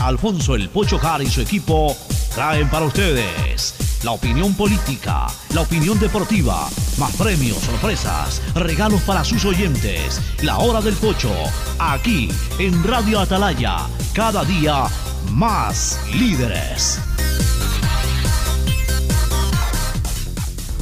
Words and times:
Alfonso 0.00 0.54
el 0.54 0.68
Pocho 0.70 0.98
Car 0.98 1.22
y 1.22 1.30
su 1.30 1.40
equipo 1.42 1.96
traen 2.34 2.68
para 2.70 2.86
ustedes 2.86 3.74
la 4.02 4.12
opinión 4.12 4.54
política, 4.54 5.26
la 5.54 5.60
opinión 5.60 5.98
deportiva, 5.98 6.68
más 6.98 7.14
premios, 7.16 7.58
sorpresas, 7.58 8.40
regalos 8.54 9.02
para 9.02 9.24
sus 9.24 9.44
oyentes. 9.44 10.20
La 10.42 10.58
hora 10.58 10.80
del 10.80 10.94
pocho, 10.94 11.30
aquí 11.78 12.30
en 12.58 12.82
Radio 12.84 13.20
Atalaya, 13.20 13.86
cada 14.14 14.42
día 14.44 14.84
más 15.32 16.00
líderes. 16.14 16.98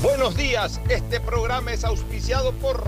Buenos 0.01 0.37
días, 0.37 0.81
este 0.89 1.19
programa 1.19 1.73
es 1.73 1.83
auspiciado 1.83 2.53
por 2.53 2.85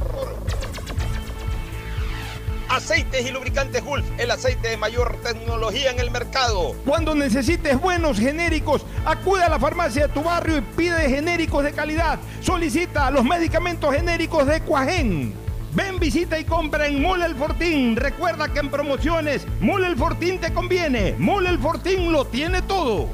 Aceites 2.70 3.28
y 3.28 3.32
lubricantes 3.32 3.84
Gulf, 3.84 4.06
el 4.16 4.30
aceite 4.30 4.68
de 4.68 4.76
mayor 4.76 5.16
tecnología 5.24 5.90
en 5.90 5.98
el 5.98 6.12
mercado. 6.12 6.76
Cuando 6.86 7.16
necesites 7.16 7.80
buenos 7.80 8.16
genéricos, 8.16 8.86
acude 9.04 9.42
a 9.42 9.48
la 9.48 9.58
farmacia 9.58 10.06
de 10.06 10.14
tu 10.14 10.22
barrio 10.22 10.58
y 10.58 10.60
pide 10.60 11.10
genéricos 11.10 11.64
de 11.64 11.72
calidad. 11.72 12.20
Solicita 12.40 13.10
los 13.10 13.24
medicamentos 13.24 13.92
genéricos 13.92 14.46
de 14.46 14.60
Cuajén. 14.60 15.34
Ven, 15.74 15.98
visita 15.98 16.38
y 16.38 16.44
compra 16.44 16.86
en 16.86 17.02
Mole 17.02 17.26
El 17.26 17.34
Fortín. 17.34 17.96
Recuerda 17.96 18.52
que 18.52 18.60
en 18.60 18.70
promociones, 18.70 19.48
Mole 19.60 19.88
El 19.88 19.96
Fortín 19.96 20.38
te 20.38 20.52
conviene. 20.52 21.16
Mole 21.18 21.48
El 21.48 21.58
Fortín 21.58 22.12
lo 22.12 22.24
tiene 22.24 22.62
todo. 22.62 23.08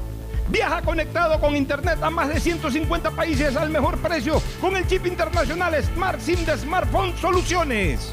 Viaja 0.48 0.82
conectado 0.82 1.40
con 1.40 1.56
internet 1.56 1.98
a 2.02 2.10
más 2.10 2.28
de 2.28 2.40
150 2.40 3.10
países 3.12 3.56
al 3.56 3.70
mejor 3.70 3.96
precio 3.98 4.42
con 4.60 4.76
el 4.76 4.86
chip 4.86 5.06
internacional 5.06 5.74
Smart 5.82 6.20
SIM 6.20 6.44
de 6.44 6.58
Smartphone 6.58 7.16
Soluciones. 7.16 8.12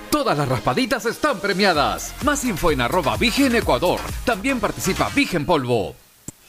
Todas 0.11 0.37
las 0.37 0.49
raspaditas 0.49 1.05
están 1.05 1.39
premiadas. 1.39 2.13
Más 2.25 2.43
info 2.43 2.69
en 2.69 2.81
arroba 2.81 3.15
Vigen 3.15 3.55
Ecuador. 3.55 4.01
También 4.25 4.59
participa 4.59 5.09
Vigen 5.15 5.45
Polvo. 5.45 5.95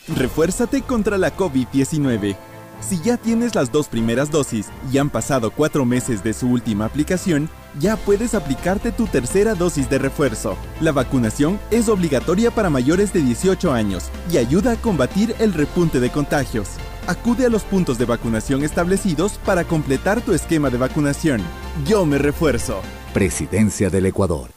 Refuérzate 0.09 0.83
contra 0.83 1.17
la 1.17 1.37
COVID-19. 1.37 2.37
Si 2.81 3.01
ya 3.01 3.17
tienes 3.17 3.55
las 3.55 3.71
dos 3.71 3.87
primeras 3.87 4.33
dosis 4.33 4.67
y 4.93 4.99
han 4.99 5.11
pasado 5.11 5.53
cuatro 5.53 5.85
meses 5.85 6.25
de 6.25 6.35
su 6.35 6.49
última 6.49 6.87
aplicación, 6.87 7.49
ya 7.79 7.97
puedes 7.97 8.35
aplicarte 8.35 8.91
tu 8.91 9.07
tercera 9.07 9.55
dosis 9.55 9.89
de 9.89 9.99
refuerzo. 9.99 10.57
La 10.81 10.91
vacunación 10.91 11.61
es 11.71 11.89
obligatoria 11.89 12.51
para 12.51 12.69
mayores 12.69 13.13
de 13.13 13.23
18 13.23 13.73
años 13.73 14.11
y 14.33 14.39
ayuda 14.39 14.73
a 14.73 14.77
combatir 14.77 15.37
el 15.39 15.55
repunte 15.55 16.01
de 16.01 16.11
contagios. 16.11 16.71
Acude 17.13 17.45
a 17.45 17.51
los 17.51 17.63
puntos 17.65 17.99
de 17.99 18.07
vacunación 18.07 18.65
establecidos 18.65 19.33
para 19.45 19.65
completar 19.65 20.23
tu 20.23 20.33
esquema 20.33 20.71
de 20.71 20.79
vacunación. 20.79 21.43
Yo 21.85 22.07
me 22.07 22.17
refuerzo. 22.17 22.81
Presidencia 23.13 23.91
del 23.91 24.07
Ecuador. 24.07 24.49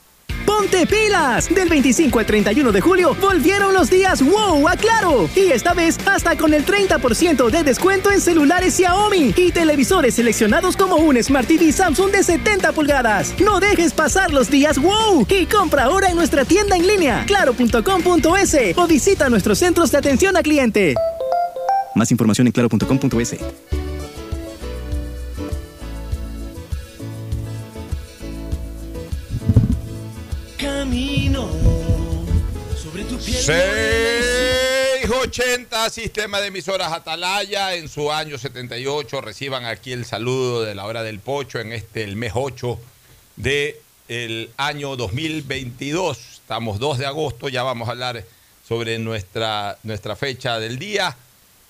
¡Ponte 0.45 0.87
pilas! 0.87 1.53
Del 1.53 1.67
25 1.67 2.17
al 2.17 2.25
31 2.25 2.71
de 2.71 2.79
julio 2.79 3.13
volvieron 3.19 3.73
los 3.73 3.89
días 3.89 4.23
wow 4.23 4.69
a 4.69 4.77
Claro. 4.77 5.29
Y 5.35 5.51
esta 5.51 5.73
vez 5.73 5.97
hasta 6.07 6.37
con 6.37 6.53
el 6.53 6.65
30% 6.65 7.49
de 7.49 7.63
descuento 7.63 8.09
en 8.09 8.21
celulares 8.21 8.75
Xiaomi 8.75 9.33
y 9.35 9.51
televisores 9.51 10.13
seleccionados 10.13 10.77
como 10.77 10.95
un 10.95 11.21
Smart 11.21 11.49
TV 11.49 11.73
Samsung 11.73 12.11
de 12.11 12.23
70 12.23 12.71
pulgadas. 12.71 13.33
No 13.41 13.59
dejes 13.59 13.91
pasar 13.91 14.31
los 14.31 14.49
días 14.49 14.77
wow 14.77 15.27
y 15.27 15.45
compra 15.45 15.83
ahora 15.83 16.07
en 16.07 16.15
nuestra 16.15 16.45
tienda 16.45 16.77
en 16.77 16.87
línea 16.87 17.25
claro.com.es 17.27 18.77
o 18.77 18.87
visita 18.87 19.27
nuestros 19.27 19.59
centros 19.59 19.91
de 19.91 19.97
atención 19.97 20.37
a 20.37 20.41
cliente. 20.41 20.95
Más 21.95 22.11
información 22.11 22.45
en 22.47 22.51
claro.com.es. 22.51 23.37
Camino 30.57 31.49
sobre 32.75 33.05
tu 33.05 33.17
piel. 33.17 33.41
680 33.41 35.89
Sistema 35.89 36.41
de 36.41 36.47
Emisoras 36.47 36.91
Atalaya 36.91 37.75
en 37.75 37.87
su 37.87 38.11
año 38.11 38.37
78. 38.37 39.21
Reciban 39.21 39.63
aquí 39.63 39.93
el 39.93 40.03
saludo 40.03 40.63
de 40.63 40.75
la 40.75 40.85
hora 40.85 41.01
del 41.01 41.19
pocho 41.19 41.61
en 41.61 41.71
este, 41.71 42.03
el 42.03 42.17
mes 42.17 42.33
8 42.35 42.77
del 43.37 43.75
el 44.09 44.51
año 44.57 44.97
2022. 44.97 46.17
Estamos 46.33 46.77
2 46.77 46.97
de 46.97 47.05
agosto, 47.05 47.47
ya 47.47 47.63
vamos 47.63 47.87
a 47.87 47.91
hablar 47.91 48.21
sobre 48.67 48.99
nuestra, 48.99 49.77
nuestra 49.83 50.17
fecha 50.17 50.59
del 50.59 50.77
día. 50.77 51.15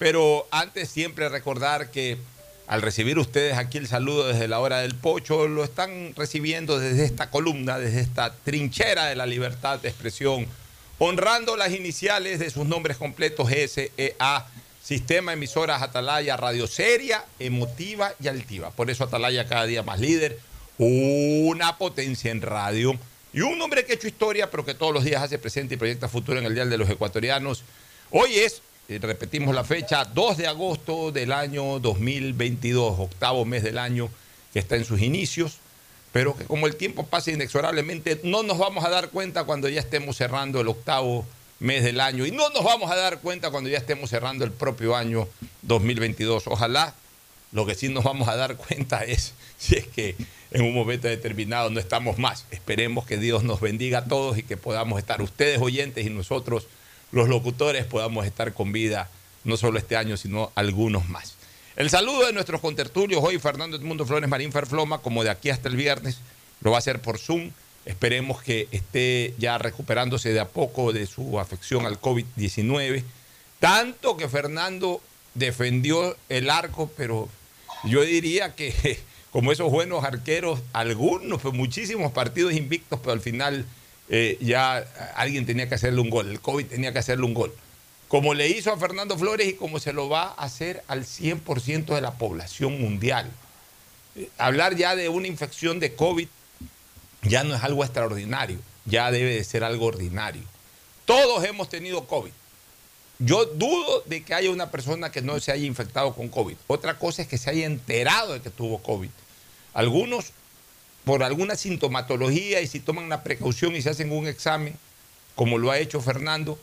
Pero 0.05 0.47
antes 0.51 0.89
siempre 0.89 1.29
recordar 1.29 1.89
que 1.89 2.19
al 2.67 2.83
recibir 2.83 3.17
ustedes 3.17 3.57
aquí 3.57 3.79
el 3.79 3.87
saludo 3.87 4.27
desde 4.27 4.47
la 4.47 4.59
hora 4.59 4.81
del 4.81 4.93
pocho, 4.93 5.47
lo 5.47 5.63
están 5.63 6.13
recibiendo 6.15 6.77
desde 6.77 7.05
esta 7.05 7.31
columna, 7.31 7.79
desde 7.79 8.01
esta 8.01 8.31
trinchera 8.31 9.05
de 9.05 9.15
la 9.15 9.25
libertad 9.25 9.79
de 9.79 9.89
expresión, 9.89 10.45
honrando 10.99 11.57
las 11.57 11.71
iniciales 11.71 12.37
de 12.37 12.51
sus 12.51 12.67
nombres 12.67 12.97
completos 12.97 13.49
SEA, 13.49 14.45
Sistema 14.83 15.33
Emisoras 15.33 15.81
Atalaya, 15.81 16.37
Radio 16.37 16.67
Seria, 16.67 17.25
Emotiva 17.39 18.13
y 18.21 18.27
Altiva. 18.27 18.69
Por 18.69 18.91
eso 18.91 19.05
Atalaya 19.05 19.47
cada 19.47 19.65
día 19.65 19.81
más 19.81 19.99
líder, 19.99 20.37
una 20.77 21.79
potencia 21.79 22.29
en 22.29 22.43
radio 22.43 22.95
y 23.33 23.41
un 23.41 23.59
hombre 23.59 23.83
que 23.85 23.93
ha 23.93 23.95
hecho 23.95 24.07
historia, 24.07 24.51
pero 24.51 24.63
que 24.63 24.75
todos 24.75 24.93
los 24.93 25.03
días 25.03 25.23
hace 25.23 25.39
presente 25.39 25.73
y 25.73 25.77
proyecta 25.77 26.07
futuro 26.07 26.37
en 26.37 26.45
el 26.45 26.53
Dial 26.53 26.69
de 26.69 26.77
los 26.77 26.91
Ecuatorianos. 26.91 27.63
Hoy 28.11 28.35
es 28.35 28.61
repetimos 28.87 29.55
la 29.55 29.63
fecha, 29.63 30.05
2 30.05 30.37
de 30.37 30.47
agosto 30.47 31.11
del 31.11 31.31
año 31.31 31.79
2022, 31.79 32.99
octavo 32.99 33.45
mes 33.45 33.63
del 33.63 33.77
año 33.77 34.09
que 34.53 34.59
está 34.59 34.75
en 34.75 34.85
sus 34.85 35.01
inicios, 35.01 35.57
pero 36.11 36.37
que 36.37 36.45
como 36.45 36.67
el 36.67 36.75
tiempo 36.75 37.05
pasa 37.05 37.31
inexorablemente, 37.31 38.21
no 38.23 38.43
nos 38.43 38.57
vamos 38.57 38.85
a 38.85 38.89
dar 38.89 39.09
cuenta 39.09 39.43
cuando 39.43 39.67
ya 39.67 39.79
estemos 39.79 40.15
cerrando 40.15 40.61
el 40.61 40.67
octavo 40.67 41.25
mes 41.59 41.83
del 41.83 41.99
año 41.99 42.25
y 42.25 42.31
no 42.31 42.49
nos 42.49 42.63
vamos 42.63 42.91
a 42.91 42.95
dar 42.95 43.19
cuenta 43.19 43.49
cuando 43.49 43.69
ya 43.69 43.77
estemos 43.77 44.09
cerrando 44.09 44.45
el 44.45 44.51
propio 44.51 44.95
año 44.95 45.27
2022. 45.63 46.47
Ojalá 46.47 46.93
lo 47.51 47.65
que 47.65 47.75
sí 47.75 47.89
nos 47.89 48.03
vamos 48.03 48.27
a 48.27 48.35
dar 48.35 48.55
cuenta 48.57 49.03
es 49.03 49.33
si 49.57 49.75
es 49.75 49.87
que 49.87 50.15
en 50.51 50.63
un 50.63 50.73
momento 50.73 51.07
determinado 51.07 51.69
no 51.69 51.79
estamos 51.79 52.17
más. 52.17 52.45
Esperemos 52.51 53.05
que 53.05 53.17
Dios 53.17 53.43
nos 53.43 53.59
bendiga 53.59 53.99
a 53.99 54.05
todos 54.05 54.37
y 54.37 54.43
que 54.43 54.57
podamos 54.57 54.99
estar 54.99 55.21
ustedes 55.21 55.59
oyentes 55.59 56.05
y 56.05 56.09
nosotros 56.09 56.67
los 57.11 57.29
locutores 57.29 57.85
podamos 57.85 58.25
estar 58.25 58.53
con 58.53 58.71
vida 58.71 59.09
no 59.43 59.57
solo 59.57 59.79
este 59.79 59.95
año, 59.95 60.17
sino 60.17 60.51
algunos 60.55 61.07
más. 61.09 61.35
El 61.75 61.89
saludo 61.89 62.25
de 62.25 62.33
nuestros 62.33 62.61
contertulios 62.61 63.21
hoy, 63.23 63.37
Fernando 63.37 63.77
Edmundo 63.77 64.05
Flores 64.05 64.29
Marín 64.29 64.51
Ferfloma, 64.51 64.99
como 64.99 65.23
de 65.23 65.29
aquí 65.29 65.49
hasta 65.49 65.67
el 65.67 65.75
viernes, 65.75 66.19
lo 66.61 66.71
va 66.71 66.77
a 66.77 66.79
hacer 66.79 67.01
por 67.01 67.19
Zoom. 67.19 67.51
Esperemos 67.85 68.41
que 68.41 68.67
esté 68.71 69.33
ya 69.37 69.57
recuperándose 69.57 70.33
de 70.33 70.39
a 70.39 70.47
poco 70.47 70.93
de 70.93 71.05
su 71.05 71.39
afección 71.39 71.85
al 71.85 71.99
COVID-19. 71.99 73.03
Tanto 73.59 74.17
que 74.17 74.27
Fernando 74.27 75.01
defendió 75.33 76.15
el 76.29 76.49
arco, 76.49 76.89
pero 76.97 77.29
yo 77.83 78.01
diría 78.01 78.55
que 78.55 78.99
como 79.31 79.51
esos 79.51 79.69
buenos 79.69 80.03
arqueros, 80.05 80.61
algunos, 80.73 81.41
pues 81.41 81.53
muchísimos 81.53 82.11
partidos 82.13 82.53
invictos, 82.53 82.99
pero 83.01 83.11
al 83.11 83.21
final 83.21 83.65
eh, 84.09 84.37
ya 84.41 84.77
alguien 85.15 85.45
tenía 85.45 85.67
que 85.67 85.75
hacerle 85.75 86.01
un 86.01 86.09
gol, 86.09 86.29
el 86.29 86.39
COVID 86.39 86.65
tenía 86.65 86.93
que 86.93 86.99
hacerle 86.99 87.25
un 87.25 87.33
gol. 87.33 87.53
Como 88.07 88.33
le 88.33 88.49
hizo 88.49 88.71
a 88.71 88.77
Fernando 88.77 89.17
Flores 89.17 89.47
y 89.47 89.53
como 89.53 89.79
se 89.79 89.91
lo 89.91 90.09
va 90.09 90.23
a 90.37 90.43
hacer 90.43 90.83
al 90.87 91.05
100% 91.05 91.95
de 91.95 92.01
la 92.01 92.13
población 92.13 92.79
mundial. 92.79 93.31
Eh, 94.15 94.29
hablar 94.37 94.75
ya 94.75 94.95
de 94.95 95.09
una 95.09 95.27
infección 95.27 95.79
de 95.79 95.95
COVID 95.95 96.27
ya 97.23 97.43
no 97.43 97.55
es 97.55 97.63
algo 97.63 97.83
extraordinario, 97.83 98.59
ya 98.85 99.11
debe 99.11 99.35
de 99.35 99.43
ser 99.43 99.63
algo 99.63 99.87
ordinario. 99.87 100.43
Todos 101.05 101.43
hemos 101.43 101.69
tenido 101.69 102.05
COVID. 102.05 102.31
Yo 103.19 103.45
dudo 103.45 104.03
de 104.05 104.23
que 104.23 104.33
haya 104.33 104.51
una 104.51 104.71
persona 104.71 105.11
que 105.11 105.21
no 105.21 105.39
se 105.39 105.51
haya 105.51 105.65
infectado 105.65 106.13
con 106.13 106.27
COVID. 106.27 106.55
Otra 106.67 106.99
cosa 106.99 107.21
es 107.21 107.27
que 107.27 107.37
se 107.37 107.49
haya 107.49 107.65
enterado 107.65 108.33
de 108.33 108.41
que 108.41 108.49
tuvo 108.49 108.79
COVID. 108.79 109.09
Algunos, 109.73 110.31
por 111.05 111.23
alguna 111.23 111.55
sintomatología 111.55 112.61
y 112.61 112.67
si 112.67 112.79
toman 112.79 113.05
una 113.05 113.23
precaución 113.23 113.75
y 113.75 113.81
se 113.81 113.91
hacen 113.91 114.11
un 114.11 114.27
examen, 114.27 114.75
como 115.35 115.57
lo 115.57 115.71
ha 115.71 115.77
hecho 115.77 116.01
Fernando, 116.01 116.59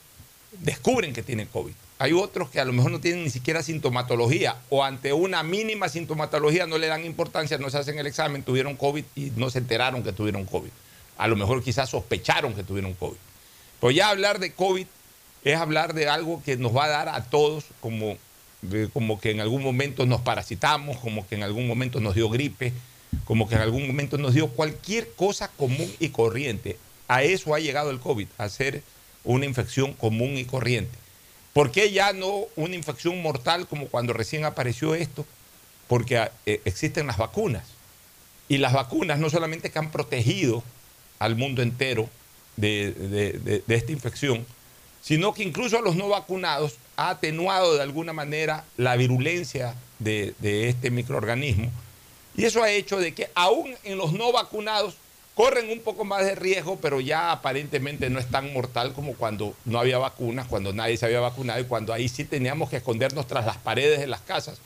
descubren 0.60 1.12
que 1.12 1.22
tienen 1.22 1.46
COVID. 1.46 1.72
Hay 1.98 2.12
otros 2.12 2.50
que 2.50 2.58
a 2.58 2.64
lo 2.64 2.72
mejor 2.72 2.90
no 2.90 3.00
tienen 3.00 3.22
ni 3.22 3.30
siquiera 3.30 3.62
sintomatología 3.62 4.56
o 4.70 4.82
ante 4.82 5.12
una 5.12 5.44
mínima 5.44 5.88
sintomatología 5.88 6.66
no 6.66 6.76
le 6.76 6.88
dan 6.88 7.04
importancia, 7.04 7.58
no 7.58 7.70
se 7.70 7.78
hacen 7.78 7.98
el 7.98 8.08
examen, 8.08 8.42
tuvieron 8.42 8.74
COVID 8.74 9.04
y 9.14 9.32
no 9.36 9.50
se 9.50 9.60
enteraron 9.60 10.02
que 10.02 10.12
tuvieron 10.12 10.44
COVID. 10.44 10.70
A 11.16 11.28
lo 11.28 11.36
mejor 11.36 11.62
quizás 11.62 11.90
sospecharon 11.90 12.54
que 12.54 12.64
tuvieron 12.64 12.94
COVID. 12.94 13.18
Pero 13.80 13.90
ya 13.92 14.08
hablar 14.08 14.40
de 14.40 14.52
COVID 14.52 14.86
es 15.44 15.56
hablar 15.56 15.94
de 15.94 16.08
algo 16.08 16.42
que 16.44 16.56
nos 16.56 16.76
va 16.76 16.86
a 16.86 16.88
dar 16.88 17.08
a 17.08 17.22
todos 17.24 17.66
como, 17.80 18.16
como 18.92 19.20
que 19.20 19.30
en 19.30 19.40
algún 19.40 19.62
momento 19.62 20.04
nos 20.04 20.20
parasitamos, 20.22 20.96
como 20.98 21.26
que 21.28 21.36
en 21.36 21.44
algún 21.44 21.68
momento 21.68 22.00
nos 22.00 22.16
dio 22.16 22.28
gripe, 22.28 22.72
como 23.25 23.49
que 23.49 23.55
en 23.55 23.61
algún 23.61 23.87
momento 23.87 24.19
nos 24.19 24.35
dio 24.35 24.49
cualquier 24.49 25.12
cosa 25.14 25.49
común 25.49 25.91
y 26.00 26.11
corriente. 26.11 26.79
A 27.09 27.23
eso 27.23 27.55
ha 27.55 27.61
llegado 27.61 27.91
el 27.91 28.00
COVID, 28.00 28.29
a 28.38 28.49
ser 28.49 28.82
una 29.25 29.47
infección 29.47 29.93
común 29.93 30.37
y 30.37 30.44
corriente. 30.44 30.99
¿Por 31.53 31.70
qué 31.70 31.93
ya 31.93 32.12
no 32.12 32.47
una 32.56 32.75
infección 32.75 33.20
mortal 33.20 33.67
como 33.67 33.88
cuando 33.88 34.12
recién 34.12 34.44
apareció 34.44 34.94
esto? 34.94 35.26
Porque 35.87 36.31
eh, 36.47 36.61
existen 36.64 37.06
las 37.06 37.19
vacunas. 37.19 37.64
Y 38.49 38.59
las 38.59 38.73
vacunas 38.73 39.19
no 39.19 39.29
solamente 39.31 39.70
que 39.70 39.79
han 39.79 39.91
protegido 39.91 40.62
al 41.19 41.37
mundo 41.37 41.62
entero 41.62 42.09
de, 42.56 43.62
esta 43.69 43.93
infección, 43.93 44.44
sino 45.03 45.35
que 45.35 45.43
incluso 45.43 45.79
a 45.79 45.82
los 45.82 45.97
no 45.97 46.09
vacunados 46.09 46.76
ha 46.97 47.11
atenuado 47.11 47.75
de 47.75 47.82
alguna 47.82 48.12
manera 48.12 48.64
la 48.76 48.97
virulencia 48.97 49.75
de, 49.99 50.35
de 50.41 50.69
este 50.69 50.91
microorganismo. 50.91 51.70
Y 52.37 52.44
eso 52.44 52.62
ha 52.62 52.70
hecho 52.70 52.99
de 52.99 53.12
que 53.12 53.31
aún 53.34 53.75
en 53.84 53.99
los 53.99 54.12
no 54.12 54.32
vacunados 54.32 54.96
corren 55.34 55.70
un 55.70 55.81
poco 55.81 56.05
más 56.05 56.25
de 56.25 56.34
riesgo, 56.34 56.79
pero 56.81 57.00
ya 57.00 57.32
aparentemente 57.32 58.11
no 58.11 58.19
es 58.19 58.26
tan 58.26 58.52
mortal 58.52 58.93
como 58.93 59.14
cuando 59.14 59.55
no 59.64 59.79
había 59.79 59.99
vacunas, 59.99 60.46
cuando 60.46 60.73
nadie 60.73 60.96
se 60.96 61.06
había 61.06 61.20
vacunado 61.20 61.61
y 61.61 61.64
cuando 61.64 61.93
ahí 61.93 62.08
sí 62.08 62.25
teníamos 62.25 62.69
que 62.69 62.76
escondernos 62.76 63.26
tras 63.26 63.46
las 63.46 63.56
paredes 63.56 64.00
de 64.00 64.06
las 64.06 64.20
casas 64.20 64.58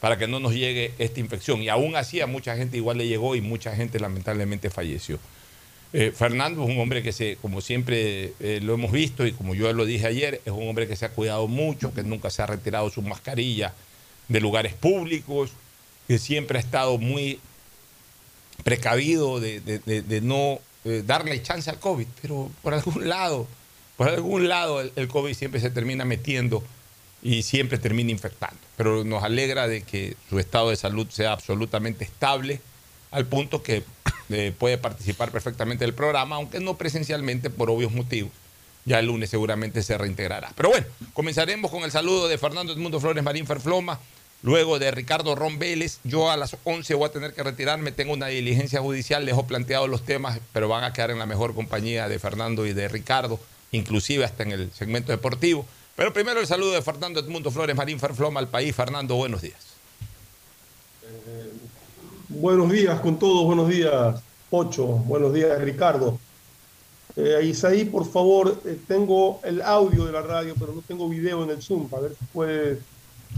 para 0.00 0.18
que 0.18 0.28
no 0.28 0.38
nos 0.38 0.54
llegue 0.54 0.92
esta 0.98 1.20
infección. 1.20 1.62
Y 1.62 1.68
aún 1.68 1.96
así 1.96 2.20
a 2.20 2.26
mucha 2.26 2.56
gente 2.56 2.76
igual 2.76 2.98
le 2.98 3.08
llegó 3.08 3.34
y 3.34 3.40
mucha 3.40 3.74
gente 3.74 3.98
lamentablemente 3.98 4.70
falleció. 4.70 5.18
Eh, 5.92 6.12
Fernando 6.14 6.64
es 6.64 6.70
un 6.70 6.80
hombre 6.80 7.02
que 7.02 7.12
se, 7.12 7.36
como 7.36 7.60
siempre 7.60 8.32
eh, 8.40 8.60
lo 8.62 8.74
hemos 8.74 8.90
visto 8.90 9.24
y 9.26 9.32
como 9.32 9.54
yo 9.54 9.72
lo 9.72 9.84
dije 9.84 10.06
ayer, 10.06 10.40
es 10.44 10.52
un 10.52 10.68
hombre 10.68 10.88
que 10.88 10.96
se 10.96 11.06
ha 11.06 11.10
cuidado 11.10 11.46
mucho, 11.46 11.94
que 11.94 12.02
nunca 12.02 12.30
se 12.30 12.42
ha 12.42 12.46
retirado 12.46 12.90
su 12.90 13.00
mascarilla 13.00 13.72
de 14.28 14.40
lugares 14.40 14.74
públicos, 14.74 15.52
que 16.06 16.18
siempre 16.18 16.58
ha 16.58 16.60
estado 16.60 16.98
muy 16.98 17.40
precavido 18.62 19.40
de, 19.40 20.20
no 20.22 20.60
eh, 20.84 21.02
darle 21.04 21.42
chance 21.42 21.70
al 21.70 21.78
COVID, 21.78 22.06
pero 22.20 22.50
por 22.62 22.74
algún 22.74 23.08
lado, 23.08 23.46
por 23.96 24.08
algún 24.08 24.48
lado 24.48 24.80
el, 24.80 25.08
COVID 25.08 25.34
siempre 25.34 25.60
se 25.60 25.70
termina 25.70 26.04
metiendo 26.04 26.62
y 27.22 27.42
siempre 27.42 27.78
termina 27.78 28.10
infectando. 28.10 28.58
Pero 28.76 29.04
nos 29.04 29.22
alegra 29.22 29.66
de 29.66 29.82
que 29.82 30.16
su 30.28 30.38
estado 30.38 30.70
de 30.70 30.76
salud 30.76 31.06
sea 31.10 31.32
absolutamente 31.32 32.04
estable, 32.04 32.60
al 33.10 33.26
punto 33.26 33.62
que 33.62 33.84
eh, 34.30 34.52
puede 34.58 34.78
participar 34.78 35.30
perfectamente 35.30 35.84
del 35.84 35.94
programa, 35.94 36.36
aunque 36.36 36.60
no 36.60 36.76
presencialmente 36.76 37.50
por 37.50 37.70
obvios 37.70 37.92
motivos. 37.92 38.32
Ya 38.86 38.98
el 38.98 39.06
lunes 39.06 39.30
seguramente 39.30 39.82
se 39.82 39.96
reintegrará. 39.96 40.52
Pero 40.54 40.68
bueno, 40.68 40.86
comenzaremos 41.14 41.70
con 41.70 41.84
el 41.84 41.90
saludo 41.90 42.28
de 42.28 42.36
Fernando 42.36 42.72
Edmundo 42.74 43.00
Flores 43.00 43.24
Marín 43.24 43.46
Ferfloma 43.46 43.98
Luego 44.44 44.78
de 44.78 44.90
Ricardo 44.90 45.34
Ron 45.34 45.58
yo 46.04 46.30
a 46.30 46.36
las 46.36 46.54
11 46.64 46.94
voy 46.96 47.06
a 47.06 47.12
tener 47.12 47.32
que 47.32 47.42
retirarme, 47.42 47.92
tengo 47.92 48.12
una 48.12 48.26
diligencia 48.26 48.78
judicial, 48.82 49.24
les 49.24 49.38
he 49.38 49.42
planteado 49.44 49.88
los 49.88 50.04
temas, 50.04 50.38
pero 50.52 50.68
van 50.68 50.84
a 50.84 50.92
quedar 50.92 51.10
en 51.10 51.18
la 51.18 51.24
mejor 51.24 51.54
compañía 51.54 52.10
de 52.10 52.18
Fernando 52.18 52.66
y 52.66 52.74
de 52.74 52.86
Ricardo, 52.88 53.40
inclusive 53.72 54.22
hasta 54.22 54.42
en 54.42 54.52
el 54.52 54.70
segmento 54.72 55.12
deportivo. 55.12 55.64
Pero 55.96 56.12
primero 56.12 56.40
el 56.40 56.46
saludo 56.46 56.72
de 56.72 56.82
Fernando 56.82 57.20
Edmundo 57.20 57.50
Flores 57.50 57.74
Marín 57.74 57.98
Ferfloma 57.98 58.38
al 58.38 58.48
país. 58.48 58.76
Fernando, 58.76 59.14
buenos 59.14 59.40
días. 59.40 59.56
Eh, 61.04 61.50
buenos 62.28 62.70
días 62.70 63.00
con 63.00 63.18
todos, 63.18 63.46
buenos 63.46 63.70
días, 63.70 64.20
Pocho, 64.50 64.84
buenos 64.84 65.32
días, 65.32 65.58
Ricardo. 65.62 66.18
Eh, 67.16 67.46
Isaí, 67.46 67.86
por 67.86 68.04
favor, 68.06 68.60
eh, 68.66 68.78
tengo 68.86 69.40
el 69.42 69.62
audio 69.62 70.04
de 70.04 70.12
la 70.12 70.20
radio, 70.20 70.54
pero 70.60 70.74
no 70.74 70.82
tengo 70.82 71.08
video 71.08 71.44
en 71.44 71.48
el 71.50 71.62
Zoom, 71.62 71.88
para 71.88 72.02
ver 72.02 72.12
si 72.12 72.24
puede 72.26 72.78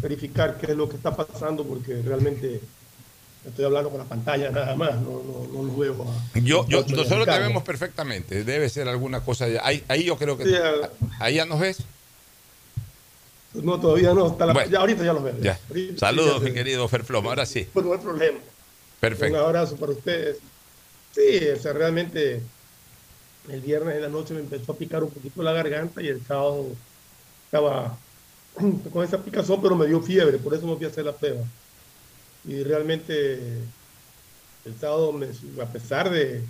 verificar 0.00 0.58
qué 0.58 0.72
es 0.72 0.76
lo 0.76 0.88
que 0.88 0.96
está 0.96 1.14
pasando 1.14 1.64
porque 1.64 2.02
realmente 2.02 2.60
estoy 3.46 3.64
hablando 3.64 3.90
con 3.90 3.98
la 3.98 4.04
pantalla 4.04 4.50
nada 4.50 4.74
más, 4.74 4.94
no, 4.96 5.22
no, 5.22 5.48
no 5.52 5.62
lo 5.62 5.76
veo. 5.76 6.06
yo, 6.34 6.66
yo, 6.68 6.84
nosotros 6.88 7.26
te 7.26 7.38
vemos 7.38 7.62
perfectamente, 7.62 8.44
debe 8.44 8.68
ser 8.68 8.88
alguna 8.88 9.20
cosa. 9.20 9.46
Ahí, 9.62 9.84
ahí 9.88 10.04
yo 10.04 10.16
creo 10.16 10.36
que... 10.36 10.44
ahí 11.20 11.36
ya 11.36 11.44
nos 11.44 11.60
ves. 11.60 11.78
No, 13.54 13.80
todavía 13.80 14.12
no. 14.12 14.36
ya, 14.68 14.80
ahorita 14.80 15.04
ya 15.04 15.12
los 15.12 15.22
veo. 15.22 15.38
Ya. 15.40 15.58
Saludos, 15.96 16.42
mi 16.42 16.52
querido 16.52 16.86
Ferfloma. 16.88 17.30
Ahora 17.30 17.46
sí. 17.46 17.66
Pues 17.72 17.86
no 17.86 17.92
hay 17.92 17.98
problema. 17.98 18.38
Perfecto. 19.00 19.38
Un 19.38 19.44
abrazo 19.44 19.76
para 19.76 19.92
ustedes. 19.92 20.38
Sí, 21.14 21.48
o 21.48 21.58
sea, 21.58 21.72
realmente 21.72 22.42
el 23.48 23.60
viernes 23.60 23.96
en 23.96 24.02
la 24.02 24.08
noche 24.08 24.34
me 24.34 24.40
empezó 24.40 24.72
a 24.72 24.76
picar 24.76 25.02
un 25.02 25.10
poquito 25.10 25.42
la 25.42 25.52
garganta 25.52 26.02
y 26.02 26.08
el 26.08 26.22
sábado 26.26 26.66
estaba 27.46 27.96
con 28.92 29.04
esa 29.04 29.18
picazón, 29.18 29.60
pero 29.60 29.76
me 29.76 29.86
dio 29.86 30.00
fiebre, 30.00 30.38
por 30.38 30.54
eso 30.54 30.66
no 30.66 30.76
fui 30.76 30.86
a 30.86 30.88
hacer 30.88 31.04
la 31.04 31.12
prueba. 31.12 31.42
Y 32.44 32.62
realmente 32.62 33.34
el 34.64 34.78
sábado, 34.80 35.18
a 35.62 35.66
pesar 35.66 36.10
de, 36.10 36.42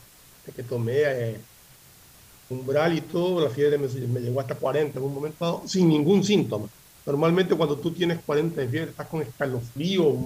que 0.54 0.62
tomé 0.62 1.02
eh, 1.04 1.40
umbral 2.50 2.96
y 2.96 3.00
todo, 3.00 3.40
la 3.40 3.50
fiebre 3.50 3.78
me, 3.78 4.20
llegó 4.20 4.40
hasta 4.40 4.54
40 4.54 4.98
en 4.98 5.04
un 5.04 5.14
momento 5.14 5.44
dado, 5.44 5.62
sin 5.66 5.88
ningún 5.88 6.22
síntoma. 6.22 6.68
Normalmente 7.04 7.54
cuando 7.54 7.76
tú 7.76 7.92
tienes 7.92 8.18
40 8.24 8.60
de 8.60 8.68
fiebre, 8.68 8.90
estás 8.90 9.06
con 9.06 9.22
escalofrío. 9.22 10.16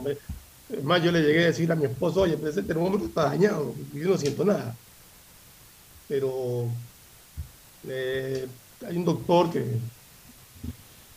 Es 0.71 0.85
más, 0.85 1.03
yo 1.03 1.11
le 1.13 1.21
llegué 1.21 1.45
a 1.45 1.47
decir 1.47 1.71
a 1.71 1.77
mi 1.77 1.85
esposo, 1.85 2.23
oye, 2.23 2.39
ese 2.49 2.63
termómetro 2.63 3.07
está 3.07 3.25
dañado, 3.25 3.75
yo 3.93 4.11
no 4.11 4.19
siento 4.19 4.45
nada. 4.45 4.75
Pero 6.09 6.67
eh, 7.89 8.47
hay 8.87 8.97
un 8.97 9.05
doctor 9.05 9.51
que 9.51 9.65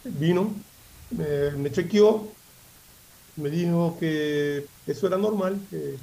vino, 0.03 0.65
me, 1.10 1.72
chequeó, 1.72 2.39
me 3.36 3.50
dijo 3.50 3.98
que 3.98 4.69
eso 4.86 5.07
era 5.07 5.17
normal 5.17 5.67
que, 5.69 6.00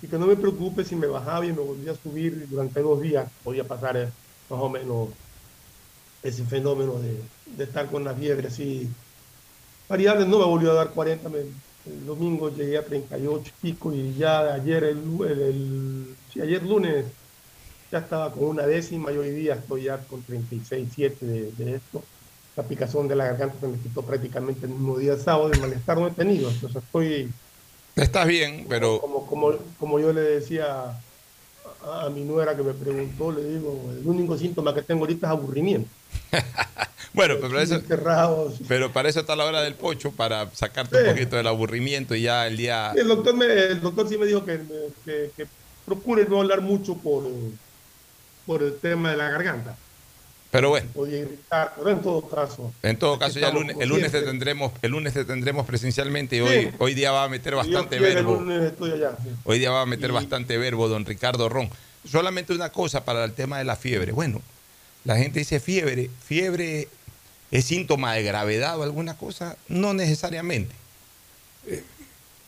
y 0.00 0.08
que 0.08 0.18
no 0.18 0.26
me 0.26 0.36
preocupe 0.36 0.84
si 0.84 0.96
me 0.96 1.06
bajaba 1.08 1.46
y 1.46 1.52
me 1.52 1.60
volvía 1.62 1.92
a 1.92 1.96
subir 1.96 2.48
durante 2.48 2.80
dos 2.82 3.00
días, 3.00 3.32
podía 3.42 3.66
pasar 3.68 3.96
eh, 3.96 4.14
más 4.48 4.60
o 4.62 4.70
menos 4.70 5.14
ese 6.22 6.44
fenómeno 6.46 6.98
de, 7.00 7.30
estar 7.58 7.90
con 7.90 8.04
la 8.04 8.14
fiebre 8.16 8.48
así 8.48 8.94
variables, 9.88 10.28
no 10.28 10.38
me 10.38 10.44
volvió 10.46 10.72
a 10.72 10.74
dar 10.74 10.94
40, 10.94 11.28
me- 11.30 11.40
el 11.84 12.04
domingo 12.06 12.50
llegué 12.50 12.78
a 12.78 12.84
38 12.84 13.52
y 13.56 13.60
pico 13.72 13.92
y 13.94 14.14
ya 14.16 14.54
ayer, 14.54 14.84
el, 14.84 16.16
ayer 16.42 16.62
lunes 16.64 17.14
ya 17.90 17.98
estaba 18.00 18.32
con 18.32 18.44
una 18.46 18.66
décima 18.66 19.12
y 19.12 19.18
hoy 19.18 19.32
día 19.32 19.54
estoy 19.56 19.84
ya 19.84 20.06
con 20.06 20.24
36, 20.24 20.92
7 20.94 21.26
de, 21.26 21.52
de 21.52 21.76
esto. 21.76 22.10
La 22.60 22.68
picazón 22.68 23.08
de 23.08 23.16
la 23.16 23.24
garganta 23.24 23.56
se 23.58 23.66
me 23.68 23.78
quitó 23.78 24.02
prácticamente 24.02 24.66
el 24.66 24.72
mismo 24.72 24.98
día 24.98 25.16
sábado, 25.16 25.50
el 25.50 25.60
malestar 25.60 25.96
no 25.96 26.08
he 26.08 26.10
tenido, 26.10 26.50
entonces 26.50 26.82
estoy 26.82 27.30
Estás 27.96 28.26
bien, 28.26 28.66
pero 28.68 29.00
como, 29.00 29.26
como, 29.26 29.52
como 29.78 29.98
yo 29.98 30.12
le 30.12 30.20
decía 30.20 31.00
a, 31.82 32.02
a 32.04 32.10
mi 32.10 32.20
nuera 32.22 32.54
que 32.54 32.62
me 32.62 32.74
preguntó, 32.74 33.32
le 33.32 33.42
digo, 33.44 33.90
el 33.98 34.06
único 34.06 34.36
síntoma 34.36 34.74
que 34.74 34.82
tengo 34.82 35.00
ahorita 35.04 35.26
es 35.26 35.30
aburrimiento. 35.30 35.88
bueno, 37.14 37.36
pero 37.40 37.48
para 37.48 37.62
eso, 37.62 37.80
pero 38.68 38.92
para 38.92 39.08
eso 39.08 39.20
está 39.20 39.34
la 39.34 39.46
hora 39.46 39.62
del 39.62 39.74
pocho, 39.74 40.12
para 40.12 40.50
sacarte 40.54 40.98
un 40.98 41.04
Sí. 41.04 41.10
poquito 41.12 41.36
del 41.36 41.46
aburrimiento 41.46 42.14
y 42.14 42.22
ya 42.22 42.46
el 42.46 42.58
día... 42.58 42.92
El 42.94 43.08
doctor, 43.08 43.34
me, 43.34 43.46
el 43.46 43.80
doctor 43.80 44.06
sí 44.06 44.18
me 44.18 44.26
dijo 44.26 44.44
que, 44.44 44.60
que, 45.06 45.30
que 45.34 45.46
procure 45.86 46.26
no 46.26 46.40
hablar 46.42 46.60
mucho 46.60 46.94
por, 46.94 47.24
por 48.46 48.62
el 48.62 48.76
tema 48.76 49.12
de 49.12 49.16
la 49.16 49.30
garganta. 49.30 49.76
Pero 50.50 50.68
bueno, 50.70 50.88
Podía 50.92 51.18
irritar, 51.18 51.74
pero 51.76 51.90
en 51.90 52.02
todo 52.02 52.28
caso. 52.28 52.72
en 52.82 52.96
todo 52.98 53.18
caso 53.20 53.38
ya 53.38 53.48
el 53.48 53.54
lunes, 53.54 53.72
como 53.74 53.82
el 53.84 53.88
lunes 53.88 54.10
te 54.10 54.22
tendremos, 54.22 54.72
el 54.82 54.90
lunes 54.90 55.12
te 55.14 55.24
tendremos 55.24 55.64
presencialmente 55.64 56.36
y 56.36 56.38
Sí. 56.40 56.44
hoy, 56.44 56.72
hoy 56.78 56.94
día 56.94 57.12
va 57.12 57.22
a 57.24 57.28
meter 57.28 57.54
bastante 57.54 58.00
verbo. 58.00 58.32
El 58.38 58.44
lunes 58.44 58.62
estoy 58.72 58.90
allá. 58.92 59.16
sí. 59.22 59.28
Hoy 59.44 59.58
día 59.60 59.70
va 59.70 59.82
a 59.82 59.86
meter 59.86 60.10
Y- 60.10 60.12
bastante 60.12 60.58
verbo 60.58 60.88
don 60.88 61.04
Ricardo 61.06 61.48
Ron. 61.48 61.70
Solamente 62.04 62.52
una 62.52 62.70
cosa 62.72 63.04
para 63.04 63.24
el 63.24 63.32
tema 63.32 63.58
de 63.58 63.64
la 63.64 63.76
fiebre. 63.76 64.10
Bueno, 64.10 64.42
la 65.04 65.16
gente 65.16 65.38
dice 65.38 65.60
fiebre. 65.60 66.10
¿Fiebre 66.24 66.88
es 67.52 67.64
síntoma 67.66 68.14
de 68.14 68.22
gravedad 68.24 68.76
o 68.78 68.82
alguna 68.82 69.16
cosa? 69.16 69.56
No 69.68 69.94
necesariamente. 69.94 70.74
Eh, 71.68 71.84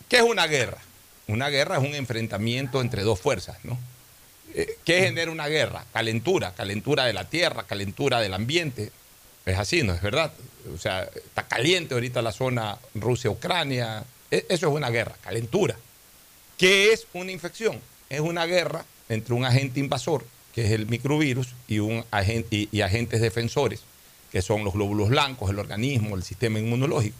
¿Qué 0.09 0.16
es 0.16 0.23
una 0.23 0.47
guerra? 0.49 0.78
Una 1.28 1.50
guerra 1.50 1.76
es 1.78 1.85
un 1.88 1.94
enfrentamiento 1.94 2.80
entre 2.80 3.02
dos 3.02 3.21
fuerzas, 3.21 3.59
¿no? 3.62 3.78
Eh, 4.54 4.76
¿Qué 4.85 5.00
genera 5.02 5.30
una 5.30 5.49
guerra? 5.49 5.85
Calentura, 5.92 6.52
calentura 6.54 7.04
de 7.06 7.12
la 7.12 7.28
tierra, 7.28 7.64
calentura 7.64 8.21
del 8.21 8.35
ambiente. 8.35 8.90
Es 9.47 9.59
así, 9.59 9.82
¿no 9.82 9.94
es 9.94 10.02
verdad? 10.02 10.32
O 10.75 10.78
sea, 10.78 11.02
está 11.02 11.47
caliente 11.49 11.94
ahorita 11.94 12.23
la 12.23 12.32
zona 12.32 12.78
Rusia-Ucrania. 12.94 14.04
E- 14.30 14.47
Eso 14.49 14.68
es 14.68 14.75
una 14.75 14.90
guerra, 14.90 15.16
calentura. 15.23 15.76
¿Qué 16.59 16.92
es 16.92 17.06
una 17.14 17.32
infección? 17.32 17.80
Es 18.09 18.21
una 18.21 18.47
guerra 18.47 18.85
entre 19.09 19.35
un 19.35 19.44
agente 19.44 19.80
invasor, 19.80 20.25
que 20.54 20.64
es 20.66 20.71
el 20.73 20.87
microvirus, 20.87 21.49
y, 21.66 21.78
un 21.80 22.04
y 22.50 22.80
agentes 22.82 23.21
defensores, 23.21 23.80
que 24.30 24.42
son 24.42 24.64
los 24.64 24.75
glóbulos 24.75 25.09
blancos, 25.09 25.50
el 25.50 25.59
organismo, 25.59 26.14
el 26.14 26.23
sistema 26.23 26.59
inmunológico. 26.59 27.16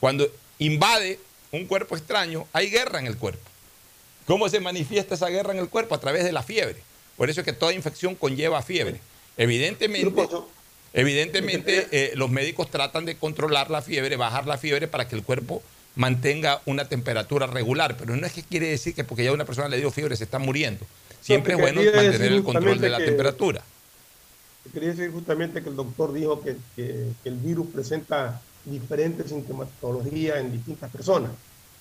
Cuando 0.00 0.26
invade 0.58 1.18
un 1.52 1.66
cuerpo 1.66 1.96
extraño, 1.96 2.46
hay 2.52 2.70
guerra 2.70 2.98
en 3.00 3.06
el 3.06 3.16
cuerpo. 3.16 3.42
¿Cómo 4.28 4.48
se 4.48 4.60
manifiesta 4.60 5.14
esa 5.16 5.28
guerra 5.28 5.52
en 5.54 5.58
el 5.58 5.68
cuerpo? 5.68 5.94
A 5.96 6.00
través 6.00 6.22
de 6.22 6.30
la 6.32 6.42
fiebre. 6.44 6.76
Por 7.16 7.30
eso 7.30 7.40
es 7.40 7.44
que 7.46 7.52
toda 7.54 7.72
infección 7.72 8.14
conlleva 8.14 8.62
fiebre. 8.62 9.00
Evidentemente, 9.38 10.12
evidentemente 10.92 11.88
eh, 11.90 12.12
los 12.14 12.30
médicos 12.30 12.70
tratan 12.70 13.04
de 13.06 13.16
controlar 13.16 13.70
la 13.70 13.82
fiebre, 13.82 14.16
bajar 14.16 14.46
la 14.46 14.58
fiebre 14.58 14.86
para 14.86 15.08
que 15.08 15.16
el 15.16 15.22
cuerpo 15.22 15.62
mantenga 15.96 16.60
una 16.66 16.84
temperatura 16.88 17.46
regular. 17.46 17.96
Pero 17.96 18.14
no 18.16 18.26
es 18.26 18.32
que 18.32 18.42
quiere 18.42 18.68
decir 18.68 18.94
que 18.94 19.02
porque 19.02 19.24
ya 19.24 19.32
una 19.32 19.44
persona 19.46 19.68
le 19.68 19.78
dio 19.78 19.90
fiebre 19.90 20.14
se 20.16 20.24
está 20.24 20.38
muriendo. 20.38 20.84
Siempre 21.20 21.54
es 21.54 21.60
bueno 21.60 21.80
mantener 21.82 22.32
el 22.32 22.44
control 22.44 22.78
de 22.80 22.88
la 22.90 22.98
que- 22.98 23.04
temperatura. 23.06 23.62
Quería 24.72 24.90
decir 24.90 25.10
justamente 25.10 25.62
que 25.62 25.70
el 25.70 25.76
doctor 25.76 26.12
dijo 26.12 26.42
que, 26.42 26.54
que- 26.76 27.06
que 27.22 27.28
el 27.30 27.36
virus 27.36 27.68
presenta 27.72 28.42
diferentes 28.66 29.30
sintomatologías 29.30 30.36
en 30.38 30.52
distintas 30.52 30.90
personas. 30.92 31.30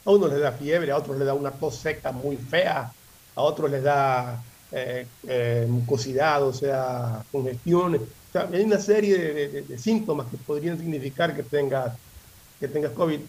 A 0.08 0.12
unos 0.12 0.32
les 0.32 0.40
da 0.40 0.54
fiebre, 0.54 0.90
a 0.92 0.98
otros 0.98 1.18
les 1.18 1.28
da 1.28 1.34
una 1.34 1.52
tos 1.52 1.76
seca 1.76 2.14
muy 2.14 2.38
fea, 2.38 2.90
a 3.36 3.42
otros 3.42 3.70
les 3.70 3.84
da 3.84 4.42
eh, 4.72 5.06
eh, 5.28 5.66
mucosidad, 5.68 6.42
o 6.44 6.54
sea, 6.54 7.26
congestiones. 7.30 8.02
O 8.02 8.32
sea, 8.32 8.48
hay 8.50 8.64
una 8.64 8.80
serie 8.80 9.18
de, 9.68 9.78
síntomas 9.78 10.28
que 10.32 10.38
podrían 10.38 10.78
significar 10.78 11.36
que 11.36 11.44
tengas, 11.44 11.94
que 12.58 12.70
tengas 12.70 12.94
COVID. 12.94 13.20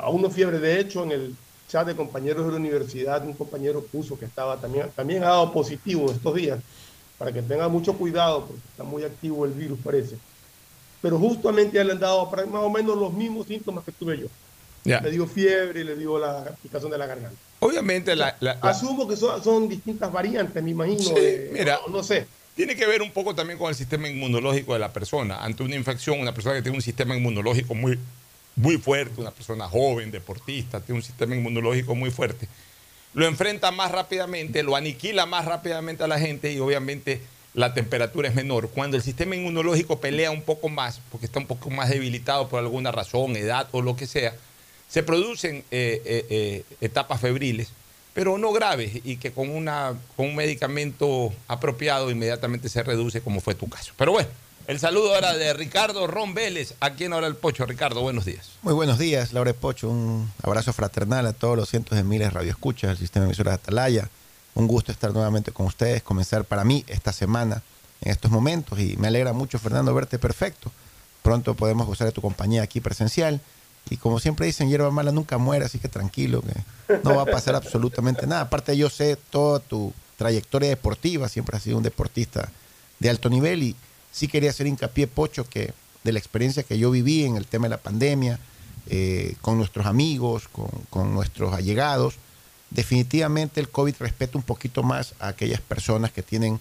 A 0.00 0.08
uno 0.08 0.30
fiebre, 0.30 0.58
de 0.58 0.80
hecho, 0.80 1.02
en 1.04 1.12
el 1.12 1.36
chat 1.68 1.86
de 1.86 1.94
compañeros 1.94 2.46
de 2.46 2.52
la 2.52 2.56
universidad, 2.56 3.22
un 3.26 3.34
compañero 3.34 3.84
puso 3.84 4.18
que 4.18 4.24
estaba 4.24 4.56
también, 4.56 4.90
también 4.96 5.22
ha 5.24 5.28
dado 5.28 5.52
positivo 5.52 6.10
estos 6.10 6.34
días 6.34 6.60
para 7.18 7.30
que 7.30 7.42
tenga 7.42 7.68
mucho 7.68 7.92
cuidado 7.92 8.46
porque 8.46 8.62
está 8.70 8.84
muy 8.84 9.04
activo 9.04 9.44
el 9.44 9.52
virus 9.52 9.78
parece. 9.84 10.16
Pero 11.02 11.18
justamente 11.18 11.76
ya 11.76 11.84
le 11.84 11.92
han 11.92 12.00
dado 12.00 12.24
más 12.24 12.64
o 12.64 12.70
menos 12.70 12.96
los 12.96 13.12
mismos 13.12 13.46
síntomas 13.46 13.84
que 13.84 13.92
tuve 13.92 14.18
yo. 14.18 14.28
Le 14.84 15.10
dio 15.10 15.26
fiebre 15.26 15.80
y 15.80 15.84
le 15.84 15.94
dio 15.96 16.18
la 16.18 16.44
picazón 16.62 16.90
de 16.90 16.98
la 16.98 17.06
garganta. 17.06 17.36
Obviamente 17.60 18.16
la, 18.16 18.36
la- 18.40 18.58
la- 18.60 18.68
Asumo 18.70 19.06
que 19.08 19.16
son, 19.16 19.42
son 19.42 19.68
distintas 19.68 20.10
variantes, 20.12 20.62
me 20.62 20.70
imagino. 20.70 20.98
Sí, 21.02 21.14
de- 21.14 21.50
mira. 21.52 21.78
no, 21.86 21.92
no 21.98 22.02
sé. 22.02 22.26
Tiene 22.56 22.74
que 22.76 22.86
ver 22.86 23.00
un 23.00 23.12
poco 23.12 23.34
también 23.34 23.58
con 23.58 23.68
el 23.68 23.74
sistema 23.74 24.08
inmunológico 24.08 24.72
de 24.74 24.80
la 24.80 24.92
persona. 24.92 25.42
Ante 25.42 25.62
una 25.62 25.76
infección, 25.76 26.20
una 26.20 26.34
persona 26.34 26.56
que 26.56 26.62
tiene 26.62 26.76
un 26.76 26.82
sistema 26.82 27.16
inmunológico 27.16 27.74
muy, 27.74 27.98
muy 28.56 28.76
fuerte, 28.76 29.20
una 29.20 29.30
persona 29.30 29.68
joven, 29.68 30.10
deportista, 30.10 30.80
tiene 30.80 30.98
un 30.98 31.04
sistema 31.04 31.34
inmunológico 31.34 31.94
muy 31.94 32.10
fuerte, 32.10 32.48
lo 33.14 33.24
enfrenta 33.26 33.70
más 33.70 33.90
rápidamente, 33.92 34.62
lo 34.62 34.74
aniquila 34.76 35.24
más 35.26 35.44
rápidamente 35.46 36.02
a 36.04 36.08
la 36.08 36.18
gente 36.18 36.52
y 36.52 36.58
obviamente 36.58 37.20
la 37.54 37.72
temperatura 37.72 38.28
es 38.28 38.34
menor. 38.34 38.68
Cuando 38.70 38.96
el 38.96 39.02
sistema 39.02 39.36
inmunológico 39.36 40.00
pelea 40.00 40.30
un 40.30 40.42
poco 40.42 40.68
más, 40.68 41.00
porque 41.10 41.26
está 41.26 41.38
un 41.38 41.46
poco 41.46 41.70
más 41.70 41.88
debilitado 41.90 42.48
por 42.48 42.58
alguna 42.58 42.90
razón, 42.92 43.36
edad 43.36 43.68
o 43.72 43.80
lo 43.82 43.96
que 43.96 44.06
sea, 44.06 44.34
se 44.92 45.02
producen 45.02 45.64
eh, 45.70 46.02
eh, 46.04 46.26
eh, 46.28 46.64
etapas 46.82 47.18
febriles, 47.18 47.68
pero 48.12 48.36
no 48.36 48.52
graves 48.52 49.00
y 49.04 49.16
que 49.16 49.32
con, 49.32 49.48
una, 49.48 49.94
con 50.16 50.26
un 50.26 50.36
medicamento 50.36 51.32
apropiado 51.48 52.10
inmediatamente 52.10 52.68
se 52.68 52.82
reduce, 52.82 53.22
como 53.22 53.40
fue 53.40 53.54
tu 53.54 53.70
caso. 53.70 53.94
Pero 53.96 54.12
bueno, 54.12 54.28
el 54.66 54.78
saludo 54.78 55.14
ahora 55.14 55.32
de 55.32 55.54
Ricardo 55.54 56.06
Ron 56.06 56.34
Vélez, 56.34 56.74
aquí 56.80 57.04
en 57.04 57.14
Ahora 57.14 57.26
el 57.26 57.36
Pocho. 57.36 57.64
Ricardo, 57.64 58.02
buenos 58.02 58.26
días. 58.26 58.50
Muy 58.60 58.74
buenos 58.74 58.98
días, 58.98 59.32
Laura 59.32 59.54
Pocho. 59.54 59.88
Un 59.88 60.30
abrazo 60.42 60.74
fraternal 60.74 61.24
a 61.26 61.32
todos 61.32 61.56
los 61.56 61.70
cientos 61.70 61.96
de 61.96 62.04
miles 62.04 62.28
de 62.28 62.34
radioescuchas 62.34 62.90
del 62.90 62.98
sistema 62.98 63.24
de 63.24 63.30
emisoras 63.30 63.52
de 63.52 63.62
Atalaya. 63.62 64.10
Un 64.54 64.66
gusto 64.66 64.92
estar 64.92 65.14
nuevamente 65.14 65.52
con 65.52 65.64
ustedes, 65.64 66.02
comenzar 66.02 66.44
para 66.44 66.64
mí 66.64 66.84
esta 66.86 67.14
semana 67.14 67.62
en 68.02 68.12
estos 68.12 68.30
momentos 68.30 68.78
y 68.78 68.98
me 68.98 69.08
alegra 69.08 69.32
mucho, 69.32 69.58
Fernando, 69.58 69.94
verte 69.94 70.18
perfecto. 70.18 70.70
Pronto 71.22 71.54
podemos 71.54 71.86
gozar 71.86 72.08
de 72.08 72.12
tu 72.12 72.20
compañía 72.20 72.62
aquí 72.62 72.82
presencial 72.82 73.40
y 73.90 73.96
como 73.96 74.20
siempre 74.20 74.46
dicen, 74.46 74.68
hierba 74.68 74.90
mala 74.90 75.12
nunca 75.12 75.38
muere, 75.38 75.64
así 75.64 75.78
que 75.78 75.88
tranquilo, 75.88 76.42
que 76.42 76.98
no 77.04 77.16
va 77.16 77.22
a 77.22 77.26
pasar 77.26 77.54
absolutamente 77.54 78.26
nada. 78.26 78.42
Aparte 78.42 78.76
yo 78.76 78.88
sé 78.88 79.16
toda 79.30 79.60
tu 79.60 79.92
trayectoria 80.16 80.68
deportiva, 80.68 81.28
siempre 81.28 81.56
has 81.56 81.62
sido 81.62 81.76
un 81.76 81.82
deportista 81.82 82.50
de 82.98 83.10
alto 83.10 83.28
nivel 83.28 83.62
y 83.62 83.76
sí 84.12 84.28
quería 84.28 84.50
hacer 84.50 84.66
hincapié, 84.66 85.06
Pocho, 85.08 85.44
que 85.48 85.72
de 86.04 86.12
la 86.12 86.18
experiencia 86.18 86.62
que 86.62 86.78
yo 86.78 86.90
viví 86.90 87.24
en 87.24 87.36
el 87.36 87.46
tema 87.46 87.66
de 87.66 87.70
la 87.70 87.78
pandemia, 87.78 88.38
eh, 88.88 89.36
con 89.40 89.58
nuestros 89.58 89.86
amigos, 89.86 90.48
con, 90.48 90.68
con 90.90 91.14
nuestros 91.14 91.52
allegados, 91.54 92.14
definitivamente 92.70 93.60
el 93.60 93.68
COVID 93.68 93.96
respeta 93.98 94.38
un 94.38 94.44
poquito 94.44 94.82
más 94.82 95.14
a 95.20 95.28
aquellas 95.28 95.60
personas 95.60 96.12
que 96.12 96.22
tienen 96.22 96.58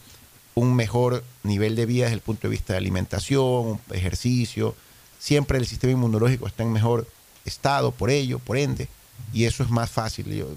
un 0.53 0.75
mejor 0.75 1.23
nivel 1.43 1.75
de 1.75 1.85
vida 1.85 2.05
desde 2.05 2.15
el 2.15 2.21
punto 2.21 2.47
de 2.47 2.51
vista 2.51 2.73
de 2.73 2.77
alimentación, 2.77 3.79
ejercicio. 3.91 4.75
Siempre 5.21 5.59
el 5.59 5.67
sistema 5.67 5.93
inmunológico 5.93 6.47
está 6.47 6.63
en 6.63 6.71
mejor 6.73 7.07
estado 7.45 7.91
por 7.91 8.09
ello, 8.09 8.39
por 8.39 8.57
ende, 8.57 8.87
y 9.31 9.45
eso 9.45 9.61
es 9.63 9.69
más 9.69 9.91
fácil. 9.91 10.25
Yo- 10.33 10.47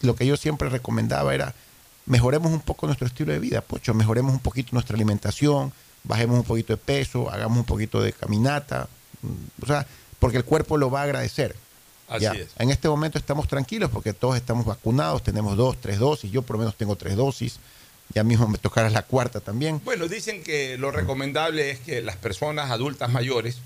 lo 0.00 0.14
que 0.16 0.24
yo 0.26 0.36
siempre 0.38 0.70
recomendaba 0.70 1.34
era 1.34 1.54
mejoremos 2.06 2.50
un 2.50 2.60
poco 2.60 2.86
nuestro 2.86 3.06
estilo 3.06 3.32
de 3.34 3.38
vida, 3.38 3.60
pocho, 3.60 3.92
mejoremos 3.92 4.32
un 4.32 4.38
poquito 4.40 4.70
nuestra 4.72 4.94
alimentación, 4.96 5.72
bajemos 6.04 6.38
un 6.38 6.44
poquito 6.44 6.72
de 6.72 6.78
peso, 6.78 7.30
hagamos 7.30 7.58
un 7.58 7.64
poquito 7.64 8.00
de 8.00 8.14
caminata, 8.14 8.88
mm, 9.20 9.62
o 9.62 9.66
sea, 9.66 9.86
porque 10.18 10.38
el 10.38 10.44
cuerpo 10.44 10.78
lo 10.78 10.90
va 10.90 11.00
a 11.00 11.04
agradecer. 11.04 11.54
Así 12.08 12.22
Ya, 12.24 12.32
es. 12.32 12.48
En 12.58 12.70
este 12.70 12.88
momento 12.88 13.18
estamos 13.18 13.46
tranquilos 13.46 13.90
porque 13.90 14.14
todos 14.14 14.36
estamos 14.36 14.64
vacunados, 14.64 15.22
tenemos 15.22 15.54
dos, 15.58 15.76
tres 15.78 15.98
dosis, 15.98 16.30
yo 16.32 16.40
por 16.40 16.54
lo 16.56 16.60
menos 16.60 16.76
tengo 16.76 16.96
tres 16.96 17.14
dosis, 17.14 17.58
ya 18.14 18.24
mismo 18.24 18.48
me 18.48 18.56
tocará 18.56 18.88
la 18.88 19.02
cuarta 19.02 19.40
también. 19.40 19.82
Bueno, 19.84 20.08
dicen 20.08 20.42
que 20.42 20.78
lo 20.78 20.90
recomendable 20.90 21.70
es 21.72 21.80
que 21.80 22.00
las 22.00 22.16
personas 22.16 22.70
adultas 22.70 23.10
mayores 23.10 23.58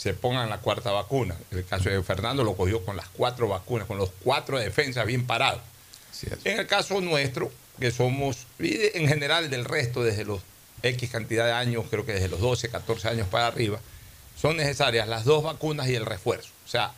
se 0.00 0.14
pongan 0.14 0.48
la 0.48 0.58
cuarta 0.58 0.90
vacuna. 0.92 1.36
En 1.50 1.58
el 1.58 1.66
caso 1.66 1.90
de 1.90 2.02
Fernando 2.02 2.42
lo 2.42 2.54
cogió 2.56 2.82
con 2.86 2.96
las 2.96 3.08
cuatro 3.08 3.48
vacunas, 3.48 3.86
con 3.86 3.98
los 3.98 4.10
cuatro 4.24 4.58
de 4.58 4.64
defensa 4.64 5.04
bien 5.04 5.26
parados. 5.26 5.60
En 6.44 6.58
el 6.60 6.66
caso 6.66 7.00
nuestro, 7.02 7.52
que 7.78 7.90
somos, 7.90 8.46
y 8.58 8.78
en 8.96 9.06
general 9.08 9.50
del 9.50 9.66
resto, 9.66 10.02
desde 10.02 10.24
los 10.24 10.40
X 10.82 11.10
cantidad 11.10 11.44
de 11.44 11.52
años, 11.52 11.84
creo 11.90 12.06
que 12.06 12.12
desde 12.14 12.28
los 12.28 12.40
12, 12.40 12.70
14 12.70 13.08
años 13.08 13.28
para 13.28 13.46
arriba, 13.48 13.78
son 14.40 14.56
necesarias 14.56 15.06
las 15.06 15.24
dos 15.26 15.42
vacunas 15.44 15.86
y 15.88 15.94
el 15.94 16.06
refuerzo. 16.06 16.48
O 16.64 16.68
sea, 16.68 16.92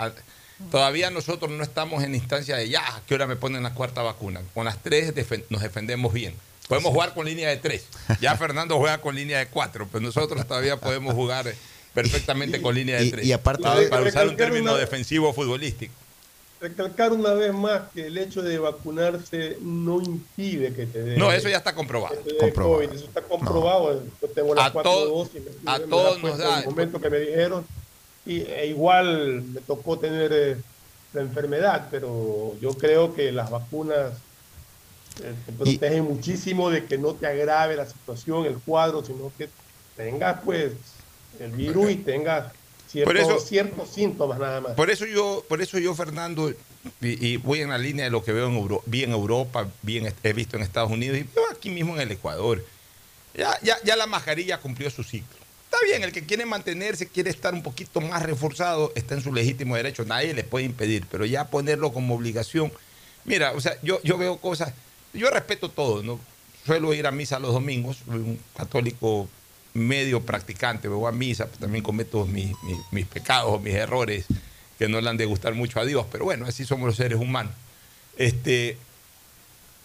todavía 0.70 1.10
nosotros 1.10 1.50
no 1.50 1.64
estamos 1.64 2.04
en 2.04 2.14
instancia 2.14 2.54
de 2.56 2.68
ya, 2.68 2.86
¿a 2.86 3.00
qué 3.08 3.14
hora 3.16 3.26
me 3.26 3.34
ponen 3.34 3.64
la 3.64 3.74
cuarta 3.74 4.02
vacuna? 4.02 4.42
Con 4.54 4.64
las 4.64 4.80
tres 4.80 5.12
defen- 5.12 5.44
nos 5.50 5.62
defendemos 5.62 6.12
bien. 6.12 6.34
Podemos 6.68 6.92
jugar 6.92 7.14
con 7.14 7.26
línea 7.26 7.48
de 7.48 7.56
tres. 7.56 7.86
Ya 8.20 8.36
Fernando 8.36 8.78
juega 8.78 8.98
con 8.98 9.16
línea 9.16 9.38
de 9.40 9.48
cuatro, 9.48 9.88
pero 9.90 10.00
nosotros 10.04 10.46
todavía 10.46 10.76
podemos 10.76 11.14
jugar 11.14 11.52
perfectamente 11.94 12.60
con 12.62 12.74
línea 12.74 12.96
de 12.98 13.04
y- 13.06 13.10
tres. 13.10 13.26
y 13.26 13.32
aparte 13.32 13.62
para, 13.62 13.80
de- 13.80 13.88
para 13.88 14.02
usar 14.08 14.28
un 14.28 14.36
término 14.36 14.70
una- 14.72 14.80
defensivo 14.80 15.32
futbolístico. 15.32 15.92
Recalcar 16.60 17.12
una 17.12 17.32
vez 17.34 17.52
más 17.52 17.82
que 17.92 18.06
el 18.06 18.16
hecho 18.18 18.40
de 18.40 18.56
vacunarse 18.56 19.56
no 19.60 20.00
impide 20.00 20.72
que 20.72 20.86
te 20.86 21.02
dé. 21.02 21.16
No, 21.16 21.32
eso 21.32 21.48
ya 21.48 21.56
está 21.56 21.74
comprobado. 21.74 22.14
Comprobado. 22.38 22.76
COVID. 22.76 22.92
Eso 22.92 23.04
está 23.06 23.20
comprobado. 23.22 24.02
Yo 24.22 24.28
tengo 24.28 24.54
las 24.54 24.66
A 24.68 24.70
cuatro 24.72 24.92
to- 24.92 25.06
dosis. 25.08 25.42
me- 25.62 25.70
a 25.70 25.80
todos 25.80 26.22
nos 26.22 26.38
da. 26.38 26.58
En 26.58 26.62
el 26.62 26.64
momento 26.70 27.00
que 27.00 27.10
me 27.10 27.18
dijeron. 27.18 27.66
Y, 28.24 28.42
e 28.42 28.66
igual 28.68 29.42
me 29.42 29.60
tocó 29.62 29.98
tener 29.98 30.30
eh, 30.32 30.56
la 31.12 31.22
enfermedad, 31.22 31.88
pero 31.90 32.54
yo 32.60 32.72
creo 32.74 33.12
que 33.12 33.32
las 33.32 33.50
vacunas 33.50 34.12
eh, 35.20 35.34
te 35.44 35.52
protegen 35.52 36.04
muchísimo 36.04 36.70
de 36.70 36.84
que 36.84 36.96
no 36.96 37.14
te 37.14 37.26
agrave 37.26 37.74
la 37.74 37.86
situación, 37.86 38.46
el 38.46 38.54
cuadro, 38.58 39.04
sino 39.04 39.32
que 39.36 39.48
tengas 39.96 40.40
pues 40.44 40.70
el 41.40 41.50
virus 41.52 41.90
y 41.90 41.96
tengas 41.96 42.52
Por 43.04 43.16
eso- 43.16 43.26
ciertos, 43.40 43.48
ciertos 43.48 43.88
síntomas 43.90 44.38
nada 44.38 44.60
más. 44.60 44.72
Por 44.72 44.90
eso 44.90 45.06
yo, 45.06 45.44
por 45.48 45.62
eso 45.62 45.78
yo, 45.78 45.94
Fernando, 45.94 46.50
y, 47.00 47.26
y 47.26 47.36
voy 47.38 47.60
en 47.60 47.70
la 47.70 47.78
línea 47.78 48.04
de 48.04 48.10
lo 48.10 48.22
que 48.24 48.32
veo 48.32 48.48
en 48.48 48.56
Euro- 48.56 48.82
vi 48.86 49.04
en 49.04 49.12
Europa, 49.12 49.68
vi 49.82 49.98
en- 49.98 50.12
he 50.22 50.32
visto 50.32 50.56
en 50.56 50.62
Estados 50.62 50.90
Unidos 50.90 51.16
y 51.18 51.22
veo 51.22 51.44
aquí 51.50 51.70
mismo 51.70 51.94
en 51.94 52.02
el 52.02 52.10
Ecuador. 52.12 52.64
Ya, 53.34 53.58
ya, 53.62 53.76
ya 53.84 53.96
la 53.96 54.06
mascarilla 54.06 54.58
cumplió 54.60 54.90
su 54.90 55.02
ciclo. 55.02 55.38
Está 55.64 55.78
bien, 55.86 56.02
el 56.02 56.12
que 56.12 56.26
quiere 56.26 56.44
mantenerse, 56.44 57.08
quiere 57.08 57.30
estar 57.30 57.54
un 57.54 57.62
poquito 57.62 58.02
más 58.02 58.22
reforzado, 58.22 58.92
está 58.94 59.14
en 59.14 59.22
su 59.22 59.32
legítimo 59.32 59.74
derecho, 59.74 60.04
nadie 60.04 60.34
le 60.34 60.44
puede 60.44 60.66
impedir, 60.66 61.06
pero 61.10 61.24
ya 61.24 61.46
ponerlo 61.48 61.94
como 61.94 62.14
obligación. 62.14 62.70
Mira, 63.24 63.52
o 63.52 63.60
sea, 63.62 63.78
yo, 63.82 63.98
yo 64.02 64.18
veo 64.18 64.36
cosas, 64.36 64.74
yo 65.14 65.30
respeto 65.30 65.70
todo, 65.70 66.02
¿no? 66.02 66.20
Suelo 66.66 66.92
ir 66.92 67.06
a 67.06 67.10
misa 67.10 67.38
los 67.38 67.54
domingos, 67.54 67.98
soy 68.04 68.16
un 68.18 68.38
católico 68.54 69.28
medio 69.74 70.20
practicante, 70.20 70.88
voy 70.88 71.08
a 71.08 71.12
misa, 71.12 71.46
pues 71.46 71.58
también 71.58 71.82
cometo 71.82 72.26
mis, 72.26 72.52
mis- 72.62 72.78
mis 72.90 73.06
pecados, 73.06 73.60
mis 73.62 73.74
errores, 73.74 74.26
que 74.78 74.88
no 74.88 75.00
le 75.00 75.08
han 75.08 75.16
de 75.16 75.24
gustar 75.26 75.54
mucho 75.54 75.80
a 75.80 75.84
Dios, 75.84 76.06
pero 76.12 76.24
bueno, 76.24 76.46
así 76.46 76.64
somos 76.64 76.86
los 76.86 76.96
seres 76.96 77.18
humanos. 77.18 77.52
Este, 78.16 78.76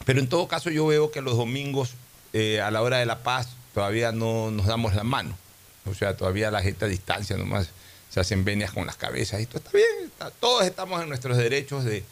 pero 0.06 0.20
en 0.20 0.27
todo 0.27 0.48
caso 0.48 0.70
yo 0.70 0.86
veo 0.88 1.12
que 1.12 1.22
los 1.22 1.38
domingos 1.38 1.94
eh, 2.34 2.62
a 2.62 2.72
la 2.72 2.82
hora 2.82 2.98
de 2.98 3.06
la 3.06 3.20
paz 3.24 3.50
todavía 3.74 4.12
no 4.12 4.51
nos 4.51 4.65
damos 4.65 4.96
la 4.96 5.03
mano. 5.03 5.38
O 5.86 5.94
sea, 5.94 6.17
todavía 6.17 6.51
la 6.51 6.62
gente 6.62 6.86
a 6.86 6.88
distancia 6.88 7.38
nomás 7.38 7.70
se 8.10 8.20
hacen 8.20 8.44
venias 8.44 8.72
con 8.72 8.86
las 8.86 8.96
cabezas. 8.98 9.41
Y 9.41 9.46
todo 9.46 9.58
está 9.60 9.72
bien. 9.72 10.12
todos 10.39 10.65
estamos 10.65 11.01
en 11.01 11.10
nuestros 11.10 11.38
derechos 11.38 11.84
de, 11.86 12.03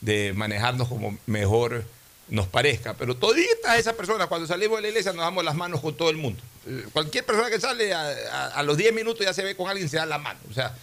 de 0.00 0.32
manejarnos 0.34 0.88
como 0.88 1.16
mejor 1.26 1.84
nos 2.28 2.46
parezca. 2.46 2.94
Pero 2.94 3.16
toditas 3.16 3.78
esas 3.78 3.94
personas, 3.94 4.26
cuando 4.28 4.46
salimos 4.46 4.78
de 4.78 4.82
la 4.82 4.88
iglesia, 4.88 5.12
nos 5.12 5.22
damos 5.24 5.44
las 5.44 5.54
manos 5.54 5.80
con 5.80 5.94
todo 5.96 6.10
el 6.10 6.16
mundo. 6.16 6.40
Eh, 6.66 6.84
Cualquier 6.92 7.24
persona 7.26 7.50
que 7.50 7.60
sale 7.60 7.92
a, 7.92 8.62
los 8.62 8.76
10 8.76 8.94
minutos 8.94 9.24
ya 9.24 9.34
se 9.34 9.42
ve 9.42 9.54
con 9.56 9.68
alguien, 9.68 9.88
se 9.88 9.96
da 9.96 10.06
la 10.06 10.18
mano. 10.18 10.40
O 10.50 10.54
sea, 10.54 10.74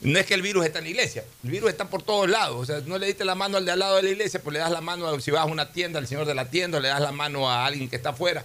no 0.00 0.18
es 0.18 0.26
que 0.26 0.34
el 0.34 0.42
virus 0.42 0.66
está 0.66 0.78
en 0.80 0.84
la 0.84 0.90
iglesia, 0.90 1.24
el 1.44 1.50
virus 1.50 1.70
está 1.70 1.88
por 1.88 2.02
todos 2.02 2.28
lados. 2.28 2.56
O 2.60 2.64
sea, 2.66 2.80
no 2.86 2.98
le 2.98 3.06
diste 3.06 3.24
la 3.24 3.34
mano 3.36 3.56
al 3.56 3.64
de 3.64 3.70
al 3.72 3.78
lado 3.78 3.96
de 3.96 4.02
la 4.02 4.10
iglesia, 4.10 4.40
pues 4.42 4.52
le 4.54 4.58
das 4.58 4.70
la 4.72 4.80
mano, 4.80 5.06
a- 5.08 5.20
si 5.20 5.30
vas 5.30 5.42
a 5.42 5.44
una 5.46 5.72
tienda, 5.72 5.98
al 6.00 6.06
señor 6.08 6.26
de 6.26 6.34
la 6.34 6.50
tienda, 6.50 6.80
le 6.80 6.88
das 6.88 7.00
la 7.00 7.12
mano 7.12 7.48
a 7.50 7.64
alguien 7.66 7.88
que 7.88 7.96
está 7.96 8.10
afuera. 8.10 8.44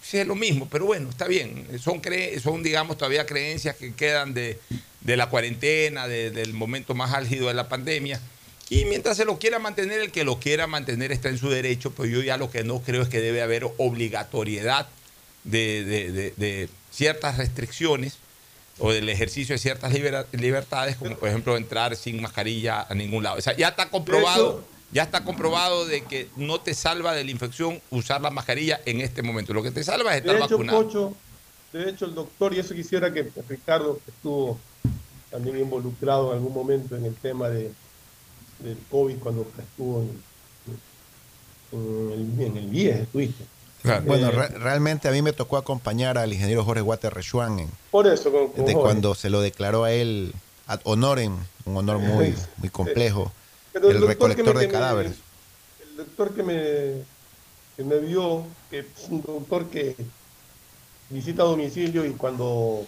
Sí, 0.00 0.18
es 0.18 0.26
lo 0.26 0.34
mismo, 0.34 0.68
pero 0.70 0.84
bueno, 0.86 1.10
está 1.10 1.26
bien. 1.26 1.66
Son, 1.80 2.00
cre- 2.02 2.40
son 2.40 2.62
digamos, 2.62 2.96
todavía 2.98 3.26
creencias 3.26 3.76
que 3.76 3.94
quedan 3.94 4.32
de, 4.34 4.58
de 5.00 5.16
la 5.16 5.28
cuarentena, 5.28 6.06
de- 6.08 6.30
del 6.30 6.52
momento 6.54 6.94
más 6.94 7.12
álgido 7.12 7.48
de 7.48 7.54
la 7.54 7.68
pandemia. 7.68 8.20
Y 8.72 8.86
mientras 8.86 9.18
se 9.18 9.26
lo 9.26 9.38
quiera 9.38 9.58
mantener, 9.58 10.00
el 10.00 10.10
que 10.10 10.24
lo 10.24 10.38
quiera 10.40 10.66
mantener 10.66 11.12
está 11.12 11.28
en 11.28 11.36
su 11.36 11.50
derecho, 11.50 11.92
pero 11.92 12.08
yo 12.08 12.22
ya 12.22 12.38
lo 12.38 12.50
que 12.50 12.64
no 12.64 12.80
creo 12.80 13.02
es 13.02 13.08
que 13.10 13.20
debe 13.20 13.42
haber 13.42 13.66
obligatoriedad 13.76 14.88
de, 15.44 15.84
de- 15.84 16.10
de- 16.12 16.34
de 16.38 16.68
ciertas 16.90 17.36
restricciones 17.36 18.16
o 18.78 18.90
del 18.90 19.10
ejercicio 19.10 19.54
de 19.54 19.58
ciertas 19.58 19.92
libera- 19.92 20.24
libertades, 20.32 20.96
como 20.96 21.16
por 21.18 21.28
ejemplo 21.28 21.54
entrar 21.58 21.94
sin 21.96 22.22
mascarilla 22.22 22.80
a 22.88 22.94
ningún 22.94 23.22
lado. 23.24 23.36
O 23.36 23.42
sea, 23.42 23.54
ya 23.54 23.68
está 23.68 23.90
comprobado, 23.90 24.64
ya 24.90 25.02
está 25.02 25.22
comprobado 25.22 25.84
de 25.84 26.04
que 26.04 26.28
no 26.36 26.58
te 26.62 26.72
salva 26.72 27.12
de 27.12 27.24
la 27.24 27.30
infección 27.30 27.78
usar 27.90 28.22
la 28.22 28.30
mascarilla 28.30 28.80
en 28.86 29.02
este 29.02 29.20
momento. 29.22 29.52
Lo 29.52 29.62
que 29.62 29.70
te 29.70 29.84
salva 29.84 30.16
es 30.16 30.24
De 30.24 30.30
estar 30.30 30.46
hecho, 30.46 30.56
vacunado. 30.56 30.82
Pocho, 30.82 31.14
de 31.74 31.90
hecho, 31.90 32.06
el 32.06 32.14
doctor, 32.14 32.54
y 32.54 32.60
eso 32.60 32.74
quisiera 32.74 33.12
que 33.12 33.30
Ricardo, 33.50 34.00
que 34.02 34.10
estuvo 34.12 34.58
también 35.30 35.58
involucrado 35.58 36.30
en 36.30 36.38
algún 36.38 36.54
momento 36.54 36.96
en 36.96 37.04
el 37.04 37.14
tema 37.16 37.50
de, 37.50 37.70
del 38.62 38.78
COVID 38.90 39.16
cuando 39.18 39.46
estuvo 39.58 40.02
en, 40.02 40.22
en 41.72 42.12
el, 42.12 42.40
en 42.46 42.56
el 42.56 42.66
BIES, 42.68 42.96
estuviste. 43.00 43.44
Bueno, 44.06 44.28
Eh, 44.28 44.30
re- 44.30 44.48
realmente 44.58 45.08
a 45.08 45.10
mí 45.10 45.22
me 45.22 45.32
tocó 45.32 45.56
acompañar 45.56 46.16
al 46.16 46.32
ingeniero 46.32 46.64
Jorge 46.64 46.82
Guate 46.82 47.10
Rechuán 47.10 47.58
en, 47.58 47.68
Por 47.90 48.06
eso, 48.06 48.30
con, 48.30 48.48
con 48.52 48.64
de 48.64 48.72
Jorge. 48.74 48.80
cuando 48.80 49.14
se 49.14 49.28
lo 49.30 49.40
declaró 49.40 49.84
a 49.84 49.92
él 49.92 50.32
ad 50.68 50.80
honorem, 50.84 51.36
un 51.64 51.76
honor 51.76 51.98
muy, 51.98 52.34
muy 52.58 52.68
complejo, 52.68 53.32
Pero 53.72 53.90
el 53.90 54.06
recolector 54.06 54.56
de 54.58 54.66
me- 54.66 54.72
cadáveres. 54.72 55.14
el 55.90 55.96
doctor 55.96 56.32
que 56.34 56.42
me, 56.44 56.54
que 57.76 57.82
me 57.84 57.98
vio, 57.98 58.44
que 58.70 58.80
es 58.80 58.86
un 59.10 59.20
doctor 59.22 59.66
que 59.68 59.96
visita 61.10 61.42
a 61.42 61.46
domicilio 61.46 62.06
y 62.06 62.12
cuando 62.12 62.86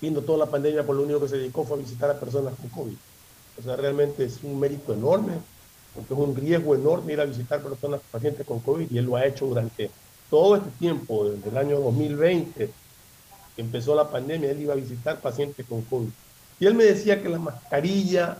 viendo 0.00 0.22
toda 0.22 0.38
la 0.38 0.46
pandemia, 0.50 0.84
por 0.84 0.96
lo 0.96 1.02
único 1.02 1.20
que 1.20 1.28
se 1.28 1.36
dedicó 1.36 1.64
fue 1.64 1.76
a 1.76 1.80
visitar 1.80 2.10
a 2.10 2.18
personas 2.18 2.54
con 2.58 2.68
COVID. 2.70 2.94
O 3.58 3.62
sea, 3.62 3.76
realmente 3.76 4.24
es 4.24 4.40
un 4.42 4.58
mérito 4.58 4.92
enorme, 4.92 5.34
porque 5.94 6.12
es 6.12 6.20
un 6.20 6.34
riesgo 6.34 6.74
enorme 6.74 7.12
ir 7.12 7.20
a 7.20 7.24
visitar 7.24 7.62
personas, 7.62 8.00
pacientes 8.10 8.46
con 8.46 8.60
COVID, 8.60 8.90
y 8.90 8.98
él 8.98 9.04
lo 9.04 9.16
ha 9.16 9.26
hecho 9.26 9.46
durante 9.46 9.90
todo 10.28 10.56
este 10.56 10.70
tiempo, 10.78 11.30
desde 11.30 11.50
el 11.50 11.56
año 11.56 11.80
2020, 11.80 12.70
que 13.54 13.62
empezó 13.62 13.94
la 13.94 14.10
pandemia, 14.10 14.50
él 14.50 14.62
iba 14.62 14.72
a 14.72 14.76
visitar 14.76 15.20
pacientes 15.20 15.64
con 15.66 15.82
COVID. 15.82 16.08
Y 16.58 16.66
él 16.66 16.74
me 16.74 16.84
decía 16.84 17.22
que 17.22 17.28
la 17.28 17.38
mascarilla, 17.38 18.38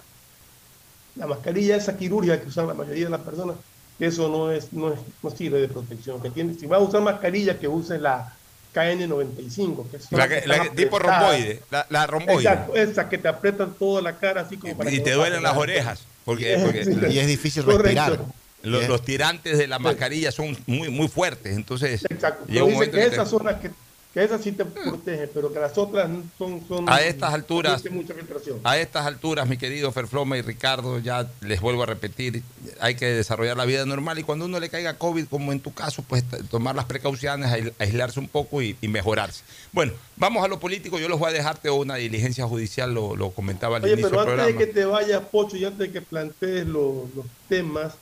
la 1.16 1.26
mascarilla 1.26 1.76
esa 1.76 1.96
quirúrgica 1.96 2.40
que 2.40 2.48
usan 2.48 2.66
la 2.66 2.74
mayoría 2.74 3.04
de 3.04 3.10
las 3.10 3.20
personas, 3.20 3.56
que 3.98 4.06
eso 4.06 4.28
no 4.28 4.50
es, 4.50 4.72
no 4.72 4.92
es, 4.92 5.00
no 5.22 5.30
sirve 5.30 5.60
de 5.60 5.68
protección. 5.68 6.20
Que 6.20 6.30
tiene, 6.30 6.54
si 6.54 6.66
va 6.66 6.78
a 6.78 6.80
usar 6.80 7.02
mascarilla, 7.02 7.58
que 7.58 7.68
use 7.68 7.98
la 7.98 8.36
KN95, 8.74 9.90
que 9.90 9.96
es 9.98 10.12
La 10.12 10.28
que- 10.28 10.46
la 10.46 10.62
que- 10.64 10.70
tipo 10.70 10.98
romboide, 10.98 11.60
la, 11.70 11.86
la 11.90 12.06
romboide. 12.06 12.48
Exacto, 12.48 12.74
esa 12.76 13.08
que 13.08 13.18
te 13.18 13.28
aprietan 13.28 13.74
toda 13.74 14.02
la 14.02 14.16
cara 14.16 14.42
así 14.42 14.56
como 14.56 14.76
para 14.76 14.90
Y 14.90 14.96
que 14.96 15.00
te 15.02 15.12
duelen 15.12 15.42
las 15.42 15.56
orejas. 15.56 16.02
Porque, 16.24 16.58
porque 16.64 16.84
Sí. 16.84 16.92
Y 17.10 17.18
es 17.18 17.26
difícil 17.26 17.64
Correcto. 17.64 18.00
respirar. 18.06 18.18
los, 18.62 18.88
los 18.88 19.02
tirantes 19.04 19.58
de 19.58 19.66
la 19.66 19.78
mascarilla 19.78 20.32
son 20.32 20.56
muy, 20.66 20.88
muy 20.88 21.08
fuertes. 21.08 21.54
Entonces, 21.54 22.02
Exacto. 22.08 22.44
Pero 22.46 22.64
un 22.64 22.70
dice 22.70 22.74
momento 22.76 22.96
que 22.96 23.04
esas 23.06 23.28
son 23.28 23.44
las 23.44 23.60
que, 23.60 23.70
que 24.14 24.22
esas 24.22 24.40
sí 24.42 24.52
te 24.52 24.64
protegen, 24.64 25.28
pero 25.34 25.52
que 25.52 25.58
las 25.58 25.76
otras 25.76 26.08
son... 26.38 26.62
son 26.68 26.88
A 26.88 27.02
estas 27.02 27.34
alturas- 27.34 27.84
mucha 27.90 28.14
filtración. 28.14 28.60
A 28.62 28.78
estas 28.78 29.04
alturas, 29.06 29.48
mi 29.48 29.56
querido 29.56 29.90
Ferfloma 29.90 30.38
y 30.38 30.42
Ricardo, 30.42 31.00
ya 31.00 31.28
les 31.40 31.60
vuelvo 31.60 31.82
a 31.82 31.86
repetir, 31.86 32.42
hay 32.80 32.94
que 32.94 33.06
desarrollar 33.06 33.56
la 33.56 33.64
vida 33.64 33.84
normal 33.84 34.18
y 34.20 34.22
cuando 34.22 34.44
uno 34.44 34.60
le 34.60 34.68
caiga 34.68 34.94
COVID, 34.98 35.26
como 35.26 35.50
en 35.52 35.58
tu 35.58 35.74
caso, 35.74 36.04
pues 36.06 36.24
tomar 36.48 36.76
las 36.76 36.84
precauciones, 36.84 37.50
aisl- 37.50 37.72
aislarse 37.80 38.20
un 38.20 38.28
poco 38.28 38.62
y, 38.62 38.76
y 38.80 38.86
mejorarse. 38.86 39.42
Bueno, 39.72 39.92
vamos 40.16 40.44
a 40.44 40.48
lo 40.48 40.60
político, 40.60 41.00
yo 41.00 41.08
les 41.08 41.18
voy 41.18 41.30
a 41.30 41.32
dejarte 41.32 41.68
una 41.70 41.96
diligencia 41.96 42.46
judicial, 42.46 42.94
lo, 42.94 43.16
lo 43.16 43.32
comentaba 43.32 43.78
al 43.78 43.84
Oye, 43.84 43.94
inicio 43.94 44.10
pero 44.10 44.20
del 44.30 44.40
antes 44.40 44.58
de 44.58 44.66
que 44.66 44.72
te 44.72 44.84
vayas, 44.84 45.22
Pocho, 45.24 45.56
y 45.56 45.64
antes 45.64 45.80
de 45.80 45.90
que 45.92 46.00
plantees 46.02 46.66
lo- 46.66 47.08
los 47.16 47.26
temas, 47.48 47.94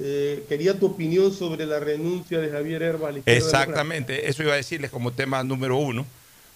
eh, 0.00 0.44
quería 0.48 0.78
tu 0.78 0.86
opinión 0.86 1.32
sobre 1.32 1.66
la 1.66 1.80
renuncia 1.80 2.38
de 2.38 2.50
Javier 2.50 2.82
Herbas. 2.82 3.08
a 3.08 3.12
la 3.12 3.18
izquierda 3.18 3.38
Exactamente, 3.38 4.28
eso 4.28 4.42
iba 4.42 4.52
a 4.52 4.56
decirles 4.56 4.90
como 4.90 5.12
tema 5.12 5.42
número 5.44 5.76
uno. 5.76 6.06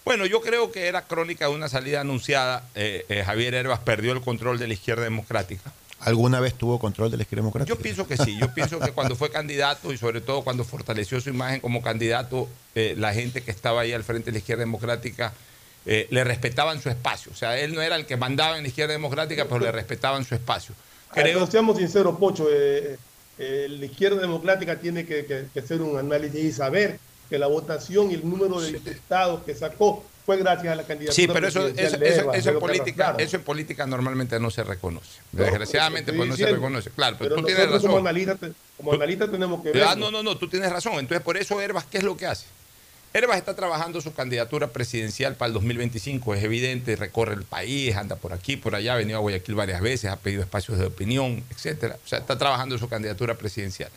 Bueno, 0.04 0.24
yo 0.26 0.40
creo 0.40 0.70
que 0.70 0.86
era 0.86 1.02
crónica 1.02 1.48
de 1.48 1.54
una 1.54 1.68
salida 1.68 2.00
anunciada. 2.00 2.68
Eh, 2.74 3.04
eh, 3.08 3.24
Javier 3.24 3.54
Herbas 3.54 3.80
perdió 3.80 4.12
el 4.12 4.20
control 4.20 4.58
de 4.58 4.68
la 4.68 4.74
izquierda 4.74 5.02
democrática. 5.02 5.72
¿Alguna 6.00 6.40
vez 6.40 6.54
tuvo 6.54 6.78
control 6.78 7.10
de 7.10 7.16
la 7.16 7.22
izquierda 7.22 7.42
democrática? 7.42 7.74
Yo 7.74 7.80
pienso 7.80 8.06
que 8.06 8.16
sí, 8.16 8.38
yo 8.38 8.52
pienso 8.52 8.78
que 8.78 8.92
cuando 8.92 9.16
fue 9.16 9.30
candidato 9.30 9.92
y 9.92 9.98
sobre 9.98 10.20
todo 10.20 10.42
cuando 10.42 10.62
fortaleció 10.62 11.20
su 11.20 11.30
imagen 11.30 11.60
como 11.60 11.82
candidato, 11.82 12.48
eh, 12.74 12.94
la 12.98 13.14
gente 13.14 13.42
que 13.42 13.50
estaba 13.50 13.80
ahí 13.80 13.92
al 13.92 14.04
frente 14.04 14.26
de 14.26 14.32
la 14.32 14.38
izquierda 14.38 14.60
democrática 14.60 15.32
eh, 15.86 16.06
le 16.10 16.22
respetaban 16.24 16.82
su 16.82 16.90
espacio. 16.90 17.32
O 17.32 17.34
sea, 17.34 17.58
él 17.58 17.74
no 17.74 17.80
era 17.80 17.96
el 17.96 18.06
que 18.06 18.16
mandaba 18.16 18.56
en 18.56 18.62
la 18.62 18.68
izquierda 18.68 18.92
democrática, 18.92 19.46
pero 19.46 19.60
le 19.60 19.72
respetaban 19.72 20.24
su 20.24 20.34
espacio. 20.34 20.74
Creo... 21.12 21.46
Seamos 21.46 21.78
sinceros, 21.78 22.16
Pocho, 22.18 22.46
eh, 22.52 22.98
eh, 23.38 23.66
la 23.68 23.84
izquierda 23.86 24.20
democrática 24.20 24.78
tiene 24.78 25.04
que, 25.06 25.26
que- 25.26 25.46
que 25.52 25.60
hacer 25.60 25.80
un 25.82 25.98
análisis 25.98 26.42
y 26.44 26.52
saber 26.52 26.98
que 27.28 27.38
la 27.38 27.46
votación 27.48 28.10
y 28.10 28.14
el 28.14 28.28
número 28.28 28.60
de 28.60 28.72
diputados 28.72 29.42
que 29.44 29.54
sacó 29.54 30.04
fue 30.24 30.36
gracias 30.38 30.72
a 30.72 30.76
la 30.76 30.82
candidatura 30.84 31.14
sí, 31.14 31.28
pero 31.28 31.46
eso, 31.46 31.66
eso, 31.68 31.96
eso- 32.32 32.50
en 32.50 32.58
política, 32.58 33.14
eso 33.18 33.36
en 33.36 33.42
política 33.44 33.86
normalmente 33.86 34.40
no 34.40 34.50
se 34.50 34.64
reconoce. 34.64 35.20
No, 35.32 35.44
Desgraciadamente, 35.44 36.12
pues 36.12 36.28
no 36.28 36.36
se 36.36 36.46
reconoce. 36.46 36.90
Claro, 36.90 37.16
pero, 37.18 37.30
Pero 37.36 37.40
tú 37.42 37.46
tienes 37.46 37.70
razón. 37.70 37.86
como 37.90 37.98
analistas, 37.98 38.38
como 38.76 38.92
analistas 38.92 39.30
tenemos 39.30 39.62
que 39.62 39.70
ver. 39.72 39.84
Ah, 39.84 39.94
no, 39.94 40.10
no, 40.10 40.22
no, 40.22 40.36
tú 40.36 40.48
tienes 40.48 40.70
razón. 40.72 40.94
Entonces, 40.94 41.22
por 41.22 41.36
eso 41.36 41.60
Herbas, 41.60 41.84
¿qué 41.84 41.98
es 41.98 42.04
lo 42.04 42.16
que 42.16 42.26
hace? 42.26 42.46
Herbas 43.12 43.38
está 43.38 43.56
trabajando 43.56 44.00
su 44.00 44.12
candidatura 44.12 44.68
presidencial 44.68 45.36
para 45.36 45.48
el 45.48 45.54
2025, 45.54 46.34
es 46.34 46.44
evidente, 46.44 46.96
recorre 46.96 47.34
el 47.34 47.44
país, 47.44 47.96
anda 47.96 48.16
por 48.16 48.32
aquí, 48.32 48.56
por 48.56 48.74
allá, 48.74 48.94
ha 48.94 48.96
venido 48.96 49.16
a 49.16 49.20
Guayaquil 49.20 49.54
varias 49.54 49.80
veces, 49.80 50.10
ha 50.10 50.16
pedido 50.16 50.42
espacios 50.42 50.78
de 50.78 50.86
opinión, 50.86 51.42
etcétera. 51.50 51.96
O 52.04 52.08
sea, 52.08 52.18
está 52.18 52.36
trabajando 52.36 52.76
su 52.76 52.88
candidatura 52.88 53.34
presidencial. 53.34 53.90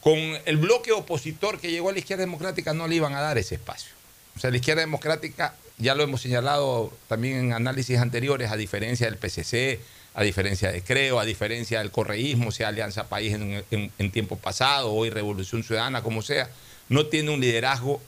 Con 0.00 0.18
el 0.18 0.56
bloque 0.56 0.90
opositor 0.90 1.60
que 1.60 1.70
llegó 1.70 1.90
a 1.90 1.92
la 1.92 2.00
izquierda 2.00 2.22
democrática 2.22 2.74
no 2.74 2.88
le 2.88 2.96
iban 2.96 3.14
a 3.14 3.20
dar 3.20 3.38
ese 3.38 3.54
espacio. 3.54 3.92
O 4.36 4.40
sea, 4.40 4.50
la 4.50 4.56
izquierda 4.56 4.80
democrática 4.80 5.54
ya 5.78 5.94
lo 5.94 6.02
hemos 6.02 6.22
señalado 6.22 6.92
también 7.08 7.36
en 7.38 7.52
análisis 7.52 7.98
anteriores, 7.98 8.50
a 8.50 8.56
diferencia 8.56 9.06
del 9.06 9.18
PCC, 9.18 9.80
a 10.14 10.22
diferencia 10.22 10.70
de 10.70 10.82
Creo, 10.82 11.20
a 11.20 11.24
diferencia 11.24 11.78
del 11.78 11.90
correísmo, 11.90 12.50
sea 12.52 12.68
Alianza 12.68 13.08
País 13.08 13.34
en, 13.34 13.92
en, 13.98 14.10
tiempo 14.10 14.36
pasado, 14.36 14.92
hoy 14.92 15.10
Revolución 15.10 15.62
Ciudadana, 15.62 16.02
como 16.02 16.22
sea, 16.22 16.50
no 16.88 17.06
tiene 17.06 17.30
un 17.30 17.40
liderazgo 17.40 18.00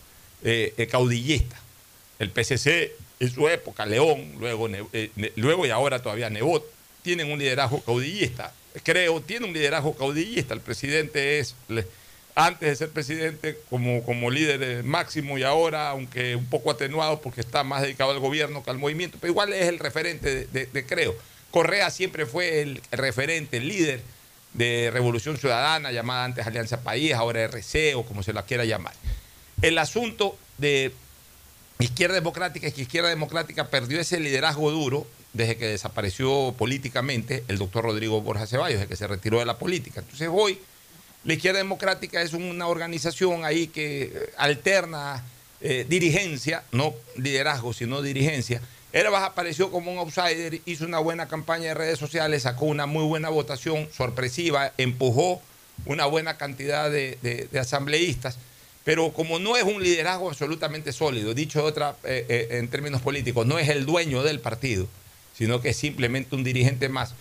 eh, 0.45 0.89
caudillista. 0.91 1.57
El 2.19 2.31
PCC 2.31 2.93
en 3.21 3.31
su 3.33 3.49
época, 3.49 3.87
León, 3.87 4.35
luego, 4.39 4.69
eh, 4.93 5.11
luego 5.37 5.67
y 5.67 5.71
ahora 5.71 6.01
todavía 6.01 6.31
Nebot, 6.31 6.65
tienen 7.03 7.31
un 7.31 7.39
liderazgo 7.39 7.81
caudillista. 7.83 8.53
Creo, 8.83 9.21
tiene 9.21 9.47
un 9.47 9.53
liderazgo 9.53 9.95
caudillista. 9.95 10.55
El 10.55 10.61
presidente 10.61 11.39
es, 11.39 11.55
antes 12.35 12.69
de 12.69 12.77
ser 12.77 12.91
presidente, 12.91 13.59
como, 13.71 14.03
como 14.03 14.31
líder 14.31 14.83
máximo 14.83 15.39
y 15.39 15.43
ahora, 15.45 15.91
aunque 15.91 16.35
un 16.35 16.47
poco 16.47 16.71
atenuado 16.71 17.21
porque 17.21 17.41
está 17.41 17.63
más 17.63 17.83
dedicado 17.83 18.11
al 18.11 18.19
gobierno 18.19 18.65
que 18.65 18.71
al 18.71 18.79
movimiento, 18.79 19.19
pero 19.21 19.33
igual 19.33 19.53
es 19.53 19.69
el 19.69 19.79
referente 19.79 20.47
de, 20.47 20.87
Creo. 20.87 21.15
Correa 21.51 21.91
siempre 21.91 22.27
fue 22.27 22.63
el 22.63 22.83
referente, 22.91 23.59
el 23.59 23.69
líder 23.69 24.01
de 24.55 24.91
Revolución 24.93 25.37
Ciudadana, 25.37 25.93
llamada 25.93 26.25
antes 26.25 26.47
Alianza 26.47 26.83
País, 26.83 27.13
ahora 27.13 27.43
RC 27.43 27.95
o 27.95 28.05
como 28.05 28.25
se 28.25 28.33
la 28.33 28.45
quiera 28.45 28.65
llamar. 28.65 28.95
El 29.63 29.79
asunto 29.79 30.37
de 30.59 30.93
Izquierda 31.79 32.15
Democrática 32.15 32.67
es 32.67 32.75
que 32.75 32.83
Izquierda 32.83 33.09
Democrática 33.09 33.69
perdió 33.69 34.01
ese 34.01 34.21
liderazgo 34.21 34.71
duro 34.71 35.07
desde 35.33 35.57
que 35.57 35.67
desapareció 35.67 36.55
políticamente 36.57 37.45
el 37.49 37.59
doctor 37.59 37.85
Rodrigo 37.85 38.21
Borja 38.21 38.47
Ceballos, 38.47 38.79
desde 38.79 38.89
que 38.89 38.97
se 38.97 39.07
retiró 39.07 39.41
de 39.41 39.45
la 39.45 39.59
política. 39.59 40.01
Entonces 40.01 40.29
hoy 40.33 40.59
la 41.25 41.35
Izquierda 41.35 41.59
Democrática 41.59 42.23
es 42.23 42.33
una 42.33 42.69
organización 42.69 43.45
ahí 43.45 43.67
que 43.67 44.03
eh, 44.03 44.33
alterna 44.37 45.25
eh, 45.61 45.85
dirigencia, 45.89 46.63
no 46.71 46.95
liderazgo, 47.17 47.73
sino 47.73 48.03
dirigencia. 48.03 48.61
Herbas 48.93 49.25
apareció 49.25 49.73
como 49.73 49.91
un 49.91 49.99
outsider, 49.99 50.61
hizo 50.67 50.85
una 50.85 51.01
buena 51.01 51.27
campaña 51.27 51.69
de 51.69 51.75
redes 51.75 51.99
sociales, 51.99 52.43
sacó 52.43 52.67
una 52.67 52.87
muy 52.87 53.05
buena 53.05 53.29
votación 53.29 53.89
sorpresiva, 53.93 54.73
empujó 54.79 55.43
una 55.87 56.07
buena 56.07 56.37
cantidad 56.37 56.89
de 56.91 57.49
asambleístas 57.59 58.39
pero 58.85 59.13
como 59.13 59.39
no 59.39 59.57
es 59.57 59.65
un 59.65 59.83
liderazgo 59.83 60.29
absolutamente 60.29 60.93
sólido, 60.93 61.35
dicho 61.35 61.65
otra, 61.65 61.97
eh, 62.05 62.27
eh, 62.29 62.49
en 62.59 62.69
términos 62.69 63.01
políticos, 63.01 63.47
no 63.47 63.59
es 63.59 63.69
el 63.71 63.87
dueño 63.87 64.23
del 64.23 64.41
partido, 64.41 64.87
sino 65.37 65.61
que 65.61 65.71
es 65.71 65.77
simplemente 65.77 66.37
un 66.37 66.45
dirigente 66.45 66.89
más, 66.89 67.15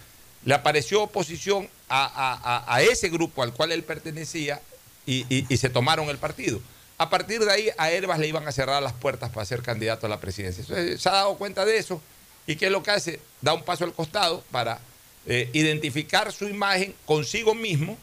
le 0.45 0.53
apareció 0.53 1.03
oposición 1.03 1.69
a, 1.89 2.81
ese 2.81 3.09
grupo 3.09 3.43
al 3.43 3.53
cual 3.53 3.71
él 3.71 3.83
pertenecía 3.83 4.61
y, 5.05 5.45
se 5.55 5.69
tomaron 5.69 6.09
el 6.09 6.17
partido. 6.17 6.59
A 6.97 7.09
partir 7.09 7.39
de 7.43 7.51
ahí 7.51 7.69
a 7.77 7.91
Herbas 7.91 8.19
le 8.19 8.27
iban 8.27 8.47
a 8.47 8.51
cerrar 8.51 8.83
las 8.83 8.93
puertas 8.93 9.31
para 9.31 9.45
ser 9.45 9.61
candidato 9.61 10.05
a 10.05 10.09
la 10.09 10.19
presidencia. 10.19 10.63
se 10.65 11.09
ha 11.09 11.13
dado 11.13 11.37
cuenta 11.37 11.65
de 11.65 11.77
eso 11.77 12.01
y 12.45 12.55
¿qué 12.55 12.65
es 12.65 12.71
lo 12.71 12.83
que 12.83 12.91
hace? 12.91 13.19
Da 13.41 13.53
un 13.53 13.63
paso 13.63 13.85
al 13.85 13.93
costado 13.93 14.43
para 14.51 14.79
eh, 15.25 15.49
identificar 15.53 16.31
su 16.33 16.47
imagen 16.47 16.93
consigo 17.05 17.55
mismo 17.55 17.97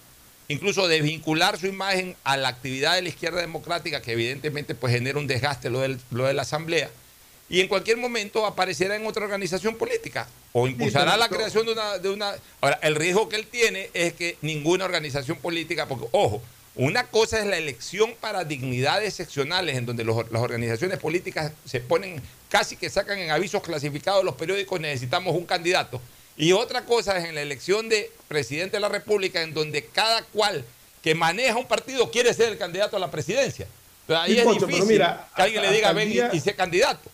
incluso 0.50 0.88
desvincular 0.88 1.58
su 1.58 1.68
imagen 1.68 2.16
a 2.24 2.36
la 2.36 2.48
actividad 2.48 2.96
de 2.96 3.02
la 3.02 3.08
izquierda 3.08 3.40
democrática, 3.40 4.02
que 4.02 4.12
evidentemente 4.12 4.74
pues 4.74 4.92
genera 4.92 5.18
un 5.18 5.28
desgaste 5.28 5.70
lo, 5.70 5.80
lo 6.10 6.26
de 6.26 6.34
la 6.34 6.42
Asamblea, 6.42 6.90
y 7.48 7.60
en 7.60 7.68
cualquier 7.68 7.96
momento 7.96 8.44
aparecerá 8.44 8.96
en 8.96 9.06
otra 9.06 9.24
organización 9.24 9.76
política 9.76 10.28
o 10.52 10.66
impulsará 10.66 11.16
la 11.16 11.28
creación 11.28 11.66
de 11.66 11.72
una, 11.72 11.98
de 11.98 12.08
una... 12.08 12.34
Ahora, 12.60 12.80
el 12.82 12.96
riesgo 12.96 13.28
que 13.28 13.36
él 13.36 13.46
tiene 13.46 13.90
es 13.94 14.12
que 14.12 14.38
ninguna 14.40 14.84
organización 14.84 15.38
política, 15.38 15.86
porque 15.86 16.06
ojo, 16.10 16.42
una 16.74 17.04
cosa 17.04 17.38
es 17.38 17.46
la 17.46 17.56
elección 17.56 18.14
para 18.20 18.44
dignidades 18.44 19.14
seccionales, 19.14 19.76
en 19.76 19.86
donde 19.86 20.04
las 20.04 20.42
organizaciones 20.42 20.98
políticas 20.98 21.52
se 21.64 21.80
ponen, 21.80 22.20
casi 22.48 22.76
que 22.76 22.90
sacan 22.90 23.18
en 23.18 23.30
avisos 23.30 23.62
clasificados 23.62 24.24
los 24.24 24.34
periódicos, 24.34 24.80
necesitamos 24.80 25.36
un 25.36 25.46
candidato. 25.46 26.00
Y 26.40 26.52
otra 26.52 26.86
cosa 26.86 27.18
es 27.18 27.26
en 27.26 27.34
la 27.34 27.42
elección 27.42 27.90
de 27.90 28.10
presidente 28.26 28.78
de 28.78 28.80
la 28.80 28.88
República, 28.88 29.42
en 29.42 29.52
donde 29.52 29.84
cada 29.84 30.22
cual 30.22 30.64
que 31.02 31.14
maneja 31.14 31.58
un 31.58 31.68
partido 31.68 32.10
quiere 32.10 32.32
ser 32.32 32.48
el 32.48 32.56
candidato 32.56 32.96
a 32.96 32.98
la 32.98 33.10
presidencia. 33.10 33.66
Entonces, 34.08 34.24
ahí 34.24 34.38
es 34.38 34.66
difícil 34.66 35.02
que 35.36 35.42
alguien 35.42 35.62
le 35.62 35.70
diga, 35.70 35.92
ven 35.92 36.10
y, 36.32 36.40
sea 36.40 36.56
candidato. 36.56 37.10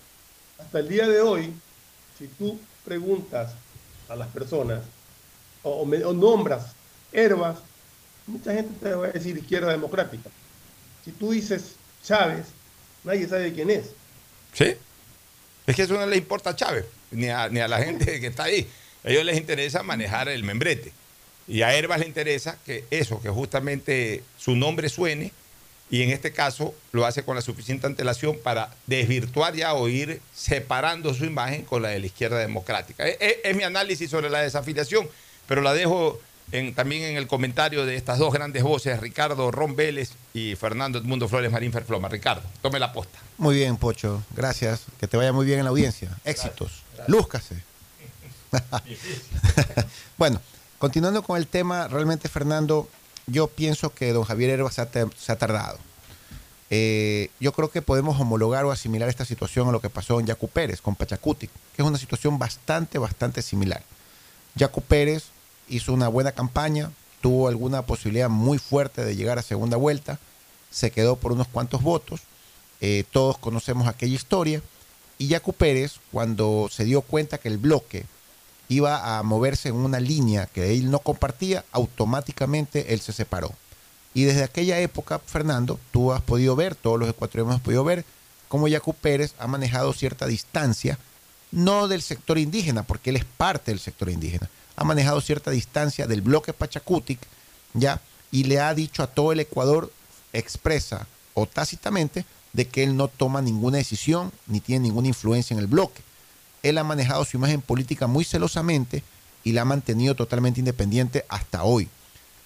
Hasta 0.59 0.79
el 0.79 0.89
día 0.89 1.09
de 1.09 1.21
hoy, 1.21 1.53
si 2.17 2.29
tú 2.29 2.57
preguntas 2.85 3.53
a 4.09 4.15
las 4.15 4.29
personas 4.29 4.85
o, 5.65 5.85
nombras 5.85 6.67
herbas, 7.13 7.59
mucha 8.29 8.55
gente 8.55 8.75
te 8.81 8.95
va 8.95 9.09
a 9.09 9.11
decir 9.11 9.37
izquierda 9.37 9.73
democrática. 9.73 10.31
Si 11.05 11.11
tú 11.11 11.33
dices 11.33 11.73
Chávez, 12.05 12.47
nadie 13.03 13.27
sabe 13.27 13.53
quién 13.53 13.71
es. 13.71 13.87
Sí. 14.53 14.77
Es 15.67 15.75
que 15.75 15.83
eso 15.83 15.95
no 15.95 16.07
le 16.07 16.17
importa 16.17 16.51
a 16.51 16.57
Chávez, 16.57 16.85
ni 17.11 17.29
a, 17.29 17.49
ni 17.49 17.59
a 17.59 17.67
la 17.67 17.79
gente 17.79 18.21
que 18.21 18.29
está 18.29 18.45
ahí. 18.45 18.69
A 19.07 19.11
ellos 19.11 19.25
les 19.25 19.37
interesa 19.37 19.83
manejar 19.83 20.29
el 20.29 20.43
membrete. 20.43 20.93
Y 21.49 21.63
a 21.63 21.73
Herbas 21.75 22.01
le 22.01 22.07
interesa 22.07 22.59
que 22.67 22.85
eso, 22.91 23.23
que 23.23 23.29
justamente 23.29 24.25
su 24.37 24.57
nombre 24.57 24.89
suene, 24.89 25.33
y 25.89 26.03
en 26.03 26.11
este 26.11 26.33
caso 26.33 26.75
lo 26.91 27.07
hace 27.07 27.23
con 27.23 27.37
la 27.37 27.43
suficiente 27.43 27.87
antelación 27.87 28.37
para 28.43 28.71
desvirtuar 28.87 29.55
ya 29.55 29.75
o 29.75 29.89
ir 29.89 30.21
separando 30.35 31.15
su 31.15 31.25
imagen 31.25 31.63
con 31.63 31.83
la 31.83 31.91
de 31.91 32.01
la 32.01 32.07
izquierda 32.07 32.39
democrática. 32.39 33.07
Es, 33.07 33.55
mi 33.55 33.63
análisis 33.63 34.11
sobre 34.11 34.29
la 34.29 34.41
desafiliación, 34.41 35.09
pero 35.47 35.63
la 35.63 35.73
dejo 35.73 36.21
también 36.75 37.03
en 37.03 37.17
el 37.17 37.29
comentario 37.29 37.87
de 37.87 37.97
estas 37.97 38.19
dos 38.19 38.33
grandes 38.33 38.65
voces, 38.65 38.99
Ricardo 39.01 39.51
Ron 39.53 39.77
Vélez 39.77 40.11
y 40.35 40.57
Fernando 40.57 40.99
Edmundo 40.99 41.29
Flores 41.29 41.53
Marín 41.53 41.73
Ferfloma. 41.73 42.09
Ricardo, 42.09 42.43
tome 42.63 42.81
la 42.81 42.93
posta. 42.93 43.19
Muy 43.39 43.55
bien, 43.55 43.77
Pocho, 43.77 44.25
gracias. 44.35 44.83
Que 44.99 45.07
te 45.07 45.17
vaya 45.17 45.33
muy 45.33 45.47
bien 45.47 45.61
en 45.61 45.65
la 45.65 45.71
audiencia. 45.71 46.11
Éxitos. 46.25 46.83
Lúzcase. 47.07 47.63
bueno, 50.19 50.41
continuando 50.79 51.23
con 51.23 51.37
el 51.37 51.47
tema, 51.47 51.89
realmente 51.89 52.29
Fernando, 52.29 52.89
yo 53.27 53.49
pienso 53.49 53.91
que 53.91 54.13
don 54.13 54.25
Javier 54.25 54.51
Herba 54.51 54.71
se 54.71 54.81
ha, 54.81 55.39
tardado. 55.39 55.79
Eh, 56.71 57.31
yo 57.41 57.53
creo 57.53 57.71
que 57.71 57.83
podemos 57.83 58.21
homologar 58.21 58.65
o 58.65 58.73
asimilar 58.73 59.09
esta 59.09 59.25
situación 59.25 59.69
a 59.69 59.73
lo 59.73 59.81
que 59.81 59.91
pasó 59.91 60.19
en 60.21 60.27
Yacu 60.27 60.49
Pérez 60.49 60.81
con 60.81 60.95
Pachacuti, 60.95 61.49
que 61.49 61.83
es 61.83 61.85
una 61.85 61.99
situación 61.99 62.39
bastante, 62.39 62.99
bastante 62.99 63.43
similar. 63.43 63.83
Yacu 64.55 64.81
Pérez 64.81 65.25
hizo 65.69 65.93
una 65.93 66.09
buena 66.09 66.33
campaña, 66.33 66.91
tuvo 67.21 67.49
alguna 67.49 67.83
posibilidad 67.83 68.29
muy 68.29 68.59
fuerte 68.59 69.05
de 69.05 69.17
llegar 69.17 69.39
a 69.39 69.43
segunda 69.43 69.77
vuelta, 69.77 70.19
se 70.71 70.91
quedó 70.91 71.17
por 71.17 71.33
unos 71.33 71.49
cuantos 71.49 71.83
votos, 71.83 72.23
eh, 72.81 73.05
todos 73.11 73.39
conocemos 73.39 73.89
aquella 73.89 74.15
historia, 74.15 74.63
y 75.19 75.29
Yacu 75.29 75.53
Pérez, 75.53 75.95
cuando 76.13 76.69
se 76.71 76.85
dio 76.85 77.01
cuenta 77.01 77.39
que 77.39 77.49
el 77.49 77.59
bloque 77.59 78.05
iba 78.69 79.19
a 79.19 79.23
moverse 79.23 79.69
en 79.69 79.77
una 79.77 80.01
línea 80.01 80.47
que 80.47 80.73
él 80.73 80.91
no 80.91 80.99
compartía, 80.99 81.65
automáticamente 81.73 82.93
él 82.93 83.01
se 83.01 83.13
separó. 83.13 83.53
Y 84.15 84.25
desde 84.25 84.45
aquella 84.45 84.79
época, 84.81 85.19
Fernando, 85.19 85.79
tú 85.93 86.13
has 86.13 86.23
podido 86.23 86.57
ver, 86.57 86.75
todos 86.75 86.99
los 86.99 87.09
ecuatorianos 87.09 87.55
hemos 87.55 87.63
podido 87.63 87.85
ver, 87.85 88.05
cómo 88.49 88.69
Yacu 88.69 88.95
Pérez 88.95 89.35
ha 89.39 89.47
manejado 89.47 89.93
cierta 89.93 90.27
distancia, 90.27 90.99
no 91.53 91.87
del 91.89 92.03
sector 92.03 92.39
indígena, 92.39 92.83
porque 92.83 93.11
él 93.11 93.17
es 93.17 93.25
parte 93.25 93.71
del 93.71 93.81
sector 93.81 94.09
indígena, 94.11 94.51
ha 94.75 94.85
manejado 94.85 95.21
cierta 95.21 95.51
distancia 95.51 96.07
del 96.07 96.23
bloque 96.23 96.53
Pachacutic, 96.53 97.21
¿ya? 97.75 98.01
Y 98.33 98.45
le 98.45 98.61
ha 98.61 98.75
dicho 98.75 99.03
a 99.03 99.07
todo 99.07 99.33
el 99.33 99.41
Ecuador, 99.41 99.93
expresa 100.33 101.07
o 101.35 101.47
tácitamente, 101.47 102.25
de 102.53 102.67
que 102.67 102.83
él 102.83 102.97
no 102.97 103.09
toma 103.09 103.43
ninguna 103.43 103.77
decisión 103.77 104.33
ni 104.47 104.61
tiene 104.61 104.85
ninguna 104.89 105.09
influencia 105.09 105.55
en 105.55 105.61
el 105.61 105.67
bloque 105.67 106.06
él 106.69 106.79
ha 106.79 106.85
manejado 106.85 107.25
su 107.25 107.37
imagen 107.37 107.61
política 107.61 108.07
muy 108.07 108.25
celosamente 108.25 109.03
y 109.45 109.53
la 109.53 109.63
ha 109.63 109.65
mantenido 109.65 110.15
totalmente 110.15 110.61
independiente 110.61 111.25
hasta 111.29 111.63
hoy. 111.63 111.89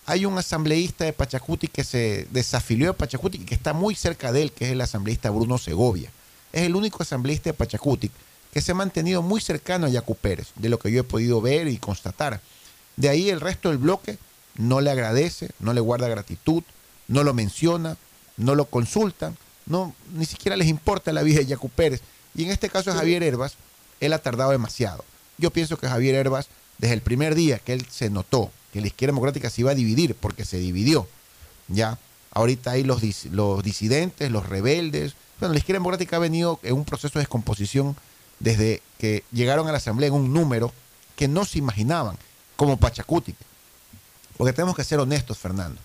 Hay 0.07 0.27
un 0.27 0.37
asambleísta 0.37 1.05
de 1.05 1.13
Pachacuti 1.13 1.69
que 1.69 1.85
se 1.85 2.27
desafilió 2.31 2.89
de 2.89 2.95
Pachacuti 2.95 3.39
y 3.39 3.45
que 3.45 3.55
está 3.55 3.73
muy 3.73 3.95
cerca 3.95 4.33
de 4.33 4.43
él, 4.43 4.53
que 4.53 4.67
es 4.67 4.73
el 4.73 4.81
asambleísta 4.81 5.31
Bruno 5.31 5.57
Segovia. 5.59 6.11
Es 6.53 6.63
el 6.63 6.75
único 6.75 7.03
asambleísta 7.03 7.51
de 7.51 7.55
Pachacuti 7.55 8.11
que 8.53 8.61
se 8.61 8.73
ha 8.73 8.75
mantenido 8.75 9.23
muy 9.23 9.41
cercano 9.41 9.87
a 9.87 9.91
Yacu 9.91 10.17
Pérez, 10.17 10.49
de 10.57 10.69
lo 10.69 10.79
que 10.79 10.91
yo 10.91 11.01
he 11.01 11.05
podido 11.05 11.41
ver 11.41 11.69
y 11.69 11.79
constatar. 11.79 12.41
De 12.97 13.09
ahí 13.09 13.31
el 13.31 13.41
resto 13.41 13.69
del 13.69 13.79
bloque 13.79 14.19
no 14.57 14.81
le 14.81 14.91
agradece, 14.91 15.51
no 15.61 15.73
le 15.73 15.81
guarda 15.81 16.09
gratitud, 16.09 16.65
no 17.07 17.23
lo 17.23 17.33
menciona, 17.33 17.97
no 18.37 18.55
lo 18.55 18.65
consultan, 18.65 19.37
no, 19.67 19.95
ni 20.15 20.27
siquiera 20.27 20.57
les 20.57 20.69
importa 20.69 21.13
la 21.13 21.23
vida 21.23 21.39
de 21.39 21.47
Yacu 21.47 21.69
Pérez. 21.69 22.03
Y 22.35 22.45
en 22.45 22.51
este 22.51 22.69
caso 22.69 22.93
Javier 22.93 23.23
Herbas, 23.23 23.55
él 24.01 24.13
ha 24.13 24.19
tardado 24.19 24.51
demasiado. 24.51 25.05
Yo 25.39 25.51
pienso 25.51 25.79
que 25.79 25.89
Javier 25.89 26.15
Herbas, 26.15 26.49
desde 26.79 26.95
el 26.95 27.03
primer 27.03 27.35
día 27.35 27.59
que 27.59 27.73
él 27.73 27.87
se 27.91 28.11
notó 28.11 28.51
que 28.73 28.81
la 28.81 28.87
izquierda 28.87 29.13
democrática 29.13 29.51
se 29.51 29.63
iba 29.63 29.73
a 29.73 29.75
dividir, 29.75 30.15
porque 30.15 30.45
se 30.45 30.59
dividió, 30.59 31.09
ya, 31.69 31.99
ahorita 32.33 32.73
hay 32.73 32.85
los, 32.85 33.03
los 33.27 33.63
disidentes, 33.63 34.31
los 34.31 34.49
rebeldes. 34.49 35.15
Bueno, 35.39 35.53
la 35.53 35.59
izquierda 35.59 35.79
democrática 35.79 36.17
ha 36.17 36.21
venido 36.21 36.61
en 36.63 36.75
un 36.75 36.85
proceso 36.85 37.19
de 37.19 37.23
descomposición 37.23 37.97
desde 38.39 38.83
que 38.99 39.25
llegaron 39.33 39.69
a 39.69 39.73
la 39.73 39.79
Asamblea 39.79 40.09
en 40.09 40.15
un 40.15 40.33
número 40.33 40.73
que 41.17 41.29
no 41.29 41.45
se 41.45 41.59
imaginaban, 41.59 42.17
como 42.57 42.77
Pachacuti. 42.77 43.35
Porque 44.37 44.53
tenemos 44.53 44.77
que 44.77 44.85
ser 44.85 45.01
honestos, 45.01 45.39
Fernando. 45.39 45.81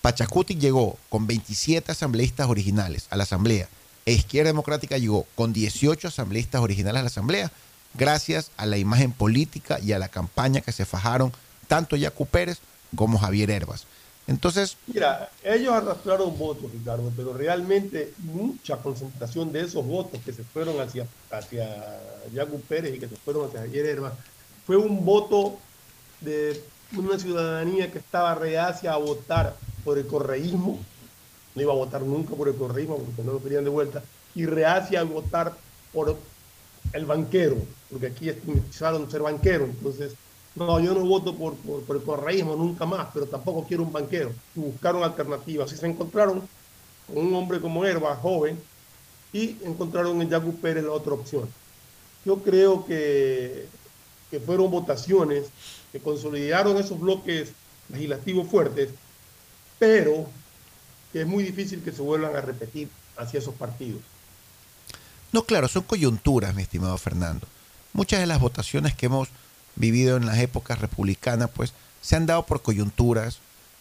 Pachacuti 0.00 0.56
llegó 0.56 0.98
con 1.08 1.26
27 1.26 1.92
asambleístas 1.92 2.48
originales 2.48 3.06
a 3.10 3.16
la 3.16 3.24
Asamblea 3.24 3.68
Izquierda 4.10 4.48
Democrática 4.48 4.98
llegó 4.98 5.26
con 5.34 5.52
18 5.52 6.08
asambleístas 6.08 6.60
originales 6.60 7.00
a 7.00 7.02
la 7.02 7.08
Asamblea, 7.08 7.52
gracias 7.94 8.50
a 8.56 8.66
la 8.66 8.78
imagen 8.78 9.12
política 9.12 9.78
y 9.80 9.92
a 9.92 9.98
la 9.98 10.08
campaña 10.08 10.60
que 10.60 10.72
se 10.72 10.84
fajaron 10.84 11.32
tanto 11.68 11.96
Yacu 11.96 12.26
Pérez 12.26 12.58
como 12.96 13.18
Javier 13.18 13.50
Herbas. 13.50 13.86
Entonces. 14.26 14.76
Mira, 14.86 15.30
ellos 15.42 15.72
arrastraron 15.72 16.38
votos, 16.38 16.70
Ricardo, 16.72 17.12
pero 17.16 17.32
realmente 17.32 18.14
mucha 18.18 18.76
concentración 18.76 19.52
de 19.52 19.62
esos 19.62 19.84
votos 19.84 20.20
que 20.24 20.32
se 20.32 20.44
fueron 20.44 20.80
hacia, 20.80 21.06
hacia 21.30 21.66
Pérez 22.68 22.94
y 22.94 22.98
que 22.98 23.08
se 23.08 23.16
fueron 23.16 23.48
hacia 23.48 23.60
Javier 23.60 23.86
Herbas 23.86 24.12
fue 24.66 24.76
un 24.76 25.04
voto 25.04 25.58
de 26.20 26.62
una 26.96 27.18
ciudadanía 27.18 27.90
que 27.90 27.98
estaba 27.98 28.34
reacia 28.34 28.92
a 28.92 28.96
votar 28.96 29.56
por 29.84 29.98
el 29.98 30.06
correísmo, 30.06 30.78
no 31.54 31.62
iba 31.62 31.72
a 31.72 31.76
votar 31.76 32.02
nunca 32.02 32.34
por 32.34 32.48
el 32.48 32.56
correísmo 32.56 32.98
porque 32.98 33.22
no 33.22 33.32
lo 33.32 33.42
querían 33.42 33.64
de 33.64 33.70
vuelta, 33.70 34.02
y 34.34 34.46
reacia 34.46 35.00
a 35.00 35.04
votar 35.04 35.54
por 35.92 36.16
el 36.92 37.06
banquero, 37.06 37.56
porque 37.90 38.06
aquí 38.06 38.28
estigmatizaron 38.28 39.10
ser 39.10 39.22
banquero, 39.22 39.64
entonces, 39.64 40.14
no, 40.54 40.80
yo 40.80 40.94
no 40.94 41.04
voto 41.04 41.34
por, 41.34 41.54
por, 41.56 41.96
el 41.96 42.02
correísmo 42.02 42.56
nunca 42.56 42.84
más, 42.84 43.08
pero 43.14 43.26
tampoco 43.26 43.64
quiero 43.66 43.84
un 43.84 43.92
banquero. 43.92 44.32
Y 44.54 44.60
buscaron 44.60 45.02
alternativas 45.02 45.72
y 45.72 45.76
se 45.76 45.86
encontraron 45.86 46.42
con 47.06 47.26
un 47.26 47.34
hombre 47.34 47.58
como 47.58 47.84
Herba, 47.86 48.16
joven, 48.16 48.58
y 49.32 49.56
encontraron 49.64 50.20
en 50.20 50.28
Yacu 50.28 50.54
Pérez 50.56 50.84
la 50.84 50.92
otra 50.92 51.14
opción. 51.14 51.48
Yo 52.26 52.36
creo 52.42 52.84
que, 52.84 53.66
que 54.30 54.40
fueron 54.40 54.70
votaciones 54.70 55.46
que 55.90 56.00
consolidaron 56.00 56.76
esos 56.76 57.00
bloques 57.00 57.52
legislativos 57.90 58.46
fuertes, 58.46 58.90
pero 59.78 60.26
que 61.12 61.22
es 61.22 61.26
muy 61.26 61.44
difícil 61.44 61.82
que 61.82 61.92
se 61.92 62.02
vuelvan 62.02 62.34
a 62.36 62.40
repetir 62.40 62.88
hacia 63.16 63.38
esos 63.38 63.54
partidos. 63.54 64.00
No, 65.32 65.44
claro, 65.44 65.68
son 65.68 65.82
coyunturas, 65.82 66.54
mi 66.54 66.62
estimado 66.62 66.96
Fernando. 66.98 67.46
Muchas 67.92 68.20
de 68.20 68.26
las 68.26 68.40
votaciones 68.40 68.94
que 68.94 69.06
hemos 69.06 69.28
vivido 69.76 70.16
en 70.16 70.26
las 70.26 70.38
épocas 70.38 70.80
republicanas, 70.80 71.50
pues 71.54 71.72
se 72.00 72.16
han 72.16 72.26
dado 72.26 72.44
por 72.44 72.62
coyunturas 72.62 73.38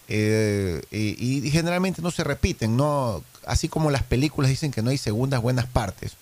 eh, 0.08 0.82
y, 0.92 1.46
y, 1.46 1.52
generalmente 1.52 2.02
no 2.02 2.12
se 2.12 2.24
repiten, 2.24 2.76
no, 2.76 3.24
así 3.46 3.68
como 3.70 3.92
las 3.92 4.04
películas 4.04 4.50
dicen 4.50 4.72
que 4.72 4.82
no 4.82 4.90
hay 4.90 4.98
segundas 4.98 5.42
buenas 5.42 5.68
partes, 5.68 6.14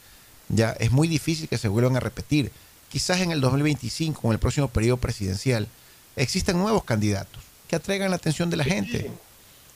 ya 0.47 0.71
es 0.71 0.91
muy 0.91 1.07
difícil 1.07 1.47
que 1.47 1.57
se 1.57 1.67
vuelvan 1.67 1.95
a 1.95 1.99
repetir. 1.99 2.51
Quizás 2.89 3.19
en 3.21 3.31
el 3.31 3.41
2025, 3.41 4.27
en 4.27 4.33
el 4.33 4.39
próximo 4.39 4.67
periodo 4.67 4.97
presidencial, 4.97 5.67
existan 6.15 6.57
nuevos 6.57 6.83
candidatos 6.83 7.43
que 7.67 7.75
atraigan 7.75 8.09
la 8.09 8.15
atención 8.15 8.49
de 8.49 8.57
la 8.57 8.63
gente. 8.63 9.11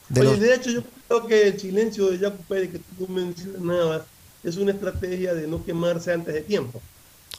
De, 0.08 0.20
Oye, 0.20 0.38
de 0.38 0.54
hecho, 0.54 0.70
yo 0.70 0.82
creo 1.08 1.26
que 1.26 1.48
el 1.48 1.60
silencio 1.60 2.10
de 2.10 2.18
Jaco 2.18 2.42
Pérez 2.48 2.72
que 2.72 2.78
tú 2.78 3.08
mencionabas 3.08 4.02
es 4.42 4.56
una 4.56 4.72
estrategia 4.72 5.32
de 5.34 5.46
no 5.46 5.64
quemarse 5.64 6.12
antes 6.12 6.34
de 6.34 6.42
tiempo. 6.42 6.80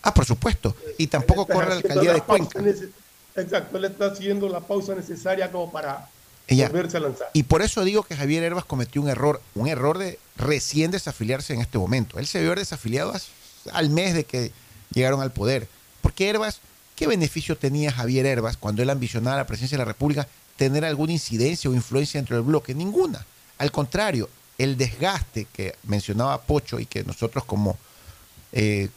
Ah, 0.02 0.14
por 0.14 0.26
supuesto. 0.26 0.76
Y 0.98 1.08
tampoco 1.08 1.46
corre 1.46 1.70
la 1.70 1.76
alcaldía 1.76 2.14
de 2.14 2.22
Cuenca. 2.22 2.60
Exacto, 3.36 3.78
él 3.78 3.86
está 3.86 4.08
haciendo 4.08 4.48
la 4.48 4.62
pausa 4.62 4.96
necesaria 4.96 5.52
como 5.52 5.72
para 5.72 6.08
volverse 6.50 6.98
a 6.98 7.02
lanzar. 7.02 7.30
Y 7.34 7.44
por 7.44 7.62
eso 7.62 7.84
digo 7.84 8.04
que 8.04 8.16
Javier 8.16 8.44
Herbas 8.44 8.66
cometió 8.66 9.02
un 9.02 9.10
error, 9.10 9.42
un 9.56 9.68
error 9.68 9.98
de 9.98 10.20
recién 10.38 10.92
desafiliarse 10.92 11.54
en 11.54 11.62
este 11.62 11.78
momento. 11.78 12.18
Él 12.18 12.28
se 12.28 12.42
vio 12.42 12.56
desafiliado 12.56 13.14
al 13.74 13.90
mes 13.90 14.14
de 14.14 14.24
que 14.24 14.52
llegaron 14.94 15.22
al 15.22 15.32
poder. 15.32 15.68
Porque 16.02 16.30
Herbas 16.30 16.62
¿Qué 16.96 17.08
beneficio 17.08 17.58
tenía 17.58 17.92
Javier 17.92 18.26
Herbas 18.26 18.56
cuando 18.56 18.82
él 18.82 18.90
ambicionaba 18.90 19.36
la 19.36 19.48
presidencia 19.48 19.78
de 19.78 19.84
la 19.84 19.86
República 19.86 20.28
tener 20.58 20.86
alguna 20.86 21.14
incidencia 21.14 21.70
o 21.70 21.74
influencia 21.74 22.20
dentro 22.20 22.36
del 22.36 22.46
bloque? 22.46 22.74
Ninguna. 22.74 23.26
Al 23.58 23.72
contrario, 23.72 24.30
el 24.58 24.78
desgaste 24.78 25.46
que 25.52 25.76
mencionaba 25.84 26.42
Pocho 26.42 26.80
y 26.80 26.86
que 26.86 27.04
nosotros 27.04 27.44
como 27.46 27.78
eh, 28.52 28.90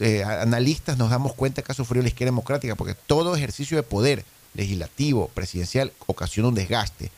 eh, 0.00 0.24
analistas 0.24 0.98
nos 0.98 1.10
damos 1.10 1.34
cuenta 1.34 1.62
que 1.62 1.72
ha 1.72 1.74
sufrido 1.74 2.02
la 2.02 2.08
izquierda 2.08 2.30
democrática, 2.30 2.74
porque 2.74 2.94
todo 2.94 3.36
ejercicio 3.36 3.76
de 3.76 3.82
poder 3.82 4.24
legislativo, 4.54 5.28
presidencial, 5.28 5.92
ocasiona 6.06 6.48
un 6.48 6.54
desgaste, 6.54 7.10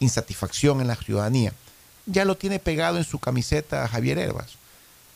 insatisfacción 0.00 0.80
en 0.80 0.88
la 0.88 0.96
ciudadanía. 0.96 1.52
Ya 2.06 2.24
lo 2.24 2.36
tiene 2.36 2.58
pegado 2.58 2.98
en 2.98 3.04
su 3.04 3.18
camiseta 3.18 3.86
Javier 3.88 4.18
Herbas. 4.18 4.52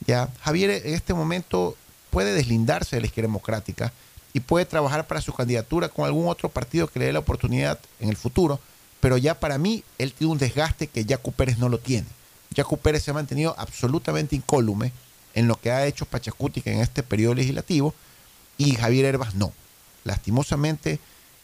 Ya, 0.07 0.29
Javier 0.41 0.71
en 0.71 0.95
este 0.95 1.15
momento 1.15 1.77
puede 2.11 2.33
deslindarse 2.33 2.97
de 2.97 3.01
la 3.01 3.07
izquierda 3.07 3.29
democrática 3.29 3.93
y 4.39 4.41
puede 4.41 4.65
trabajar 4.65 5.09
para 5.09 5.21
su 5.21 5.33
candidatura 5.33 5.89
con 5.89 6.05
algún 6.05 6.29
otro 6.29 6.49
partido 6.49 6.87
que 6.87 7.01
le 7.01 7.07
dé 7.07 7.13
la 7.13 7.19
oportunidad 7.19 7.81
en 7.99 8.09
el 8.09 8.17
futuro, 8.17 8.61
pero 9.01 9.17
ya 9.17 9.41
para 9.41 9.59
mí 9.59 9.83
él 9.99 10.13
tiene 10.13 10.33
un 10.33 10.39
desgaste 10.39 10.87
que 10.87 11.05
Yacu 11.05 11.33
Pérez 11.33 11.59
no 11.59 11.69
lo 11.69 11.79
tiene. 11.79 12.07
Yacu 12.55 12.79
Pérez 12.79 13.03
se 13.03 13.11
ha 13.11 13.15
mantenido 13.15 13.57
absolutamente 13.59 14.37
incólume 14.37 14.93
en 15.35 15.49
lo 15.49 15.61
que 15.61 15.73
ha 15.73 15.87
hecho 15.87 16.07
Pachacuti 16.07 16.63
en 16.67 16.79
este 16.81 17.03
periodo 17.03 17.35
legislativo 17.35 17.95
y 18.59 18.77
Javier 18.77 19.07
Herbas 19.07 19.35
no. 19.35 19.53
Lastimosamente, 20.05 21.01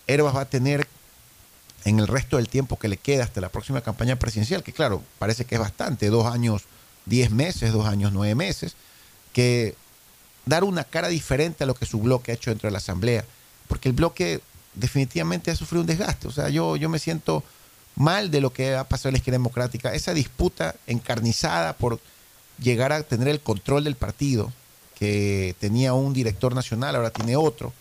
Herbas 0.06 0.36
va 0.36 0.42
a 0.42 0.48
tener 0.48 0.86
en 1.84 1.98
el 1.98 2.06
resto 2.06 2.36
del 2.36 2.48
tiempo 2.48 2.78
que 2.78 2.86
le 2.86 2.96
queda 2.96 3.24
hasta 3.24 3.40
la 3.40 3.48
próxima 3.48 3.80
campaña 3.80 4.16
presidencial, 4.20 4.62
que 4.62 4.72
claro, 4.72 5.02
parece 5.18 5.44
que 5.46 5.56
es 5.56 5.60
bastante, 5.60 6.10
dos 6.10 6.26
años, 6.26 6.62
diez 7.06 7.32
meses, 7.32 7.72
dos 7.72 7.86
años, 7.86 8.12
nueve 8.12 8.36
meses, 8.36 8.76
que 9.32 9.74
dar 10.46 10.64
una 10.64 10.84
cara 10.84 11.08
diferente 11.08 11.64
a 11.64 11.66
lo 11.66 11.74
que 11.74 11.86
su 11.86 12.00
bloque 12.00 12.32
ha 12.32 12.34
hecho 12.34 12.50
dentro 12.50 12.68
de 12.68 12.72
la 12.72 12.78
Asamblea, 12.78 13.24
porque 13.68 13.88
el 13.88 13.94
bloque 13.94 14.40
definitivamente 14.74 15.50
ha 15.50 15.56
sufrido 15.56 15.82
un 15.82 15.86
desgaste. 15.86 16.28
O 16.28 16.32
sea, 16.32 16.48
yo, 16.48 16.76
yo 16.76 16.88
me 16.88 16.98
siento 16.98 17.42
mal 17.96 18.30
de 18.30 18.40
lo 18.40 18.52
que 18.52 18.74
ha 18.74 18.84
pasado 18.84 19.10
en 19.10 19.14
la 19.14 19.18
izquierda 19.18 19.38
democrática. 19.38 19.94
Esa 19.94 20.14
disputa 20.14 20.74
encarnizada 20.86 21.74
por 21.74 22.00
llegar 22.58 22.92
a 22.92 23.02
tener 23.02 23.28
el 23.28 23.40
control 23.40 23.84
del 23.84 23.96
partido, 23.96 24.52
que 24.94 25.56
tenía 25.58 25.92
un 25.94 26.12
director 26.12 26.54
nacional, 26.54 26.96
ahora 26.96 27.10
tiene 27.10 27.36
otro. 27.36 27.72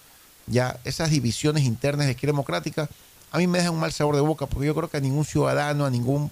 Ya 0.47 0.79
esas 0.83 1.09
divisiones 1.09 1.63
internas 1.63 2.07
de 2.07 2.13
izquierda 2.13 2.33
democrática 2.33 2.89
a 3.31 3.37
mí 3.37 3.47
me 3.47 3.57
dejan 3.57 3.73
un 3.73 3.79
mal 3.79 3.91
sabor 3.91 4.15
de 4.15 4.21
boca, 4.21 4.45
porque 4.45 4.67
yo 4.67 4.75
creo 4.75 4.89
que 4.89 4.97
a 4.97 4.99
ningún 4.99 5.25
ciudadano, 5.25 5.85
a 5.85 5.89
ningún 5.89 6.29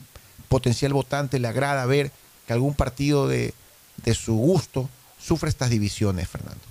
potencial 0.49 0.93
votante 0.93 1.39
le 1.39 1.47
agrada 1.47 1.85
ver 1.87 2.11
que 2.45 2.53
algún 2.53 2.75
partido 2.75 3.27
de, 3.27 3.55
de 4.03 4.13
su 4.13 4.35
gusto 4.35 4.87
sufre 5.21 5.49
estas 5.49 5.69
divisiones, 5.69 6.27
Fernando. 6.27 6.61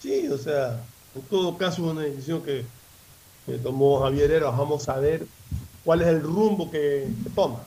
Sí, 0.00 0.28
o 0.28 0.38
sea, 0.38 0.82
en 1.14 1.22
todo 1.22 1.56
caso 1.56 1.84
es 1.84 1.92
una 1.92 2.02
decisión 2.02 2.42
que, 2.42 2.64
tomó 3.62 4.00
Javier 4.00 4.30
Heras. 4.30 4.56
Vamos 4.56 4.88
a 4.88 4.98
ver 4.98 5.26
cuál 5.84 6.02
es 6.02 6.08
el 6.08 6.22
rumbo 6.22 6.70
que, 6.70 7.08
toma. 7.34 7.64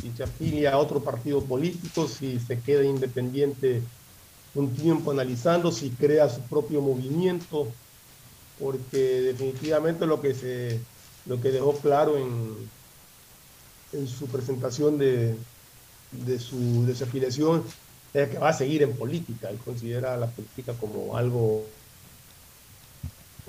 Si 0.00 0.12
se 0.12 0.24
afilia 0.24 0.74
a 0.74 0.78
otro 0.78 1.00
partido 1.02 1.42
político, 1.42 2.06
si 2.06 2.38
se 2.38 2.60
queda 2.60 2.84
independiente 2.84 3.82
un 4.54 4.74
tiempo 4.74 5.10
analizando, 5.10 5.72
si 5.72 5.90
crea 5.90 6.28
su 6.28 6.40
propio 6.42 6.80
movimiento, 6.80 7.66
porque 8.58 8.98
definitivamente 8.98 10.06
lo 10.06 10.20
que 10.20 10.34
se 10.34 10.80
lo 11.26 11.40
que 11.40 11.50
dejó 11.50 11.76
claro 11.78 12.16
en, 12.16 12.54
en 13.92 14.06
su 14.06 14.26
presentación 14.28 14.96
de, 14.96 15.34
de 16.12 16.38
su 16.38 16.86
desafiliación 16.86 17.64
que 18.24 18.38
va 18.38 18.48
a 18.48 18.52
seguir 18.52 18.82
en 18.82 18.92
política. 18.94 19.50
Él 19.50 19.58
considera 19.64 20.16
la 20.16 20.26
política 20.26 20.72
como 20.74 21.16
algo 21.16 21.64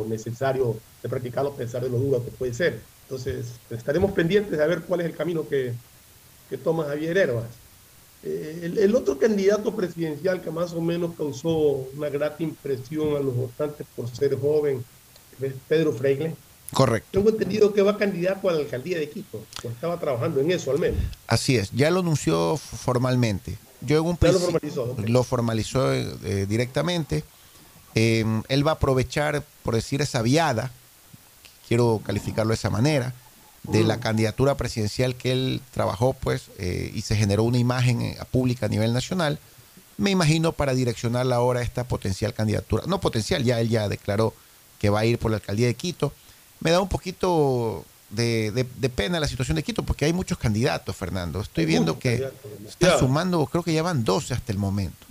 necesario 0.06 0.78
de 1.02 1.10
practicarlo 1.10 1.52
a 1.52 1.56
pesar 1.56 1.82
de 1.82 1.90
lo 1.90 1.98
duro 1.98 2.24
que 2.24 2.32
puede 2.32 2.54
ser. 2.54 2.80
Entonces, 3.04 3.54
estaremos 3.70 4.12
pendientes 4.12 4.58
de 4.58 4.68
ver 4.68 4.82
cuál 4.82 5.02
es 5.02 5.08
el 5.08 5.16
camino 5.16 5.48
que, 5.48 5.74
que 6.50 6.58
toma 6.58 6.86
Javier 6.86 7.18
Herbas. 7.18 7.46
Eh, 8.24 8.74
el, 8.80 8.96
otro 8.96 9.18
candidato 9.18 9.76
presidencial 9.76 10.42
que 10.42 10.52
más 10.52 10.74
o 10.74 10.82
menos 10.82 11.16
causó 11.16 11.88
una 11.96 12.10
grata 12.10 12.44
impresión 12.44 13.16
a 13.16 13.20
los 13.20 13.36
votantes 13.36 13.86
por 13.96 14.10
ser 14.10 14.38
joven 14.40 14.84
es 15.40 15.54
Pedro 15.68 15.94
Freile. 15.94 16.36
Correcto. 16.74 17.08
Tengo 17.12 17.30
entendido 17.30 17.74
que 17.74 17.82
va 17.82 17.98
candidato 17.98 18.50
a 18.50 18.54
la 18.54 18.60
alcaldía 18.60 19.00
de 19.00 19.10
Quito, 19.10 19.42
o 19.64 19.70
estaba 19.70 19.98
trabajando 20.00 20.42
en 20.42 20.52
eso 20.52 20.72
al 20.72 20.80
menos. 20.80 21.00
Así 21.28 21.56
es, 21.56 21.72
ya 21.72 21.90
lo 21.92 22.02
anunció 22.02 22.58
formalmente. 22.58 23.58
Yo 23.82 24.00
en 24.00 24.06
un 24.06 24.18
principio 24.18 24.96
lo 25.06 25.24
formalizó, 25.24 25.94
eh, 25.94 26.46
directamente. 26.48 27.24
Em, 27.96 28.44
él 28.48 28.66
va 28.66 28.72
a 28.72 28.74
aprovechar, 28.76 29.44
por 29.64 29.76
decir, 29.76 30.02
esa 30.02 30.22
viada, 30.22 30.72
quiero 31.68 32.02
calificarlo 32.06 32.52
de 32.52 32.56
esa 32.56 32.70
manera, 32.70 33.14
de 33.64 33.84
la 33.84 33.98
mm. 33.98 34.00
candidatura 34.00 34.56
presidencial 34.56 35.16
que 35.16 35.32
él 35.32 35.62
trabajó, 35.72 36.14
pues, 36.14 36.44
eh, 36.58 36.92
y 36.94 37.02
se 37.02 37.16
generó 37.16 37.44
una 37.44 37.58
imagen 37.58 38.02
eh, 38.02 38.18
pública 38.32 38.68
a 38.68 38.70
nivel 38.70 38.94
nacional. 38.94 39.40
Me 39.98 40.12
imagino 40.12 40.52
para 40.54 40.74
direccionar 40.74 41.32
ahora 41.34 41.62
esta 41.62 41.86
potencial 41.86 42.34
candidatura. 42.34 42.84
No 42.88 43.02
potencial, 43.02 43.44
ya 43.44 43.60
él 43.60 43.70
ya 43.70 43.90
declaró 43.90 44.34
que 44.80 44.90
va 44.90 45.00
a 45.00 45.06
ir 45.06 45.18
por 45.18 45.32
la 45.32 45.38
alcaldía 45.38 45.68
de 45.68 45.74
Quito. 45.74 46.14
Me 46.60 46.72
da 46.72 46.82
un 46.82 46.90
poquito 46.90 47.84
de, 48.10 48.66
pena 48.96 49.20
la 49.20 49.28
situación 49.28 49.56
de 49.56 49.64
Quito, 49.64 49.84
porque 49.84 50.06
hay 50.06 50.14
muchos 50.14 50.38
candidatos, 50.38 50.96
Fernando. 50.96 51.42
Estoy 51.42 51.66
viendo 51.66 52.00
que 52.00 52.30
está 52.68 53.00
sumando, 53.00 53.46
creo 53.48 53.64
que 53.64 53.74
ya 53.74 53.84
van 53.84 54.04
12 54.04 54.34
hasta 54.34 54.52
el 54.52 54.58
momento. 54.58 55.06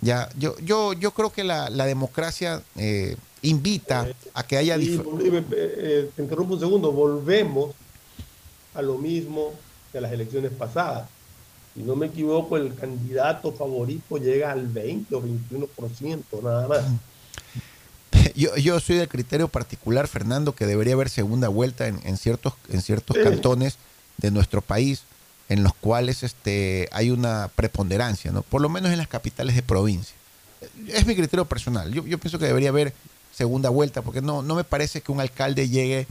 Ya, 0.00 0.28
yo, 0.38 0.56
yo, 0.60 0.92
yo 0.92 1.10
creo 1.12 1.30
que 1.30 1.42
la, 1.42 1.68
democracia 1.70 2.62
eh, 2.76 3.16
invita 3.42 4.08
a 4.34 4.46
que 4.46 4.56
haya... 4.56 4.76
Eh, 4.76 5.44
eh, 5.50 6.10
te 6.14 6.22
interrumpo 6.22 6.54
un 6.54 6.60
segundo, 6.60 6.92
volvemos 6.92 7.74
a 8.74 8.82
lo 8.82 8.96
mismo 8.96 9.52
de 9.92 10.00
las 10.00 10.12
elecciones 10.12 10.52
pasadas. 10.52 11.08
si 11.74 11.82
no 11.82 11.96
me 11.96 12.06
equivoco, 12.06 12.56
el 12.56 12.74
candidato 12.74 13.52
favorito 13.52 14.18
llega 14.18 14.52
al 14.52 14.68
20 14.68 15.14
o 15.14 15.22
21%, 15.22 16.42
nada 16.42 16.68
más. 16.68 16.84
Yo, 18.36 18.54
yo 18.56 18.78
soy 18.80 18.96
del 18.96 19.08
criterio 19.08 19.48
particular, 19.48 20.08
Fernando, 20.08 20.54
que 20.54 20.66
debería 20.66 20.94
haber 20.94 21.08
segunda 21.10 21.48
vuelta 21.48 21.86
en, 21.88 22.00
en 22.04 22.16
ciertos, 22.16 22.54
en 22.70 22.82
ciertos 22.82 23.16
Sí. 23.16 23.22
cantones 23.22 23.76
de 24.16 24.30
nuestro 24.30 24.60
país 24.62 25.02
en 25.48 25.62
los 25.62 25.72
cuales 25.74 26.22
este, 26.22 26.88
hay 26.92 27.10
una 27.10 27.50
preponderancia, 27.54 28.30
¿no? 28.32 28.42
por 28.42 28.60
lo 28.60 28.68
menos 28.68 28.90
en 28.92 28.98
las 28.98 29.08
capitales 29.08 29.54
de 29.56 29.62
provincia. 29.62 30.14
Es 30.88 31.06
mi 31.06 31.14
criterio 31.16 31.44
personal. 31.46 31.92
Yo, 31.92 32.04
yo 32.04 32.18
pienso 32.18 32.38
que 32.38 32.44
debería 32.46 32.68
haber 32.68 32.92
segunda 33.34 33.70
vuelta, 33.70 34.02
porque 34.02 34.20
no, 34.20 34.42
no 34.42 34.54
me 34.56 34.64
parece 34.64 35.00
que 35.00 35.10
un 35.12 35.20
alcalde 35.20 35.68
llegue 35.68 36.06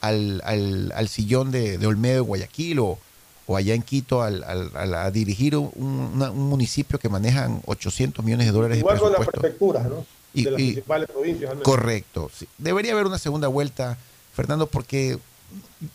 al, 0.00 0.42
al- 0.44 0.92
al 0.94 1.08
sillón 1.08 1.50
de, 1.52 1.78
de 1.78 1.86
Olmedo 1.86 2.14
de 2.16 2.20
Guayaquil 2.20 2.80
o, 2.80 2.98
o 3.46 3.56
allá 3.56 3.74
en 3.74 3.82
Quito 3.82 4.22
al- 4.22 4.42
al- 4.44 4.94
a 4.94 5.10
dirigir 5.10 5.56
un, 5.56 5.70
una- 6.14 6.30
un 6.32 6.48
municipio 6.48 6.98
que 6.98 7.08
manejan 7.08 7.62
800 7.66 8.24
millones 8.24 8.46
de 8.46 8.52
dólares 8.52 8.78
Igual 8.78 8.96
de 8.96 9.00
con 9.02 9.12
las 9.12 9.26
prefecturas, 9.28 9.84
¿no? 9.86 10.04
Y- 10.34 10.44
de 10.44 10.50
las 10.50 10.60
y- 10.60 10.64
principales 10.72 11.08
provincias. 11.10 11.50
al 11.50 11.56
menos. 11.56 11.64
Correcto. 11.64 12.30
sí. 12.34 12.46
Debería 12.58 12.92
haber 12.92 13.06
una 13.06 13.18
segunda 13.18 13.48
vuelta, 13.48 13.98
Fernando, 14.34 14.66
porque 14.66 15.18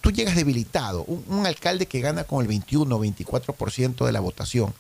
tú 0.02 0.12
llegas 0.12 0.36
debilitado. 0.36 1.04
Un, 1.04 1.24
un 1.28 1.46
alcalde 1.46 1.86
que 1.88 2.00
gana 2.02 2.24
con 2.24 2.42
el 2.42 2.48
21 2.48 3.00
24% 3.00 4.06
de 4.06 4.12
la 4.12 4.20
votación 4.20 4.74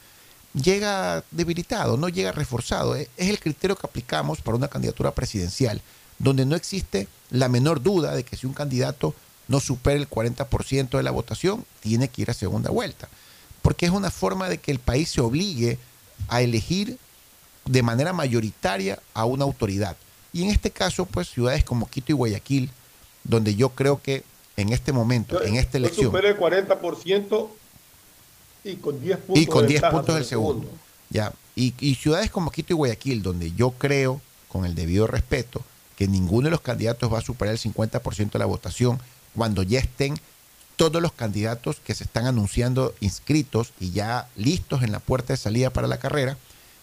llega 0.53 1.23
debilitado, 1.31 1.97
no 1.97 2.09
llega 2.09 2.31
reforzado. 2.31 2.95
Es, 2.95 3.09
es 3.17 3.29
el 3.29 3.39
criterio 3.39 3.75
que 3.75 3.85
aplicamos 3.87 4.41
para 4.41 4.57
una 4.57 4.67
candidatura 4.67 5.11
presidencial, 5.11 5.81
donde 6.19 6.45
no 6.45 6.55
existe 6.55 7.07
la 7.29 7.49
menor 7.49 7.81
duda 7.81 8.15
de 8.15 8.23
que 8.23 8.37
si 8.37 8.47
un 8.47 8.53
candidato 8.53 9.13
no 9.47 9.59
supera 9.59 9.97
el 9.97 10.09
40% 10.09 10.97
de 10.97 11.03
la 11.03 11.11
votación, 11.11 11.65
tiene 11.79 12.07
que 12.09 12.21
ir 12.23 12.29
a 12.29 12.33
segunda 12.33 12.69
vuelta. 12.69 13.07
Porque 13.61 13.85
es 13.85 13.91
una 13.91 14.11
forma 14.11 14.49
de 14.49 14.57
que 14.57 14.71
el 14.71 14.79
país 14.79 15.09
se 15.09 15.21
obligue 15.21 15.77
a 16.27 16.41
elegir 16.41 16.97
de 17.67 17.83
manera 17.83 18.13
mayoritaria 18.13 18.99
a 19.13 19.25
una 19.25 19.43
autoridad. 19.43 19.95
Y 20.33 20.43
en 20.43 20.49
este 20.49 20.71
caso, 20.71 21.05
pues 21.05 21.29
ciudades 21.29 21.63
como 21.63 21.89
Quito 21.89 22.11
y 22.11 22.15
Guayaquil, 22.15 22.69
donde 23.23 23.55
yo 23.55 23.69
creo 23.69 24.01
que 24.01 24.23
en 24.55 24.73
este 24.73 24.91
momento, 24.91 25.41
en 25.43 25.55
esta 25.55 25.77
elección, 25.77 26.07
supera 26.07 26.29
el 26.29 26.37
40% 26.37 27.49
y 28.63 28.75
con 28.77 29.01
10 29.01 29.17
puntos. 29.19 29.41
y 29.41 29.45
con 29.45 29.61
de 29.61 29.67
10 29.67 29.81
ventaja 29.81 29.95
puntos 29.95 30.15
del 30.15 30.25
segundo. 30.25 30.69
Ya. 31.09 31.31
Y, 31.55 31.73
y 31.79 31.95
ciudades 31.95 32.29
como 32.29 32.51
Quito 32.51 32.73
y 32.73 32.75
Guayaquil, 32.75 33.21
donde 33.21 33.51
yo 33.53 33.71
creo, 33.71 34.21
con 34.47 34.65
el 34.65 34.75
debido 34.75 35.07
respeto, 35.07 35.61
que 35.95 36.07
ninguno 36.07 36.45
de 36.45 36.51
los 36.51 36.61
candidatos 36.61 37.11
va 37.11 37.19
a 37.19 37.21
superar 37.21 37.53
el 37.53 37.59
50% 37.59 38.31
de 38.31 38.39
la 38.39 38.45
votación 38.45 38.99
cuando 39.35 39.63
ya 39.63 39.79
estén 39.79 40.19
todos 40.75 41.01
los 41.01 41.11
candidatos 41.11 41.77
que 41.83 41.95
se 41.95 42.03
están 42.03 42.27
anunciando 42.27 42.93
inscritos 42.99 43.73
y 43.79 43.91
ya 43.91 44.29
listos 44.35 44.83
en 44.83 44.91
la 44.91 44.99
puerta 44.99 45.33
de 45.33 45.37
salida 45.37 45.71
para 45.71 45.87
la 45.87 45.97
carrera, 45.97 46.37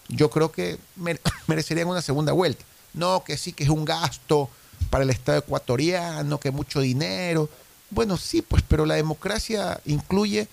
yo 0.08 0.30
creo 0.30 0.52
que 0.52 0.78
mere- 0.96 1.20
merecerían 1.46 1.88
una 1.88 2.02
segunda 2.02 2.32
vuelta. 2.32 2.64
No, 2.92 3.24
que 3.24 3.36
sí, 3.36 3.52
que 3.52 3.64
es 3.64 3.70
un 3.70 3.84
gasto 3.84 4.48
para 4.90 5.04
el 5.04 5.10
Estado 5.10 5.38
ecuatoriano, 5.38 6.38
que 6.38 6.50
mucho 6.50 6.80
dinero. 6.80 7.48
Bueno, 7.90 8.16
sí, 8.16 8.42
pues, 8.42 8.62
pero 8.66 8.86
la 8.86 8.94
democracia 8.94 9.80
incluye 9.84 10.48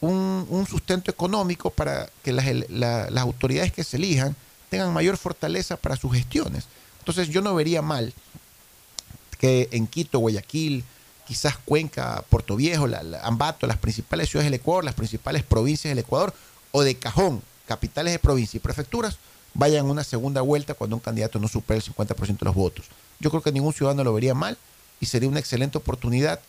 un, 0.00 0.66
sustento 0.68 1.10
económico 1.10 1.70
para 1.70 2.10
que 2.22 2.32
las, 2.32 3.16
autoridades 3.16 3.72
que 3.72 3.84
se 3.84 3.96
elijan 3.96 4.34
tengan 4.68 4.92
mayor 4.92 5.16
fortaleza 5.16 5.76
para 5.76 5.96
sus 5.96 6.12
gestiones. 6.12 6.64
Entonces 7.00 7.28
yo 7.28 7.40
no 7.42 7.54
vería 7.54 7.82
mal 7.82 8.12
que 9.38 9.68
en 9.72 9.86
Quito, 9.86 10.18
Guayaquil, 10.20 10.84
quizás 11.26 11.56
Cuenca, 11.58 12.24
Puerto 12.28 12.56
Viejo, 12.56 12.86
la- 12.86 13.02
Ambato, 13.22 13.66
las 13.66 13.78
principales 13.78 14.28
ciudades 14.28 14.50
del 14.50 14.60
Ecuador, 14.60 14.84
las 14.84 14.94
principales 14.94 15.42
provincias 15.42 15.90
del 15.90 15.98
Ecuador, 15.98 16.34
o 16.70 16.82
de 16.82 16.96
Cajón, 16.96 17.42
capitales 17.66 18.12
de 18.12 18.18
provincia 18.18 18.58
y 18.58 18.60
prefecturas, 18.60 19.18
vayan 19.54 19.86
a 19.86 19.90
una 19.90 20.04
segunda 20.04 20.40
vuelta 20.40 20.74
cuando 20.74 20.96
un 20.96 21.00
candidato 21.00 21.38
no 21.38 21.48
supere 21.48 21.78
el 21.78 21.84
50% 21.84 22.38
de 22.38 22.44
los 22.44 22.54
votos. 22.54 22.86
Yo 23.20 23.30
creo 23.30 23.42
que 23.42 23.52
ningún 23.52 23.72
ciudadano 23.72 24.04
lo 24.04 24.12
vería 24.12 24.34
mal 24.34 24.56
y 25.00 25.06
sería 25.06 25.28
una 25.28 25.40
excelente 25.40 25.78
oportunidad 25.78 26.40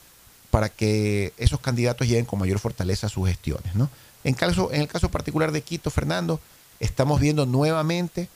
para 0.51 0.69
que 0.69 1.33
esos 1.37 1.59
candidatos 1.59 2.07
lleguen 2.07 2.25
con 2.25 2.39
mayor 2.39 2.59
fortaleza 2.59 3.07
a 3.07 3.09
sus 3.09 3.27
gestiones. 3.27 3.73
¿no? 3.75 3.89
En, 4.23 4.35
caso, 4.35 4.71
en 4.71 4.81
el 4.81 4.87
caso 4.87 5.09
particular 5.09 5.51
de 5.51 5.61
Quito, 5.61 5.89
Fernando, 5.89 6.39
estamos 6.79 7.19
viendo 7.19 7.45
nuevamente, 7.45 8.29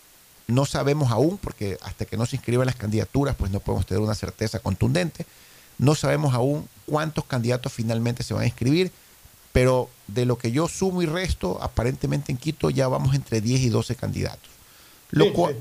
no 0.48 0.66
sabemos 0.66 1.12
aún, 1.12 1.38
porque 1.38 1.78
hasta 1.84 2.06
que 2.06 2.18
no 2.18 2.26
se 2.26 2.38
inscriban 2.38 2.66
las 2.66 2.76
candidaturas, 2.76 3.36
pues 3.36 3.52
no 3.52 3.60
podemos 3.60 3.86
tener 3.86 4.02
una 4.02 4.16
certeza 4.16 4.60
contundente, 4.60 5.26
no 5.78 5.94
sabemos 5.94 6.34
aún 6.34 6.68
cuántos 6.88 7.26
candidatos 7.26 7.72
finalmente 7.72 8.24
se 8.24 8.34
van 8.34 8.44
a 8.44 8.48
inscribir, 8.48 8.92
pero 9.58 9.89
de 10.06 10.28
lo 10.28 10.38
que 10.38 10.52
yo 10.52 10.67
sumo 10.67 11.02
y 11.02 11.08
resto, 11.08 11.58
aparentemente 11.63 12.32
en 12.32 12.38
Quito 12.38 12.70
ya 12.70 12.88
vamos 12.88 13.15
entre 13.15 13.41
10 13.41 13.62
y 13.62 13.70
12 13.70 13.96
candidatos. 13.96 14.52
Lo 15.10 15.26
Sí, 15.26 15.32
cual, 15.32 15.56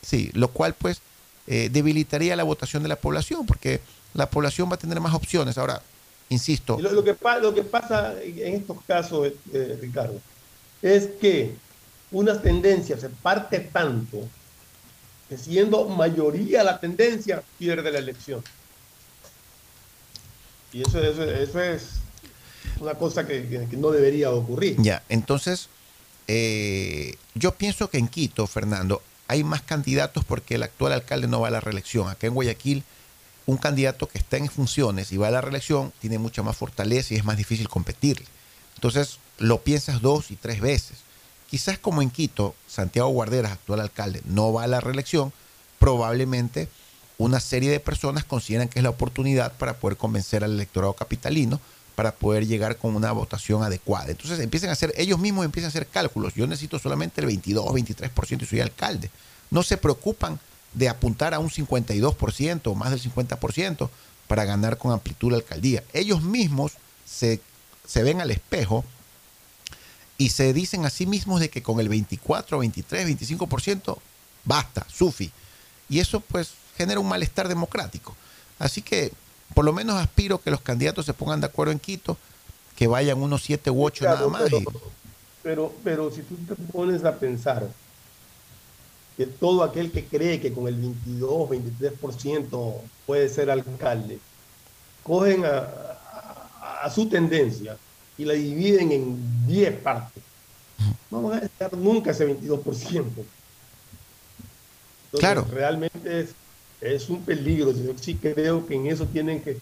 sí, 0.00 0.30
lo 0.32 0.48
cual 0.48 0.72
pues 0.72 1.02
eh, 1.46 1.68
debilitaría 1.70 2.34
la 2.34 2.44
votación 2.44 2.82
de 2.82 2.88
la 2.88 2.96
población, 2.96 3.44
porque 3.44 3.82
la 4.14 4.30
población 4.30 4.70
va 4.70 4.76
a 4.76 4.78
tener 4.78 5.00
más 5.00 5.12
opciones. 5.12 5.58
Ahora, 5.58 5.82
insisto, 6.30 6.78
lo, 6.80 6.92
lo 6.92 7.04
que, 7.04 7.12
pa- 7.12 7.40
lo 7.40 7.52
que 7.54 7.62
pasa 7.62 8.14
en 8.22 8.54
estos 8.54 8.78
casos, 8.86 9.26
eh, 9.26 9.36
eh, 9.52 9.78
Ricardo, 9.82 10.18
es 10.80 11.08
que 11.20 11.54
una 12.10 12.40
tendencia 12.40 12.96
se 12.96 13.10
parte 13.10 13.60
tanto 13.60 14.30
que 15.28 15.36
siendo 15.36 15.90
mayoría 15.90 16.64
la 16.64 16.80
tendencia, 16.80 17.42
pierde 17.58 17.90
la 17.92 17.98
elección. 17.98 18.42
Y 20.72 20.80
eso, 20.80 21.02
eso, 21.02 21.24
eso 21.24 21.60
es 21.60 22.01
una 22.82 22.94
cosa 22.94 23.26
que, 23.26 23.68
no 23.72 23.90
debería 23.90 24.30
ocurrir. 24.30 24.76
Ya, 24.78 25.02
entonces, 25.08 25.68
eh, 26.26 27.16
yo 27.34 27.54
pienso 27.54 27.88
que 27.88 27.98
en 27.98 28.08
Quito, 28.08 28.46
Fernando, 28.46 29.02
hay 29.28 29.44
más 29.44 29.62
candidatos 29.62 30.24
porque 30.24 30.56
el 30.56 30.64
actual 30.64 30.92
alcalde 30.92 31.28
no 31.28 31.40
va 31.40 31.48
a 31.48 31.52
la 31.52 31.60
reelección. 31.60 32.08
Acá 32.08 32.26
en 32.26 32.34
Guayaquil, 32.34 32.82
un 33.46 33.56
candidato 33.56 34.08
que 34.08 34.18
está 34.18 34.36
en 34.36 34.48
funciones 34.48 35.12
y 35.12 35.16
va 35.16 35.28
a 35.28 35.30
la 35.30 35.40
reelección 35.40 35.92
tiene 36.00 36.18
mucha 36.18 36.42
más 36.42 36.56
fortaleza 36.56 37.14
y 37.14 37.16
es 37.16 37.24
más 37.24 37.36
difícil 37.36 37.68
competirle. 37.68 38.26
Entonces, 38.74 39.18
lo 39.38 39.62
piensas 39.62 40.02
dos 40.02 40.30
y 40.30 40.36
tres 40.36 40.60
veces. 40.60 40.98
Quizás 41.48 41.78
como 41.78 42.02
en 42.02 42.10
Quito, 42.10 42.54
Santiago 42.66 43.08
Guarderas, 43.10 43.52
actual 43.52 43.80
alcalde, 43.80 44.22
no 44.24 44.52
va 44.52 44.64
a 44.64 44.66
la 44.68 44.80
reelección, 44.80 45.32
probablemente 45.78 46.68
una 47.18 47.38
serie 47.38 47.70
de 47.70 47.78
personas 47.78 48.24
consideran 48.24 48.68
que 48.68 48.80
es 48.80 48.82
la 48.82 48.90
oportunidad 48.90 49.52
para 49.52 49.74
poder 49.74 49.96
convencer 49.96 50.42
al 50.42 50.54
electorado 50.54 50.94
capitalino 50.94 51.60
para 52.02 52.16
poder 52.16 52.48
llegar 52.48 52.78
con 52.78 52.96
una 52.96 53.12
votación 53.12 53.62
adecuada. 53.62 54.10
Entonces 54.10 54.40
empiezan 54.40 54.70
a 54.70 54.72
hacer, 54.72 54.92
ellos 54.96 55.20
mismos 55.20 55.44
empiezan 55.44 55.66
a 55.66 55.68
hacer 55.68 55.86
cálculos. 55.86 56.34
Yo 56.34 56.48
necesito 56.48 56.80
solamente 56.80 57.20
el 57.20 57.28
22, 57.28 57.64
23% 57.64 58.42
y 58.42 58.46
soy 58.46 58.58
alcalde. 58.58 59.08
No 59.52 59.62
se 59.62 59.76
preocupan 59.76 60.40
de 60.74 60.88
apuntar 60.88 61.32
a 61.32 61.38
un 61.38 61.48
52% 61.48 62.60
o 62.64 62.74
más 62.74 62.90
del 62.90 63.00
50% 63.00 63.88
para 64.26 64.44
ganar 64.44 64.78
con 64.78 64.90
amplitud 64.90 65.30
la 65.30 65.36
alcaldía. 65.36 65.84
Ellos 65.92 66.24
mismos 66.24 66.72
se, 67.04 67.40
se 67.86 68.02
ven 68.02 68.20
al 68.20 68.32
espejo 68.32 68.84
y 70.18 70.30
se 70.30 70.52
dicen 70.52 70.84
a 70.84 70.90
sí 70.90 71.06
mismos 71.06 71.38
de 71.38 71.50
que 71.50 71.62
con 71.62 71.78
el 71.78 71.88
24, 71.88 72.58
23, 72.58 73.16
25% 73.16 73.96
basta, 74.42 74.84
sufi. 74.92 75.30
Y 75.88 76.00
eso 76.00 76.18
pues 76.18 76.50
genera 76.76 76.98
un 76.98 77.08
malestar 77.08 77.46
democrático. 77.46 78.16
Así 78.58 78.82
que 78.82 79.12
por 79.54 79.64
lo 79.64 79.72
menos 79.72 79.96
aspiro 79.96 80.38
que 80.40 80.50
los 80.50 80.60
candidatos 80.60 81.06
se 81.06 81.12
pongan 81.14 81.40
de 81.40 81.46
acuerdo 81.46 81.72
en 81.72 81.78
Quito, 81.78 82.16
que 82.76 82.86
vayan 82.86 83.20
unos 83.22 83.42
7 83.42 83.70
u 83.70 83.84
8 83.84 84.04
nada 84.04 84.28
más. 84.28 84.42
pero, 84.44 84.62
pero, 85.42 85.72
pero 85.84 86.10
si 86.10 86.22
tú 86.22 86.36
te 86.36 86.54
pones 86.54 87.04
a 87.04 87.16
pensar 87.16 87.68
que 89.16 89.26
todo 89.26 89.62
aquel 89.62 89.90
que 89.92 90.04
cree 90.06 90.40
que 90.40 90.52
con 90.52 90.66
el 90.68 90.74
22, 90.76 91.50
23% 91.50 92.74
puede 93.06 93.28
ser 93.28 93.50
alcalde, 93.50 94.18
cogen 95.02 95.44
a, 95.44 95.58
a- 95.58 96.80
a 96.84 96.90
su 96.90 97.08
tendencia 97.08 97.76
y 98.18 98.24
la 98.24 98.32
dividen 98.34 98.90
en 98.92 99.46
10 99.46 99.80
partes. 99.80 100.22
No 101.10 101.22
van 101.22 101.40
a 101.42 101.44
estar 101.44 101.72
nunca 101.76 102.10
ese 102.12 102.26
22%. 102.26 103.04
Entonces, 103.04 103.24
Claro. 105.18 105.46
Realmente 105.50 106.20
es, 106.20 106.30
es 106.82 107.08
un 107.08 107.22
peligro. 107.24 107.72
Sí 108.00 108.14
creo 108.16 108.66
que 108.66 108.74
en 108.74 108.86
eso 108.86 109.06
tienen 109.06 109.40
que, 109.40 109.58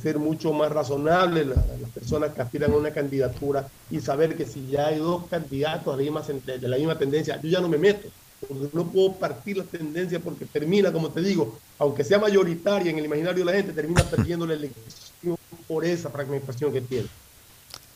ser 0.00 0.16
mucho 0.16 0.52
más 0.52 0.70
razonables 0.70 1.44
la- 1.48 1.56
las 1.56 1.90
personas 1.90 2.32
que 2.32 2.40
aspiran 2.40 2.72
a 2.72 2.76
una 2.76 2.92
candidatura 2.92 3.68
y 3.90 4.00
saber 4.00 4.36
que 4.36 4.46
si 4.46 4.68
ya 4.68 4.86
hay 4.86 4.98
dos 4.98 5.26
candidatos 5.28 5.98
de 5.98 6.04
la 6.04 6.10
misma, 6.12 6.40
de 6.44 6.68
la 6.68 6.76
misma 6.76 6.96
tendencia, 6.96 7.40
yo 7.42 7.48
ya 7.48 7.60
no 7.60 7.68
me 7.68 7.78
meto. 7.78 8.08
Porque 8.48 8.68
no 8.72 8.86
puedo 8.86 9.12
partir 9.14 9.56
la 9.56 9.64
tendencia 9.64 10.20
porque 10.20 10.46
termina, 10.46 10.92
como 10.92 11.10
te 11.10 11.20
digo, 11.20 11.58
aunque 11.78 12.04
sea 12.04 12.18
mayoritaria 12.20 12.90
en 12.92 12.98
el 12.98 13.04
imaginario 13.06 13.44
de 13.44 13.50
la 13.50 13.56
gente, 13.56 13.72
termina 13.72 14.04
perdiendo 14.04 14.46
la 14.46 14.54
elección 14.54 15.36
por 15.66 15.84
esa 15.84 16.10
fragmentación 16.10 16.72
que 16.72 16.80
tiene. 16.80 17.08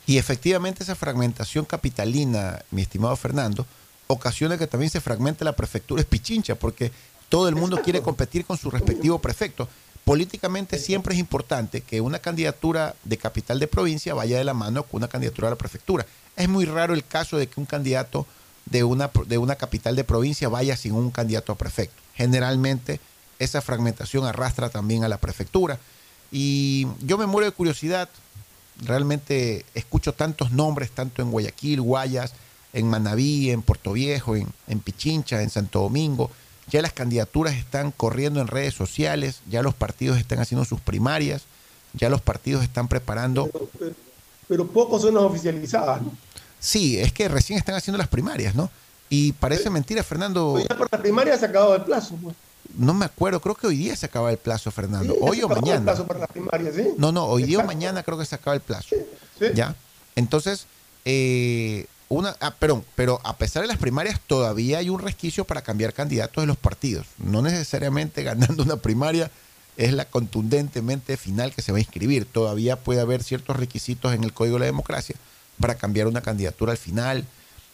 Y 0.05 0.17
efectivamente 0.17 0.83
esa 0.83 0.95
fragmentación 0.95 1.65
capitalina, 1.65 2.61
mi 2.71 2.81
estimado 2.81 3.15
Fernando, 3.15 3.65
ocasiona 4.07 4.57
que 4.57 4.67
también 4.67 4.89
se 4.89 5.01
fragmente 5.01 5.43
la 5.43 5.55
prefectura 5.55 6.01
es 6.01 6.07
Pichincha, 6.07 6.55
porque 6.55 6.91
todo 7.29 7.47
el 7.47 7.55
mundo 7.55 7.81
quiere 7.83 8.01
competir 8.01 8.45
con 8.45 8.57
su 8.57 8.71
respectivo 8.71 9.19
prefecto. 9.19 9.67
políticamente 10.05 10.79
siempre 10.79 11.13
es 11.13 11.19
importante 11.19 11.81
que 11.81 11.99
una 11.99 12.19
candidatura 12.19 12.95
de 13.03 13.17
capital 13.17 13.59
de 13.59 13.67
provincia 13.67 14.13
vaya 14.13 14.37
de 14.37 14.45
la 14.45 14.53
mano 14.53 14.83
con 14.83 14.99
una 14.99 15.09
candidatura 15.09 15.49
a 15.49 15.51
la 15.51 15.57
prefectura. 15.57 16.05
Es 16.37 16.47
muy 16.47 16.63
raro 16.63 16.93
el 16.93 17.05
caso 17.05 17.37
de 17.37 17.47
que 17.47 17.59
un 17.59 17.65
candidato 17.65 18.25
de 18.65 18.85
una, 18.85 19.11
de 19.25 19.37
una 19.37 19.55
capital 19.55 19.97
de 19.97 20.05
provincia 20.05 20.47
vaya 20.47 20.77
sin 20.77 20.93
un 20.93 21.11
candidato 21.11 21.51
a 21.51 21.57
prefecto. 21.57 22.01
Generalmente 22.15 23.01
esa 23.39 23.61
fragmentación 23.61 24.25
arrastra 24.25 24.69
también 24.69 25.03
a 25.03 25.09
la 25.09 25.17
prefectura. 25.17 25.79
Y 26.31 26.87
yo 27.01 27.17
me 27.17 27.25
muero 27.25 27.45
de 27.45 27.51
curiosidad, 27.51 28.09
realmente 28.81 29.65
escucho 29.73 30.13
tantos 30.13 30.51
nombres, 30.51 30.91
tanto 30.91 31.21
en 31.21 31.31
Guayaquil, 31.31 31.81
Guayas, 31.81 32.33
en 32.73 32.89
Manabí, 32.89 33.49
en 33.49 33.61
Puerto 33.61 33.93
Viejo, 33.93 34.35
en, 34.35 34.47
en 34.67 34.79
Pichincha, 34.79 35.41
en 35.41 35.49
Santo 35.49 35.81
Domingo. 35.81 36.31
Ya 36.67 36.81
las 36.81 36.93
candidaturas 36.93 37.55
están 37.55 37.91
corriendo 37.91 38.41
en 38.41 38.47
redes 38.47 38.73
sociales, 38.73 39.39
ya 39.49 39.61
los 39.61 39.73
partidos 39.73 40.17
están 40.17 40.39
haciendo 40.39 40.65
sus 40.65 40.81
primarias, 40.81 41.43
ya 41.93 42.09
los 42.09 42.21
partidos 42.21 42.63
están 42.63 42.87
preparando. 42.87 43.49
Pero, 43.79 43.95
pero 44.47 44.67
pocos 44.67 45.01
son 45.01 45.15
las 45.15 45.23
oficializadas, 45.23 46.01
¿no? 46.01 46.11
Sí, 46.59 46.99
es 46.99 47.13
que 47.13 47.27
recién 47.27 47.57
están 47.59 47.75
haciendo 47.75 47.97
las 47.97 48.07
primarias, 48.07 48.55
¿no? 48.55 48.69
Y 49.09 49.31
parece 49.33 49.69
mentira, 49.69 50.03
Fernando. 50.03 50.53
Pues 50.53 50.67
ya 50.67 50.77
por 50.77 50.89
las 50.91 51.01
primarias 51.01 51.39
se 51.39 51.45
ha 51.45 51.49
acabado 51.49 51.75
el 51.75 51.83
plazo. 51.83 52.15
Pues. 52.21 52.35
No 52.75 52.93
me 52.93 53.05
acuerdo, 53.05 53.39
creo 53.39 53.55
que 53.55 53.67
hoy 53.67 53.77
día 53.77 53.95
se 53.95 54.05
acaba 54.05 54.31
el 54.31 54.37
plazo, 54.37 54.71
Fernando. 54.71 55.13
Sí, 55.13 55.19
hoy 55.21 55.41
o 55.43 55.47
mañana. 55.47 55.77
El 55.77 55.83
plazo 55.83 56.07
para 56.07 56.19
las 56.19 56.29
primarias, 56.29 56.75
¿sí? 56.75 56.89
No, 56.97 57.11
no, 57.11 57.25
hoy 57.25 57.43
día 57.43 57.59
o 57.59 57.63
mañana 57.63 58.03
creo 58.03 58.17
que 58.17 58.25
se 58.25 58.35
acaba 58.35 58.55
el 58.55 58.61
plazo. 58.61 58.95
Sí. 59.39 59.45
¿Ya? 59.53 59.75
Entonces, 60.15 60.65
eh, 61.05 61.85
una, 62.09 62.35
ah, 62.39 62.53
perdón, 62.57 62.83
pero 62.95 63.19
a 63.23 63.35
pesar 63.37 63.61
de 63.63 63.67
las 63.67 63.77
primarias, 63.77 64.19
todavía 64.27 64.77
hay 64.77 64.89
un 64.89 64.99
resquicio 64.99 65.43
para 65.45 65.61
cambiar 65.61 65.93
candidatos 65.93 66.41
de 66.43 66.47
los 66.47 66.57
partidos. 66.57 67.05
No 67.17 67.41
necesariamente 67.41 68.23
ganando 68.23 68.63
una 68.63 68.77
primaria 68.77 69.29
es 69.75 69.93
la 69.93 70.05
contundentemente 70.05 71.17
final 71.17 71.53
que 71.53 71.61
se 71.61 71.71
va 71.71 71.77
a 71.77 71.81
inscribir. 71.81 72.25
Todavía 72.25 72.77
puede 72.77 73.01
haber 73.01 73.23
ciertos 73.23 73.57
requisitos 73.57 74.13
en 74.13 74.23
el 74.23 74.33
Código 74.33 74.55
de 74.55 74.61
la 74.61 74.65
Democracia 74.67 75.15
para 75.59 75.75
cambiar 75.75 76.07
una 76.07 76.21
candidatura 76.21 76.71
al 76.71 76.77
final. 76.77 77.25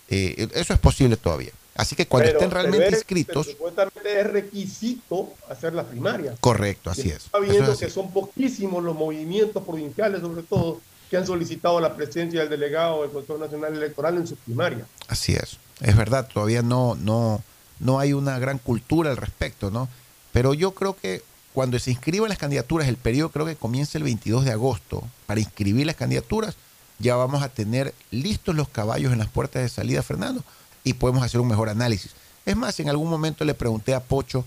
Eh, 0.09 0.47
eso 0.53 0.73
es 0.73 0.79
posible 0.79 1.15
todavía. 1.15 1.51
Así 1.75 1.95
que 1.95 2.07
cuando 2.07 2.27
Pero- 2.27 2.39
estén 2.39 2.49
pero 2.49 2.61
realmente 2.61 2.87
es- 2.89 2.93
inscritos, 2.95 3.45
pero 3.47 3.57
supuestamente 3.57 4.19
es 4.19 4.27
requisito 4.31 5.33
hacer 5.49 5.73
las 5.73 5.85
primarias. 5.85 6.35
correcto, 6.39 6.89
así 6.91 7.09
es. 7.09 7.25
Está 7.25 7.39
viendo 7.39 7.63
es 7.63 7.69
así. 7.69 7.85
que 7.85 7.91
son 7.91 8.11
poquísimos 8.11 8.83
los 8.83 8.95
movimientos 8.95 9.63
provinciales, 9.63 10.21
sobre 10.21 10.43
todo, 10.43 10.81
que 11.13 11.17
han 11.17 11.27
solicitado 11.27 11.79
la 11.79 11.95
presencia 11.95 12.39
del 12.39 12.49
delegado 12.49 13.03
del 13.03 13.11
Consejo 13.11 13.37
Nacional 13.37 13.75
Electoral 13.75 14.17
en 14.17 14.25
su 14.25 14.35
primaria. 14.35 14.87
Así 15.07 15.33
es, 15.33 15.59
es 15.79 15.95
verdad, 15.95 16.27
todavía 16.27 16.63
no, 16.63 16.95
no, 16.95 17.43
no 17.79 17.99
hay 17.99 18.13
una 18.13 18.39
gran 18.39 18.57
cultura 18.57 19.11
al 19.11 19.17
respecto, 19.17 19.69
¿no? 19.69 19.87
Pero 20.31 20.55
yo 20.55 20.71
creo 20.71 20.95
que 20.95 21.21
cuando 21.53 21.77
se 21.77 21.91
inscriban 21.91 22.29
las 22.29 22.39
candidaturas, 22.39 22.87
el 22.87 22.97
periodo 22.97 23.29
creo 23.29 23.45
que 23.45 23.55
comienza 23.55 23.99
el 23.99 24.05
22 24.05 24.43
de 24.43 24.53
agosto, 24.53 25.07
para 25.27 25.39
inscribir 25.39 25.85
las 25.85 25.97
candidaturas, 25.97 26.55
ya 26.97 27.15
vamos 27.15 27.43
a 27.43 27.49
tener 27.49 27.93
listos 28.09 28.55
los 28.55 28.67
caballos 28.69 29.13
en 29.13 29.19
las 29.19 29.29
puertas 29.29 29.61
de 29.61 29.69
salida, 29.69 30.01
Fernando, 30.01 30.43
y 30.83 30.93
podemos 30.93 31.21
hacer 31.21 31.39
un 31.39 31.47
mejor 31.47 31.69
análisis. 31.69 32.15
Es 32.43 32.57
más, 32.57 32.79
en 32.79 32.89
algún 32.89 33.11
momento 33.11 33.45
le 33.45 33.53
pregunté 33.53 33.93
a 33.93 34.01
Pocho 34.01 34.45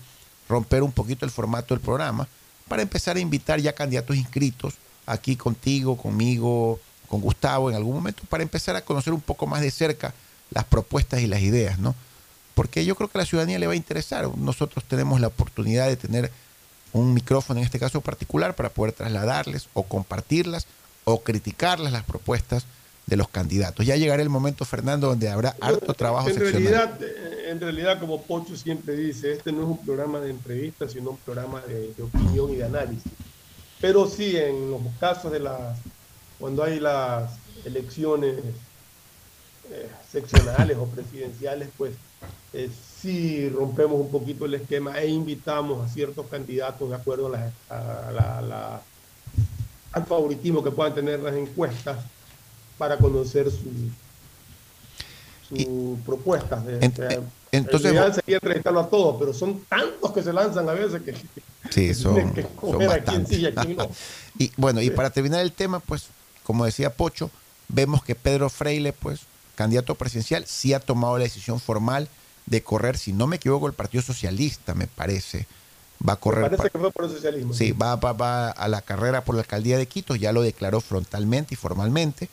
romper 0.49 0.83
un 0.83 0.91
poquito 0.91 1.23
el 1.23 1.31
formato 1.31 1.73
del 1.73 1.81
programa 1.81 2.27
para 2.67 2.81
empezar 2.81 3.15
a 3.15 3.21
invitar 3.21 3.57
ya 3.61 3.71
candidatos 3.71 4.17
inscritos 4.17 4.73
aquí 5.07 5.35
contigo, 5.35 5.97
conmigo, 5.97 6.79
con 7.07 7.21
Gustavo 7.21 7.69
en 7.69 7.75
algún 7.75 7.95
momento, 7.95 8.23
para 8.29 8.43
empezar 8.43 8.75
a 8.75 8.81
conocer 8.81 9.13
un 9.13 9.21
poco 9.21 9.47
más 9.47 9.61
de 9.61 9.71
cerca 9.71 10.13
las 10.51 10.65
propuestas 10.65 11.21
y 11.21 11.27
las 11.27 11.41
ideas, 11.41 11.79
¿no? 11.79 11.95
Porque 12.53 12.85
yo 12.85 12.95
creo 12.95 13.09
que 13.09 13.17
a 13.17 13.21
la 13.21 13.25
ciudadanía 13.25 13.59
le 13.59 13.67
va 13.67 13.73
a 13.73 13.77
interesar. 13.77 14.29
Nosotros 14.37 14.83
tenemos 14.85 15.19
la 15.21 15.27
oportunidad 15.27 15.87
de 15.87 15.95
tener 15.95 16.31
un 16.93 17.13
micrófono 17.13 17.59
en 17.59 17.65
este 17.65 17.79
caso 17.79 18.01
particular 18.01 18.55
para 18.55 18.69
poder 18.69 18.93
trasladarles 18.93 19.67
o 19.73 19.83
compartirlas 19.83 20.67
o 21.03 21.21
criticarlas 21.21 21.91
las 21.91 22.03
propuestas 22.03 22.65
de 23.05 23.15
los 23.15 23.29
candidatos. 23.29 23.85
Ya 23.85 23.95
llegará 23.95 24.21
el 24.21 24.29
momento, 24.29 24.65
Fernando, 24.65 25.07
donde 25.07 25.29
habrá 25.29 25.55
harto 25.61 25.93
trabajo 25.93 26.27
En 26.27 26.35
seccional. 26.35 26.63
realidad, 26.63 26.99
en 27.47 27.59
realidad, 27.61 27.99
como 27.99 28.21
Pocho 28.23 28.57
siempre 28.57 28.95
dice, 28.95 29.33
este 29.33 29.51
no 29.53 29.61
es 29.61 29.67
un 29.67 29.85
programa 29.85 30.19
de 30.19 30.31
entrevistas, 30.31 30.91
sino 30.91 31.11
un 31.11 31.17
programa 31.17 31.61
de, 31.61 31.93
de 31.93 32.03
opinión 32.03 32.51
y 32.51 32.57
de 32.57 32.65
análisis. 32.65 33.11
Pero 33.79 34.07
sí, 34.07 34.35
en 34.37 34.71
los 34.71 34.81
casos 34.99 35.31
de 35.31 35.39
las, 35.39 35.77
cuando 36.39 36.63
hay 36.63 36.79
las 36.79 37.31
elecciones 37.65 38.35
eh, 39.71 39.89
seccionales 40.11 40.77
o 40.77 40.85
presidenciales, 40.87 41.69
pues 41.77 41.93
eh, 42.53 42.69
sí 42.99 43.49
rompemos 43.49 43.99
un 43.99 44.09
poquito 44.09 44.45
el 44.45 44.55
esquema 44.55 44.99
e 44.99 45.07
invitamos 45.07 45.85
a 45.85 45.89
ciertos 45.93 46.25
candidatos 46.27 46.89
de 46.89 46.95
acuerdo 46.95 47.27
a 47.27 47.29
la, 47.31 47.51
a 47.69 48.11
la- 48.11 48.37
a 48.37 48.41
la- 48.41 48.81
al 49.93 50.05
favoritismo 50.05 50.63
que 50.63 50.71
puedan 50.71 50.93
tener 50.95 51.19
las 51.19 51.35
encuestas 51.35 51.97
para 52.77 52.97
conocer 52.97 53.49
su, 53.49 53.71
sus 55.49 55.99
propuestas. 56.05 56.65
de- 56.65 56.91
sea, 56.91 57.21
entonces- 57.51 57.91
ideal 57.93 58.13
sería 58.13 58.35
entrevistarlo 58.37 58.79
a 58.81 58.89
todos, 58.89 59.15
pero 59.19 59.33
son 59.33 59.61
tantos 59.69 60.11
que 60.13 60.21
se 60.23 60.33
lanzan 60.33 60.67
a 60.69 60.73
veces 60.73 61.01
que 61.01 61.13
Sí, 61.69 61.93
son, 61.93 62.33
que 62.33 62.41
son 62.43 62.51
escoger 62.51 62.89
a 62.89 62.93
quién 63.03 63.05
bastantes. 63.05 63.29
sí 63.37 63.41
y 63.41 63.45
a 63.47 63.55
quién 63.55 63.75
no. 63.77 63.89
y 64.39 64.51
bueno, 64.57 64.81
y 64.81 64.89
para 64.89 65.09
terminar 65.09 65.41
el 65.41 65.51
tema, 65.51 65.79
pues, 65.79 66.05
como 66.43 66.65
decía 66.65 66.93
Pocho, 66.93 67.29
vemos 67.67 68.03
que 68.03 68.15
Pedro 68.15 68.49
Freile, 68.49 68.93
pues, 68.93 69.21
candidato 69.55 69.95
presidencial, 69.95 70.45
sí 70.45 70.73
ha 70.73 70.79
tomado 70.79 71.17
la 71.17 71.23
decisión 71.25 71.59
formal 71.59 72.07
de 72.45 72.61
correr, 72.63 72.97
si 72.97 73.11
no 73.11 73.27
me 73.27 73.35
equivoco, 73.37 73.67
el 73.67 73.73
Partido 73.73 74.01
Socialista, 74.01 74.73
me 74.73 74.87
parece, 74.87 75.47
va 76.07 76.13
a 76.13 76.15
correr. 76.17 76.43
Parece 76.45 76.63
pa- 76.63 76.69
que 76.69 76.77
fue 76.79 76.91
por 76.91 77.05
el 77.05 77.11
socialismo. 77.11 77.53
Sí, 77.53 77.71
va, 77.73 77.95
va, 77.97 78.13
va 78.13 78.49
a 78.51 78.67
la 78.69 78.81
carrera 78.81 79.25
por 79.25 79.35
la 79.35 79.41
alcaldía 79.41 79.77
de 79.77 79.87
Quito, 79.87 80.15
ya 80.15 80.31
lo 80.31 80.41
declaró 80.43 80.79
frontalmente 80.79 81.55
y 81.55 81.57
formalmente. 81.57 82.29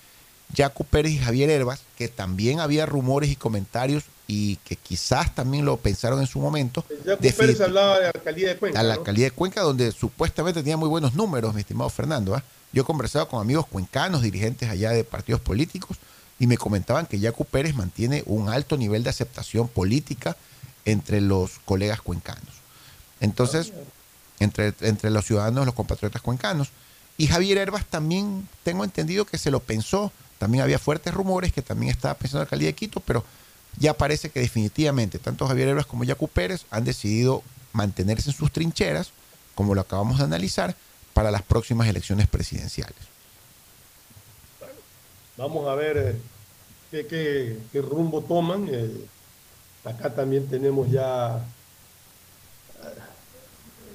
Jaco 0.57 0.85
Pérez 0.85 1.13
y 1.13 1.19
Javier 1.19 1.51
Herbas, 1.51 1.81
que 1.97 2.07
también 2.09 2.61
había 2.61 2.87
rumores 2.87 3.31
y 3.31 3.37
comentarios 3.37 4.05
y 4.27 4.57
que 4.57 4.77
quizás 4.77 5.35
también 5.35 5.65
lo 5.65 5.77
pensaron 5.77 6.21
en 6.21 6.27
su 6.27 6.39
momento, 6.39 6.85
Ya 7.05 7.17
Pérez 7.17 7.61
hablaba 7.61 8.01
de 8.01 8.07
alcaldía 8.07 8.49
de 8.49 8.57
Cuenca. 8.57 8.81
a 8.81 8.83
la 8.83 8.95
¿no? 8.95 9.01
alcaldía 9.01 9.27
de 9.27 9.31
Cuenca, 9.33 9.61
donde 9.61 9.93
supuestamente 9.93 10.61
tenía 10.63 10.77
muy 10.77 10.89
buenos 10.89 11.15
números, 11.15 11.55
mi 11.55 11.61
estimado 11.61 11.91
Fernando. 11.91 12.35
¿ah? 12.35 12.43
Yo 12.73 12.83
he 12.83 12.85
conversado 12.85 13.29
con 13.29 13.41
amigos 13.41 13.67
cuencanos, 13.67 14.23
dirigentes 14.23 14.71
allá 14.71 14.91
de 14.91 15.05
partidos 15.05 15.41
políticos, 15.41 15.99
y 16.39 16.47
me 16.47 16.57
comentaban 16.57 17.07
que 17.07 17.21
Jaco 17.21 17.45
Pérez 17.45 17.75
mantiene 17.75 18.23
un 18.27 18.49
alto 18.49 18.77
nivel 18.77 19.05
de 19.05 19.11
aceptación 19.11 19.69
política 19.69 20.37
entre 20.85 21.21
los 21.21 21.61
colegas 21.65 22.01
cuencanos. 22.01 22.55
Entonces, 23.21 23.73
entre, 24.41 24.75
entre 24.81 25.11
los 25.11 25.25
ciudadanos, 25.25 25.67
los 25.67 25.75
compatriotas 25.75 26.23
cuencanos. 26.23 26.71
Y 27.17 27.29
Javier 27.29 27.59
Herbas 27.59 27.87
también 27.87 28.49
tengo 28.65 28.85
entendido 28.85 29.25
que 29.25 29.39
se 29.39 29.51
lo 29.51 29.61
pensó. 29.61 30.11
También 30.39 30.65
había 30.65 30.79
fuertes 30.79 31.15
rumores 31.15 31.53
que 31.53 31.63
también 31.63 31.91
estaba 31.91 32.15
pensando 32.15 32.39
en 32.39 32.41
la 32.41 32.45
alcaldía 32.45 32.69
de 32.69 32.75
Quito, 32.75 33.01
pero 33.01 33.25
ya 33.79 33.95
parece 33.95 34.31
que 34.31 34.41
definitivamente 34.41 35.19
tanto 35.19 35.47
Javier 35.47 35.69
Herbas 35.69 35.87
como 35.87 36.05
Yacu 36.05 36.29
Pérez 36.29 36.67
han 36.71 36.85
decidido 36.85 37.43
mantenerse 37.73 38.31
en 38.31 38.37
sus 38.37 38.53
trincheras, 38.53 39.11
como 39.55 39.75
lo 39.75 39.81
acabamos 39.81 40.19
de 40.19 40.25
analizar, 40.25 40.77
para 41.13 41.31
las 41.31 41.43
próximas 41.43 41.89
elecciones 41.89 42.29
presidenciales. 42.29 42.97
Vamos 45.37 45.67
a 45.69 45.75
ver 45.75 46.17
eh, 46.93 47.59
qué, 47.73 47.81
rumbo 47.81 48.23
toman. 48.23 48.69
eh, 48.71 48.91
acá 49.85 50.15
también 50.15 50.47
tenemos 50.47 50.91
ya 50.91 51.45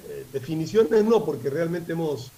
eh, 0.08 0.24
definiciones, 0.32 1.04
no, 1.04 1.24
porque 1.24 1.50
realmente 1.50 1.92
hemos 1.92 2.30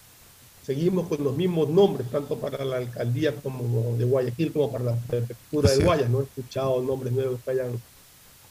seguimos 0.64 1.08
con 1.08 1.22
los 1.24 1.36
mismos 1.36 1.68
nombres, 1.68 2.08
tanto 2.10 2.36
para 2.38 2.64
la 2.64 2.76
alcaldía 2.78 3.34
como 3.36 3.96
de 3.96 4.04
Guayaquil 4.04 4.52
como 4.52 4.70
para 4.70 4.84
la 4.84 4.96
prefectura 4.96 5.70
de. 5.70 5.84
Guayas. 5.84 6.10
No 6.10 6.20
he 6.20 6.24
escuchado 6.24 6.82
nombres 6.82 7.12
nuevos 7.12 7.40
que 7.44 7.50
hayan 7.50 7.80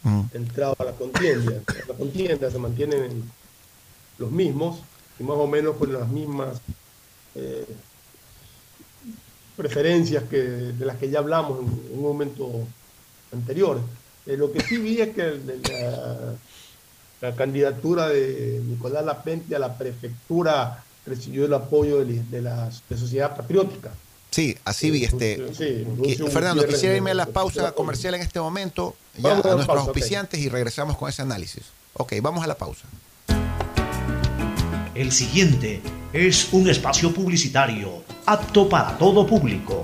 Mm. 0.04 0.22
entrado 0.34 0.76
a 0.80 0.84
la 0.86 0.94
contienda. 0.94 1.62
La 1.88 1.94
contienda 1.94 2.50
se 2.50 2.58
mantienen 2.58 3.24
los 4.18 4.32
mismos 4.32 4.80
y 5.20 5.24
más 5.24 5.38
o 5.38 5.46
menos 5.46 5.76
con 5.78 5.94
las 5.94 6.08
mismas 6.08 6.60
eh, 7.36 7.68
preferencias 9.56 10.24
que, 10.24 10.38
de 10.42 10.86
las 10.86 10.98
que 10.98 11.10
ya 11.10 11.20
hablamos 11.20 11.60
en, 11.60 11.66
en 11.92 11.98
un 12.00 12.04
momento 12.04 12.50
anterior. 13.32 13.80
Eh, 14.26 14.38
lo 14.38 14.52
que 14.52 14.62
sí 14.62 14.78
vi 14.78 15.02
es 15.02 15.10
que 15.14 15.22
el 15.22 15.62
la, 15.70 16.34
la 17.22 17.36
candidatura 17.36 18.10
de 18.10 18.62
Nicolás 18.66 19.06
Lapente 19.06 19.56
a 19.56 19.60
la 19.60 19.78
prefectura 19.78 20.84
recibió 21.06 21.46
el 21.46 21.54
apoyo 21.54 22.04
de, 22.06 22.22
de 22.24 22.42
la 22.42 22.70
de 22.90 22.98
Sociedad 22.98 23.36
Patriótica. 23.36 23.92
Sí, 24.30 24.58
así 24.64 24.92
vi 24.92 25.04
este. 25.04 25.48
Sí, 25.50 25.58
que- 25.58 25.86
Lucio 25.98 26.28
Fernando, 26.28 26.66
quisiera 26.66 26.96
irme 26.96 27.12
a 27.12 27.16
la 27.16 27.26
pausa 27.26 27.74
comercial 27.74 28.16
en 28.16 28.22
este 28.22 28.40
momento, 28.40 28.96
ya 29.18 29.30
Vamos 29.30 29.46
a 29.46 29.50
nuestros 29.50 29.68
pausa, 29.68 29.82
auspiciantes 29.90 30.40
y 30.40 30.48
regresamos 30.48 30.98
con 30.98 31.10
ese 31.10 31.22
análisis. 31.22 31.64
Ok, 31.94 32.14
vamos 32.22 32.44
a 32.44 32.48
la 32.48 32.56
pausa. 32.56 32.86
El 34.96 35.12
siguiente 35.12 35.82
es 36.14 36.50
un 36.54 36.70
espacio 36.70 37.14
publicitario 37.14 38.04
apto 38.26 38.70
para 38.70 38.98
todo 38.98 39.26
público. 39.26 39.84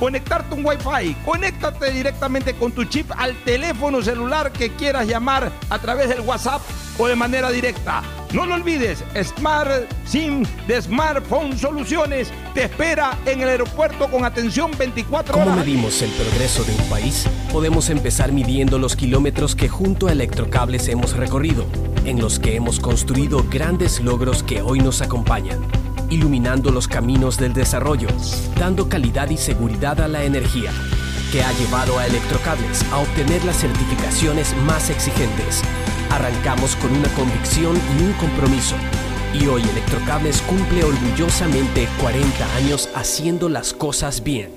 conectarte 0.00 0.54
un 0.54 0.64
Wi-Fi. 0.64 1.14
Conéctate 1.24 1.92
directamente 1.92 2.54
con 2.54 2.72
tu 2.72 2.84
chip 2.84 3.12
al 3.16 3.36
teléfono 3.44 4.02
celular 4.02 4.50
que 4.50 4.70
quieras 4.70 5.06
llamar 5.06 5.52
a 5.68 5.78
través 5.78 6.08
del 6.08 6.20
WhatsApp 6.22 6.62
o 6.98 7.06
de 7.06 7.14
manera 7.14 7.50
directa. 7.50 8.02
No 8.32 8.46
lo 8.46 8.54
olvides, 8.54 9.04
Smart 9.22 9.90
SIM 10.06 10.44
de 10.66 10.80
Smartphone 10.80 11.56
Soluciones 11.58 12.32
te 12.54 12.64
espera 12.64 13.18
en 13.26 13.42
el 13.42 13.48
aeropuerto 13.48 14.08
con 14.08 14.24
atención 14.24 14.70
24 14.78 15.34
horas. 15.34 15.46
¿Cómo 15.46 15.56
medimos 15.56 16.00
el 16.00 16.10
progreso 16.10 16.64
de 16.64 16.72
un 16.72 16.88
país? 16.88 17.26
Podemos 17.52 17.90
empezar 17.90 18.32
midiendo 18.32 18.78
los 18.78 18.96
kilómetros 18.96 19.54
que 19.54 19.68
junto 19.68 20.06
a 20.06 20.12
Electrocables 20.12 20.88
hemos 20.88 21.16
recorrido, 21.16 21.66
en 22.04 22.20
los 22.20 22.38
que 22.38 22.56
hemos 22.56 22.80
construido 22.80 23.44
grandes 23.50 24.00
logros 24.00 24.42
que 24.42 24.62
hoy 24.62 24.78
nos 24.78 25.02
acompañan 25.02 25.60
iluminando 26.10 26.70
los 26.70 26.88
caminos 26.88 27.38
del 27.38 27.52
desarrollo, 27.52 28.08
dando 28.58 28.88
calidad 28.88 29.30
y 29.30 29.36
seguridad 29.36 30.00
a 30.00 30.08
la 30.08 30.24
energía, 30.24 30.72
que 31.32 31.42
ha 31.42 31.52
llevado 31.52 31.98
a 31.98 32.06
Electrocables 32.06 32.84
a 32.92 32.98
obtener 32.98 33.44
las 33.44 33.56
certificaciones 33.56 34.54
más 34.66 34.90
exigentes. 34.90 35.62
Arrancamos 36.10 36.76
con 36.76 36.90
una 36.92 37.08
convicción 37.10 37.76
y 37.98 38.02
un 38.02 38.12
compromiso. 38.14 38.74
Y 39.32 39.46
hoy 39.46 39.62
Electrocables 39.62 40.42
cumple 40.42 40.82
orgullosamente 40.82 41.88
40 42.00 42.56
años 42.56 42.90
haciendo 42.94 43.48
las 43.48 43.72
cosas 43.72 44.22
bien. 44.24 44.50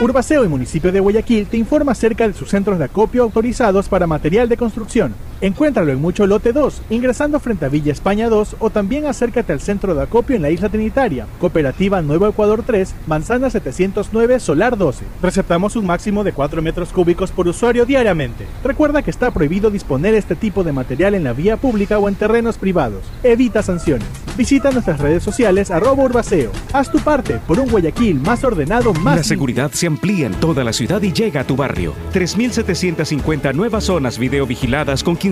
Urbaceo 0.00 0.44
y 0.44 0.48
municipio 0.48 0.90
de 0.90 0.98
Guayaquil 0.98 1.46
te 1.46 1.56
informa 1.56 1.92
acerca 1.92 2.26
de 2.26 2.34
sus 2.34 2.48
centros 2.50 2.78
de 2.78 2.86
acopio 2.86 3.22
autorizados 3.22 3.88
para 3.88 4.08
material 4.08 4.48
de 4.48 4.56
construcción. 4.56 5.14
Encuéntralo 5.42 5.90
en 5.90 6.00
Mucho 6.00 6.24
Lote 6.28 6.52
2, 6.52 6.82
ingresando 6.90 7.40
frente 7.40 7.64
a 7.64 7.68
Villa 7.68 7.90
España 7.90 8.28
2 8.28 8.58
o 8.60 8.70
también 8.70 9.06
acércate 9.06 9.52
al 9.52 9.60
centro 9.60 9.92
de 9.92 10.00
acopio 10.00 10.36
en 10.36 10.42
la 10.42 10.50
isla 10.50 10.68
Trinitaria, 10.68 11.26
Cooperativa 11.40 12.00
Nuevo 12.00 12.28
Ecuador 12.28 12.62
3, 12.64 12.94
Manzana 13.08 13.50
709, 13.50 14.38
Solar 14.38 14.78
12. 14.78 15.04
Receptamos 15.20 15.74
un 15.74 15.84
máximo 15.84 16.22
de 16.22 16.32
4 16.32 16.62
metros 16.62 16.90
cúbicos 16.90 17.32
por 17.32 17.48
usuario 17.48 17.84
diariamente. 17.84 18.46
Recuerda 18.62 19.02
que 19.02 19.10
está 19.10 19.32
prohibido 19.32 19.72
disponer 19.72 20.14
este 20.14 20.36
tipo 20.36 20.62
de 20.62 20.70
material 20.70 21.16
en 21.16 21.24
la 21.24 21.32
vía 21.32 21.56
pública 21.56 21.98
o 21.98 22.08
en 22.08 22.14
terrenos 22.14 22.56
privados. 22.56 23.02
Evita 23.24 23.64
sanciones. 23.64 24.06
Visita 24.36 24.70
nuestras 24.70 25.00
redes 25.00 25.24
sociales 25.24 25.72
arroba 25.72 26.04
urbaceo. 26.04 26.52
Haz 26.72 26.88
tu 26.88 27.00
parte 27.00 27.40
por 27.48 27.58
un 27.58 27.68
Guayaquil 27.68 28.20
más 28.20 28.44
ordenado, 28.44 28.94
más... 28.94 29.16
La 29.16 29.24
seguridad 29.24 29.72
se 29.72 29.88
amplía 29.88 30.26
en 30.26 30.34
toda 30.34 30.62
la 30.62 30.72
ciudad 30.72 31.02
y 31.02 31.12
llega 31.12 31.40
a 31.40 31.44
tu 31.44 31.56
barrio. 31.56 31.94
3.750 32.14 33.52
nuevas 33.54 33.84
zonas 33.84 34.18
videovigiladas 34.18 35.02
con 35.02 35.16
15 35.16 35.31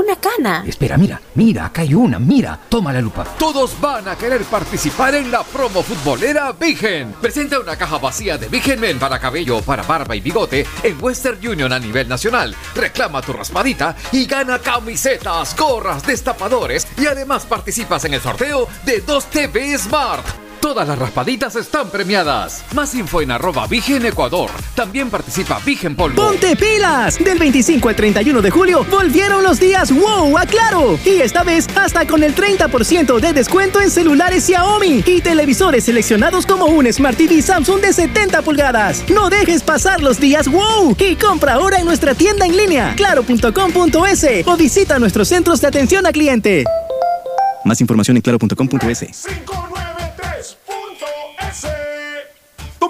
una 0.00 0.16
cana. 0.16 0.64
Espera, 0.66 0.96
mira, 0.96 1.20
mira, 1.34 1.66
acá 1.66 1.82
hay 1.82 1.94
una, 1.94 2.18
mira. 2.18 2.58
Toma 2.68 2.92
la 2.92 3.00
lupa. 3.00 3.24
Todos 3.38 3.78
van 3.80 4.08
a 4.08 4.16
querer 4.16 4.42
participar 4.44 5.14
en 5.14 5.30
la 5.30 5.42
promo 5.42 5.82
futbolera 5.82 6.52
Vigen. 6.52 7.12
Presenta 7.20 7.60
una 7.60 7.76
caja 7.76 7.98
vacía 7.98 8.38
de 8.38 8.48
Vigen 8.48 8.80
Men 8.80 8.98
para 8.98 9.18
cabello, 9.18 9.60
para 9.60 9.82
barba 9.82 10.16
y 10.16 10.20
bigote 10.20 10.66
en 10.82 11.02
Western 11.02 11.46
Union 11.46 11.72
a 11.72 11.78
nivel 11.78 12.08
nacional. 12.08 12.54
Reclama 12.74 13.20
tu 13.20 13.32
raspadita 13.32 13.94
y 14.12 14.24
gana 14.26 14.58
camisetas, 14.58 15.54
gorras, 15.56 16.06
destapadores 16.06 16.88
y 16.96 17.06
además 17.06 17.44
participas 17.44 18.04
en 18.06 18.14
el 18.14 18.20
sorteo 18.20 18.68
de 18.84 19.00
2 19.00 19.26
TV 19.26 19.76
Smart. 19.78 20.49
Todas 20.60 20.86
las 20.86 20.98
raspaditas 20.98 21.56
están 21.56 21.88
premiadas. 21.88 22.64
Más 22.74 22.94
info 22.94 23.22
en 23.22 23.30
arroba 23.30 23.66
Vigen 23.66 24.04
Ecuador. 24.04 24.50
También 24.74 25.08
participa 25.08 25.58
Vigen 25.64 25.96
Polvo. 25.96 26.16
¡Ponte 26.16 26.54
pilas! 26.54 27.18
Del 27.18 27.38
25 27.38 27.88
al 27.88 27.96
31 27.96 28.42
de 28.42 28.50
julio 28.50 28.84
volvieron 28.90 29.42
los 29.42 29.58
días 29.58 29.90
wow 29.90 30.36
a 30.36 30.44
Claro. 30.44 30.98
Y 31.04 31.22
esta 31.22 31.44
vez 31.44 31.66
hasta 31.76 32.06
con 32.06 32.22
el 32.22 32.34
30% 32.34 33.20
de 33.20 33.32
descuento 33.32 33.80
en 33.80 33.90
celulares 33.90 34.44
Xiaomi 34.44 35.02
y 35.06 35.20
televisores 35.22 35.84
seleccionados 35.84 36.44
como 36.44 36.66
un 36.66 36.92
Smart 36.92 37.16
TV 37.16 37.40
Samsung 37.40 37.80
de 37.80 37.92
70 37.94 38.42
pulgadas. 38.42 39.04
No 39.08 39.30
dejes 39.30 39.62
pasar 39.62 40.02
los 40.02 40.20
días 40.20 40.46
wow 40.46 40.94
y 40.98 41.16
compra 41.16 41.54
ahora 41.54 41.78
en 41.78 41.86
nuestra 41.86 42.14
tienda 42.14 42.44
en 42.44 42.56
línea 42.56 42.94
claro.com.es 42.96 44.46
o 44.46 44.56
visita 44.56 44.98
nuestros 44.98 45.28
centros 45.28 45.60
de 45.62 45.68
atención 45.68 46.06
a 46.06 46.12
cliente. 46.12 46.64
Más 47.64 47.80
información 47.80 48.16
en 48.16 48.22
claro.com.es. 48.22 49.26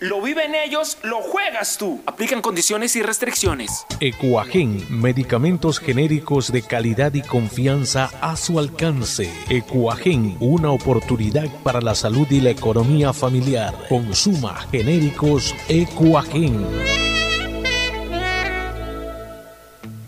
lo 0.00 0.20
viven 0.20 0.54
ellos, 0.54 0.98
lo 1.02 1.20
juegas 1.20 1.78
tú. 1.78 2.02
Aplican 2.06 2.42
condiciones 2.42 2.96
y 2.96 3.02
restricciones. 3.02 3.86
Ecuagen, 4.00 4.84
medicamentos 4.90 5.78
genéricos 5.78 6.52
de 6.52 6.62
calidad 6.62 7.14
y 7.14 7.22
confianza 7.22 8.10
a 8.20 8.36
su 8.36 8.58
alcance. 8.58 9.30
Ecuagen, 9.48 10.36
una 10.40 10.70
oportunidad 10.70 11.48
para 11.62 11.80
la 11.80 11.94
salud 11.94 12.26
y 12.30 12.40
la 12.40 12.50
economía 12.50 13.12
familiar. 13.12 13.74
Consuma 13.88 14.66
genéricos 14.70 15.54
Ecuagen. 15.68 17.13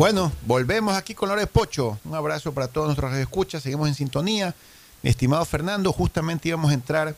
Bueno, 0.00 0.32
volvemos 0.46 0.96
aquí 0.96 1.14
con 1.14 1.28
Lore 1.28 1.46
Pocho. 1.46 1.98
Un 2.06 2.14
abrazo 2.14 2.54
para 2.54 2.68
todos 2.68 2.86
nuestros 2.86 3.12
escuchas. 3.16 3.62
Seguimos 3.62 3.86
en 3.86 3.94
sintonía. 3.94 4.54
Mi 5.02 5.10
estimado 5.10 5.44
Fernando, 5.44 5.92
justamente 5.92 6.48
íbamos 6.48 6.70
a 6.70 6.74
entrar, 6.74 7.14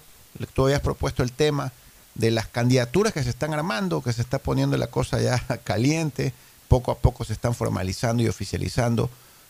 tú 0.52 0.64
habías 0.64 0.80
propuesto 0.80 1.22
el 1.22 1.30
tema 1.30 1.70
de 2.16 2.32
las 2.32 2.48
candidaturas 2.48 3.12
que 3.12 3.22
se 3.22 3.30
están 3.30 3.54
armando, 3.54 4.02
que 4.02 4.12
se 4.12 4.20
está 4.20 4.40
poniendo 4.40 4.76
la 4.76 4.88
cosa 4.88 5.20
ya 5.20 5.38
caliente. 5.64 6.34
Poco 6.66 6.90
a 6.90 6.98
poco 6.98 7.22
se 7.22 7.34
están 7.34 7.54
formalizando 7.54 8.24
y 8.24 8.26
oficializando 8.26 9.08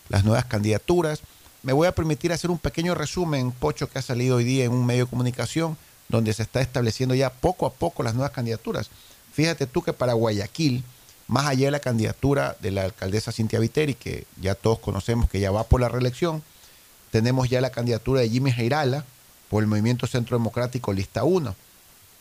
las 0.09 0.23
nuevas 0.23 0.45
candidaturas. 0.45 1.21
Me 1.63 1.73
voy 1.73 1.87
a 1.87 1.95
permitir 1.95 2.31
hacer 2.33 2.51
un 2.51 2.59
pequeño 2.59 2.93
resumen, 2.93 3.51
Pocho, 3.51 3.89
que 3.89 3.97
ha 3.97 4.03
salido 4.03 4.35
hoy 4.35 4.43
día 4.43 4.65
en 4.65 4.73
un 4.73 4.85
medio 4.85 5.05
de 5.05 5.09
comunicación, 5.09 5.75
donde 6.07 6.33
se 6.33 6.43
está 6.43 6.61
estableciendo 6.61 7.15
ya 7.15 7.31
poco 7.31 7.65
a 7.65 7.73
poco 7.73 8.03
las 8.03 8.13
nuevas 8.13 8.31
candidaturas. 8.31 8.91
Fíjate 9.33 9.65
tú 9.65 9.81
que 9.81 9.91
para 9.91 10.13
Guayaquil, 10.13 10.83
más 11.27 11.47
allá 11.47 11.65
de 11.65 11.71
la 11.71 11.79
candidatura 11.79 12.55
de 12.59 12.71
la 12.71 12.83
alcaldesa 12.83 13.31
Cintia 13.31 13.59
Viteri, 13.59 13.93
que 13.95 14.25
ya 14.41 14.55
todos 14.55 14.79
conocemos 14.79 15.29
que 15.29 15.39
ya 15.39 15.51
va 15.51 15.63
por 15.63 15.81
la 15.81 15.89
reelección, 15.89 16.43
tenemos 17.11 17.49
ya 17.49 17.61
la 17.61 17.71
candidatura 17.71 18.21
de 18.21 18.29
Jimmy 18.29 18.51
Jairala 18.51 19.05
por 19.49 19.61
el 19.61 19.67
Movimiento 19.67 20.07
Centro 20.07 20.37
Democrático, 20.37 20.93
lista 20.93 21.23
1, 21.23 21.55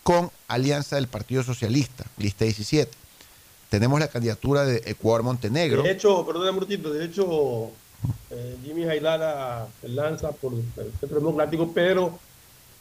con 0.03 0.31
alianza 0.49 0.97
del 0.97 1.09
Partido 1.09 1.43
Socialista, 1.43 2.05
lista 2.19 2.45
17. 2.45 2.91
Tenemos 3.71 3.99
la 3.99 4.09
candidatura 4.09 4.65
de 4.65 4.83
Ecuador 4.85 5.23
Montenegro. 5.23 5.83
De 5.83 5.93
hecho, 5.93 6.27
perdón, 6.27 6.55
Murtito, 6.55 6.93
de 6.93 7.07
hecho, 7.07 7.71
eh, 8.31 8.57
Jimmy 8.65 8.85
Jairala 8.85 9.67
lanza 9.83 10.33
por 10.33 10.53
el 10.53 10.93
Centro 11.01 11.21
Democrático, 11.21 11.71
pero 11.75 12.19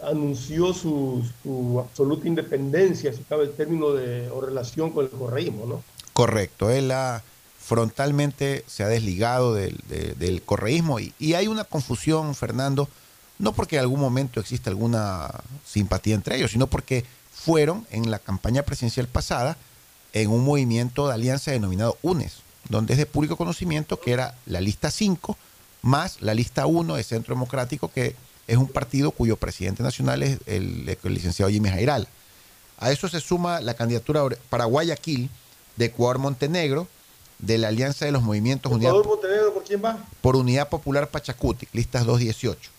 anunció 0.01 0.73
su, 0.73 1.23
su 1.43 1.79
absoluta 1.79 2.27
independencia, 2.27 3.13
si 3.13 3.23
cabe 3.23 3.43
el 3.45 3.51
término 3.53 3.93
de 3.93 4.29
o 4.31 4.41
relación 4.41 4.91
con 4.91 5.05
el 5.05 5.11
correísmo, 5.11 5.65
¿no? 5.65 5.83
Correcto, 6.13 6.69
él 6.69 6.91
ha, 6.91 7.23
frontalmente 7.59 8.65
se 8.67 8.83
ha 8.83 8.87
desligado 8.87 9.53
del, 9.53 9.79
de, 9.87 10.13
del 10.15 10.41
correísmo 10.41 10.99
y, 10.99 11.33
hay 11.33 11.47
una 11.47 11.63
confusión, 11.63 12.35
Fernando, 12.35 12.89
no 13.39 13.53
porque 13.53 13.77
en 13.77 13.81
algún 13.81 13.99
momento 13.99 14.39
exista 14.39 14.69
alguna 14.69 15.31
simpatía 15.65 16.15
entre 16.15 16.37
ellos, 16.37 16.51
sino 16.51 16.67
porque 16.67 17.05
fueron 17.33 17.87
en 17.91 18.11
la 18.11 18.19
campaña 18.19 18.63
presidencial 18.63 19.07
pasada 19.07 19.57
en 20.13 20.29
un 20.29 20.43
movimiento 20.43 21.07
de 21.07 21.13
alianza 21.13 21.51
denominado 21.51 21.97
UNES, 22.01 22.39
donde 22.69 22.93
es 22.93 22.99
de 22.99 23.05
público 23.05 23.37
conocimiento 23.37 23.99
que 23.99 24.11
era 24.11 24.35
la 24.45 24.61
lista 24.61 24.91
5 24.91 25.37
más 25.81 26.21
la 26.21 26.33
lista 26.33 26.65
1 26.65 26.95
de 26.95 27.03
Centro 27.03 27.35
Democrático, 27.35 27.91
que 27.91 28.15
es 28.47 28.57
un 28.57 28.67
partido 28.67 29.11
cuyo 29.11 29.37
presidente 29.37 29.83
nacional 29.83 30.23
es 30.23 30.39
el, 30.45 30.97
el 31.03 31.13
licenciado 31.13 31.51
Jimmy 31.51 31.69
Jairal. 31.69 32.07
A 32.77 32.91
eso 32.91 33.07
se 33.07 33.19
suma 33.19 33.61
la 33.61 33.73
candidatura 33.75 34.23
para 34.49 34.65
Guayaquil, 34.65 35.29
de 35.75 35.85
Ecuador 35.85 36.19
Montenegro, 36.19 36.87
de 37.39 37.57
la 37.57 37.69
Alianza 37.69 38.05
de 38.05 38.11
los 38.11 38.21
Movimientos 38.21 38.71
Unidad 38.71 38.93
Montenegro 38.93 39.53
por 39.53 39.63
quién 39.63 39.81
va? 39.83 39.97
Por 40.21 40.35
Unidad 40.35 40.69
Popular 40.69 41.09
Pachacuti, 41.09 41.67
listas 41.73 42.05
218. 42.05 42.69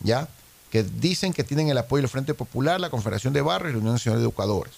¿Ya? 0.00 0.28
Que 0.70 0.82
dicen 0.82 1.32
que 1.32 1.44
tienen 1.44 1.68
el 1.68 1.78
apoyo 1.78 2.02
del 2.02 2.10
Frente 2.10 2.34
Popular, 2.34 2.80
la 2.80 2.90
Confederación 2.90 3.32
de 3.32 3.42
Barrios 3.42 3.70
y 3.70 3.74
la 3.74 3.78
Unión 3.80 3.94
Nacional 3.94 4.20
de 4.20 4.24
Educadores. 4.24 4.74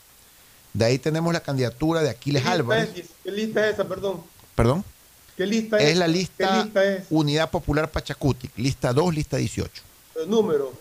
De 0.73 0.85
ahí 0.85 0.99
tenemos 0.99 1.33
la 1.33 1.41
candidatura 1.41 2.03
de 2.03 2.11
Aquiles 2.11 2.43
¿Qué 2.43 2.49
Álvarez. 2.49 2.91
Es, 2.95 3.07
¿Qué 3.25 3.33
lista 3.33 3.69
es 3.69 3.75
esa, 3.75 3.89
perdón? 3.89 4.23
¿Perdón? 4.55 4.85
¿Qué 5.37 5.47
lista 5.47 5.79
es? 5.79 5.91
Es 5.91 5.97
la 5.97 6.09
lista, 6.09 6.63
lista 6.63 6.85
es? 6.85 7.05
Unidad 7.11 7.51
Popular 7.51 7.91
Pachacuti, 7.91 8.51
lista 8.57 8.93
2, 8.93 9.15
lista 9.15 9.37
18. 9.37 9.83
El 10.23 10.31
número. 10.31 10.73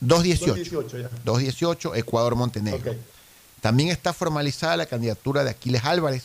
218. 0.00 0.46
218, 0.46 0.98
ya. 0.98 1.10
218, 1.24 1.94
Ecuador 1.94 2.34
Montenegro. 2.34 2.80
Okay. 2.80 2.98
También 3.60 3.90
está 3.90 4.12
formalizada 4.12 4.76
la 4.76 4.86
candidatura 4.86 5.44
de 5.44 5.50
Aquiles 5.50 5.84
Álvarez 5.84 6.24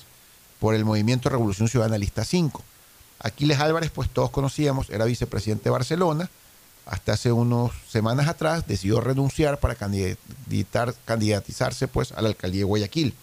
por 0.60 0.74
el 0.74 0.86
Movimiento 0.86 1.30
Revolución 1.30 1.68
Ciudadana 1.68 1.98
Lista 1.98 2.24
5. 2.24 2.64
Aquiles 3.20 3.60
Álvarez, 3.60 3.92
pues 3.92 4.10
todos 4.10 4.30
conocíamos, 4.30 4.90
era 4.90 5.06
vicepresidente 5.06 5.66
de 5.66 5.70
Barcelona. 5.72 6.30
Hasta 6.86 7.14
hace 7.14 7.32
unas 7.32 7.72
semanas 7.90 8.28
atrás 8.28 8.68
decidió 8.68 9.02
renunciar 9.02 9.60
para 9.60 9.76
candidatar, 9.76 10.94
candidatizarse 11.04 11.88
pues, 11.88 12.12
a 12.12 12.22
la 12.22 12.30
alcaldía 12.30 12.62
de 12.62 12.66
Guayaquil. 12.66 13.16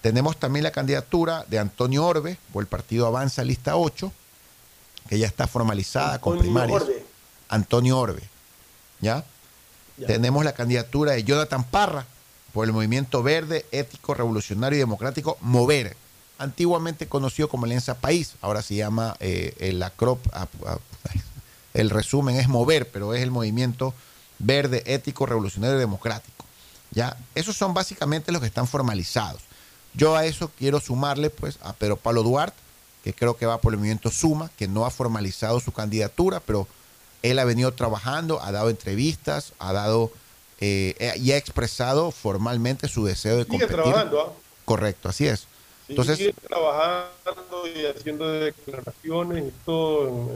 Tenemos 0.00 0.36
también 0.38 0.62
la 0.62 0.70
candidatura 0.70 1.44
de 1.48 1.58
Antonio 1.58 2.04
Orbe 2.06 2.38
por 2.52 2.62
el 2.62 2.66
partido 2.66 3.06
Avanza 3.06 3.44
Lista 3.44 3.76
8, 3.76 4.12
que 5.08 5.18
ya 5.18 5.26
está 5.26 5.46
formalizada 5.46 6.14
Antonio 6.14 6.38
con 6.38 6.38
primarias. 6.38 6.82
Orbe. 6.82 7.04
Antonio 7.48 7.98
Orbe. 7.98 8.22
¿Ya? 9.00 9.24
¿Ya? 9.96 10.06
Tenemos 10.06 10.44
la 10.44 10.52
candidatura 10.52 11.12
de 11.12 11.24
Jonathan 11.24 11.64
Parra 11.64 12.06
por 12.52 12.66
el 12.66 12.72
Movimiento 12.72 13.22
Verde, 13.22 13.66
Ético, 13.72 14.14
Revolucionario 14.14 14.76
y 14.76 14.80
Democrático, 14.80 15.38
Mover, 15.40 15.96
antiguamente 16.38 17.06
conocido 17.08 17.48
como 17.48 17.64
Alianza 17.64 17.98
País, 17.98 18.34
ahora 18.40 18.62
se 18.62 18.76
llama 18.76 19.16
eh, 19.20 19.54
el 19.58 19.82
acrop, 19.82 20.20
el 21.74 21.90
resumen 21.90 22.36
es 22.36 22.48
Mover, 22.48 22.90
pero 22.90 23.14
es 23.14 23.22
el 23.22 23.30
Movimiento 23.30 23.94
Verde, 24.38 24.82
Ético, 24.86 25.26
Revolucionario 25.26 25.76
y 25.76 25.80
Democrático. 25.80 26.44
¿ya? 26.90 27.16
Esos 27.34 27.56
son 27.56 27.74
básicamente 27.74 28.32
los 28.32 28.40
que 28.40 28.46
están 28.46 28.66
formalizados. 28.66 29.42
Yo 29.94 30.16
a 30.16 30.26
eso 30.26 30.50
quiero 30.56 30.80
sumarle 30.80 31.30
pues 31.30 31.58
a 31.62 31.72
Pedro 31.72 31.96
Pablo 31.96 32.22
Duarte, 32.22 32.56
que 33.02 33.12
creo 33.12 33.36
que 33.36 33.46
va 33.46 33.60
por 33.60 33.72
el 33.72 33.78
movimiento 33.78 34.10
Suma, 34.10 34.50
que 34.56 34.68
no 34.68 34.84
ha 34.86 34.90
formalizado 34.90 35.60
su 35.60 35.72
candidatura, 35.72 36.40
pero 36.40 36.68
él 37.22 37.38
ha 37.38 37.44
venido 37.44 37.72
trabajando, 37.72 38.42
ha 38.42 38.52
dado 38.52 38.70
entrevistas, 38.70 39.52
ha 39.58 39.72
dado 39.72 40.12
eh, 40.60 41.14
y 41.16 41.32
ha 41.32 41.36
expresado 41.36 42.10
formalmente 42.10 42.88
su 42.88 43.04
deseo 43.04 43.36
de 43.36 43.44
Sigue 43.44 43.58
competir. 43.58 43.76
trabajando, 43.76 44.20
¿ah? 44.20 44.32
Correcto, 44.64 45.08
así 45.08 45.26
es. 45.26 45.46
Entonces, 45.88 46.18
Sigue 46.18 46.34
trabajando 46.46 47.66
y 47.74 47.86
haciendo 47.86 48.28
declaraciones 48.30 49.44
y 49.48 49.52
todo, 49.64 50.30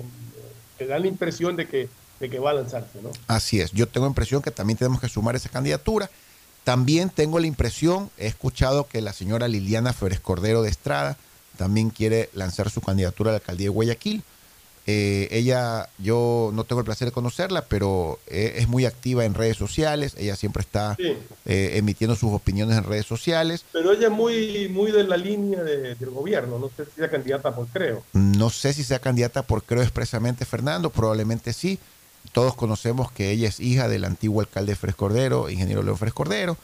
que 0.78 0.86
da 0.86 0.98
la 0.98 1.06
impresión 1.06 1.56
de 1.56 1.66
que, 1.68 1.88
de 2.20 2.30
que 2.30 2.38
va 2.38 2.50
a 2.50 2.54
lanzarse, 2.54 3.02
¿no? 3.02 3.10
Así 3.26 3.60
es, 3.60 3.72
yo 3.72 3.86
tengo 3.88 4.06
impresión 4.06 4.42
que 4.42 4.50
también 4.50 4.78
tenemos 4.78 5.00
que 5.00 5.08
sumar 5.08 5.36
esa 5.36 5.48
candidatura. 5.48 6.10
También 6.64 7.10
tengo 7.10 7.40
la 7.40 7.48
impresión, 7.48 8.10
he 8.18 8.28
escuchado 8.28 8.86
que 8.86 9.00
la 9.00 9.12
señora 9.12 9.48
Liliana 9.48 9.92
Flores 9.92 10.20
Cordero 10.20 10.62
de 10.62 10.70
Estrada 10.70 11.16
también 11.56 11.90
quiere 11.90 12.30
lanzar 12.34 12.70
su 12.70 12.80
candidatura 12.80 13.30
a 13.30 13.32
la 13.32 13.38
alcaldía 13.38 13.64
de 13.66 13.70
Guayaquil. 13.70 14.22
Eh, 14.86 15.28
ella, 15.30 15.88
yo 15.98 16.50
no 16.52 16.64
tengo 16.64 16.80
el 16.80 16.84
placer 16.84 17.06
de 17.06 17.12
conocerla, 17.12 17.64
pero 17.66 18.18
eh, 18.26 18.54
es 18.56 18.66
muy 18.66 18.84
activa 18.84 19.24
en 19.24 19.34
redes 19.34 19.56
sociales. 19.56 20.14
Ella 20.18 20.34
siempre 20.34 20.62
está 20.62 20.96
Sí. 20.96 21.16
eh, 21.46 21.72
emitiendo 21.74 22.16
sus 22.16 22.32
opiniones 22.32 22.76
en 22.76 22.82
redes 22.84 23.06
sociales. 23.06 23.64
Pero 23.72 23.92
ella 23.92 24.06
es 24.08 24.12
muy, 24.12 24.68
muy 24.68 24.90
de 24.90 25.04
la 25.04 25.16
línea 25.16 25.62
de- 25.62 25.94
del 25.94 26.10
gobierno, 26.10 26.58
no 26.58 26.68
sé 26.76 26.84
si 26.86 26.90
sea 26.96 27.08
candidata 27.08 27.54
por 27.54 27.68
creo. 27.68 28.02
No 28.12 28.50
sé 28.50 28.72
si 28.72 28.82
sea 28.82 28.98
candidata 28.98 29.42
por 29.42 29.62
creo 29.62 29.82
expresamente 29.82 30.44
Fernando, 30.44 30.90
probablemente 30.90 31.52
sí. 31.52 31.78
Todos 32.32 32.54
conocemos 32.56 33.10
que 33.12 33.30
ella 33.30 33.48
es 33.48 33.60
hija 33.60 33.88
del 33.88 34.04
antiguo 34.04 34.40
alcalde 34.40 34.74
Fres 34.74 34.94
Cordero, 34.96 35.48
ingeniero 35.50 35.82
León 35.82 35.98
Fres 35.98 36.12
Cordero. 36.14 36.56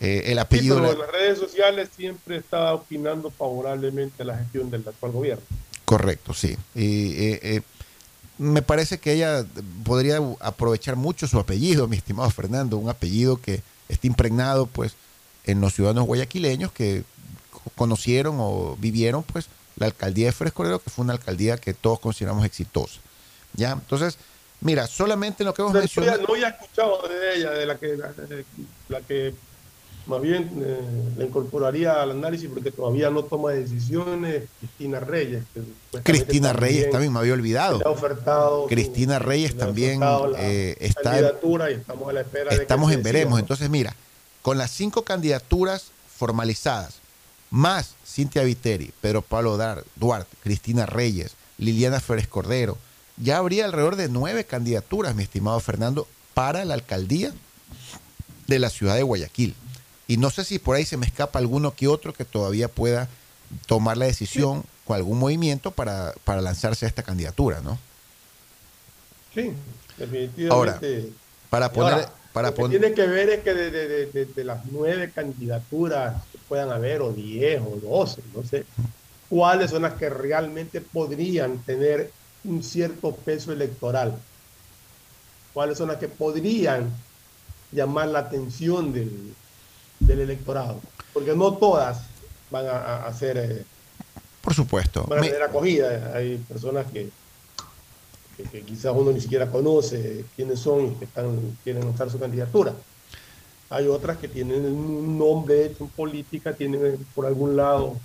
Eh, 0.00 0.24
el 0.26 0.34
Sí, 0.34 0.38
apellido... 0.38 0.76
pero 0.76 0.86
la- 0.86 0.92
en 0.94 0.98
las 1.00 1.10
redes 1.12 1.38
sociales 1.38 1.88
siempre 1.94 2.36
está 2.36 2.72
opinando 2.72 3.30
favorablemente 3.30 4.22
a 4.22 4.26
la 4.26 4.38
gestión 4.38 4.70
del 4.70 4.84
actual 4.86 5.12
gobierno. 5.12 5.42
Correcto, 5.88 6.34
sí. 6.34 6.56
Y, 6.74 7.12
eh, 7.12 7.40
eh, 7.42 7.60
me 8.36 8.60
parece 8.62 8.98
que 8.98 9.12
ella 9.14 9.44
podría 9.84 10.20
aprovechar 10.40 10.96
mucho 10.96 11.26
su 11.26 11.38
apellido, 11.38 11.88
mi 11.88 11.96
estimado 11.96 12.28
Fernando, 12.30 12.76
un 12.76 12.90
apellido 12.90 13.40
que 13.40 13.62
está 13.88 14.06
impregnado 14.06 14.66
pues 14.66 14.92
en 15.44 15.60
los 15.62 15.72
ciudadanos 15.74 16.04
guayaquileños 16.06 16.70
que 16.72 17.04
co- 17.50 17.70
conocieron 17.74 18.36
o 18.38 18.76
vivieron 18.78 19.22
pues 19.22 19.46
la 19.76 19.86
alcaldía 19.86 20.26
de 20.26 20.32
Frescorero, 20.32 20.78
que 20.80 20.90
fue 20.90 21.04
una 21.04 21.14
alcaldía 21.14 21.56
que 21.56 21.72
todos 21.72 22.00
consideramos 22.00 22.44
exitosa. 22.44 23.00
¿Ya? 23.54 23.72
Entonces, 23.72 24.18
mira, 24.60 24.86
solamente 24.86 25.42
en 25.42 25.46
lo 25.46 25.54
que 25.54 25.62
hemos 25.62 25.72
No, 25.72 25.80
mencionado... 25.80 26.20
no 26.22 26.34
había 26.34 26.48
escuchado 26.48 27.00
de 27.08 27.36
ella, 27.36 27.50
de 27.52 27.64
la 27.66 27.78
que, 27.78 27.96
la, 27.96 28.12
de- 28.12 28.44
la 28.90 29.00
que 29.00 29.34
más 30.08 30.20
bien 30.22 30.50
eh, 30.64 30.80
la 31.16 31.24
incorporaría 31.24 32.02
al 32.02 32.10
análisis 32.12 32.48
porque 32.52 32.70
todavía 32.72 33.10
no 33.10 33.22
toma 33.24 33.50
decisiones, 33.52 34.44
Cristina 34.58 35.00
Reyes. 35.00 35.44
que 35.54 36.02
Cristina 36.02 36.52
Reyes 36.52 36.90
también 36.90 37.12
me 37.12 37.18
había 37.20 37.34
olvidado. 37.34 37.78
ofertado 37.84 38.66
Cristina 38.66 39.18
Reyes 39.18 39.56
también 39.56 40.00
eh, 40.38 40.76
está 40.80 41.02
candidatura 41.02 41.70
y 41.70 41.74
estamos 41.74 42.08
a 42.08 42.12
la 42.12 42.20
espera 42.22 42.50
de 42.56 42.66
que 42.66 42.74
en 42.92 43.02
veremos. 43.02 43.38
Entonces, 43.38 43.68
mira, 43.70 43.94
con 44.42 44.58
las 44.58 44.70
cinco 44.70 45.02
candidaturas 45.04 45.90
formalizadas, 46.16 46.96
más 47.50 47.94
Cintia 48.06 48.42
Viteri, 48.42 48.92
Pedro 49.00 49.22
Pablo 49.22 49.56
Dar- 49.56 49.84
Duarte, 49.96 50.36
Cristina 50.42 50.86
Reyes, 50.86 51.32
Liliana 51.58 52.00
Flores 52.00 52.26
Cordero, 52.28 52.76
ya 53.16 53.38
habría 53.38 53.64
alrededor 53.64 53.96
de 53.96 54.08
nueve 54.08 54.44
candidaturas, 54.44 55.14
mi 55.14 55.22
estimado 55.22 55.58
Fernando, 55.60 56.06
para 56.34 56.64
la 56.64 56.74
alcaldía 56.74 57.32
de 58.46 58.58
la 58.58 58.70
ciudad 58.70 58.94
de 58.96 59.02
Guayaquil. 59.02 59.54
Y 60.08 60.16
no 60.16 60.30
sé 60.30 60.42
si 60.44 60.58
por 60.58 60.74
ahí 60.74 60.84
se 60.84 60.96
me 60.96 61.06
escapa 61.06 61.38
alguno 61.38 61.72
que 61.74 61.86
otro 61.86 62.12
que 62.12 62.24
todavía 62.24 62.66
pueda 62.68 63.08
tomar 63.66 63.96
la 63.96 64.06
decisión 64.06 64.64
con 64.84 64.96
algún 64.96 65.18
movimiento 65.18 65.70
para, 65.70 66.14
para 66.24 66.40
lanzarse 66.40 66.86
a 66.86 66.88
esta 66.88 67.02
candidatura, 67.02 67.60
¿no? 67.60 67.78
Sí, 69.34 69.52
definitivamente. 69.98 70.50
Ahora, 70.50 70.80
para 71.50 71.72
poner- 71.72 71.92
ahora, 71.92 72.12
para 72.32 72.48
lo 72.48 72.54
que 72.54 72.60
pon- 72.62 72.70
tiene 72.70 72.92
que 72.94 73.06
ver 73.06 73.28
es 73.30 73.40
que 73.44 73.54
de, 73.54 73.70
de- 73.70 73.88
de- 73.88 74.06
de- 74.06 74.24
de 74.26 74.44
las 74.44 74.64
nueve 74.66 75.12
candidaturas 75.14 76.22
que 76.32 76.38
puedan 76.48 76.70
haber, 76.70 77.02
o 77.02 77.12
diez, 77.12 77.60
o 77.60 77.76
doce, 77.76 78.22
no 78.34 78.42
sé, 78.44 78.64
cuáles 79.28 79.70
son 79.70 79.82
las 79.82 79.94
que 79.94 80.08
realmente 80.08 80.80
podrían 80.80 81.58
tener 81.64 82.10
un 82.44 82.62
cierto 82.62 83.14
peso 83.14 83.52
electoral. 83.52 84.16
Cuáles 85.52 85.76
son 85.76 85.88
las 85.88 85.98
que 85.98 86.08
podrían 86.08 86.90
llamar 87.72 88.08
la 88.08 88.20
atención 88.20 88.92
del, 88.92 89.34
del 90.00 90.20
electorado. 90.20 90.80
Porque 91.12 91.34
no 91.34 91.54
todas 91.54 92.00
van 92.50 92.66
a, 92.66 93.06
a- 93.06 93.12
ser, 93.12 93.36
eh, 93.38 93.64
Por 94.42 94.54
supuesto. 94.54 95.04
van 95.08 95.18
a 95.18 95.22
Me- 95.22 95.28
tener 95.28 95.42
acogida. 95.42 96.12
Hay 96.14 96.36
personas 96.38 96.86
que, 96.92 97.10
que, 98.36 98.44
que 98.44 98.62
quizás 98.62 98.92
uno 98.94 99.10
ni 99.12 99.20
siquiera 99.20 99.50
conoce 99.50 100.24
quiénes 100.36 100.60
son 100.60 100.92
y 100.92 100.94
que 100.94 101.04
están, 101.06 101.56
quieren 101.64 101.84
lanzar 101.84 102.10
su 102.10 102.18
candidatura. 102.18 102.74
Hay 103.70 103.86
otras 103.86 104.16
que 104.16 104.28
tienen 104.28 104.64
un 104.64 105.18
nombre 105.18 105.66
hecho 105.66 105.84
en 105.84 105.90
política, 105.90 106.52
tienen 106.54 106.86
eh, 106.86 106.98
por 107.14 107.26
algún 107.26 107.54
lado, 107.56 107.96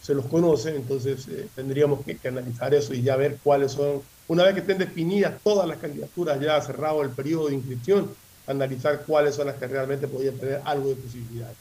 se 0.00 0.14
los 0.14 0.26
conoce, 0.26 0.76
entonces 0.76 1.26
eh, 1.28 1.48
tendríamos 1.56 2.04
que, 2.04 2.16
que 2.16 2.28
analizar 2.28 2.72
eso 2.74 2.92
y 2.94 3.02
ya 3.02 3.16
ver 3.16 3.38
cuáles 3.42 3.72
son, 3.72 4.00
una 4.28 4.44
vez 4.44 4.54
que 4.54 4.60
estén 4.60 4.78
definidas 4.78 5.34
todas 5.42 5.66
las 5.66 5.78
candidaturas, 5.78 6.40
ya 6.40 6.60
cerrado 6.60 7.02
el 7.02 7.10
periodo 7.10 7.48
de 7.48 7.54
inscripción, 7.54 8.10
analizar 8.46 9.02
cuáles 9.06 9.34
son 9.34 9.46
las 9.46 9.56
que 9.56 9.66
realmente 9.66 10.08
podrían 10.08 10.36
tener 10.36 10.60
algo 10.64 10.90
de 10.90 10.96
posibilidad. 10.96 11.52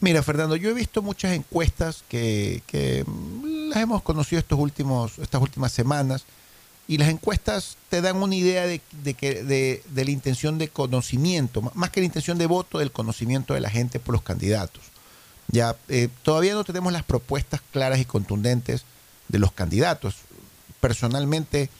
Mira, 0.00 0.22
Fernando, 0.22 0.56
yo 0.56 0.70
he 0.70 0.74
visto 0.74 1.00
muchas 1.00 1.32
encuestas 1.32 2.04
que, 2.08 2.62
que, 2.66 3.04
las 3.68 3.80
hemos 3.80 4.02
conocido 4.02 4.40
estos 4.40 4.58
últimos, 4.58 5.18
estas 5.18 5.40
últimas 5.40 5.72
semanas 5.72 6.24
y 6.88 6.98
las 6.98 7.08
encuestas 7.08 7.76
te 7.88 8.00
dan 8.00 8.16
una 8.16 8.34
idea 8.34 8.66
de, 8.66 8.80
de 9.04 9.14
que, 9.14 9.44
de, 9.44 9.82
de 9.88 10.04
la 10.04 10.10
intención 10.10 10.58
de 10.58 10.68
conocimiento, 10.68 11.62
más 11.74 11.90
que 11.90 12.00
la 12.00 12.06
intención 12.06 12.36
de 12.36 12.46
voto, 12.46 12.78
del 12.80 12.90
conocimiento 12.90 13.54
de 13.54 13.60
la 13.60 13.70
gente 13.70 14.00
por 14.00 14.14
los 14.14 14.22
candidatos. 14.22 14.82
Ya 15.48 15.76
eh, 15.88 16.08
todavía 16.22 16.54
no 16.54 16.64
tenemos 16.64 16.92
las 16.92 17.04
propuestas 17.04 17.60
claras 17.70 18.00
y 18.00 18.04
contundentes 18.04 18.84
de 19.28 19.38
los 19.38 19.52
candidatos. 19.52 20.16
Personalmente, 20.80 21.70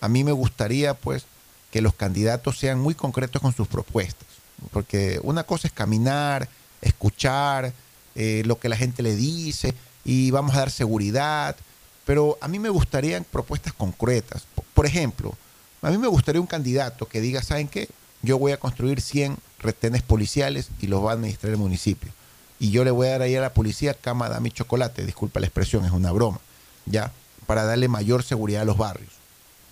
a 0.00 0.08
mí 0.08 0.22
me 0.22 0.32
gustaría 0.32 0.94
pues 0.94 1.24
que 1.70 1.80
los 1.80 1.94
candidatos 1.94 2.58
sean 2.58 2.78
muy 2.78 2.94
concretos 2.94 3.42
con 3.42 3.54
sus 3.54 3.68
propuestas, 3.68 4.26
porque 4.72 5.20
una 5.22 5.44
cosa 5.44 5.68
es 5.68 5.72
caminar, 5.72 6.48
escuchar 6.80 7.72
eh, 8.14 8.42
lo 8.46 8.58
que 8.58 8.68
la 8.68 8.76
gente 8.76 9.02
le 9.02 9.14
dice 9.14 9.74
y 10.04 10.30
vamos 10.30 10.54
a 10.54 10.60
dar 10.60 10.70
seguridad, 10.70 11.56
pero 12.04 12.38
a 12.40 12.48
mí 12.48 12.58
me 12.58 12.68
gustarían 12.68 13.24
propuestas 13.24 13.72
concretas. 13.72 14.46
Por 14.74 14.86
ejemplo, 14.86 15.34
a 15.82 15.90
mí 15.90 15.98
me 15.98 16.06
gustaría 16.06 16.40
un 16.40 16.46
candidato 16.46 17.06
que 17.06 17.20
diga, 17.20 17.42
¿saben 17.42 17.68
qué? 17.68 17.88
Yo 18.22 18.38
voy 18.38 18.52
a 18.52 18.60
construir 18.60 19.00
100 19.00 19.36
retenes 19.58 20.02
policiales 20.02 20.68
y 20.80 20.86
los 20.86 21.04
va 21.04 21.10
a 21.10 21.14
administrar 21.14 21.52
el 21.52 21.58
municipio. 21.58 22.12
Y 22.58 22.70
yo 22.70 22.84
le 22.84 22.90
voy 22.90 23.08
a 23.08 23.10
dar 23.12 23.22
ahí 23.22 23.34
a 23.36 23.40
la 23.40 23.52
policía 23.52 23.92
cama, 23.94 24.28
dame 24.28 24.50
chocolate, 24.50 25.04
disculpa 25.04 25.40
la 25.40 25.46
expresión, 25.46 25.84
es 25.84 25.90
una 25.90 26.12
broma, 26.12 26.40
¿ya? 26.86 27.12
Para 27.46 27.64
darle 27.64 27.88
mayor 27.88 28.22
seguridad 28.22 28.62
a 28.62 28.64
los 28.64 28.78
barrios. 28.78 29.15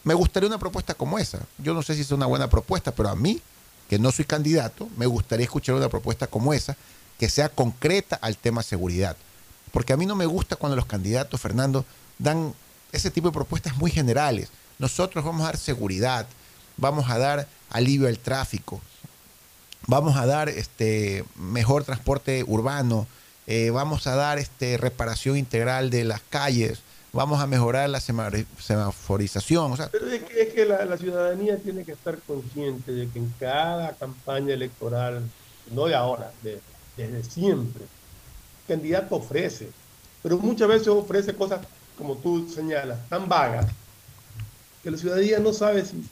Me 0.05 0.15
gustaría 0.15 0.49
una 0.49 0.59
propuesta 0.59 0.95
como 0.95 1.19
esa. 1.19 1.41
Yo 1.59 1.75
no 1.75 1.83
sé 1.83 1.95
si 1.95 2.03
es 2.03 2.11
una 2.11 2.27
buena 2.27 2.49
propuesta, 2.49 2.93
pero 2.93 3.09
a 3.09 3.17
mí, 3.17 3.41
que 3.89 3.99
no 3.99 4.13
soy 4.13 4.27
candidato, 4.27 4.89
me 4.97 5.07
gustaría 5.07 5.45
escuchar 5.45 5.75
una 5.75 5.89
propuesta 5.89 6.27
como 6.27 6.53
esa, 6.53 6.77
que 7.19 7.31
sea 7.31 7.49
concreta 7.49 8.17
al 8.17 8.37
tema 8.37 8.63
seguridad. 8.63 9.17
Porque 9.73 9.93
a 9.93 9.97
mí 9.97 10.07
no 10.07 10.15
me 10.15 10.27
gusta 10.27 10.57
cuando 10.57 10.77
los 10.77 10.87
candidatos, 10.87 11.41
Fernando, 11.41 11.85
dan 12.19 12.55
ese 12.93 13.11
tipo 13.11 13.29
de 13.29 13.33
propuestas 13.35 13.77
muy 13.77 13.91
generales. 13.91 14.51
Nosotros 14.79 15.25
vamos 15.25 15.43
a 15.43 15.47
dar 15.47 15.57
seguridad, 15.57 16.27
vamos 16.77 17.11
a 17.11 17.19
dar 17.19 17.49
alivio 17.71 18.07
al 18.07 18.19
tráfico, 18.19 18.81
vamos 19.87 20.17
a 20.17 20.27
dar 20.27 20.49
este 20.49 21.25
mejor 21.35 21.85
transporte 21.85 22.45
urbano, 22.47 23.07
eh, 23.47 23.71
vamos 23.71 24.07
a 24.07 24.15
dar 24.15 24.39
este 24.39 24.77
reparación 24.77 25.37
integral 25.37 25.91
de 25.91 26.05
las 26.05 26.21
calles, 26.31 26.81
vamos 27.15 27.41
a 27.41 27.47
mejorar 27.47 27.89
la 27.89 28.01
semaforización, 28.01 29.73
o 29.73 29.77
sea, 29.77 29.89
Pero 29.91 30.07
es 30.09 30.23
que, 30.25 30.43
es 30.43 30.53
que 30.53 30.65
la, 30.67 30.99
ciudadanía 30.99 31.57
tiene 31.59 31.85
que 31.85 31.93
estar 31.93 32.19
consciente 32.27 32.93
de 32.93 33.09
que 33.09 33.19
en 33.19 33.33
cada 33.39 33.93
campaña 33.95 34.53
electoral, 34.55 35.23
no 35.71 35.87
de 35.87 35.95
ahora, 35.95 36.33
de- 36.43 36.61
desde 36.97 37.25
siempre, 37.25 37.83
el 37.83 38.75
candidato 38.77 39.17
ofrece, 39.17 39.71
pero 40.23 40.39
muchas 40.39 40.69
veces 40.69 40.89
ofrece 40.89 41.35
cosas, 41.35 41.61
como 41.97 42.17
tú 42.17 42.49
señalas, 42.49 42.99
tan 43.09 43.29
vagas, 43.29 43.67
que 44.83 44.91
la 44.91 44.99
ciudadanía 44.99 45.39
no 45.39 45.53
sabe 45.53 45.85
si 45.85 46.05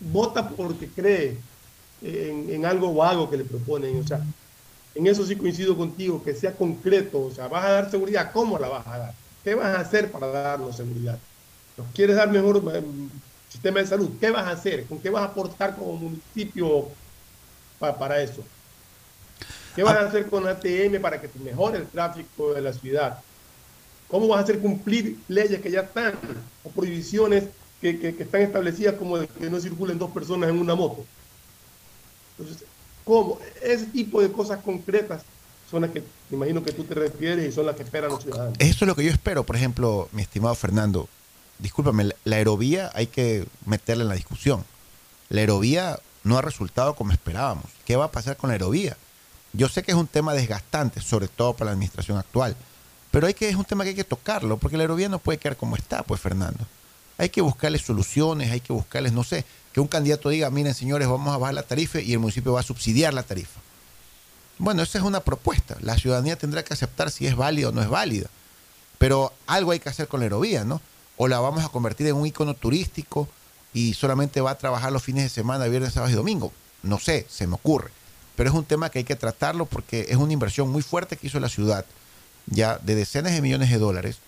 vota 0.00 0.48
porque 0.48 0.88
cree 0.88 1.36
en, 2.02 2.50
en 2.50 2.64
algo 2.64 2.94
vago 2.94 3.28
que 3.28 3.36
le 3.36 3.44
proponen. 3.44 4.00
O 4.00 4.06
sea, 4.06 4.24
en 4.94 5.06
eso 5.06 5.26
sí 5.26 5.36
coincido 5.36 5.76
contigo, 5.76 6.22
que 6.22 6.34
sea 6.34 6.54
concreto. 6.56 7.20
O 7.20 7.30
sea, 7.30 7.48
vas 7.48 7.64
a 7.64 7.70
dar 7.70 7.90
seguridad, 7.90 8.32
¿cómo 8.32 8.58
la 8.58 8.68
vas 8.68 8.86
a 8.86 8.98
dar? 8.98 9.14
¿Qué 9.42 9.54
vas 9.54 9.76
a 9.76 9.80
hacer 9.80 10.12
para 10.12 10.28
darnos 10.28 10.76
seguridad? 10.76 11.22
¿Nos 11.76 11.92
quieres 11.92 12.16
dar 12.16 12.30
mejor 12.30 12.62
eh, 12.74 12.84
sistema 13.48 13.80
de 13.80 13.86
salud? 13.86 14.18
¿Qué 14.20 14.30
vas 14.30 14.46
a 14.46 14.52
hacer? 14.52 14.88
¿Con 14.88 15.00
qué 15.02 15.10
vas 15.10 15.22
a 15.22 15.26
aportar 15.32 15.76
como 15.76 15.94
municipio 15.96 16.98
pa- 17.78 17.98
para 17.98 18.22
eso? 18.22 18.50
¿Qué 19.74 19.82
vas 19.82 19.96
a 19.96 20.06
hacer 20.08 20.28
con 20.28 20.46
ATM 20.48 21.00
para 21.00 21.20
que 21.20 21.28
te 21.28 21.38
mejore 21.38 21.78
el 21.78 21.90
tráfico 21.90 22.54
de 22.54 22.60
la 22.62 22.72
ciudad? 22.72 23.20
¿Cómo 24.06 24.28
vas 24.28 24.40
a 24.40 24.44
hacer 24.44 24.60
cumplir 24.62 25.24
leyes 25.28 25.60
que 25.60 25.70
ya 25.70 25.82
están 25.82 26.20
o 26.62 26.74
prohibiciones 26.74 27.50
que, 27.80 27.98
que- 27.98 28.16
que 28.16 28.24
están 28.24 28.42
establecidas 28.42 28.94
como 28.96 29.18
de 29.18 29.28
que 29.28 29.50
no 29.50 29.60
circulen 29.60 29.98
dos 29.98 30.12
personas 30.12 30.50
en 30.50 30.60
una 30.60 30.74
moto? 30.76 31.10
Entonces, 32.36 32.68
¿cómo? 33.04 33.40
Ese 33.62 33.88
tipo 33.88 34.20
de 34.22 34.32
cosas 34.32 34.62
concretas 34.62 35.26
son 35.70 35.82
las 35.82 35.90
que 35.90 36.00
me 36.30 36.36
imagino 36.36 36.62
que 36.62 36.72
tú 36.72 36.84
te 36.84 36.94
refieres 36.94 37.48
y 37.48 37.52
son 37.52 37.66
las 37.66 37.76
que 37.76 37.82
esperan 37.82 38.10
los 38.10 38.22
ciudadanos. 38.22 38.54
Eso 38.58 38.84
es 38.84 38.88
lo 38.88 38.96
que 38.96 39.04
yo 39.04 39.10
espero, 39.10 39.44
por 39.44 39.56
ejemplo, 39.56 40.08
mi 40.12 40.22
estimado 40.22 40.54
Fernando. 40.54 41.08
Discúlpame, 41.58 42.04
la- 42.04 42.14
la 42.24 42.36
aerovía 42.36 42.90
hay 42.94 43.06
que 43.06 43.46
meterla 43.66 44.02
en 44.04 44.08
la 44.08 44.14
discusión. 44.14 44.64
La 45.28 45.40
aerovía 45.40 45.98
no 46.24 46.38
ha 46.38 46.42
resultado 46.42 46.94
como 46.94 47.12
esperábamos. 47.12 47.64
¿Qué 47.84 47.96
va 47.96 48.06
a 48.06 48.10
pasar 48.12 48.36
con 48.36 48.48
la 48.48 48.54
aerovía? 48.54 48.96
Yo 49.52 49.68
sé 49.68 49.82
que 49.82 49.90
es 49.92 49.96
un 49.96 50.06
tema 50.06 50.32
desgastante, 50.34 51.00
sobre 51.00 51.28
todo 51.28 51.54
para 51.54 51.66
la 51.66 51.72
administración 51.72 52.16
actual, 52.18 52.56
pero 53.10 53.26
hay 53.26 53.34
que, 53.34 53.48
es 53.48 53.56
un 53.56 53.64
tema 53.64 53.84
que 53.84 53.90
hay 53.90 53.96
que 53.96 54.04
tocarlo, 54.04 54.56
porque 54.58 54.76
la 54.76 54.84
aerovía 54.84 55.08
no 55.08 55.18
puede 55.18 55.38
quedar 55.38 55.56
como 55.56 55.76
está, 55.76 56.02
pues 56.02 56.20
Fernando. 56.20 56.66
Hay 57.18 57.28
que 57.28 57.40
buscarle 57.42 57.78
soluciones, 57.78 58.50
hay 58.50 58.60
que 58.60 58.72
buscarles, 58.72 59.12
no 59.12 59.24
sé, 59.24 59.44
que 59.72 59.80
un 59.80 59.88
candidato 59.88 60.28
diga, 60.30 60.48
miren 60.50 60.74
señores, 60.74 61.06
vamos 61.08 61.34
a 61.34 61.38
bajar 61.38 61.54
la 61.54 61.62
tarifa 61.64 62.00
y 62.00 62.12
el 62.12 62.18
municipio 62.20 62.52
va 62.52 62.60
a 62.60 62.62
subsidiar 62.64 63.12
la 63.12 63.22
tarifa. 63.22 63.60
Bueno, 64.60 64.82
esa 64.82 64.98
es 64.98 65.04
una 65.04 65.20
propuesta. 65.20 65.78
La 65.80 65.96
ciudadanía 65.96 66.36
tendrá 66.36 66.62
que 66.62 66.74
aceptar 66.74 67.10
si 67.10 67.26
es 67.26 67.34
válida 67.34 67.70
o 67.70 67.72
no 67.72 67.80
es 67.80 67.88
válida. 67.88 68.28
Pero 68.98 69.32
algo 69.46 69.70
hay 69.70 69.80
que 69.80 69.88
hacer 69.88 70.06
con 70.06 70.20
la 70.20 70.24
aerovía, 70.24 70.64
¿no? 70.64 70.82
O 71.16 71.28
la 71.28 71.40
vamos 71.40 71.64
a 71.64 71.70
convertir 71.70 72.08
en 72.08 72.16
un 72.16 72.26
icono 72.26 72.52
turístico 72.52 73.26
y 73.72 73.94
solamente 73.94 74.42
va 74.42 74.50
a 74.50 74.58
trabajar 74.58 74.92
los 74.92 75.02
fines 75.02 75.22
de 75.22 75.30
semana, 75.30 75.64
viernes, 75.64 75.94
sábado 75.94 76.12
y 76.12 76.14
domingo. 76.14 76.52
No 76.82 76.98
sé, 76.98 77.26
se 77.30 77.46
me 77.46 77.54
ocurre. 77.54 77.90
Pero 78.36 78.50
es 78.50 78.54
un 78.54 78.66
tema 78.66 78.90
que 78.90 78.98
hay 78.98 79.04
que 79.04 79.16
tratarlo 79.16 79.64
porque 79.64 80.08
es 80.10 80.16
una 80.16 80.34
inversión 80.34 80.68
muy 80.68 80.82
fuerte 80.82 81.16
que 81.16 81.28
hizo 81.28 81.40
la 81.40 81.48
ciudad, 81.48 81.86
ya 82.44 82.76
de 82.76 82.96
decenas 82.96 83.32
de 83.32 83.40
millones 83.40 83.70
de 83.70 83.78
dólares, 83.78 84.18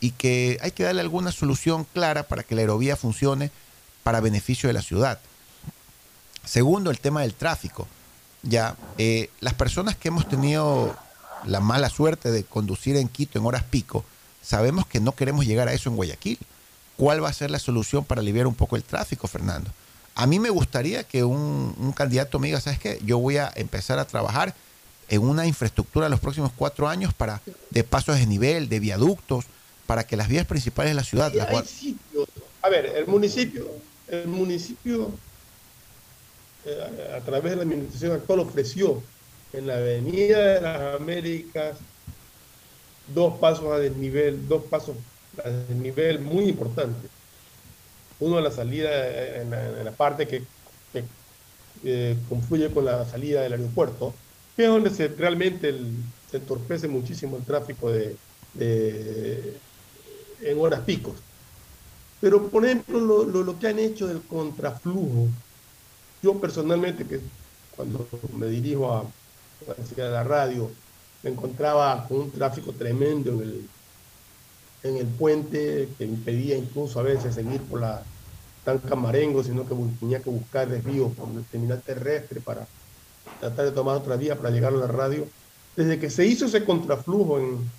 y 0.00 0.10
que 0.10 0.58
hay 0.60 0.72
que 0.72 0.82
darle 0.82 1.02
alguna 1.02 1.30
solución 1.30 1.84
clara 1.84 2.24
para 2.24 2.42
que 2.42 2.56
la 2.56 2.62
aerovía 2.62 2.96
funcione 2.96 3.52
para 4.02 4.20
beneficio 4.20 4.68
de 4.68 4.72
la 4.72 4.82
ciudad. 4.82 5.20
Segundo, 6.44 6.90
el 6.90 6.98
tema 6.98 7.20
del 7.20 7.34
tráfico. 7.34 7.86
Ya, 8.42 8.76
eh, 8.98 9.30
las 9.40 9.54
personas 9.54 9.96
que 9.96 10.08
hemos 10.08 10.28
tenido 10.28 10.96
la 11.44 11.60
mala 11.60 11.88
suerte 11.88 12.30
de 12.30 12.44
conducir 12.44 12.96
en 12.96 13.08
Quito 13.08 13.38
en 13.38 13.46
horas 13.46 13.64
pico, 13.64 14.04
sabemos 14.42 14.86
que 14.86 15.00
no 15.00 15.12
queremos 15.12 15.46
llegar 15.46 15.68
a 15.68 15.72
eso 15.72 15.90
en 15.90 15.96
Guayaquil. 15.96 16.38
¿Cuál 16.96 17.22
va 17.22 17.28
a 17.28 17.32
ser 17.32 17.50
la 17.50 17.58
solución 17.58 18.04
para 18.04 18.20
aliviar 18.20 18.46
un 18.46 18.54
poco 18.54 18.76
el 18.76 18.82
tráfico, 18.82 19.28
Fernando? 19.28 19.70
A 20.14 20.26
mí 20.26 20.40
me 20.40 20.50
gustaría 20.50 21.04
que 21.04 21.22
un, 21.22 21.74
un 21.78 21.92
candidato 21.92 22.38
me 22.40 22.48
diga, 22.48 22.60
¿sabes 22.60 22.80
qué? 22.80 22.98
Yo 23.04 23.18
voy 23.18 23.36
a 23.36 23.52
empezar 23.54 24.00
a 24.00 24.04
trabajar 24.04 24.54
en 25.08 25.22
una 25.22 25.46
infraestructura 25.46 26.08
los 26.08 26.20
próximos 26.20 26.50
cuatro 26.54 26.88
años 26.88 27.14
para 27.14 27.40
de 27.70 27.84
pasos 27.84 28.16
de 28.16 28.26
nivel, 28.26 28.68
de 28.68 28.80
viaductos, 28.80 29.44
para 29.86 30.06
que 30.06 30.16
las 30.16 30.28
vías 30.28 30.46
principales 30.46 30.90
de 30.90 30.94
la 30.94 31.04
ciudad, 31.04 31.32
las 31.32 31.48
Hay 31.48 31.66
sitios. 31.66 32.28
A 32.62 32.68
ver, 32.68 32.86
el 32.86 33.06
municipio, 33.06 33.66
el 34.08 34.26
municipio 34.26 35.10
eh, 36.64 37.10
a 37.14 37.24
través 37.24 37.52
de 37.52 37.56
la 37.56 37.62
administración 37.62 38.12
actual 38.12 38.40
ofreció 38.40 39.10
en 39.52 39.66
la 39.66 39.76
Avenida 39.78 40.38
de 40.54 40.60
las 40.60 40.96
Américas 41.00 41.86
dos 43.06 43.38
pasos 43.40 43.72
a 43.72 43.78
desnivel, 43.78 44.46
dos 44.46 44.64
pasos 44.70 44.98
a 45.44 45.50
desnivel 45.50 46.20
muy 46.20 46.44
importantes. 46.48 47.10
Uno 48.18 48.38
a 48.38 48.40
la 48.40 48.50
salida, 48.52 48.90
eh, 49.08 49.42
en 49.42 49.50
la, 49.84 49.96
parte 49.96 50.26
que, 50.26 50.48
eh, 51.82 52.22
confluye 52.28 52.72
con 52.72 52.84
la 52.84 53.04
salida 53.04 53.42
del 53.42 53.52
aeropuerto, 53.54 54.20
que 54.56 54.64
es 54.64 54.68
donde 54.70 54.90
se, 54.90 55.08
realmente 55.08 55.68
el- 55.68 56.04
se 56.26 56.38
entorpece 56.38 56.88
muchísimo 56.88 57.36
el 57.36 57.44
tráfico 57.44 57.90
de, 57.90 58.20
de- 58.52 59.62
en 60.40 60.58
horas 60.60 60.82
picos. 60.82 61.24
Pero, 62.20 62.50
por 62.50 62.64
ejemplo, 62.66 63.00
lo, 63.00 63.24
lo- 63.24 63.42
lo 63.42 63.58
que 63.58 63.68
han 63.68 63.78
hecho 63.78 64.06
del 64.08 64.26
contraflujo, 64.26 65.34
yo 66.22 66.40
personalmente, 66.40 67.04
que 67.04 67.20
cuando 67.76 68.06
me 68.36 68.46
dirijo 68.46 68.92
a, 68.92 69.00
a 69.00 70.02
la 70.02 70.24
radio, 70.24 70.70
me 71.22 71.30
encontraba 71.30 72.06
con 72.06 72.18
un 72.18 72.30
tráfico 72.30 72.72
tremendo 72.72 73.32
en 73.32 73.40
el, 73.40 73.68
en 74.84 74.96
el 74.96 75.06
puente 75.06 75.88
que 75.96 76.04
impedía 76.04 76.56
incluso 76.56 77.00
a 77.00 77.02
veces 77.02 77.34
seguir 77.34 77.60
por 77.62 77.80
la 77.80 78.02
Tanca 78.64 78.94
Marengo, 78.94 79.42
sino 79.42 79.66
que 79.66 79.74
tenía 79.98 80.20
que 80.20 80.30
buscar 80.30 80.68
desvíos 80.68 81.12
por 81.14 81.28
el 81.30 81.44
terminal 81.44 81.82
terrestre 81.82 82.40
para 82.40 82.66
tratar 83.40 83.66
de 83.66 83.72
tomar 83.72 83.96
otra 83.96 84.16
vía 84.16 84.36
para 84.36 84.50
llegar 84.50 84.72
a 84.72 84.76
la 84.76 84.86
radio. 84.86 85.26
Desde 85.76 85.98
que 85.98 86.10
se 86.10 86.26
hizo 86.26 86.46
ese 86.46 86.64
contraflujo 86.64 87.38
en, 87.38 87.70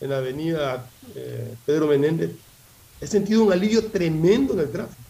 en 0.00 0.10
la 0.10 0.18
avenida 0.18 0.86
eh, 1.14 1.54
Pedro 1.64 1.86
Menéndez, 1.86 2.32
he 3.00 3.06
sentido 3.06 3.44
un 3.44 3.52
alivio 3.52 3.86
tremendo 3.86 4.54
en 4.54 4.60
el 4.60 4.70
tráfico. 4.70 5.09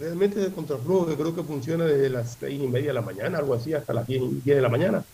Realmente 0.00 0.40
ese 0.40 0.50
contraflujo 0.50 1.06
que 1.08 1.14
creo 1.14 1.34
que 1.34 1.42
funciona 1.42 1.84
desde 1.84 2.08
las 2.08 2.38
seis 2.40 2.58
y 2.58 2.66
media 2.66 2.88
de 2.88 2.94
la 2.94 3.02
mañana, 3.02 3.36
algo 3.36 3.52
así, 3.52 3.74
hasta 3.74 3.92
las 3.92 4.06
diez, 4.06 4.22
y- 4.22 4.40
diez 4.42 4.56
de 4.56 4.62
la 4.62 4.70
mañana, 4.70 5.04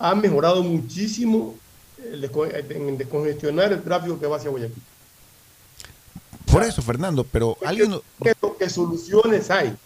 ha 0.00 0.14
mejorado 0.16 0.64
muchísimo 0.64 1.54
el 2.04 2.24
en 2.70 2.98
descongestionar 2.98 3.72
el 3.72 3.80
tráfico 3.84 4.18
que 4.18 4.26
va 4.26 4.38
hacia 4.38 4.50
Guayaquil. 4.50 4.82
Por 6.50 6.64
eso, 6.64 6.82
Fernando, 6.82 7.22
pero 7.22 7.56
alguien... 7.64 8.00
¿Qué, 8.20 8.34
qué 8.58 8.68
soluciones 8.68 9.48
hay? 9.48 9.76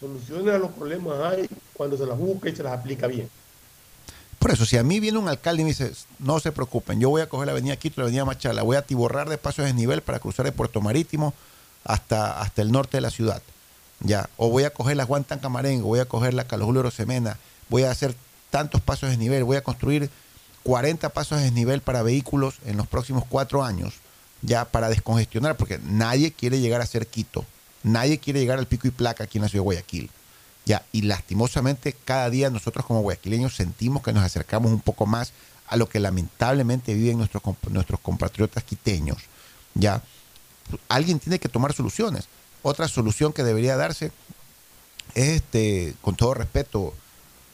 Soluciones 0.00 0.52
a 0.52 0.58
los 0.58 0.72
problemas 0.72 1.20
hay 1.20 1.48
cuando 1.74 1.96
se 1.96 2.04
las 2.04 2.18
busca 2.18 2.48
y 2.48 2.56
se 2.56 2.64
las 2.64 2.72
aplica 2.72 3.06
bien. 3.06 3.30
Por 4.40 4.50
eso, 4.50 4.66
si 4.66 4.76
a 4.78 4.82
mí 4.82 4.98
viene 4.98 5.18
un 5.18 5.28
alcalde 5.28 5.62
y 5.62 5.64
me 5.64 5.70
dice, 5.70 5.92
no 6.18 6.40
se 6.40 6.50
preocupen, 6.50 6.98
yo 6.98 7.08
voy 7.10 7.22
a 7.22 7.28
coger 7.28 7.46
la 7.46 7.52
avenida 7.52 7.76
Quito, 7.76 8.00
la 8.00 8.06
avenida 8.06 8.24
Machala, 8.24 8.62
voy 8.62 8.76
a 8.76 8.82
tiborrar 8.82 9.28
de 9.28 9.38
pasos 9.38 9.58
de 9.58 9.66
desnivel 9.66 10.02
para 10.02 10.18
cruzar 10.18 10.44
de 10.44 10.50
Puerto 10.50 10.80
Marítimo 10.80 11.34
hasta, 11.84 12.40
hasta 12.40 12.62
el 12.62 12.72
norte 12.72 12.96
de 12.96 13.02
la 13.02 13.10
ciudad. 13.10 13.42
Ya, 14.00 14.30
o 14.36 14.48
voy 14.48 14.64
a 14.64 14.70
coger 14.70 14.96
la 14.96 15.04
Juan 15.04 15.24
Tancamarengo, 15.24 15.86
voy 15.86 16.00
a 16.00 16.06
coger 16.06 16.32
la 16.32 16.44
Carlos 16.44 16.66
Julio 16.66 16.82
Rosemena, 16.82 17.38
voy 17.68 17.82
a 17.82 17.90
hacer 17.90 18.14
tantos 18.50 18.80
pasos 18.80 19.02
de 19.02 19.10
desnivel, 19.10 19.44
voy 19.44 19.56
a 19.56 19.62
construir 19.62 20.10
40 20.62 21.10
pasos 21.10 21.38
de 21.38 21.44
desnivel 21.44 21.82
para 21.82 22.02
vehículos 22.02 22.56
en 22.64 22.76
los 22.76 22.86
próximos 22.86 23.24
cuatro 23.28 23.62
años, 23.62 23.94
ya 24.42 24.64
para 24.64 24.88
descongestionar, 24.88 25.56
porque 25.56 25.78
nadie 25.84 26.32
quiere 26.32 26.60
llegar 26.60 26.80
a 26.80 26.86
ser 26.86 27.06
Quito, 27.06 27.44
nadie 27.82 28.18
quiere 28.18 28.40
llegar 28.40 28.58
al 28.58 28.66
pico 28.66 28.88
y 28.88 28.90
placa 28.90 29.24
aquí 29.24 29.38
en 29.38 29.42
la 29.42 29.48
ciudad 29.48 29.62
de 29.62 29.64
Guayaquil. 29.64 30.10
Ya, 30.66 30.84
y 30.92 31.02
lastimosamente 31.02 31.94
cada 32.04 32.28
día 32.30 32.50
nosotros 32.50 32.84
como 32.84 33.00
guayaquileños 33.00 33.56
sentimos 33.56 34.02
que 34.02 34.12
nos 34.12 34.22
acercamos 34.22 34.70
un 34.70 34.80
poco 34.80 35.06
más 35.06 35.32
a 35.66 35.76
lo 35.76 35.88
que 35.88 36.00
lamentablemente 36.00 36.94
viven 36.94 37.18
nuestros, 37.18 37.42
nuestros 37.70 37.98
compatriotas 38.00 38.62
quiteños. 38.62 39.18
Ya, 39.74 40.02
alguien 40.88 41.18
tiene 41.18 41.38
que 41.38 41.48
tomar 41.48 41.72
soluciones. 41.72 42.28
Otra 42.62 42.88
solución 42.88 43.32
que 43.32 43.42
debería 43.42 43.76
darse 43.76 44.12
es, 45.14 45.28
este, 45.36 45.94
con 46.02 46.14
todo 46.14 46.34
respeto, 46.34 46.94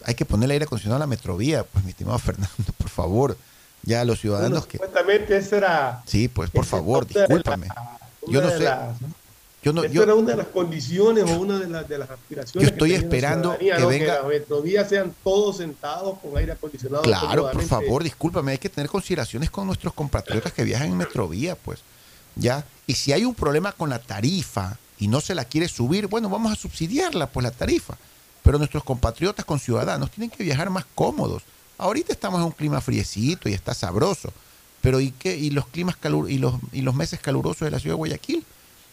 hay 0.04 0.14
que 0.14 0.24
poner 0.24 0.46
el 0.46 0.50
aire 0.52 0.64
acondicionado 0.64 0.96
a 0.96 1.00
la 1.00 1.06
metrovía, 1.06 1.64
pues 1.64 1.84
mi 1.84 1.90
estimado 1.90 2.18
Fernando, 2.20 2.72
por 2.76 2.88
favor. 2.88 3.36
Ya 3.82 4.04
los 4.04 4.20
ciudadanos 4.20 4.50
Bueno, 4.50 4.66
que... 4.68 4.78
Supuestamente 4.78 5.36
esa 5.36 5.56
era, 5.58 6.02
Sí, 6.06 6.26
pues 6.28 6.50
por 6.50 6.64
favor, 6.64 7.06
discúlpame. 7.06 7.68
Yo 8.26 8.42
no 8.42 8.50
sé. 8.50 8.58
las- 8.64 8.96
Yo 9.62 9.72
no, 9.72 9.84
yo, 9.84 10.02
era 10.02 10.14
una 10.16 10.30
de 10.32 10.36
las 10.38 10.46
condiciones 10.48 11.24
o 11.30 11.38
una 11.38 11.58
de 11.60 11.68
las, 11.68 11.88
de 11.88 11.98
las 11.98 12.10
aspiraciones. 12.10 12.68
Yo 12.68 12.72
estoy 12.74 12.90
que 12.90 12.98
la 12.98 13.02
esperando 13.04 13.56
que 13.58 13.78
¿no? 13.78 13.86
venga- 13.86 14.14
las 14.18 14.26
metrovías 14.26 14.88
sean 14.88 15.14
todos 15.22 15.58
sentados 15.58 16.18
con 16.18 16.36
aire 16.36 16.52
acondicionado. 16.52 17.02
Claro, 17.04 17.48
por 17.52 17.62
favor, 17.62 18.02
discúlpame, 18.02 18.52
hay 18.52 18.58
que 18.58 18.68
tener 18.68 18.90
consideraciones 18.90 19.50
con 19.50 19.66
nuestros 19.68 19.92
compatriotas 19.94 20.52
que 20.52 20.64
viajan 20.64 20.88
en 20.88 20.96
Metrovía, 20.96 21.54
pues. 21.54 21.78
¿Ya? 22.36 22.64
Y 22.86 22.94
si 22.94 23.12
hay 23.12 23.24
un 23.24 23.34
problema 23.34 23.72
con 23.72 23.90
la 23.90 23.98
tarifa 23.98 24.78
y 24.98 25.08
no 25.08 25.20
se 25.20 25.34
la 25.34 25.44
quiere 25.44 25.68
subir, 25.68 26.06
bueno, 26.06 26.28
vamos 26.28 26.52
a 26.52 26.56
subsidiarla, 26.56 27.26
pues 27.28 27.44
la 27.44 27.50
tarifa. 27.50 27.96
Pero 28.42 28.58
nuestros 28.58 28.84
compatriotas 28.84 29.44
con 29.44 29.58
ciudadanos 29.58 30.10
tienen 30.10 30.30
que 30.30 30.44
viajar 30.44 30.70
más 30.70 30.84
cómodos. 30.94 31.42
Ahorita 31.78 32.12
estamos 32.12 32.40
en 32.40 32.46
un 32.46 32.52
clima 32.52 32.80
friecito 32.80 33.48
y 33.48 33.54
está 33.54 33.74
sabroso. 33.74 34.32
Pero 34.80 35.00
¿y 35.00 35.10
qué? 35.10 35.36
¿Y 35.36 35.50
los 35.50 35.66
climas 35.66 35.96
calur 35.96 36.30
y 36.30 36.38
los, 36.38 36.54
y 36.72 36.82
los 36.82 36.94
meses 36.94 37.18
calurosos 37.18 37.60
de 37.60 37.70
la 37.72 37.80
ciudad 37.80 37.94
de 37.94 37.98
Guayaquil? 37.98 38.44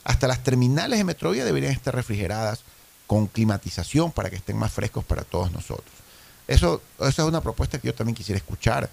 Hasta 0.04 0.28
las 0.28 0.44
terminales 0.44 0.98
de 0.98 1.04
Metrovía 1.04 1.46
deberían 1.46 1.72
estar 1.72 1.94
refrigeradas 1.94 2.62
con 3.06 3.28
climatización 3.28 4.12
para 4.12 4.30
que 4.30 4.38
estén 4.38 4.58
más 4.58 4.74
frescos 4.74 5.04
para 5.04 5.24
todos 5.24 5.52
nosotros. 5.52 5.92
Eso, 6.48 6.82
esa 7.00 7.22
es 7.22 7.28
una 7.28 7.42
propuesta 7.42 7.80
que 7.80 7.88
yo 7.88 7.94
también 7.94 8.16
quisiera 8.16 8.38
escuchar. 8.38 8.90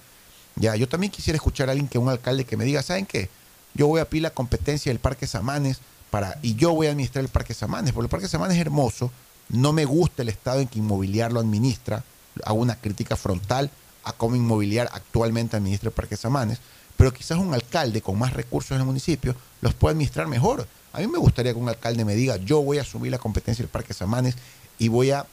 Ya, 0.56 0.76
yo 0.76 0.88
también 0.88 1.10
quisiera 1.10 1.36
escuchar 1.36 1.68
a 1.68 1.72
alguien 1.72 1.88
que 1.88 1.98
un 1.98 2.08
alcalde 2.08 2.44
que 2.44 2.56
me 2.56 2.64
diga, 2.64 2.82
¿saben 2.82 3.06
qué? 3.06 3.30
Yo 3.74 3.86
voy 3.86 4.00
a 4.00 4.08
pedir 4.08 4.22
la 4.22 4.30
competencia 4.30 4.90
del 4.90 4.98
Parque 4.98 5.26
Samanes 5.26 5.78
para, 6.10 6.38
y 6.42 6.54
yo 6.54 6.72
voy 6.72 6.88
a 6.88 6.90
administrar 6.90 7.24
el 7.24 7.30
Parque 7.30 7.54
Samanes, 7.54 7.92
porque 7.92 8.06
el 8.06 8.10
Parque 8.10 8.28
Samanes 8.28 8.56
es 8.56 8.60
hermoso, 8.60 9.10
no 9.48 9.72
me 9.72 9.84
gusta 9.84 10.22
el 10.22 10.28
estado 10.28 10.60
en 10.60 10.68
que 10.68 10.78
Inmobiliar 10.78 11.32
lo 11.32 11.40
administra, 11.40 12.04
hago 12.44 12.58
una 12.58 12.76
crítica 12.76 13.16
frontal 13.16 13.70
a 14.04 14.12
cómo 14.12 14.36
Inmobiliar 14.36 14.88
actualmente 14.92 15.56
administra 15.56 15.88
el 15.88 15.94
Parque 15.94 16.16
Samanes, 16.16 16.58
pero 16.96 17.12
quizás 17.12 17.38
un 17.38 17.54
alcalde 17.54 18.02
con 18.02 18.18
más 18.18 18.32
recursos 18.32 18.72
en 18.72 18.78
el 18.78 18.86
municipio 18.86 19.34
los 19.60 19.74
pueda 19.74 19.92
administrar 19.92 20.26
mejor. 20.26 20.66
A 20.92 20.98
mí 20.98 21.06
me 21.06 21.18
gustaría 21.18 21.52
que 21.52 21.58
un 21.58 21.68
alcalde 21.68 22.04
me 22.04 22.14
diga, 22.14 22.36
yo 22.36 22.62
voy 22.62 22.78
a 22.78 22.82
asumir 22.82 23.12
la 23.12 23.18
competencia 23.18 23.62
del 23.62 23.70
Parque 23.70 23.94
Samanes 23.94 24.34
y 24.78 24.88
voy 24.88 25.10
a 25.12 25.26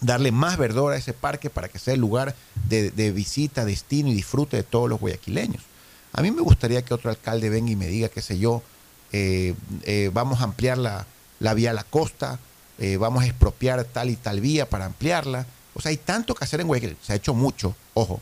darle 0.00 0.32
más 0.32 0.58
verdor 0.58 0.92
a 0.92 0.96
ese 0.96 1.12
parque 1.12 1.50
para 1.50 1.68
que 1.68 1.78
sea 1.78 1.94
el 1.94 2.00
lugar 2.00 2.34
de, 2.68 2.90
de 2.90 3.12
visita, 3.12 3.64
destino 3.64 4.10
y 4.10 4.14
disfrute 4.14 4.56
de 4.56 4.62
todos 4.62 4.88
los 4.88 5.00
guayaquileños. 5.00 5.62
A 6.14 6.22
mí 6.22 6.30
me 6.30 6.42
gustaría 6.42 6.82
que 6.82 6.94
otro 6.94 7.10
alcalde 7.10 7.50
venga 7.50 7.72
y 7.72 7.76
me 7.76 7.88
diga, 7.88 8.08
qué 8.08 8.22
sé 8.22 8.38
yo, 8.38 8.62
eh, 9.10 9.54
eh, 9.82 10.10
vamos 10.12 10.40
a 10.40 10.44
ampliar 10.44 10.78
la, 10.78 11.06
la 11.40 11.54
vía 11.54 11.70
a 11.70 11.74
la 11.74 11.82
costa, 11.82 12.38
eh, 12.78 12.96
vamos 12.96 13.24
a 13.24 13.26
expropiar 13.26 13.84
tal 13.84 14.10
y 14.10 14.16
tal 14.16 14.40
vía 14.40 14.68
para 14.68 14.84
ampliarla 14.86 15.46
O 15.74 15.80
sea, 15.80 15.90
hay 15.90 15.96
tanto 15.96 16.34
que 16.34 16.44
hacer 16.44 16.60
en 16.60 16.68
Guayaquil. 16.68 16.96
Se 17.02 17.12
ha 17.12 17.16
hecho 17.16 17.34
mucho. 17.34 17.74
Ojo, 17.94 18.20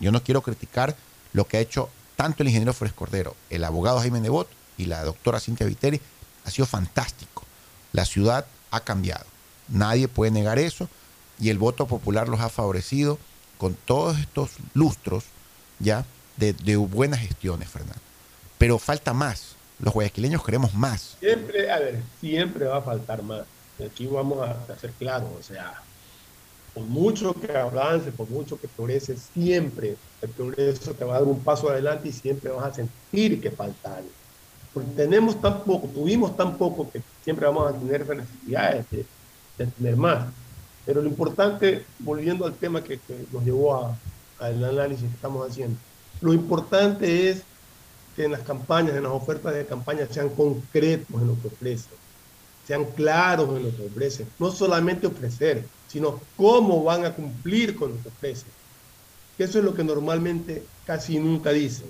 yo 0.00 0.12
no 0.12 0.22
quiero 0.22 0.42
criticar 0.42 0.96
lo 1.32 1.46
que 1.46 1.56
ha 1.56 1.60
hecho 1.60 1.88
tanto 2.16 2.42
el 2.42 2.48
ingeniero 2.48 2.74
Flores 2.74 2.94
Cordero, 2.94 3.36
el 3.48 3.64
abogado 3.64 4.00
Jaime 4.00 4.20
Nebot 4.20 4.48
y 4.76 4.84
la 4.84 5.02
doctora 5.02 5.40
Cintia 5.40 5.66
Viteri. 5.66 6.00
Ha 6.44 6.50
sido 6.50 6.66
fantástico. 6.66 7.44
La 7.92 8.04
ciudad 8.04 8.46
ha 8.70 8.80
cambiado. 8.80 9.24
Nadie 9.68 10.08
puede 10.08 10.30
negar 10.30 10.58
eso. 10.58 10.88
Y 11.40 11.48
el 11.48 11.58
voto 11.58 11.86
popular 11.86 12.28
los 12.28 12.40
ha 12.40 12.50
favorecido 12.50 13.18
con 13.56 13.74
todos 13.74 14.18
estos 14.18 14.50
lustros 14.74 15.24
ya 15.78 16.04
de, 16.38 16.52
de 16.52 16.76
buenas 16.76 17.20
gestiones, 17.20 17.68
Fernando. 17.68 18.00
Pero 18.58 18.78
falta 18.78 19.12
más. 19.12 19.56
Los 19.80 19.94
guayaquileños 19.94 20.44
queremos 20.44 20.74
más. 20.74 21.16
Siempre, 21.20 21.70
a 21.70 21.78
ver, 21.78 22.02
siempre 22.20 22.66
va 22.66 22.78
a 22.78 22.82
faltar 22.82 23.22
más. 23.22 23.42
Aquí 23.84 24.06
vamos 24.06 24.40
a, 24.40 24.72
a 24.72 24.78
ser 24.78 24.90
claros, 24.92 25.30
o 25.38 25.42
sea, 25.42 25.80
por 26.74 26.82
mucho 26.84 27.32
que 27.32 27.56
avance, 27.56 28.10
por 28.10 28.28
mucho 28.28 28.60
que 28.60 28.66
progrese, 28.66 29.16
siempre 29.16 29.96
el 30.20 30.28
progreso 30.30 30.94
te 30.94 31.04
va 31.04 31.16
a 31.16 31.18
dar 31.20 31.28
un 31.28 31.40
paso 31.40 31.70
adelante 31.70 32.08
y 32.08 32.12
siempre 32.12 32.50
vas 32.50 32.64
a 32.66 32.74
sentir 32.74 33.40
que 33.40 33.52
falta 33.52 33.96
algo. 33.96 34.10
Porque 34.74 34.90
tenemos 34.96 35.40
tan 35.40 35.62
poco, 35.62 35.88
tuvimos 35.88 36.36
tan 36.36 36.58
poco 36.58 36.90
que 36.90 37.00
siempre 37.22 37.46
vamos 37.46 37.72
a 37.72 37.78
tener 37.78 38.04
necesidades 38.16 38.90
de, 38.90 39.06
de 39.58 39.66
tener 39.66 39.96
más. 39.96 40.26
Pero 40.84 41.02
lo 41.02 41.08
importante, 41.08 41.84
volviendo 42.00 42.46
al 42.46 42.54
tema 42.54 42.82
que, 42.82 42.98
que 42.98 43.26
nos 43.32 43.44
llevó 43.44 43.94
al 44.38 44.64
análisis 44.64 45.08
que 45.08 45.14
estamos 45.14 45.48
haciendo, 45.48 45.76
lo 46.20 46.32
importante 46.32 47.30
es 47.30 47.42
que 48.16 48.24
en 48.24 48.32
las 48.32 48.42
campañas, 48.42 48.96
en 48.96 49.04
las 49.04 49.12
ofertas 49.12 49.54
de 49.54 49.66
campaña 49.66 50.06
sean 50.10 50.28
concretos 50.30 51.20
en 51.20 51.28
lo 51.28 51.40
que 51.40 51.48
ofrecen, 51.48 51.92
sean 52.66 52.84
claros 52.84 53.56
en 53.56 53.64
lo 53.64 53.76
que 53.76 53.86
ofrecen, 53.86 54.28
no 54.38 54.50
solamente 54.50 55.06
ofrecer, 55.06 55.64
sino 55.86 56.20
cómo 56.36 56.82
van 56.82 57.04
a 57.04 57.12
cumplir 57.12 57.76
con 57.76 57.90
lo 57.90 58.02
que 58.02 58.08
ofrecen. 58.08 58.48
Eso 59.38 59.58
es 59.58 59.64
lo 59.64 59.74
que 59.74 59.84
normalmente 59.84 60.64
casi 60.84 61.18
nunca 61.18 61.50
dicen. 61.50 61.86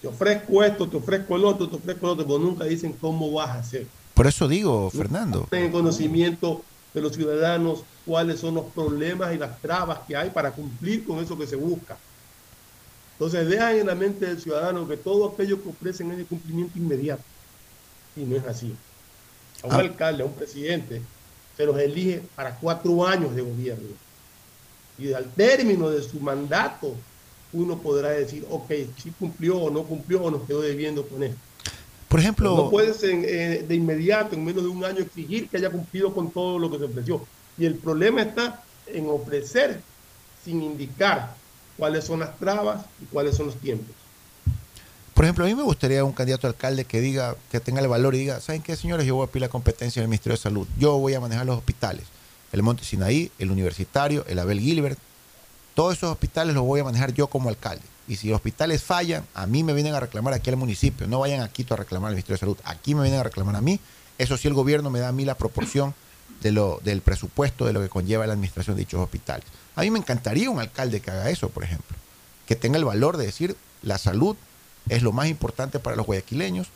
Te 0.00 0.06
ofrezco 0.06 0.62
esto, 0.62 0.88
te 0.88 0.96
ofrezco 0.96 1.34
el 1.34 1.44
otro, 1.44 1.68
te 1.68 1.76
ofrezco 1.76 2.06
el 2.06 2.12
otro, 2.12 2.26
pero 2.26 2.38
nunca 2.38 2.64
dicen 2.64 2.92
cómo 2.92 3.32
vas 3.32 3.50
a 3.50 3.58
hacer. 3.58 3.86
Por 4.14 4.26
eso 4.28 4.46
digo, 4.46 4.88
Fernando, 4.90 5.48
En 5.50 5.72
conocimiento 5.72 6.62
de 6.94 7.00
los 7.00 7.14
ciudadanos 7.14 7.82
cuáles 8.06 8.40
son 8.40 8.54
los 8.54 8.66
problemas 8.66 9.34
y 9.34 9.38
las 9.38 9.60
trabas 9.60 10.00
que 10.06 10.16
hay 10.16 10.30
para 10.30 10.52
cumplir 10.52 11.04
con 11.04 11.18
eso 11.18 11.36
que 11.36 11.46
se 11.46 11.56
busca. 11.56 11.98
Entonces 13.18 13.48
dejan 13.48 13.76
en 13.76 13.86
la 13.88 13.96
mente 13.96 14.26
del 14.26 14.40
ciudadano 14.40 14.86
que 14.86 14.96
todo 14.96 15.28
aquello 15.28 15.60
que 15.60 15.70
ofrecen 15.70 16.12
es 16.12 16.18
de 16.18 16.24
cumplimiento 16.24 16.78
inmediato. 16.78 17.22
Y 18.16 18.20
no 18.20 18.36
es 18.36 18.44
así. 18.44 18.74
A 19.64 19.66
un 19.66 19.72
Ah. 19.72 19.78
alcalde, 19.78 20.22
a 20.22 20.26
un 20.26 20.34
presidente, 20.34 21.02
se 21.56 21.66
los 21.66 21.76
elige 21.78 22.22
para 22.36 22.54
cuatro 22.54 23.04
años 23.04 23.34
de 23.34 23.42
gobierno. 23.42 23.88
Y 24.98 25.12
al 25.12 25.30
término 25.32 25.90
de 25.90 26.00
su 26.02 26.20
mandato, 26.20 26.94
uno 27.52 27.78
podrá 27.78 28.10
decir, 28.10 28.46
ok, 28.50 28.70
si 29.02 29.10
cumplió 29.10 29.58
o 29.58 29.70
no 29.70 29.82
cumplió 29.82 30.22
o 30.22 30.30
nos 30.30 30.42
quedó 30.46 30.60
debiendo 30.60 31.04
con 31.06 31.22
esto. 31.24 31.38
por 32.08 32.20
ejemplo, 32.20 32.56
No 32.56 32.70
puedes 32.70 33.02
en, 33.02 33.22
eh, 33.26 33.64
de 33.68 33.74
inmediato, 33.74 34.34
en 34.34 34.42
menos 34.44 34.62
de 34.62 34.68
un 34.70 34.82
año, 34.84 35.00
exigir 35.00 35.46
que 35.48 35.58
haya 35.58 35.68
cumplido 35.70 36.14
con 36.14 36.30
todo 36.30 36.58
lo 36.58 36.70
que 36.70 36.78
se 36.78 36.84
ofreció. 36.84 37.26
Y 37.58 37.66
el 37.66 37.74
problema 37.74 38.22
está 38.22 38.62
en 38.86 39.08
ofrecer 39.10 39.80
sin 40.44 40.62
indicar 40.62 41.34
cuáles 41.78 42.04
son 42.04 42.20
las 42.20 42.36
trabas 42.38 42.84
y 43.00 43.06
cuáles 43.06 43.36
son 43.36 43.46
los 43.46 43.56
tiempos. 43.56 43.94
Por 45.14 45.24
ejemplo, 45.24 45.44
a 45.44 45.48
mí 45.48 45.54
me 45.54 45.62
gustaría 45.62 46.04
un 46.04 46.12
candidato 46.12 46.46
alcalde 46.46 46.84
que 46.84 47.00
diga, 47.00 47.34
que 47.50 47.58
tenga 47.60 47.80
el 47.80 47.88
valor 47.88 48.14
y 48.14 48.18
diga, 48.18 48.40
¿saben 48.40 48.62
qué, 48.62 48.76
señores? 48.76 49.06
Yo 49.06 49.16
voy 49.16 49.24
a 49.24 49.28
pedir 49.28 49.42
la 49.42 49.48
competencia 49.48 50.00
en 50.00 50.04
el 50.04 50.08
Ministerio 50.08 50.36
de 50.36 50.42
Salud. 50.42 50.68
Yo 50.78 50.98
voy 50.98 51.14
a 51.14 51.20
manejar 51.20 51.46
los 51.46 51.56
hospitales. 51.56 52.04
El 52.52 52.62
Monte 52.62 52.84
Sinaí, 52.84 53.30
el 53.38 53.50
Universitario, 53.50 54.24
el 54.28 54.38
Abel 54.38 54.60
Gilbert. 54.60 54.98
Todos 55.74 55.96
esos 55.96 56.12
hospitales 56.12 56.54
los 56.54 56.64
voy 56.64 56.80
a 56.80 56.84
manejar 56.84 57.12
yo 57.14 57.26
como 57.26 57.48
alcalde. 57.48 57.82
Y 58.06 58.16
si 58.16 58.28
los 58.28 58.36
hospitales 58.36 58.82
fallan, 58.82 59.24
a 59.34 59.46
mí 59.46 59.64
me 59.64 59.72
vienen 59.74 59.94
a 59.94 60.00
reclamar 60.00 60.34
aquí 60.34 60.50
al 60.50 60.56
municipio. 60.56 61.06
No 61.08 61.18
vayan 61.18 61.40
a 61.40 61.48
Quito 61.48 61.74
a 61.74 61.76
reclamar 61.76 62.08
al 62.08 62.14
Ministerio 62.14 62.36
de 62.36 62.40
Salud. 62.40 62.56
Aquí 62.64 62.94
me 62.94 63.02
vienen 63.02 63.20
a 63.20 63.24
reclamar 63.24 63.56
a 63.56 63.60
mí. 63.60 63.80
Eso 64.18 64.36
sí, 64.36 64.48
el 64.48 64.54
gobierno 64.54 64.88
me 64.88 65.00
da 65.00 65.08
a 65.08 65.12
mí 65.12 65.24
la 65.24 65.36
proporción 65.36 65.94
de 66.40 66.52
lo, 66.52 66.80
del 66.84 67.00
presupuesto 67.00 67.66
de 67.66 67.72
lo 67.72 67.80
que 67.80 67.88
conlleva 67.88 68.26
la 68.26 68.32
administración 68.32 68.76
de 68.76 68.80
dichos 68.80 69.00
hospitales. 69.00 69.46
A 69.74 69.82
mí 69.82 69.90
me 69.90 69.98
encantaría 69.98 70.50
un 70.50 70.60
alcalde 70.60 71.00
que 71.00 71.10
haga 71.10 71.30
eso, 71.30 71.48
por 71.50 71.64
ejemplo. 71.64 71.96
Que 72.46 72.56
tenga 72.56 72.78
el 72.78 72.84
valor 72.84 73.16
de 73.16 73.26
decir, 73.26 73.56
la 73.82 73.98
salud 73.98 74.36
es 74.88 75.02
lo 75.02 75.12
más 75.12 75.28
importante 75.28 75.78
para 75.78 75.96
los 75.96 76.06
guayaquileños. 76.06 76.68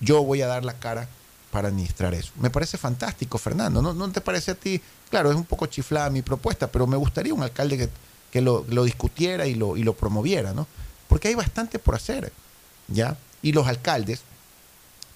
Yo 0.00 0.22
voy 0.22 0.42
a 0.42 0.46
dar 0.46 0.64
la 0.64 0.78
cara 0.78 1.08
para 1.50 1.68
administrar 1.68 2.14
eso. 2.14 2.32
Me 2.40 2.50
parece 2.50 2.76
fantástico, 2.76 3.38
Fernando. 3.38 3.80
¿No, 3.80 3.94
no 3.94 4.10
te 4.10 4.20
parece 4.20 4.50
a 4.50 4.54
ti? 4.54 4.80
Claro, 5.10 5.30
es 5.30 5.36
un 5.36 5.44
poco 5.44 5.66
chiflada 5.66 6.10
mi 6.10 6.22
propuesta, 6.22 6.66
pero 6.66 6.86
me 6.86 6.96
gustaría 6.96 7.32
un 7.32 7.42
alcalde 7.42 7.78
que, 7.78 7.88
que 8.32 8.40
lo, 8.40 8.64
lo 8.68 8.84
discutiera 8.84 9.46
y 9.46 9.54
lo, 9.54 9.76
y 9.76 9.84
lo 9.84 9.94
promoviera, 9.94 10.52
¿no? 10.52 10.66
Porque 11.08 11.28
hay 11.28 11.36
bastante 11.36 11.78
por 11.78 11.94
hacer, 11.94 12.32
¿ya? 12.88 13.16
Y 13.40 13.52
los 13.52 13.68
alcaldes, 13.68 14.22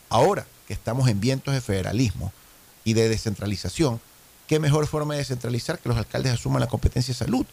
ahora 0.08 0.46
que 0.68 0.74
estamos 0.74 1.08
en 1.08 1.20
vientos 1.20 1.54
de 1.54 1.60
federalismo 1.60 2.32
y 2.88 2.94
de 2.94 3.10
descentralización, 3.10 4.00
¿qué 4.46 4.58
mejor 4.58 4.86
forma 4.86 5.12
de 5.12 5.18
descentralizar 5.18 5.78
que 5.78 5.90
los 5.90 5.98
alcaldes 5.98 6.32
asuman 6.32 6.60
la 6.60 6.68
competencia 6.68 7.12
de 7.12 7.18
salud? 7.18 7.44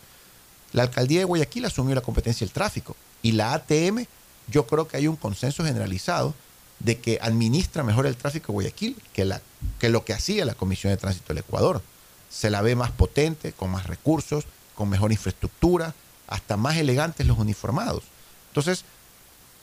La 0.71 0.83
alcaldía 0.83 1.19
de 1.19 1.25
Guayaquil 1.25 1.65
asumió 1.65 1.93
la 1.93 1.99
competencia 1.99 2.45
del 2.45 2.53
tráfico 2.53 2.95
y 3.21 3.33
la 3.33 3.53
ATM, 3.53 4.05
yo 4.47 4.65
creo 4.65 4.87
que 4.87 4.95
hay 4.95 5.07
un 5.07 5.17
consenso 5.17 5.65
generalizado 5.65 6.33
de 6.79 6.99
que 6.99 7.19
administra 7.21 7.83
mejor 7.83 8.05
el 8.05 8.15
tráfico 8.15 8.47
de 8.47 8.53
Guayaquil 8.53 8.95
que, 9.11 9.25
la, 9.25 9.41
que 9.77 9.89
lo 9.89 10.05
que 10.05 10.13
hacía 10.13 10.45
la 10.45 10.53
Comisión 10.53 10.91
de 10.91 10.97
Tránsito 10.97 11.33
del 11.33 11.39
Ecuador. 11.39 11.81
Se 12.29 12.49
la 12.49 12.61
ve 12.61 12.77
más 12.77 12.91
potente, 12.91 13.51
con 13.51 13.71
más 13.71 13.87
recursos, 13.87 14.45
con 14.73 14.87
mejor 14.87 15.11
infraestructura, 15.11 15.93
hasta 16.27 16.55
más 16.55 16.77
elegantes 16.77 17.27
los 17.27 17.37
uniformados. 17.37 18.03
Entonces, 18.51 18.85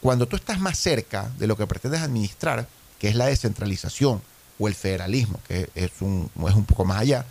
cuando 0.03 0.29
tú 0.29 0.37
estás 0.37 0.61
más 0.61 0.79
cerca 0.79 1.33
de 1.39 1.47
lo 1.47 1.57
que 1.57 1.67
pretendes 1.67 2.03
administrar, 2.03 2.69
que 2.99 3.09
es 3.09 3.15
la 3.15 3.25
descentralización 3.25 4.21
o 4.63 4.69
el 4.69 4.75
federalismo, 4.77 5.41
que 5.49 5.69
es 5.75 5.91
un, 6.01 6.31
es 6.49 6.55
un 6.55 6.65
poco 6.65 6.85
más 6.85 6.99
allá, 7.01 7.27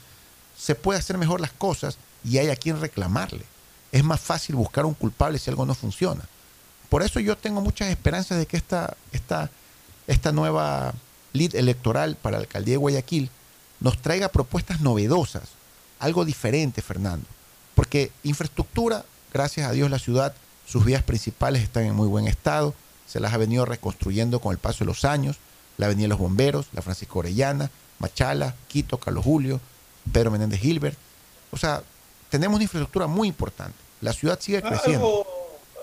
se 0.57 0.75
puede 0.75 0.99
hacer 0.99 1.17
mejor 1.17 1.39
las 1.39 1.53
cosas 1.53 1.97
y 2.25 2.37
hay 2.37 2.49
a 2.49 2.55
quien 2.57 2.79
reclamarle. 2.81 3.45
Es 3.93 4.03
más 4.03 4.19
fácil 4.19 4.55
buscar 4.55 4.85
un 4.85 4.93
culpable 4.93 5.39
si 5.39 5.49
algo 5.49 5.65
no 5.65 5.73
funciona. 5.73 6.25
Por 6.89 7.03
eso 7.03 7.21
yo 7.21 7.37
tengo 7.37 7.61
muchas 7.61 7.89
esperanzas 7.89 8.37
de 8.37 8.45
que 8.45 8.57
esta, 8.57 8.97
esta, 9.13 9.49
esta 10.07 10.33
nueva 10.33 10.93
lead 11.31 11.55
electoral 11.55 12.17
para 12.21 12.37
la 12.37 12.43
alcaldía 12.43 12.73
de 12.73 12.77
Guayaquil 12.77 13.29
nos 13.79 14.01
traiga 14.01 14.27
propuestas 14.27 14.81
novedosas, 14.81 15.43
algo 15.99 16.25
diferente, 16.25 16.81
Fernando. 16.81 17.25
Porque 17.75 18.11
infraestructura, 18.23 19.05
gracias 19.33 19.69
a 19.69 19.71
Dios, 19.71 19.89
la 19.89 19.99
ciudad, 19.99 20.33
sus 20.67 20.83
vías 20.83 21.03
principales 21.03 21.63
están 21.63 21.85
en 21.85 21.95
muy 21.95 22.09
buen 22.09 22.27
estado, 22.27 22.75
se 23.07 23.21
las 23.21 23.33
ha 23.33 23.37
venido 23.37 23.65
reconstruyendo 23.65 24.41
con 24.41 24.51
el 24.51 24.57
paso 24.57 24.79
de 24.79 24.85
los 24.87 25.05
años, 25.05 25.37
la 25.77 25.87
Avenida 25.87 26.05
de 26.05 26.09
los 26.09 26.19
Bomberos, 26.19 26.67
la 26.73 26.81
Francisco 26.81 27.19
Orellana, 27.19 27.69
Machala, 27.99 28.55
Quito, 28.67 28.97
Carlos 28.97 29.23
Julio, 29.23 29.59
Pedro 30.11 30.31
Menéndez 30.31 30.59
Gilbert. 30.59 30.97
O 31.51 31.57
sea, 31.57 31.83
tenemos 32.29 32.55
una 32.55 32.63
infraestructura 32.63 33.07
muy 33.07 33.27
importante. 33.27 33.77
La 34.01 34.13
ciudad 34.13 34.39
sigue 34.39 34.61
creciendo. 34.61 35.05
Algo, 35.05 35.27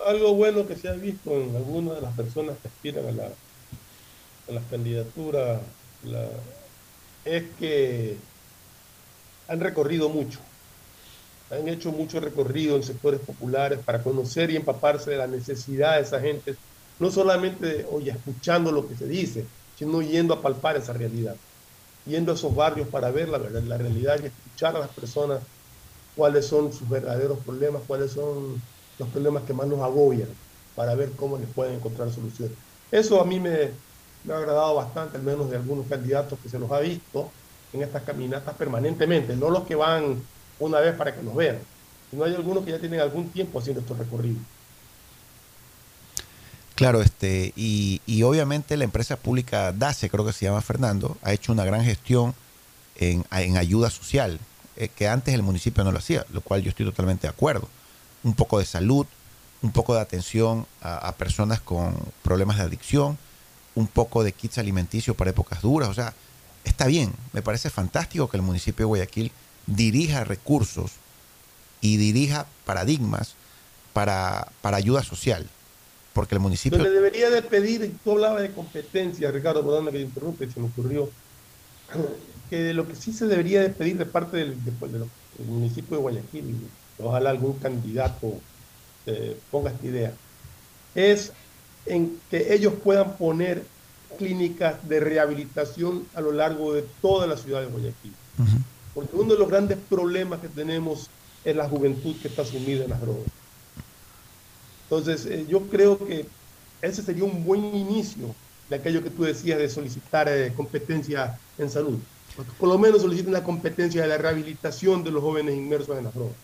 algo 0.07 0.33
bueno 0.35 0.67
que 0.67 0.75
se 0.75 0.89
ha 0.89 0.93
visto 0.93 1.31
en 1.31 1.55
algunas 1.55 1.95
de 1.95 2.01
las 2.01 2.13
personas 2.13 2.55
que 2.61 2.67
aspiran 2.67 3.07
a, 3.07 3.11
la, 3.11 3.25
a 3.25 4.51
las 4.51 4.63
candidaturas 4.69 5.61
la- 6.03 6.27
es 7.25 7.43
que 7.59 8.17
han 9.47 9.59
recorrido 9.59 10.09
mucho. 10.09 10.39
Han 11.51 11.67
hecho 11.67 11.91
mucho 11.91 12.19
recorrido 12.19 12.75
en 12.75 12.83
sectores 12.83 13.19
populares 13.21 13.79
para 13.83 14.03
conocer 14.03 14.51
y 14.51 14.55
empaparse 14.55 15.11
de 15.11 15.17
la 15.17 15.27
necesidad 15.27 15.95
de 15.95 16.03
esa 16.03 16.19
gente, 16.19 16.55
no 16.99 17.09
solamente 17.09 17.85
oye, 17.91 18.11
escuchando 18.11 18.71
lo 18.71 18.87
que 18.87 18.95
se 18.95 19.07
dice, 19.07 19.45
sino 19.79 20.01
yendo 20.01 20.33
a 20.35 20.41
palpar 20.41 20.77
esa 20.77 20.93
realidad, 20.93 21.39
yendo 22.05 22.31
a 22.31 22.35
esos 22.35 22.55
barrios 22.55 22.89
para 22.89 23.11
ver 23.11 23.29
la, 23.29 23.37
verdad- 23.39 23.63
la 23.63 23.77
realidad 23.77 24.19
y 24.23 24.27
escuchar 24.27 24.75
a 24.75 24.79
las 24.79 24.93
personas 24.93 25.47
cuáles 26.13 26.45
son 26.47 26.71
sus 26.73 26.87
verdaderos 26.89 27.43
problemas, 27.45 27.83
cuáles 27.85 28.11
son 28.13 28.63
los 28.97 29.09
problemas 29.09 29.43
que 29.43 29.53
más 29.53 29.67
nos 29.67 29.81
agobian, 29.81 30.39
para 30.73 30.95
ver 30.95 31.15
cómo 31.15 31.37
les 31.37 31.51
pueden 31.53 31.75
encontrar 31.75 32.11
soluciones. 32.11 32.57
Eso 32.91 33.21
a 33.21 33.25
mí 33.25 33.39
me, 33.39 33.81
me 34.23 34.33
ha 34.33 34.37
agradado 34.37 34.75
bastante, 34.75 35.17
al 35.17 35.23
menos 35.23 35.49
de 35.49 35.57
algunos 35.57 35.87
candidatos 35.87 36.39
que 36.39 36.49
se 36.49 36.59
los 36.59 36.71
ha 36.71 36.79
visto 36.79 37.37
en 37.71 37.81
estas 37.83 38.03
caminatas 38.03 38.55
permanentemente, 38.55 39.35
no 39.35 39.49
los 39.49 39.65
que 39.65 39.75
van 39.75 40.29
una 40.57 40.79
vez 40.79 40.95
para 40.95 41.15
que 41.15 41.23
nos 41.23 41.35
vean, 41.35 41.67
sino 42.09 42.23
hay 42.25 42.35
algunos 42.35 42.65
que 42.65 42.71
ya 42.71 42.79
tienen 42.79 42.99
algún 43.01 43.31
tiempo 43.31 43.59
haciendo 43.59 43.81
estos 43.81 43.97
recorridos. 43.97 44.45
Claro, 46.79 47.01
este, 47.01 47.51
y, 47.57 47.99
y 48.05 48.23
obviamente 48.23 48.77
la 48.77 48.85
empresa 48.85 49.17
pública 49.17 49.73
DACE, 49.73 50.09
creo 50.09 50.25
que 50.25 50.31
se 50.31 50.45
llama 50.45 50.61
Fernando, 50.61 51.17
ha 51.23 51.33
hecho 51.33 51.51
una 51.51 51.65
gran 51.65 51.83
gestión 51.83 52.33
en, 52.95 53.25
en 53.31 53.57
ayuda 53.57 53.89
social, 53.89 54.39
eh, 54.77 54.87
que 54.87 55.09
antes 55.09 55.33
el 55.33 55.43
municipio 55.43 55.83
no 55.83 55.91
lo 55.91 55.97
hacía, 55.97 56.25
lo 56.31 56.39
cual 56.39 56.63
yo 56.63 56.69
estoy 56.69 56.85
totalmente 56.85 57.27
de 57.27 57.31
acuerdo. 57.31 57.67
Un 58.23 58.33
poco 58.33 58.59
de 58.59 58.65
salud, 58.65 59.05
un 59.61 59.73
poco 59.73 59.93
de 59.93 59.99
atención 59.99 60.65
a, 60.81 61.11
personas 61.17 61.59
con 61.59 61.97
problemas 62.23 62.55
de 62.55 62.63
adicción, 62.63 63.17
un 63.75 63.87
poco 63.87 64.23
de 64.23 64.31
kits 64.31 64.57
alimenticios 64.57 65.17
para 65.17 65.31
épocas 65.31 65.61
duras, 65.61 65.89
o 65.89 65.93
sea, 65.93 66.13
está 66.63 66.87
bien, 66.87 67.11
me 67.33 67.41
parece 67.41 67.69
fantástico 67.69 68.29
que 68.29 68.37
el 68.37 68.43
municipio 68.43 68.85
de 68.85 68.87
Guayaquil 68.87 69.31
dirija 69.65 70.23
recursos 70.23 70.91
y 71.81 71.97
dirija 71.97 72.45
paradigmas 72.63 73.35
para, 73.91 74.47
para 74.61 74.77
ayuda 74.77 75.03
social. 75.03 75.49
Porque 76.13 76.35
el 76.35 76.41
municipio... 76.41 76.77
Que 76.81 76.89
debería 76.89 77.29
de 77.29 77.41
pedir, 77.41 77.95
tú 78.03 78.11
hablabas 78.13 78.41
de 78.41 78.51
competencia, 78.51 79.31
Ricardo, 79.31 79.61
perdóname 79.63 79.91
que 79.91 79.97
te 79.99 80.03
interrumpe, 80.03 80.49
se 80.51 80.59
me 80.59 80.67
ocurrió, 80.67 81.09
que 82.49 82.73
lo 82.73 82.87
que 82.87 82.95
sí 82.95 83.13
se 83.13 83.27
debería 83.27 83.61
de 83.61 83.69
pedir 83.69 83.97
de 83.97 84.05
parte 84.05 84.37
del, 84.37 84.63
de- 84.63 84.71
de 84.87 84.99
lo- 84.99 85.07
del 85.37 85.47
municipio 85.47 85.97
de 85.97 86.01
Guayaquil, 86.03 86.55
ojalá 86.99 87.29
algún 87.29 87.53
candidato 87.59 88.33
eh, 89.05 89.37
ponga 89.51 89.71
esta 89.71 89.85
idea, 89.85 90.13
es 90.95 91.31
en 91.85 92.19
que 92.29 92.53
ellos 92.53 92.73
puedan 92.83 93.15
poner 93.17 93.63
clínicas 94.17 94.87
de 94.89 94.99
rehabilitación 94.99 96.05
a 96.15 96.21
lo 96.21 96.31
largo 96.31 96.73
de 96.73 96.83
toda 97.01 97.25
la 97.27 97.37
ciudad 97.37 97.61
de 97.61 97.67
Guayaquil. 97.67 98.13
Porque 98.93 99.15
uno 99.15 99.33
de 99.33 99.39
los 99.39 99.47
grandes 99.47 99.77
problemas 99.89 100.39
que 100.39 100.49
tenemos 100.49 101.09
es 101.45 101.55
la 101.55 101.69
juventud 101.69 102.15
que 102.21 102.27
está 102.27 102.43
sumida 102.43 102.83
en 102.83 102.89
las 102.89 102.99
drogas. 103.01 103.23
Entonces, 104.89 105.25
eh, 105.27 105.45
yo 105.47 105.61
creo 105.67 105.97
que 106.05 106.25
ese 106.81 107.03
sería 107.03 107.23
un 107.23 107.43
buen 107.45 107.63
inicio 107.75 108.33
de 108.69 108.75
aquello 108.77 109.03
que 109.03 109.09
tú 109.09 109.23
decías 109.23 109.59
de 109.59 109.69
solicitar 109.69 110.27
eh, 110.29 110.51
competencia 110.55 111.37
en 111.57 111.69
salud. 111.69 111.99
Por 112.57 112.69
lo 112.69 112.77
menos 112.79 113.01
soliciten 113.01 113.33
la 113.33 113.43
competencia 113.43 114.01
de 114.01 114.07
la 114.07 114.17
rehabilitación 114.17 115.03
de 115.03 115.11
los 115.11 115.21
jóvenes 115.21 115.55
inmersos 115.55 115.97
en 115.97 116.05
las 116.05 116.13
drogas. 116.13 116.35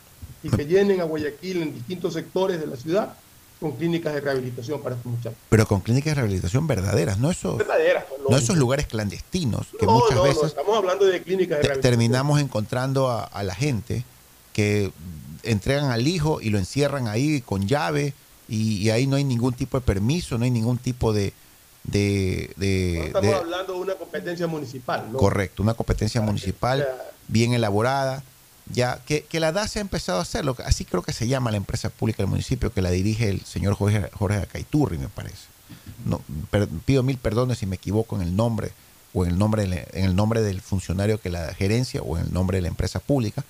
Y 0.43 0.49
que 0.49 0.65
llenen 0.65 1.01
a 1.01 1.05
Guayaquil 1.05 1.61
en 1.61 1.73
distintos 1.73 2.13
sectores 2.13 2.59
de 2.59 2.67
la 2.67 2.75
ciudad 2.75 3.13
con 3.59 3.71
clínicas 3.77 4.13
de 4.13 4.19
rehabilitación 4.21 4.81
para 4.81 4.95
estos 4.95 5.11
muchachos. 5.11 5.37
Pero 5.49 5.65
con 5.65 5.79
clínicas 5.79 6.11
de 6.11 6.15
rehabilitación 6.15 6.67
verdaderas, 6.67 7.17
no 7.17 7.31
esos, 7.31 7.57
Verdaderas, 7.57 8.03
pues, 8.09 8.21
no 8.29 8.37
esos 8.37 8.57
lugares 8.57 8.85
clandestinos 8.87 9.67
que 9.79 9.85
No, 9.85 9.93
muchas 9.93 10.11
no, 10.11 10.17
no, 10.17 10.23
veces 10.23 10.43
estamos 10.43 10.77
hablando 10.77 11.05
de 11.05 11.21
clínicas 11.23 11.57
de 11.57 11.63
rehabilitación. 11.63 11.81
terminamos 11.81 12.41
encontrando 12.41 13.09
a, 13.09 13.23
a 13.23 13.43
la 13.43 13.55
gente 13.55 14.03
que 14.53 14.91
entregan 15.43 15.91
al 15.91 16.07
hijo 16.07 16.41
y 16.41 16.49
lo 16.49 16.57
encierran 16.57 17.07
ahí 17.07 17.41
con 17.41 17.67
llave 17.67 18.13
y, 18.47 18.77
y 18.83 18.89
ahí 18.89 19.07
no 19.07 19.15
hay 19.15 19.23
ningún 19.23 19.53
tipo 19.53 19.79
de 19.79 19.85
permiso, 19.85 20.37
no 20.37 20.45
hay 20.45 20.51
ningún 20.51 20.77
tipo 20.77 21.13
de... 21.13 21.33
de, 21.83 22.51
de- 22.57 22.95
No 22.99 23.03
estamos 23.05 23.29
de- 23.29 23.35
hablando 23.35 23.73
de 23.73 23.79
una 23.79 23.95
competencia 23.95 24.47
municipal. 24.47 25.11
¿no? 25.11 25.17
correcto, 25.17 25.63
una 25.63 25.73
competencia 25.73 26.21
municipal 26.21 26.87
bien 27.27 27.53
elaborada, 27.53 28.23
ya 28.71 28.99
que, 29.05 29.23
que 29.23 29.39
la 29.39 29.51
DAS 29.51 29.77
ha 29.77 29.79
empezado 29.79 30.19
a 30.19 30.21
hacerlo, 30.23 30.55
así 30.65 30.85
creo 30.85 31.03
que 31.03 31.13
se 31.13 31.27
llama 31.27 31.51
la 31.51 31.57
empresa 31.57 31.89
pública 31.89 32.17
del 32.23 32.27
municipio 32.29 32.71
que 32.73 32.81
la 32.81 32.89
dirige 32.91 33.29
el 33.29 33.41
señor 33.41 33.75
Jorge, 33.75 34.09
Jorge 34.13 34.37
Acaiturri, 34.39 34.97
me 34.97 35.07
parece. 35.09 35.45
No, 36.05 36.21
per- 36.51 36.67
pido 36.67 37.03
mil 37.03 37.17
perdones 37.17 37.59
si 37.59 37.65
me 37.65 37.75
equivoco 37.75 38.15
en 38.15 38.21
el 38.23 38.35
nombre 38.35 38.71
o 39.13 39.23
en 39.25 39.31
el 39.31 39.37
nombre, 39.37 39.63
en 39.93 40.05
el 40.05 40.15
nombre 40.15 40.41
del 40.41 40.61
funcionario 40.61 41.19
que 41.19 41.29
la 41.29 41.53
gerencia 41.53 42.01
o 42.01 42.17
en 42.17 42.25
el 42.25 42.33
nombre 42.33 42.57
de 42.57 42.63
la 42.63 42.67
empresa 42.67 42.99
pública, 42.99 43.43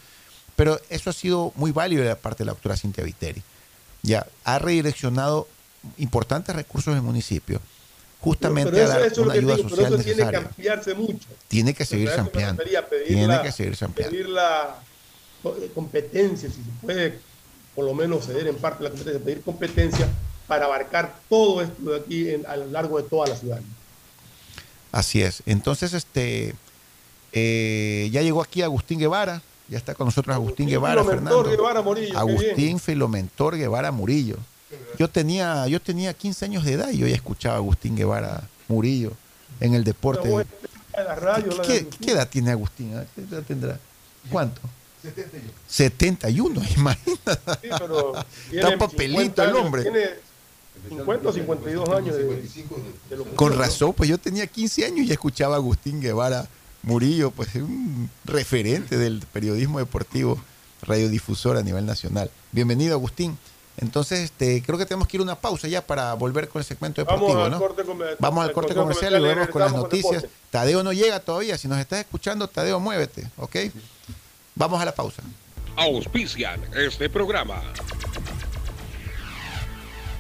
pero 0.56 0.80
eso 0.90 1.10
ha 1.10 1.14
sido 1.14 1.52
muy 1.56 1.72
válido 1.72 2.04
de 2.04 2.10
la 2.10 2.16
parte 2.16 2.40
de 2.44 2.46
la 2.46 2.52
doctora 2.54 2.78
Cintia 2.78 3.04
Viteri. 3.04 3.42
Ya 4.06 4.26
ha 4.44 4.60
redireccionado 4.60 5.48
importantes 5.98 6.56
recursos 6.56 6.94
del 6.94 7.04
municipio 7.04 7.60
justamente 8.22 8.72
Pero 8.72 8.84
a 8.84 8.90
eso, 8.90 9.00
dar 9.00 9.12
eso 9.12 9.22
una 9.22 9.34
ayuda 9.34 9.56
digo, 9.56 9.70
pero 9.70 9.76
social 9.82 9.94
eso 9.94 10.04
tiene 10.04 10.16
que 10.18 10.24
necesaria. 10.26 10.40
ampliarse 10.50 10.94
mucho. 10.96 11.28
Tiene 11.48 11.74
que 11.74 11.86
seguirse 11.86 12.14
eso 12.14 12.22
ampliando. 12.22 12.64
Tiene 13.08 13.28
la- 13.28 13.44
que 13.44 13.52
seguirse 13.52 13.86
ampliando. 13.86 14.12
Pedir 14.12 14.30
la 14.30 14.76
co- 15.44 15.56
competencia, 15.76 16.50
si 16.50 16.56
se 16.56 16.62
puede 16.82 17.20
por 17.76 17.86
lo 17.86 17.94
menos 17.94 18.26
ceder 18.26 18.48
en 18.48 18.56
parte 18.56 18.84
la 18.84 18.90
competencia, 18.90 19.24
pedir 19.24 19.42
competencia 19.42 20.08
para 20.48 20.66
abarcar 20.66 21.20
todo 21.30 21.62
esto 21.62 21.92
de 21.92 22.00
aquí 22.00 22.30
en- 22.30 22.46
a 22.48 22.56
lo 22.56 22.66
largo 22.68 22.98
de 23.02 23.08
toda 23.10 23.28
la 23.28 23.36
ciudad. 23.36 23.60
Así 24.92 25.22
es. 25.22 25.44
Entonces, 25.46 25.94
este 25.94 26.56
eh, 27.34 28.10
ya 28.12 28.22
llegó 28.22 28.42
aquí 28.42 28.62
Agustín 28.62 28.98
Guevara, 28.98 29.42
ya 29.68 29.78
está 29.78 29.96
con 29.96 30.06
nosotros 30.06 30.36
Agustín, 30.36 30.68
Guevara, 30.68 31.02
Filomentor 31.04 31.34
Fernando. 31.34 31.50
Guevara 31.58 31.82
Morillo, 31.82 32.12
qué 32.12 32.18
Agustín. 32.18 32.80
Filomentor 32.80 33.58
Guevara 33.58 33.92
Murillo. 33.92 34.38
Yo 34.98 35.10
tenía, 35.10 35.68
yo 35.68 35.82
tenía 35.82 36.14
15 36.14 36.46
años 36.46 36.64
de 36.66 36.74
edad 36.74 36.90
y 36.90 36.98
yo 36.98 37.08
ya 37.08 37.16
escuchaba 37.16 37.56
a 37.56 37.58
Agustín 37.58 37.96
Guevara 37.96 38.44
Murillo 38.68 39.12
en 39.60 39.74
el 39.74 39.84
deporte. 39.84 40.28
De 40.28 40.46
la 41.04 41.16
radio, 41.16 41.52
la 41.52 41.58
de 41.58 41.68
¿Qué, 41.68 41.78
Agustín. 41.80 42.00
qué 42.02 42.12
edad 42.12 42.30
tiene 42.30 42.52
Agustín? 42.52 42.94
¿Qué 43.16 43.22
edad 43.22 43.44
tendrá? 43.44 43.80
¿Cuánto? 44.30 44.62
71, 45.68 46.62
imagínate. 46.78 47.16
Sí, 47.62 47.70
pero 47.80 48.14
tiene 48.50 48.64
Está 48.64 48.78
papelito 48.78 49.22
50 49.22 49.44
el 49.46 49.56
hombre. 49.56 49.82
Tiene 49.84 50.06
50 50.90 51.30
o 51.30 51.34
52 51.34 51.90
años 51.90 52.16
de, 52.16 52.24
de 52.24 53.18
locución, 53.18 53.36
Con 53.36 53.58
razón, 53.58 53.94
pues 53.94 54.10
yo 54.10 54.18
tenía 54.18 54.46
15 54.48 54.86
años 54.86 55.08
y 55.08 55.12
escuchaba 55.12 55.56
a 55.56 55.58
Agustín 55.58 56.02
Guevara 56.02 56.48
Murillo, 56.90 57.32
pues 57.32 57.54
un 57.56 58.10
referente 58.26 58.98
del 58.98 59.22
periodismo 59.34 59.80
deportivo, 59.80 60.40
radiodifusor 60.84 61.58
a 61.58 61.64
nivel 61.64 61.86
nacional. 61.86 62.30
Bienvenido, 62.52 62.94
Agustín. 62.94 63.38
Entonces, 63.78 64.20
este, 64.22 64.62
creo 64.64 64.78
que 64.78 64.86
tenemos 64.86 65.08
que 65.08 65.18
ir 65.18 65.22
a 65.22 65.24
una 65.24 65.36
pausa 65.36 65.68
ya 65.68 65.86
para 65.86 66.14
volver 66.14 66.48
con 66.48 66.62
el 66.62 66.66
segmento 66.66 67.02
deportivo, 67.02 67.28
Vamos 67.30 67.44
al 67.46 67.52
¿no? 67.52 67.60
corte 67.60 67.84
comer- 67.84 68.16
Vamos 68.20 68.44
al 68.44 68.50
al 68.50 68.54
corte 68.54 68.68
corte 68.74 68.80
comercial 68.82 69.14
y 69.14 69.16
comercial 69.18 69.22
y 69.22 69.26
volvemos 69.28 69.50
con 69.50 69.62
las 69.62 69.72
con 69.72 69.82
noticias. 69.82 70.26
Tadeo 70.52 70.84
no 70.84 70.94
llega 70.94 71.20
todavía. 71.20 71.58
Si 71.58 71.68
nos 71.68 71.80
estás 71.80 72.00
escuchando, 72.00 72.48
Tadeo, 72.48 72.80
muévete, 72.80 73.28
¿ok? 73.38 73.56
Vamos 74.56 74.80
a 74.82 74.86
la 74.86 74.94
pausa. 74.96 75.24
Auspician 75.76 76.62
este 76.74 77.10
programa. 77.10 77.62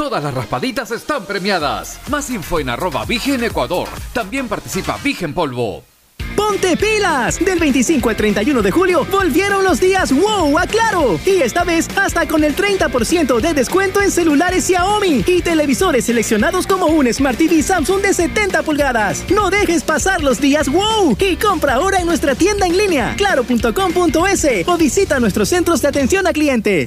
Todas 0.00 0.24
las 0.24 0.32
raspaditas 0.32 0.90
están 0.92 1.26
premiadas. 1.26 2.00
Más 2.08 2.30
info 2.30 2.58
en 2.58 2.70
arroba 2.70 3.04
Vigen 3.04 3.44
Ecuador. 3.44 3.86
También 4.14 4.48
participa 4.48 4.98
Vigen 5.04 5.34
Polvo. 5.34 5.84
¡Ponte 6.34 6.74
pilas! 6.78 7.38
Del 7.38 7.58
25 7.58 8.08
al 8.08 8.16
31 8.16 8.62
de 8.62 8.70
julio 8.70 9.04
volvieron 9.04 9.62
los 9.62 9.78
días 9.78 10.10
wow 10.10 10.58
a 10.58 10.66
Claro. 10.66 11.20
Y 11.26 11.42
esta 11.42 11.64
vez 11.64 11.86
hasta 11.98 12.26
con 12.26 12.44
el 12.44 12.56
30% 12.56 13.40
de 13.42 13.52
descuento 13.52 14.00
en 14.00 14.10
celulares 14.10 14.64
Xiaomi 14.64 15.22
y 15.26 15.42
televisores 15.42 16.06
seleccionados 16.06 16.66
como 16.66 16.86
un 16.86 17.12
Smart 17.12 17.36
TV 17.36 17.62
Samsung 17.62 18.00
de 18.00 18.14
70 18.14 18.62
pulgadas. 18.62 19.26
No 19.28 19.50
dejes 19.50 19.84
pasar 19.84 20.22
los 20.22 20.40
días 20.40 20.70
wow 20.70 21.14
y 21.20 21.36
compra 21.36 21.74
ahora 21.74 22.00
en 22.00 22.06
nuestra 22.06 22.34
tienda 22.34 22.66
en 22.66 22.78
línea 22.78 23.14
claro.com.es 23.18 24.66
o 24.66 24.78
visita 24.78 25.20
nuestros 25.20 25.50
centros 25.50 25.82
de 25.82 25.88
atención 25.88 26.26
a 26.26 26.32
cliente. 26.32 26.86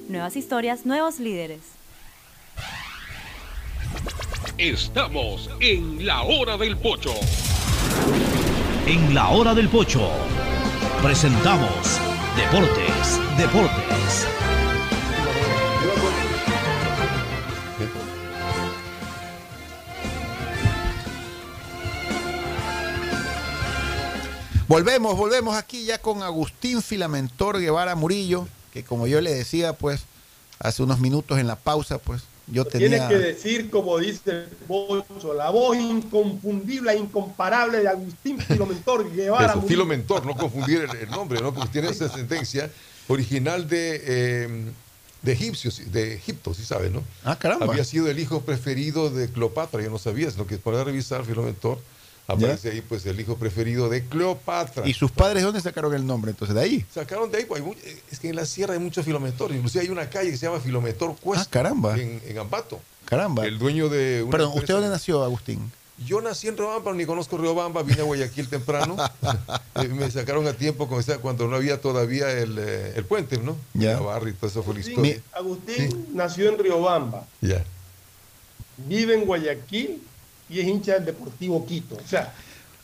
Nuevas 0.11 0.35
historias, 0.35 0.85
nuevos 0.85 1.21
líderes. 1.21 1.61
Estamos 4.57 5.49
en 5.61 6.05
la 6.05 6.23
hora 6.23 6.57
del 6.57 6.75
pocho. 6.77 7.13
En 8.87 9.13
la 9.13 9.29
hora 9.29 9.53
del 9.53 9.69
pocho 9.69 10.11
presentamos 11.01 11.97
Deportes, 12.35 13.37
Deportes. 13.37 14.27
Volvemos, 24.67 25.15
volvemos 25.15 25.55
aquí 25.55 25.85
ya 25.85 25.99
con 25.99 26.21
Agustín 26.21 26.81
Filamentor 26.81 27.61
Guevara 27.61 27.95
Murillo, 27.95 28.49
que 28.71 28.83
como 28.83 29.07
yo 29.07 29.21
le 29.21 29.33
decía, 29.33 29.73
pues, 29.73 30.01
hace 30.59 30.83
unos 30.83 30.99
minutos 30.99 31.39
en 31.39 31.47
la 31.47 31.55
pausa, 31.55 31.97
pues, 31.97 32.23
yo 32.47 32.65
tenía... 32.65 32.89
Tienes 32.89 33.07
que 33.07 33.17
decir, 33.17 33.69
como 33.69 33.97
dice 33.97 34.31
el 34.31 34.49
Bocho, 34.67 35.33
la 35.33 35.49
voz 35.49 35.77
inconfundible 35.77 36.91
e 36.91 36.97
incomparable 36.97 37.79
de 37.79 37.87
Agustín 37.87 38.39
Filamentor 38.39 39.11
Guevara 39.15 39.53
Eso. 39.53 39.61
Filomentor, 39.61 40.25
no 40.25 40.35
confundir 40.35 40.81
el, 40.81 40.97
el 40.97 41.09
nombre, 41.09 41.39
¿no? 41.41 41.53
Porque 41.53 41.69
tiene 41.69 41.89
esa 41.89 42.09
sentencia 42.09 42.69
original 43.07 43.67
de, 43.67 44.01
eh, 44.05 44.71
de 45.21 45.31
egipcios, 45.31 45.81
de 45.91 46.15
Egipto, 46.15 46.53
sí 46.53 46.63
sabes, 46.63 46.91
¿no? 46.91 47.03
Ah, 47.23 47.37
caramba. 47.37 47.67
Había 47.67 47.83
sido 47.83 48.09
el 48.09 48.19
hijo 48.19 48.41
preferido 48.41 49.09
de 49.09 49.29
Cleopatra, 49.29 49.81
yo 49.81 49.89
no 49.89 49.99
sabía, 49.99 50.27
es 50.27 50.37
lo 50.37 50.47
que 50.47 50.57
para 50.57 50.83
revisar 50.83 51.23
Filomentor, 51.25 51.79
aparece 52.27 52.69
ahí 52.71 52.81
pues 52.81 53.05
el 53.05 53.19
hijo 53.19 53.35
preferido 53.35 53.89
de 53.89 54.05
Cleopatra. 54.05 54.87
¿Y 54.87 54.93
sus 54.93 55.11
padres 55.11 55.37
de 55.41 55.45
dónde 55.45 55.61
sacaron 55.61 55.93
el 55.93 56.05
nombre? 56.05 56.31
Entonces, 56.31 56.55
de 56.55 56.61
ahí. 56.61 56.85
Sacaron 56.93 57.29
de 57.31 57.39
ahí, 57.39 57.45
pues, 57.45 57.61
es 58.11 58.19
que 58.19 58.29
en 58.29 58.35
la 58.35 58.45
sierra 58.45 58.73
hay 58.73 58.79
muchos 58.79 59.03
filomentores, 59.05 59.55
inclusive 59.57 59.83
hay 59.83 59.89
una 59.89 60.09
calle 60.09 60.31
que 60.31 60.37
se 60.37 60.45
llama 60.45 60.59
Filomentor 60.59 61.15
Cuesta, 61.17 61.45
Ah, 61.45 61.49
caramba. 61.51 61.97
En, 61.97 62.21
en 62.25 62.37
Ambato. 62.37 62.79
Caramba. 63.05 63.45
El 63.45 63.59
dueño 63.59 63.89
de 63.89 64.23
una 64.23 64.31
Perdón, 64.31 64.51
¿usted 64.55 64.73
dónde 64.73 64.89
nació, 64.89 65.23
Agustín? 65.23 65.71
Yo 66.05 66.19
nací 66.19 66.47
en 66.47 66.57
Riobamba, 66.57 66.93
ni 66.93 67.05
conozco 67.05 67.37
Riobamba, 67.37 67.83
vine 67.83 68.01
a 68.01 68.03
Guayaquil 68.03 68.47
temprano. 68.49 68.95
Eh, 69.75 69.87
me 69.87 70.11
sacaron 70.11 70.45
a 70.47 70.53
tiempo 70.53 70.87
con 70.89 70.99
esa- 70.99 71.19
cuando 71.19 71.47
no 71.47 71.55
había 71.55 71.79
todavía 71.79 72.29
el, 72.29 72.57
eh, 72.59 72.93
el 72.97 73.05
puente, 73.05 73.37
¿no? 73.37 73.55
Ya. 73.73 73.93
La 73.93 73.99
barra 74.01 74.29
y 74.29 74.33
todo 74.33 74.47
eso 74.49 74.63
fue 74.63 74.73
la 74.73 74.79
Agustín, 74.81 75.05
historia. 75.05 75.21
Agustín 75.31 76.07
nació 76.13 76.49
en 76.49 76.59
Riobamba, 76.59 77.25
Ya. 77.39 77.63
vive 78.77 79.13
en 79.13 79.25
Guayaquil 79.25 80.01
y 80.51 80.59
es 80.59 80.67
hincha 80.67 80.93
del 80.95 81.05
Deportivo 81.05 81.65
Quito. 81.65 81.95
O 81.95 82.07
sea, 82.07 82.33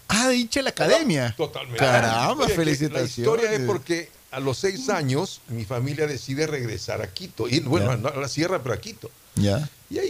Ah, 0.09 0.33
hincha 0.33 0.61
de 0.61 0.63
la 0.65 0.69
academia. 0.69 1.33
Totalmente. 1.35 1.79
Caramba, 1.79 2.45
Oye, 2.45 2.53
felicitaciones. 2.55 3.17
La 3.17 3.21
historia 3.21 3.51
es 3.51 3.59
porque 3.61 4.09
a 4.31 4.39
los 4.39 4.57
seis 4.57 4.87
años 4.89 5.41
mi 5.49 5.65
familia 5.65 6.07
decide 6.07 6.47
regresar 6.47 7.01
a 7.01 7.07
Quito. 7.13 7.47
Y 7.49 7.59
bueno, 7.59 7.97
no 7.97 8.07
a 8.09 8.15
la 8.15 8.29
sierra, 8.29 8.63
pero 8.63 8.73
a 8.73 8.77
Quito. 8.79 9.11
Ya. 9.35 9.69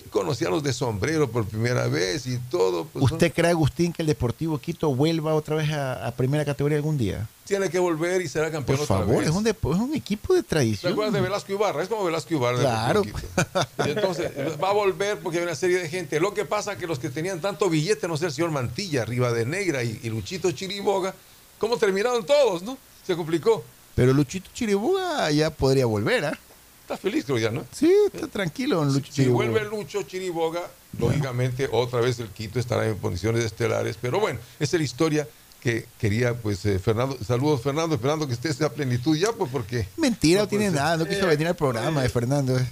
Conocí 0.10 0.46
a 0.46 0.50
los 0.50 0.64
de 0.64 0.74
sombrero 0.74 1.30
por 1.30 1.46
primera 1.46 1.88
vez 1.88 2.26
y 2.28 2.38
todo. 2.50 2.86
pues, 2.86 3.04
¿no? 3.10 3.16
¿Usted 3.16 3.32
cree, 3.34 3.52
Agustín, 3.52 3.94
que 3.94 4.02
el 4.02 4.08
Deportivo 4.08 4.58
Quito 4.60 4.94
vuelva 4.94 5.34
otra 5.36 5.56
vez 5.56 5.70
a, 5.72 6.06
a 6.08 6.12
primera 6.12 6.44
categoría 6.46 6.78
algún 6.78 6.98
día? 6.98 7.28
Tiene 7.46 7.70
que 7.70 7.80
volver 7.80 8.22
y 8.22 8.28
será 8.28 8.52
campeón 8.52 8.78
Por 8.78 8.84
otra 8.84 8.98
favor, 8.98 9.20
vez. 9.20 9.30
es 9.30 9.36
un, 9.36 9.48
es 9.48 9.56
un 9.64 9.96
equipo 9.96 10.34
de 10.34 10.44
¿Te 10.44 10.50
tradición. 10.50 10.92
acuerdas 10.92 11.14
de 11.14 11.22
Velasco 11.22 11.52
Ibarra? 11.54 11.82
Es 11.84 11.88
como 11.90 12.04
Velasco 12.04 12.34
Ibarra. 12.34 12.60
Claro. 12.60 13.02
Quito. 13.04 13.20
Entonces 13.86 14.32
va 14.62 14.70
a 14.70 14.74
volver 14.74 15.20
porque 15.20 15.38
hay 15.38 15.44
una 15.46 15.56
serie 15.56 15.80
de 15.80 15.88
gente. 15.90 16.20
Lo 16.20 16.34
que 16.34 16.44
pasa 16.46 16.74
es 16.74 16.78
que 16.78 16.88
los 16.88 17.00
que 17.00 17.10
tenían 17.10 17.40
tanto 17.40 17.70
billete, 17.70 18.08
no 18.08 18.18
sé, 18.18 18.26
el 18.26 18.32
señor 18.34 18.52
Mantilla, 18.52 19.04
arriba 19.04 19.32
de 19.32 19.46
Negra 19.46 19.84
y, 19.84 20.00
y 20.04 20.10
Luchito 20.10 20.52
Chiriboga, 20.52 21.14
¿cómo 21.58 21.78
terminaron 21.78 22.26
todos, 22.26 22.64
no? 22.64 22.78
Se 23.06 23.16
complicó. 23.16 23.64
Pero 23.96 24.14
Luchito 24.14 24.50
Chiriboga 24.54 25.32
ya 25.32 25.50
podría 25.50 25.86
volver, 25.86 26.26
¿ah? 26.26 26.38
Está 26.88 26.96
feliz, 26.96 27.26
creo 27.26 27.38
ya, 27.38 27.52
¿no? 27.52 27.66
Sí, 27.74 27.94
está 28.14 28.28
tranquilo 28.28 28.82
en 28.82 28.94
Lucho 28.94 29.08
Si 29.08 29.12
Chiriboga. 29.12 29.50
vuelve 29.50 29.70
Lucho 29.70 30.04
Chiriboga, 30.04 30.62
lógicamente 30.98 31.68
otra 31.70 32.00
vez 32.00 32.18
el 32.20 32.30
Quito 32.30 32.60
estará 32.62 32.88
en 32.88 32.96
condiciones 32.98 33.44
estelares. 33.44 33.98
Pero 34.02 34.22
bueno, 34.22 34.40
esa 34.58 34.78
es 34.78 34.80
la 34.80 34.86
historia 34.86 35.28
que 35.60 35.86
quería, 36.00 36.34
pues, 36.36 36.66
eh, 36.66 36.80
Fernando. 36.80 37.18
Saludos, 37.28 37.62
Fernando, 37.62 37.96
esperando 37.96 38.26
que 38.26 38.32
estés 38.34 38.62
a 38.62 38.70
plenitud 38.72 39.18
ya, 39.18 39.34
pues, 39.34 39.52
porque. 39.52 39.86
Mentira, 39.98 40.40
no, 40.40 40.44
No 40.46 40.48
tiene 40.50 40.66
ser. 40.68 40.76
nada, 40.76 40.96
no 40.96 41.06
quiso 41.06 41.28
venir 41.28 41.48
al 41.48 41.58
programa 41.58 42.02
de 42.04 42.08
Fernando. 42.08 42.58
eh. 42.58 42.66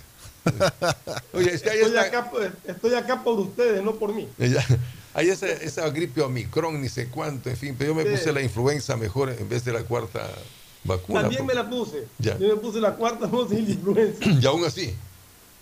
Oye, 1.33 1.53
es 1.53 1.61
que 1.61 1.71
ahí 1.71 1.79
estoy 1.79 1.97
está. 1.97 2.01
acá, 2.03 2.31
por- 2.31 2.51
estoy 2.65 2.93
acá 2.93 3.21
por 3.21 3.37
ustedes, 3.39 3.83
no 3.83 3.95
por 3.95 4.13
mí. 4.13 4.29
Ya. 4.37 4.65
Hay 5.13 5.27
esa, 5.29 5.47
esa 5.47 5.89
gripe 5.89 6.21
Omicron, 6.21 6.81
ni 6.81 6.87
sé 6.87 7.07
cuánto, 7.09 7.49
en 7.49 7.57
fin, 7.57 7.75
pero 7.77 7.91
yo 7.91 7.95
me 7.95 8.03
Sí. 8.03 8.09
puse 8.11 8.31
la 8.31 8.41
influenza 8.41 8.95
mejor 8.95 9.29
en 9.37 9.49
vez 9.49 9.65
de 9.65 9.73
la 9.73 9.83
cuarta 9.83 10.25
vacuna. 10.85 11.21
También 11.21 11.45
me 11.45 11.53
porque- 11.53 11.63
la 11.63 11.69
puse. 11.69 12.07
Ya. 12.19 12.37
Yo 12.37 12.47
me 12.47 12.55
puse 12.55 12.79
la 12.79 12.95
cuarta 12.95 13.27
dosis 13.27 13.65
de 13.67 13.73
influenza. 13.73 14.23
Y 14.41 14.45
aún 14.45 14.63
así, 14.65 14.93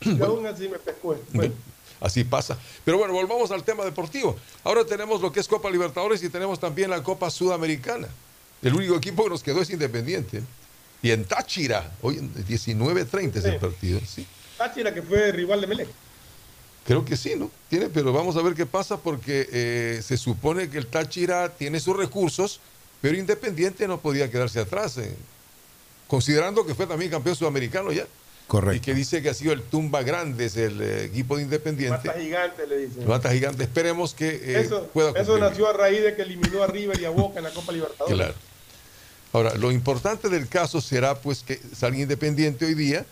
Y 0.02 0.22
aún 0.22 0.46
así 0.46 0.68
me 0.70 0.78
pescó. 0.80 1.18
Bueno, 1.32 1.54
así 2.00 2.24
pasa. 2.24 2.58
Pero 2.86 2.98
bueno, 2.98 3.14
volvamos 3.14 3.50
al 3.52 3.64
tema 3.64 3.84
deportivo. 3.86 4.36
Ahora 4.64 4.86
tenemos 4.86 5.22
lo 5.22 5.32
que 5.32 5.40
es 5.40 5.48
Copa 5.48 5.70
Libertadores 5.72 6.22
y 6.24 6.30
tenemos 6.30 6.60
también 6.60 6.90
la 6.90 7.02
Copa 7.02 7.30
Sudamericana. 7.30 8.08
El 8.62 8.74
único 8.76 8.96
equipo 8.96 9.24
que 9.24 9.30
nos 9.30 9.44
quedó 9.44 9.62
es 9.62 9.70
Independiente. 9.70 10.42
Y 11.02 11.12
en 11.12 11.26
Táchira, 11.26 11.92
hoy 12.02 12.18
en 12.18 12.34
19.30 12.34 13.36
es 13.36 13.46
el 13.46 13.58
partido. 13.58 14.00
Sí. 14.08 14.26
Táchira, 14.58 14.94
que 14.94 15.02
fue 15.02 15.32
rival 15.34 15.60
de 15.60 15.68
Melec. 15.68 15.90
Creo 16.86 17.04
que 17.06 17.16
sí, 17.18 17.34
¿no? 17.38 17.50
Tiene, 17.70 17.90
pero 17.90 18.12
vamos 18.14 18.36
a 18.38 18.42
ver 18.42 18.54
qué 18.56 18.66
pasa 18.66 18.98
porque 18.98 19.48
eh, 19.52 20.02
se 20.04 20.16
supone 20.18 20.70
que 20.70 20.78
el 20.78 20.88
Táchira 20.88 21.50
tiene 21.50 21.80
sus 21.80 21.96
recursos, 21.96 22.60
pero 23.04 23.18
Independiente 23.18 23.86
no 23.86 24.00
podía 24.00 24.32
quedarse 24.32 24.62
atrás, 24.62 24.98
eh, 24.98 25.14
considerando 26.08 26.66
que 26.66 26.74
fue 26.74 26.88
también 26.88 27.12
campeón 27.12 27.36
sudamericano 27.36 27.92
ya. 27.92 28.08
Correcto. 28.48 28.78
Y 28.78 28.80
que 28.80 28.94
dice 28.94 29.22
que 29.22 29.28
ha 29.28 29.34
sido 29.34 29.52
el 29.52 29.62
tumba 29.62 30.04
grande, 30.04 30.46
es 30.46 30.56
el 30.56 30.82
eh, 30.82 31.04
equipo 31.04 31.36
de 31.36 31.44
Independiente. 31.44 32.08
Mata 32.08 32.18
gigante, 32.18 32.66
le 32.66 32.78
dicen. 32.78 33.06
Mata 33.06 33.30
gigante. 33.34 33.64
Esperemos 33.64 34.14
que 34.14 34.30
eh, 34.30 34.62
eso 34.62 34.88
pueda 34.94 35.12
eso 35.20 35.38
nació 35.38 35.68
a 35.68 35.74
raíz 35.74 36.02
de 36.02 36.16
que 36.16 36.22
eliminó 36.22 36.64
a 36.64 36.68
River 36.68 36.98
y 36.98 37.04
a 37.04 37.10
Boca 37.10 37.40
en 37.40 37.44
la 37.44 37.52
Copa 37.52 37.74
Libertadores. 37.74 38.16
Claro. 38.16 38.36
Ahora, 39.34 39.54
lo 39.56 39.70
importante 39.74 40.30
del 40.30 40.48
caso 40.48 40.80
será 40.80 41.20
pues 41.20 41.44
que 41.44 41.60
salga 41.76 41.98
Independiente 41.98 42.64
hoy 42.64 42.74
día 42.74 43.06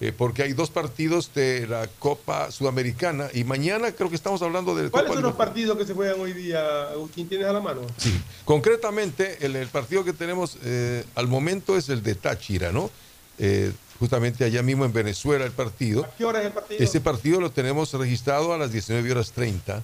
eh, 0.00 0.12
porque 0.16 0.42
hay 0.44 0.52
dos 0.52 0.70
partidos 0.70 1.32
de 1.34 1.66
la 1.66 1.88
Copa 1.98 2.50
Sudamericana 2.52 3.28
y 3.34 3.42
mañana 3.44 3.90
creo 3.92 4.08
que 4.08 4.14
estamos 4.16 4.40
hablando 4.42 4.74
de 4.76 4.90
¿Cuáles 4.90 5.08
Copa 5.08 5.20
son 5.20 5.28
los 5.30 5.36
partidos 5.36 5.76
que 5.76 5.84
se 5.86 5.94
juegan 5.94 6.20
hoy 6.20 6.32
día, 6.32 6.90
Agustín? 6.92 7.28
¿Tienes 7.28 7.46
a 7.48 7.52
la 7.52 7.60
mano? 7.60 7.80
Sí, 7.96 8.12
concretamente 8.44 9.38
el, 9.44 9.56
el 9.56 9.68
partido 9.68 10.04
que 10.04 10.12
tenemos 10.12 10.56
eh, 10.64 11.04
al 11.16 11.26
momento 11.26 11.76
es 11.76 11.88
el 11.88 12.02
de 12.02 12.14
Táchira, 12.14 12.70
¿no? 12.72 12.90
Eh, 13.38 13.72
justamente 13.98 14.44
allá 14.44 14.62
mismo 14.62 14.84
en 14.84 14.92
Venezuela 14.92 15.44
el 15.44 15.50
partido. 15.52 16.04
¿A 16.04 16.10
qué 16.16 16.24
hora 16.24 16.40
es 16.40 16.46
el 16.46 16.52
partido? 16.52 16.80
Ese 16.84 17.00
partido 17.00 17.40
lo 17.40 17.50
tenemos 17.50 17.92
registrado 17.94 18.52
a 18.52 18.58
las 18.58 18.70
19 18.72 19.10
horas 19.10 19.32
30. 19.32 19.82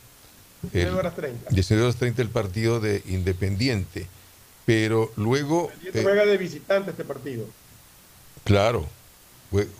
19 0.63 0.91
El- 0.91 0.97
horas 0.97 1.15
30. 1.17 1.51
19 1.51 1.83
horas 1.85 1.97
30 1.97 2.23
el 2.23 2.29
partido 2.31 2.79
de 2.81 3.03
Independiente. 3.07 4.07
Pero 4.65 5.13
luego, 5.17 5.65
Independiente 5.75 6.03
juega 6.03 6.25
de 6.25 6.37
visitante 6.39 6.91
este 6.93 7.05
partido. 7.05 7.45
claro, 8.45 8.87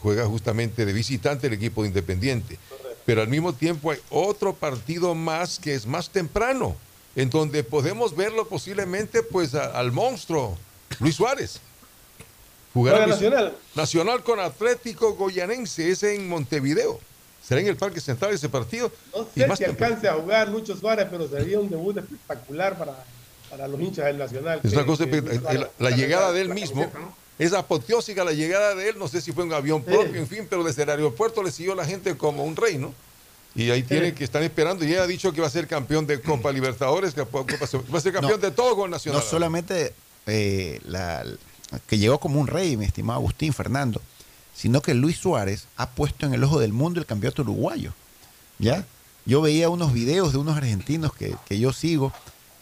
juega 0.03 0.27
justamente 0.27 0.85
de 0.87 0.93
visitante 0.93 1.47
el 1.47 1.53
equipo 1.55 1.83
de 1.83 1.89
Independiente. 1.89 2.59
Pero 3.07 3.21
al 3.23 3.29
mismo 3.29 3.53
tiempo 3.53 3.91
hay 3.91 3.99
otro 4.11 4.55
partido 4.55 5.15
más 5.15 5.59
que 5.59 5.75
es 5.75 5.87
más 5.87 6.09
temprano, 6.11 6.75
en 7.17 7.29
donde 7.31 7.63
podemos 7.63 8.17
verlo 8.17 8.49
posiblemente 8.49 9.23
pues 9.23 9.55
a- 9.55 9.79
al 9.79 9.93
monstruo, 9.93 10.57
Luis 11.01 11.15
Suárez. 11.17 11.61
Luis- 12.75 12.91
Nacional. 13.07 13.55
Nacional 13.75 14.23
con 14.25 14.41
Atlético 14.41 15.15
Goyanense, 15.15 15.91
es 15.91 16.03
en 16.03 16.29
Montevideo. 16.29 16.99
Será 17.47 17.61
en 17.61 17.69
el 17.69 17.77
Parque 17.77 18.01
Central 18.01 18.33
ese 18.33 18.49
partido. 18.49 18.91
No 19.15 19.29
Y 19.37 19.41
sé 19.41 19.47
más 19.47 19.59
si 19.59 19.65
temprano. 19.67 19.95
alcance 19.95 20.09
a 20.09 20.15
jugar 20.21 20.49
Lucho 20.49 20.77
Suárez, 20.77 21.07
pero 21.11 21.29
sería 21.29 21.61
un 21.61 21.69
debut 21.69 21.97
espectacular 21.99 22.77
para, 22.79 23.05
para 23.51 23.69
los 23.69 23.79
hinchas 23.81 24.07
del 24.07 24.19
Nacional. 24.19 24.61
Es 24.65 24.71
que- 24.71 24.77
una 24.77 24.87
cosa, 24.87 25.05
que 25.07 25.21
la, 25.21 25.71
la 25.79 25.91
llegada 25.91 26.33
de 26.33 26.41
él 26.41 26.49
mismo 26.49 26.81
camiseta, 26.91 26.99
¿no? 27.01 27.24
Es 27.39 27.53
apoteósica 27.53 28.25
la 28.25 28.33
llegada 28.33 28.75
de 28.75 28.89
él, 28.91 28.99
no 28.99 29.09
sé 29.09 29.21
si 29.21 29.33
fue 29.33 29.45
un 29.45 29.53
avión 29.53 29.83
Sí. 29.87 29.93
propio, 29.93 30.21
en 30.21 30.27
fin, 30.29 30.47
pero 30.49 30.63
desde 30.65 30.83
el 30.85 30.91
aeropuerto 30.91 31.43
le 31.43 31.51
siguió 31.51 31.75
la 31.75 31.85
gente 31.85 32.17
como 32.17 32.45
un 32.45 32.55
rey, 32.57 32.79
¿no? 32.79 32.95
Y 33.57 33.71
ahí 33.71 33.83
tiene 33.85 34.15
que 34.15 34.25
están 34.25 34.43
esperando, 34.43 34.85
y 34.85 34.93
él 34.93 34.99
ha 35.01 35.07
dicho 35.07 35.33
que 35.33 35.41
va 35.41 35.47
a 35.47 35.51
ser 35.51 35.67
campeón 35.69 36.07
de 36.07 36.21
Copa 36.21 36.51
Libertadores, 36.53 37.15
que 37.15 37.23
va 37.23 37.99
a 37.99 38.01
ser 38.01 38.13
campeón 38.13 38.41
No. 38.41 38.47
de 38.47 38.51
todo 38.51 38.75
con 38.77 38.91
Nacional. 38.91 39.21
No 39.23 39.27
solamente 39.29 39.95
eh, 40.27 40.81
la- 40.87 41.25
que 41.87 41.99
llegó 41.99 42.19
como 42.19 42.41
un 42.41 42.47
rey, 42.47 42.77
mi 42.77 42.85
estimado 42.85 43.19
Agustín 43.19 43.53
Fernando, 43.53 44.01
sino 44.55 44.81
que 44.81 44.95
Luis 44.95 45.19
Suárez 45.19 45.67
ha 45.77 45.91
puesto 45.91 46.27
en 46.27 46.35
el 46.35 46.45
ojo 46.45 46.61
del 46.61 46.73
mundo 46.73 47.01
el 47.01 47.07
campeonato 47.07 47.43
uruguayo. 47.43 47.93
¿Ya? 48.61 48.87
Yo 49.27 49.41
veía 49.41 49.69
unos 49.69 49.93
videos 49.93 50.33
de 50.33 50.39
unos 50.39 50.57
argentinos 50.57 51.13
que, 51.15 51.35
que 51.49 51.59
yo 51.59 51.73
sigo 51.73 52.13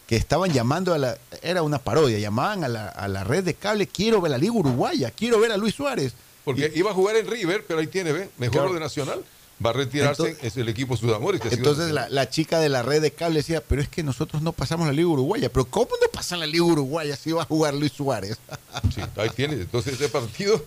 que 0.07 0.15
estaban 0.15 0.51
llamando 0.51 0.93
a 0.93 0.97
la, 0.97 1.17
era 1.41 1.61
una 1.63 1.79
parodia, 1.79 2.19
llamaban 2.19 2.63
a 2.63 2.67
la, 2.67 2.87
a 2.89 3.07
la 3.07 3.23
red 3.23 3.43
de 3.43 3.53
cable, 3.53 3.87
quiero 3.87 4.19
ver 4.21 4.31
la 4.31 4.37
Liga 4.37 4.53
Uruguaya, 4.53 5.11
quiero 5.11 5.39
ver 5.39 5.51
a 5.51 5.57
Luis 5.57 5.75
Suárez. 5.75 6.13
Porque 6.43 6.71
iba 6.75 6.91
a 6.91 6.93
jugar 6.93 7.15
en 7.15 7.25
River, 7.27 7.63
pero 7.67 7.79
ahí 7.79 7.87
tiene, 7.87 8.11
¿ve? 8.11 8.29
Mejor 8.37 8.53
Claro. 8.63 8.73
de 8.73 8.79
Nacional. 8.81 9.23
Va 9.65 9.69
a 9.69 9.73
retirarse, 9.73 10.23
Entonces- 10.23 10.43
es 10.45 10.57
el 10.57 10.67
equipo 10.67 10.97
Sudamores. 10.97 11.39
que 11.39 11.47
Entonces 11.47 11.91
la, 11.91 12.09
la 12.09 12.29
chica 12.29 12.59
de 12.59 12.67
la 12.67 12.81
red 12.81 13.01
de 13.01 13.11
cable 13.11 13.37
decía, 13.39 13.63
pero 13.65 13.81
es 13.81 13.87
que 13.87 14.03
nosotros 14.03 14.41
no 14.41 14.51
pasamos 14.51 14.87
la 14.87 14.93
Liga 14.93 15.07
Uruguaya. 15.07 15.47
Pero 15.49 15.65
¿cómo 15.65 15.87
no 16.01 16.07
pasan 16.11 16.41
la 16.41 16.47
Liga 16.47 16.65
Uruguaya 16.65 17.15
si 17.15 17.31
va 17.31 17.43
a 17.43 17.45
jugar 17.45 17.73
Luis 17.73 17.93
Suárez? 17.93 18.37
Sí, 18.93 19.01
ahí 19.15 19.29
tiene. 19.29 19.53
Entonces 19.53 19.93
ese 19.93 20.09
partido, 20.09 20.65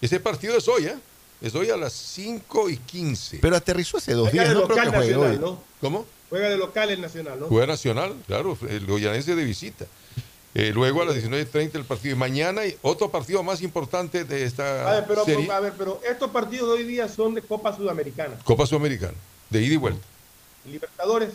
ese 0.00 0.20
partido 0.20 0.56
es 0.56 0.68
hoy, 0.68 0.84
¿eh? 0.84 0.96
Es 1.40 1.54
hoy 1.54 1.70
a 1.70 1.76
las 1.76 1.92
5 1.92 2.68
y 2.70 2.76
15. 2.76 3.38
Pero 3.40 3.56
aterrizó 3.56 3.96
hace 3.96 4.12
dos 4.12 4.30
días, 4.30 4.52
no 4.54 4.68
creo 4.68 4.84
que 4.84 4.90
juegue 4.96 5.16
hoy. 5.16 5.38
¿no? 5.38 5.60
¿Cómo? 5.80 6.06
Juega 6.30 6.48
de 6.50 6.56
local 6.58 6.90
el 6.90 7.00
Nacional, 7.00 7.40
¿no? 7.40 7.46
Juega 7.46 7.66
Nacional, 7.66 8.14
claro, 8.26 8.56
el 8.68 8.86
Goyanense 8.86 9.34
de 9.34 9.44
visita. 9.44 9.86
Eh, 10.54 10.72
luego 10.74 11.02
a 11.02 11.04
las 11.04 11.16
19.30 11.16 11.74
el 11.76 11.84
partido. 11.84 12.16
Y 12.16 12.18
mañana 12.18 12.62
hay 12.62 12.76
otro 12.82 13.10
partido 13.10 13.42
más 13.42 13.60
importante 13.62 14.24
de 14.24 14.44
esta 14.44 14.88
A 14.88 14.94
ver, 14.94 15.04
pero, 15.06 15.24
serie. 15.24 15.50
a 15.52 15.60
ver, 15.60 15.72
pero 15.76 16.00
estos 16.08 16.30
partidos 16.30 16.68
de 16.68 16.74
hoy 16.82 16.84
día 16.84 17.08
son 17.08 17.34
de 17.34 17.42
Copa 17.42 17.74
Sudamericana. 17.76 18.34
Copa 18.44 18.66
Sudamericana, 18.66 19.14
de 19.50 19.62
ida 19.62 19.74
y 19.74 19.76
vuelta. 19.76 20.00
Libertadores, 20.64 21.30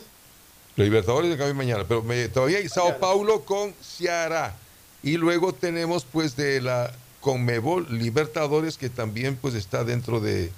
Los 0.76 0.86
Libertadores 0.86 1.30
de 1.30 1.38
cambio 1.38 1.53
mañana, 1.56 1.86
pero 1.88 2.02
me- 2.03 2.28
todavía 2.28 2.57
hay 2.57 2.68
Sao 2.70 2.98
Paulo 2.99 3.41
con 3.45 3.74
Ceará. 3.82 4.56
Y 5.03 5.18
luego 5.18 5.53
tenemos 5.53 6.06
pues 6.06 6.36
de 6.36 6.61
la 6.61 6.91
Conmebol 7.22 7.88
Libertadores 7.98 8.78
que 8.78 8.90
también 8.90 9.36
pues 9.38 9.53
está 9.53 9.84
dentro 9.84 10.20
de 10.20 10.52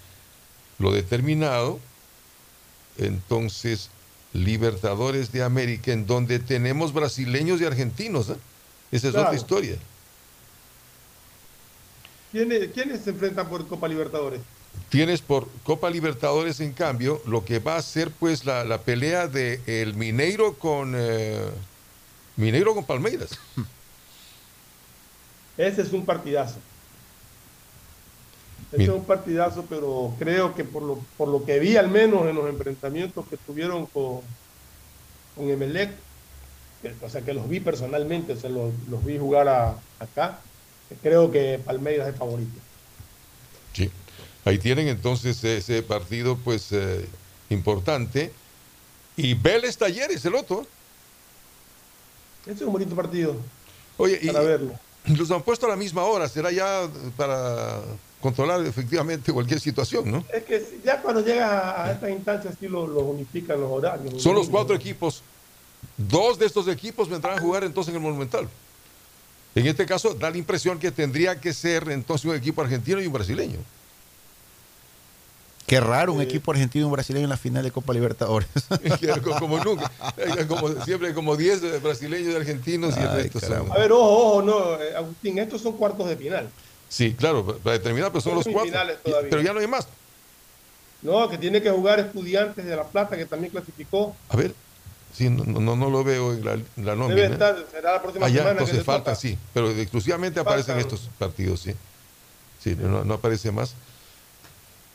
lo 0.80 0.92
determinado. 0.92 1.80
Entonces, 2.98 3.90
Libertadores 4.36 5.32
de 5.32 5.44
América, 5.44 5.92
en 5.94 6.06
donde 6.06 6.40
tenemos 6.40 6.94
brasileños 6.94 7.62
y 7.62 7.66
argentinos. 7.66 8.30
¿eh? 8.30 8.36
Esa 8.92 9.08
es 9.08 9.14
Claro. 9.14 9.28
otra 9.30 9.38
historia. 9.40 9.78
¿quiénes, 12.32 12.72
quiénes 12.74 13.02
se 13.02 13.12
enfrentan 13.12 13.48
por 13.48 13.66
Copa 13.68 13.88
Libertadores? 13.88 14.42
Tienes 14.90 15.22
por 15.22 15.48
Copa 15.64 15.90
Libertadores, 15.90 16.60
en 16.60 16.74
cambio, 16.74 17.22
lo 17.26 17.46
que 17.46 17.60
va 17.60 17.78
a 17.78 17.82
ser 17.82 18.12
pues 18.12 18.46
la, 18.46 18.66
la 18.66 18.82
pelea 18.82 19.28
de 19.28 19.62
el 19.68 19.94
Mineiro 19.96 20.56
con 20.56 20.94
eh, 20.98 21.40
Mineiro 22.36 22.76
con 22.76 22.84
Palmeiras. 22.84 23.40
Ese 25.58 25.82
es 25.82 25.94
un 25.94 26.06
partidazo. 26.06 26.58
Bien. 28.72 28.90
es 28.90 28.96
un 28.96 29.06
partidazo, 29.06 29.66
pero 29.70 30.14
creo 30.20 30.54
que 30.56 30.64
por 30.64 30.84
lo, 30.84 31.00
por 31.18 31.28
lo 31.30 31.46
que 31.46 31.60
vi 31.60 31.78
al 31.78 31.90
menos 31.90 32.26
en 32.28 32.36
los 32.36 32.48
enfrentamientos 32.50 33.26
que 33.30 33.38
tuvieron 33.38 33.86
con, 33.88 34.20
con 35.36 35.50
Emelec, 35.50 35.92
que- 36.82 36.94
o 37.02 37.10
sea 37.10 37.22
que 37.22 37.34
los 37.34 37.48
vi 37.48 37.60
personalmente, 37.60 38.34
o 38.34 38.38
sea, 38.38 38.50
los, 38.50 38.72
los 38.90 39.04
vi 39.06 39.18
jugar 39.18 39.48
a- 39.48 39.76
acá, 40.00 40.40
creo 41.02 41.32
que 41.32 41.60
Palmeiras 41.64 42.10
es 42.10 42.16
favorito. 42.16 42.60
Sí. 43.74 43.90
Ahí 44.44 44.58
tienen 44.60 44.88
entonces 44.88 45.44
ese 45.44 45.82
partido 45.82 46.38
pues 46.38 46.72
eh, 46.72 47.06
importante. 47.50 48.32
Y 49.18 49.34
Vélez 49.34 49.78
Talleres, 49.78 50.24
el 50.26 50.36
otro. 50.36 50.66
Ese 52.44 52.54
es 52.56 52.62
un 52.62 52.74
bonito 52.74 52.96
partido. 52.96 53.36
Oye, 53.98 54.20
y 54.22 54.28
Para 54.28 54.42
verlo. 54.42 54.74
los 55.06 55.32
han 55.32 55.42
puesto 55.42 55.66
a 55.66 55.70
la 55.70 55.76
misma 55.76 56.04
hora, 56.04 56.28
será 56.30 56.52
ya 56.52 56.88
para 57.18 57.82
controlar 58.26 58.66
efectivamente 58.66 59.32
cualquier 59.32 59.60
situación, 59.60 60.12
¿no? 60.12 60.26
Es 60.34 60.44
que 60.46 60.80
ya 60.84 61.00
cuando 61.00 61.24
llega 61.24 61.84
a 61.84 61.92
estas 61.92 62.10
instancias 62.10 62.56
sí 62.60 62.68
los 62.68 62.90
lo 62.90 63.02
unifican 63.02 63.62
los 63.62 63.72
horarios. 63.72 64.20
Son 64.20 64.34
los 64.34 64.50
cuatro 64.50 64.76
equipos. 64.76 65.22
Dos 65.96 66.40
de 66.40 66.48
estos 66.48 66.68
equipos 66.68 67.08
vendrán 67.08 67.38
a 67.38 67.42
jugar 67.42 67.64
entonces 67.64 67.92
en 67.92 67.98
el 67.98 68.02
Monumental. 68.02 68.50
En 69.54 69.68
este 69.68 69.86
caso, 69.86 70.16
da 70.16 70.32
la 70.32 70.38
impresión 70.40 70.80
que 70.80 70.90
tendría 70.90 71.40
que 71.40 71.54
ser 71.54 71.88
entonces 71.92 72.26
un 72.26 72.36
equipo 72.36 72.64
argentino 72.64 73.00
y 73.00 73.06
un 73.06 73.14
brasileño. 73.14 73.60
Qué 75.68 75.80
raro 75.80 76.14
un 76.14 76.22
equipo 76.22 76.50
argentino 76.50 76.86
y 76.86 76.88
un 76.88 76.94
brasileño 76.94 77.26
en 77.26 77.30
la 77.30 77.38
final 77.38 77.64
de 77.64 77.70
Copa 77.70 77.94
Libertadores. 77.94 78.50
como 79.40 79.64
nunca. 79.64 79.92
Como, 80.48 80.84
siempre 80.84 81.14
como 81.14 81.38
10 81.38 81.84
brasileños 81.84 82.34
y 82.34 82.36
argentinos 82.36 82.98
y 82.98 83.02
el 83.02 83.12
resto 83.12 83.40
son-. 83.40 83.72
A 83.72 83.78
ver, 83.78 83.92
ojo, 83.92 84.04
ojo, 84.04 84.42
no, 84.42 84.82
eh, 84.82 84.96
Agustín, 84.96 85.38
estos 85.38 85.62
son 85.62 85.74
cuartos 85.74 86.08
de 86.10 86.18
final. 86.18 86.50
Sí, 86.90 87.14
claro, 87.14 87.46
para 87.58 87.78
determinar, 87.78 88.12
pero 88.12 88.22
son 88.22 88.36
los 88.36 88.48
cuatro. 88.48 88.72
todavía. 89.04 89.30
Pero 89.30 89.42
ya 89.42 89.54
no 89.54 89.60
hay 89.60 89.68
más. 89.68 89.88
No, 91.02 91.30
que 91.30 91.38
tiene 91.38 91.62
que 91.62 91.70
jugar 91.70 92.00
Estudiantes 92.00 92.66
de 92.66 92.76
La 92.76 92.84
Plata, 92.86 93.16
que 93.18 93.26
también 93.26 93.52
clasificó. 93.52 94.16
A 94.30 94.36
ver, 94.38 94.54
sí, 95.14 95.30
no, 95.30 95.44
no, 95.44 95.76
no 95.76 95.90
lo 95.90 96.04
veo 96.04 96.34
en 96.34 96.46
la, 96.46 96.54
en 96.54 96.64
la 96.78 96.94
Debe 96.96 96.98
nómina. 96.98 97.26
estar, 97.28 97.66
será 97.72 97.94
la 97.94 98.02
próxima 98.02 98.26
Allá, 98.26 98.38
semana. 98.38 98.50
que 98.58 98.64
entonces 98.64 98.78
le 98.78 98.84
falta, 98.84 99.12
toca. 99.12 99.16
sí, 99.22 99.38
pero 99.54 99.70
exclusivamente 99.72 100.40
aparecen 100.40 100.78
estos 100.80 101.10
partidos, 101.20 101.60
sí. 101.62 101.74
Sí, 102.64 102.76
no, 102.80 103.04
no 103.04 103.14
aparece 103.16 103.52
más. 103.52 103.76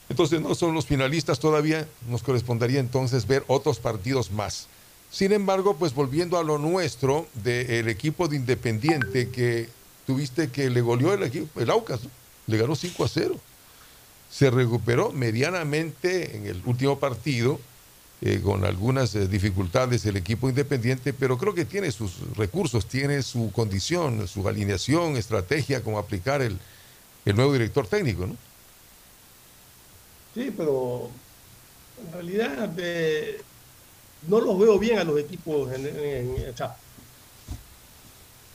Entonces 0.08 0.40
no 0.40 0.54
son 0.56 0.74
los 0.74 0.86
finalistas 0.86 1.38
todavía, 1.38 1.86
nos 2.08 2.22
correspondería 2.24 2.80
entonces 2.80 3.26
ver 3.28 3.44
otros 3.46 3.78
partidos 3.78 4.32
más. 4.32 4.66
Sin 5.12 5.30
embargo, 5.32 5.76
pues 5.76 5.94
volviendo 5.94 6.38
a 6.38 6.42
lo 6.42 6.58
nuestro 6.58 7.28
del 7.34 7.88
equipo 7.88 8.26
de 8.26 8.36
Independiente 8.36 9.28
que 9.30 9.68
tuviste 10.10 10.50
que 10.50 10.68
le 10.70 10.80
goleó 10.80 11.14
el 11.14 11.22
equipo, 11.22 11.60
el 11.60 11.70
Aucas, 11.70 12.00
le 12.48 12.56
ganó 12.58 12.74
5 12.74 13.04
a 13.04 13.08
0. 13.08 13.36
Se 14.28 14.50
recuperó 14.50 15.12
medianamente 15.12 16.36
en 16.36 16.46
el 16.48 16.60
último 16.66 16.98
partido, 16.98 17.60
eh, 18.20 18.40
con 18.42 18.64
algunas 18.64 19.14
eh, 19.14 19.28
dificultades 19.28 20.04
el 20.06 20.16
equipo 20.16 20.48
independiente, 20.48 21.12
pero 21.12 21.38
creo 21.38 21.54
que 21.54 21.64
tiene 21.64 21.92
sus 21.92 22.36
recursos, 22.36 22.86
tiene 22.86 23.22
su 23.22 23.52
condición, 23.52 24.26
su 24.26 24.48
alineación, 24.48 25.16
estrategia, 25.16 25.80
como 25.84 25.96
aplicar 26.00 26.42
el, 26.42 26.58
el 27.24 27.36
nuevo 27.36 27.52
director 27.52 27.86
técnico, 27.86 28.26
¿no? 28.26 28.36
Sí, 30.34 30.52
pero 30.56 31.08
en 32.04 32.12
realidad 32.12 32.68
eh, 32.78 33.40
no 34.28 34.40
los 34.40 34.58
veo 34.58 34.76
bien 34.76 34.98
a 34.98 35.04
los 35.04 35.20
equipos. 35.20 35.72
En, 35.72 35.86
en- 35.86 35.96
en- 36.36 36.54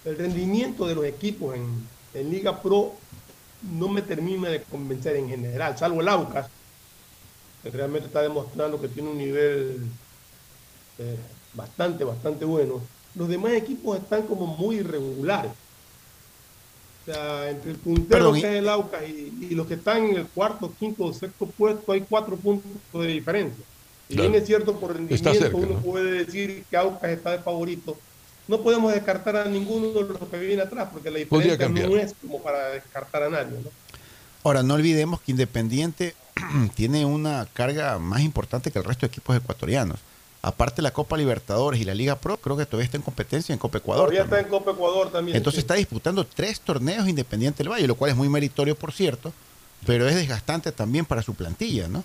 el 0.05 0.17
rendimiento 0.17 0.87
de 0.87 0.95
los 0.95 1.05
equipos 1.05 1.55
en, 1.55 1.65
en 2.13 2.29
Liga 2.29 2.61
Pro 2.61 2.93
no 3.77 3.87
me 3.89 4.01
termina 4.01 4.49
de 4.49 4.61
convencer 4.61 5.15
en 5.15 5.29
general, 5.29 5.77
salvo 5.77 6.01
el 6.01 6.07
Aucas, 6.07 6.47
que 7.63 7.71
realmente 7.71 8.07
está 8.07 8.21
demostrando 8.21 8.79
que 8.79 8.87
tiene 8.87 9.09
un 9.09 9.17
nivel 9.17 9.81
eh, 10.99 11.17
bastante, 11.53 12.03
bastante 12.03 12.45
bueno. 12.45 12.81
Los 13.15 13.27
demás 13.27 13.53
equipos 13.53 13.97
están 13.97 14.23
como 14.27 14.45
muy 14.45 14.77
irregulares. 14.77 15.51
O 17.01 17.11
sea, 17.11 17.49
entre 17.49 17.71
el 17.71 17.77
puntero 17.77 18.09
Perdón, 18.09 18.33
que 18.33 18.39
es 18.39 18.45
el 18.45 18.69
Aucas 18.69 19.03
y, 19.07 19.47
y 19.49 19.55
los 19.55 19.67
que 19.67 19.75
están 19.75 20.03
en 20.05 20.17
el 20.17 20.27
cuarto, 20.27 20.71
quinto 20.79 21.05
o 21.05 21.13
sexto 21.13 21.45
puesto, 21.47 21.91
hay 21.91 22.01
cuatro 22.01 22.35
puntos 22.35 22.71
de 22.93 23.07
diferencia. 23.07 23.63
Y 24.09 24.15
Claro. 24.15 24.29
bien 24.29 24.41
es 24.41 24.47
cierto, 24.47 24.79
por 24.79 24.93
rendimiento 24.93 25.33
cerca, 25.33 25.57
uno 25.57 25.67
¿no? 25.73 25.79
puede 25.81 26.25
decir 26.25 26.63
que 26.69 26.77
Aucas 26.77 27.09
está 27.09 27.31
de 27.31 27.39
favorito. 27.39 27.97
No 28.47 28.61
podemos 28.61 28.93
descartar 28.93 29.35
a 29.37 29.45
ninguno 29.45 29.87
de 29.87 30.07
los 30.07 30.29
que 30.29 30.37
viene 30.37 30.61
atrás, 30.61 30.89
porque 30.91 31.09
la 31.09 31.19
diferencia 31.19 31.69
no 31.69 31.97
es 31.97 32.13
como 32.21 32.41
para 32.41 32.69
descartar 32.69 33.23
a 33.23 33.29
nadie. 33.29 33.57
¿no? 33.63 33.69
Ahora, 34.43 34.61
no 34.61 34.75
olvidemos 34.75 35.21
que 35.21 35.31
Independiente 35.31 36.15
tiene 36.75 37.05
una 37.05 37.47
carga 37.53 37.97
más 37.97 38.21
importante 38.21 38.71
que 38.71 38.79
el 38.79 38.85
resto 38.85 39.05
de 39.05 39.07
equipos 39.07 39.35
ecuatorianos. 39.35 39.99
Aparte 40.43 40.83
la 40.83 40.91
Copa 40.91 41.17
Libertadores 41.17 41.81
y 41.81 41.85
la 41.85 41.95
Liga 41.95 42.17
Pro, 42.17 42.37
creo 42.37 42.55
que 42.55 42.67
todavía 42.67 42.85
está 42.85 42.97
en 42.97 43.03
competencia 43.03 43.51
en 43.51 43.57
Copa 43.57 43.79
Ecuador. 43.79 44.05
Todavía 44.05 44.21
también. 44.21 44.41
está 44.41 44.47
en 44.47 44.59
Copa 44.59 44.71
Ecuador 44.71 45.11
también. 45.11 45.37
Entonces 45.37 45.57
sí. 45.57 45.61
está 45.61 45.73
disputando 45.73 46.23
tres 46.23 46.61
torneos 46.61 47.07
Independiente 47.07 47.63
del 47.63 47.71
Valle, 47.71 47.87
lo 47.87 47.95
cual 47.95 48.11
es 48.11 48.17
muy 48.17 48.29
meritorio, 48.29 48.75
por 48.75 48.91
cierto, 48.91 49.33
pero 49.87 50.07
es 50.07 50.13
desgastante 50.13 50.71
también 50.71 51.05
para 51.05 51.23
su 51.23 51.33
plantilla, 51.33 51.87
¿no? 51.87 52.03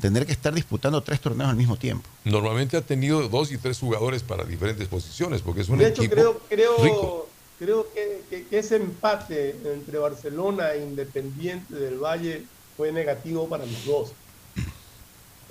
Tener 0.00 0.24
que 0.26 0.32
estar 0.32 0.52
disputando 0.54 1.02
tres 1.02 1.20
torneos 1.20 1.50
al 1.50 1.56
mismo 1.56 1.76
tiempo. 1.76 2.08
Normalmente 2.24 2.76
ha 2.76 2.80
tenido 2.80 3.28
dos 3.28 3.52
y 3.52 3.58
tres 3.58 3.78
jugadores 3.78 4.22
para 4.22 4.44
diferentes 4.44 4.88
posiciones, 4.88 5.42
porque 5.42 5.60
es 5.60 5.68
un 5.68 5.78
De 5.78 5.88
hecho, 5.88 6.02
equipo 6.02 6.14
creo, 6.14 6.40
creo, 6.48 6.76
rico. 6.82 7.28
creo 7.58 7.86
que, 7.92 8.22
que- 8.30 8.46
que 8.46 8.58
ese 8.58 8.76
empate 8.76 9.54
entre 9.64 9.98
Barcelona 9.98 10.72
e 10.72 10.82
Independiente 10.82 11.74
del 11.74 11.98
Valle 11.98 12.44
fue 12.76 12.90
negativo 12.90 13.48
para 13.48 13.66
los 13.66 13.84
dos. 13.84 14.12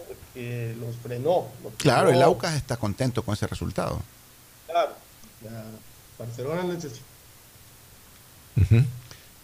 Porque 0.07 0.75
los 0.79 0.95
frenó. 0.97 1.47
los 1.63 1.73
Claro, 1.77 2.09
el. 2.09 2.21
Aucas 2.21 2.55
está 2.55 2.77
contento 2.77 3.23
con 3.23 3.33
ese 3.35 3.45
resultado. 3.47 4.01
Claro. 4.67 4.91
ya, 5.43 5.63
Barcelona 6.17 6.63
necesita. 6.63 7.05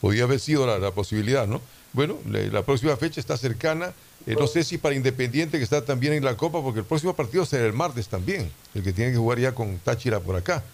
Podía 0.02 0.24
haber 0.24 0.40
sido 0.40 0.66
la, 0.68 0.78
la 0.80 0.92
posibilidad, 0.92 1.48
¿no? 1.48 1.62
Bueno, 1.94 2.18
le- 2.30 2.52
la 2.52 2.64
próxima 2.64 2.96
fecha 2.98 3.20
está 3.20 3.38
cercana. 3.38 3.94
Eh, 4.28 4.36
no 4.38 4.46
sé 4.46 4.66
si 4.66 4.78
para 4.78 4.94
Independiente, 4.94 5.58
que 5.58 5.64
está 5.64 5.86
también 5.86 6.12
en 6.12 6.26
la 6.26 6.36
Copa, 6.36 6.62
porque 6.62 6.82
el 6.82 6.86
próximo 6.86 7.16
partido 7.16 7.46
será 7.46 7.66
el 7.66 7.72
martes 7.72 8.10
también, 8.10 8.52
el 8.76 8.84
que 8.84 8.92
tiene 8.92 9.12
que 9.12 9.18
jugar 9.18 9.40
ya 9.40 9.54
con 9.54 9.78
Táchira 9.80 10.20
por 10.20 10.36
acá. 10.36 10.66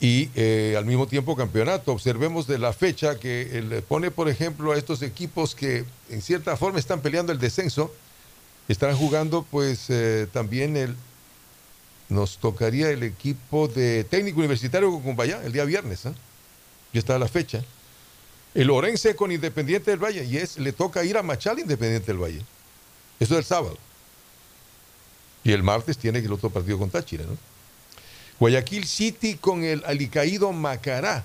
Y 0.00 0.28
eh, 0.34 0.74
al 0.76 0.84
mismo 0.84 1.06
tiempo 1.08 1.34
campeonato. 1.34 1.92
Observemos 1.92 2.46
de 2.46 2.58
la 2.58 2.74
fecha 2.74 3.18
que 3.18 3.58
él 3.58 3.82
pone, 3.88 4.10
por 4.10 4.28
ejemplo, 4.28 4.72
a 4.72 4.76
estos 4.76 5.00
equipos 5.02 5.54
que 5.54 5.84
en 6.10 6.20
cierta 6.20 6.56
forma 6.56 6.78
están 6.78 7.00
peleando 7.00 7.32
el 7.32 7.38
descenso. 7.38 7.92
Están 8.68 8.94
jugando 8.94 9.46
pues 9.50 9.86
eh, 9.88 10.28
también 10.30 10.76
el... 10.76 10.94
Nos 12.10 12.38
tocaría 12.38 12.90
el 12.90 13.02
equipo 13.02 13.66
de 13.66 14.04
técnico 14.04 14.38
universitario 14.38 14.90
con 14.90 15.02
Cumbayá 15.02 15.42
el 15.42 15.52
día 15.52 15.64
viernes. 15.64 16.06
¿eh? 16.06 16.12
Ya 16.92 17.00
está 17.00 17.18
la 17.18 17.28
fecha. 17.28 17.64
El 18.54 18.70
Orense 18.70 19.16
con 19.16 19.32
Independiente 19.32 19.90
del 19.90 20.02
Valle. 20.02 20.24
Y 20.24 20.36
es, 20.36 20.58
le 20.58 20.72
toca 20.72 21.02
ir 21.04 21.16
a 21.16 21.22
Machal 21.22 21.58
Independiente 21.58 22.12
del 22.12 22.22
Valle. 22.22 22.42
Eso 23.20 23.34
es 23.34 23.38
el 23.38 23.44
sábado. 23.44 23.76
Y 25.44 25.52
el 25.52 25.62
martes 25.62 25.98
tiene 25.98 26.18
el 26.18 26.32
otro 26.32 26.50
partido 26.50 26.78
con 26.78 26.90
Táchira, 26.90 27.24
¿no? 27.24 27.36
Guayaquil 28.38 28.86
City 28.86 29.34
con 29.34 29.64
el 29.64 29.82
alicaído 29.84 30.52
Macará. 30.52 31.24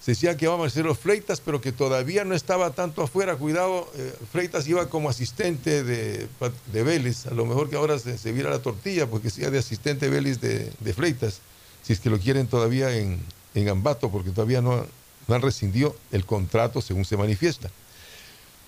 Se 0.00 0.12
decía 0.12 0.36
que 0.36 0.44
iba 0.44 0.56
Marcelo 0.56 0.94
Freitas, 0.94 1.40
pero 1.40 1.60
que 1.60 1.72
todavía 1.72 2.24
no 2.24 2.34
estaba 2.34 2.70
tanto 2.70 3.02
afuera. 3.02 3.36
Cuidado, 3.36 3.90
eh, 3.96 4.14
Freitas 4.30 4.68
iba 4.68 4.88
como 4.88 5.08
asistente 5.08 5.82
de, 5.82 6.28
de 6.72 6.82
Vélez. 6.82 7.26
A 7.26 7.34
lo 7.34 7.46
mejor 7.46 7.70
que 7.70 7.76
ahora 7.76 7.98
se, 7.98 8.18
se 8.18 8.32
vira 8.32 8.50
la 8.50 8.60
tortilla, 8.60 9.06
porque 9.06 9.30
sea 9.30 9.50
de 9.50 9.58
asistente 9.58 10.08
Vélez 10.08 10.40
de, 10.40 10.70
de 10.78 10.94
Freitas. 10.94 11.40
Si 11.82 11.92
es 11.92 12.00
que 12.00 12.10
lo 12.10 12.18
quieren 12.18 12.46
todavía 12.46 12.96
en, 12.96 13.20
en 13.54 13.68
Ambato, 13.68 14.10
porque 14.10 14.30
todavía 14.30 14.60
no, 14.60 14.86
no 15.26 15.34
han 15.34 15.42
rescindido 15.42 15.96
el 16.12 16.24
contrato 16.24 16.80
según 16.82 17.04
se 17.04 17.16
manifiesta. 17.16 17.70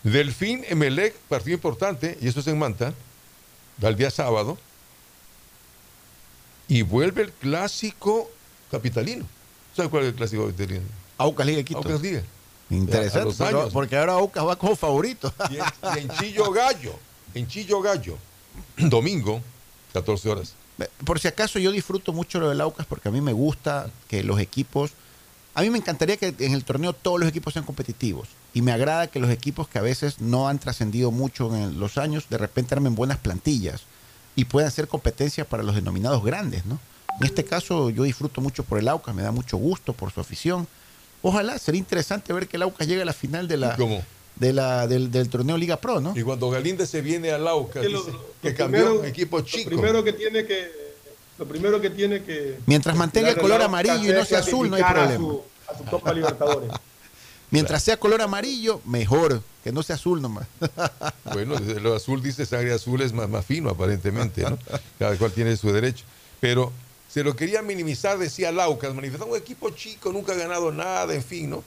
Delfín 0.03 0.65
Emelec, 0.69 1.15
partido 1.29 1.55
importante, 1.55 2.19
y 2.21 2.29
eso 2.29 2.41
es 2.41 2.47
en 2.47 2.59
Manta, 2.59 2.95
va 3.83 3.89
el 3.89 3.97
día 3.97 4.11
sábado, 4.11 4.59
y 6.69 6.83
vuelve 6.83 7.23
el 7.23 7.33
clásico 7.33 8.31
capitalino. 8.71 9.27
¿Sabes 9.75 9.91
cuál 9.91 10.05
es 10.05 10.09
el 10.11 10.15
clásico 10.15 10.47
capitalino? 10.47 10.87
Aucas 11.17 11.47
Liga 11.47 11.63
Quito. 11.63 11.79
Aucas 11.79 12.01
Liga. 12.01 12.23
Interesante, 12.71 13.45
años. 13.45 13.73
porque 13.73 13.97
ahora 13.97 14.13
Aucas 14.15 14.47
va 14.47 14.57
como 14.57 14.77
favorito. 14.77 15.33
Y 15.51 15.57
en, 15.57 15.65
y 15.97 15.99
en 16.01 16.09
Chillo 16.11 16.53
Gallo, 16.53 16.95
en 17.35 17.49
Chillo 17.49 17.81
Gallo, 17.81 18.19
domingo, 18.77 19.41
14 19.95 20.29
horas. 20.29 20.55
Por 21.05 21.19
si 21.19 21.27
acaso 21.27 21.59
yo 21.59 21.73
disfruto 21.73 22.13
mucho 22.13 22.39
lo 22.39 22.51
del 22.51 22.61
Aucas 22.61 22.87
porque 22.87 23.09
a 23.09 23.13
mí 23.13 23.21
me 23.21 23.33
gusta 23.33 23.91
que 24.07 24.23
los 24.23 24.39
equipos, 24.39 24.93
a 25.59 25.63
mí 25.63 25.71
me 25.71 25.79
encantaría 25.79 26.17
que 26.17 26.35
en 26.39 26.53
el 26.55 26.65
torneo 26.65 26.93
todos 26.93 27.19
los 27.19 27.29
equipos 27.29 27.53
sean 27.53 27.65
competitivos 27.65 28.29
y 28.55 28.63
me 28.63 28.71
agrada 28.71 29.09
que 29.09 29.19
los 29.19 29.29
equipos 29.31 29.67
que 29.67 29.79
a 29.79 29.83
veces 29.83 30.21
no 30.21 30.49
han 30.49 30.61
trascendido 30.61 31.11
mucho 31.11 31.55
en 31.57 31.81
los 31.81 31.99
años 31.99 32.27
de 32.31 32.39
repente 32.39 32.75
armen 32.77 32.95
buenas 32.95 33.19
plantillas 33.19 33.83
y 34.37 34.45
puedan 34.45 34.71
ser 34.71 34.87
competencia 34.87 35.45
para 35.45 35.65
los 35.65 35.75
denominados 35.75 36.23
grandes, 36.25 36.65
¿no? 36.65 36.79
En 37.21 37.27
este 37.27 37.45
caso 37.45 37.91
yo 37.91 38.05
disfruto 38.05 38.41
mucho 38.41 38.63
por 38.63 38.79
el 38.79 38.87
Aucas, 38.87 39.15
me 39.17 39.23
da 39.23 39.33
mucho 39.33 39.57
gusto 39.57 39.93
por 39.95 40.13
su 40.13 40.21
afición. 40.21 40.69
Ojalá, 41.23 41.59
sería 41.59 41.81
interesante 41.81 42.33
ver 42.33 42.47
que 42.47 42.57
el 42.57 42.63
Aucas 42.63 42.87
llegue 42.87 43.03
a 43.03 43.05
la 43.05 43.13
final 43.13 43.49
de 43.49 43.57
la, 43.57 43.75
¿Cómo? 43.75 44.01
de 44.37 44.53
la, 44.53 44.87
del, 44.87 45.11
del 45.11 45.29
torneo 45.29 45.57
Liga 45.59 45.81
Pro, 45.81 46.01
¿no? 46.01 46.17
Y 46.17 46.23
cuando 46.23 46.49
Galíndez 46.51 46.89
se 46.89 47.01
viene 47.01 47.33
al 47.33 47.49
Aucas, 47.49 47.83
Que 47.83 47.89
lo- 47.89 47.99
dice 47.99 48.13
lo 48.13 48.25
que 48.41 48.55
cambió 48.55 48.83
primero- 48.85 49.01
un 49.01 49.07
equipo 49.07 49.39
Lo 49.39 49.45
chico. 49.45 49.69
primero 49.71 50.05
que 50.05 50.13
tiene 50.13 50.47
que, 50.47 50.88
lo 51.39 51.47
primero 51.47 51.81
que 51.81 51.91
tiene 51.91 52.23
que 52.23 52.59
Mientras 52.67 52.97
mantenga 52.97 53.31
el 53.31 53.39
color 53.39 53.63
amarillo 53.63 54.11
y 54.11 54.13
no 54.15 54.21
es 54.21 54.29
sea 54.29 54.41
azul, 54.41 54.69
no 54.69 54.77
hay 54.77 54.83
a 54.83 54.93
problema. 54.93 55.17
su- 55.17 55.43
A 55.69 55.79
su, 55.79 55.85
Copa 55.85 56.13
Libertadores. 56.13 56.71
Mientras 57.51 57.83
sea 57.83 57.97
color 57.97 58.21
amarillo, 58.21 58.81
mejor, 58.85 59.41
que 59.65 59.73
no 59.73 59.83
sea 59.83 59.97
azul 59.97 60.21
nomás. 60.21 60.47
Bueno, 61.33 61.57
desde 61.59 61.79
lo 61.81 61.95
azul 61.95 62.23
dice 62.23 62.47
sangre 62.47 62.73
azul 62.73 63.01
es 63.03 63.13
más, 63.13 63.29
más 63.29 63.45
fino 63.45 63.69
aparentemente, 63.71 64.43
¿no? 64.43 64.59
Cada 64.99 65.15
cual 65.17 65.31
tiene 65.31 65.57
su 65.57 65.71
derecho. 65.73 66.05
Pero 66.41 66.73
se 67.09 67.23
lo 67.23 67.37
quería 67.37 67.61
minimizar, 67.63 68.19
decía 68.19 68.51
Laucas, 68.51 68.95
manifestaba 68.95 69.31
un 69.33 69.37
equipo 69.37 69.71
chico, 69.71 70.11
nunca 70.13 70.33
ha 70.33 70.37
ganado 70.37 70.73
nada, 70.73 71.15
en 71.15 71.23
fin, 71.23 71.51
¿no? 71.51 71.65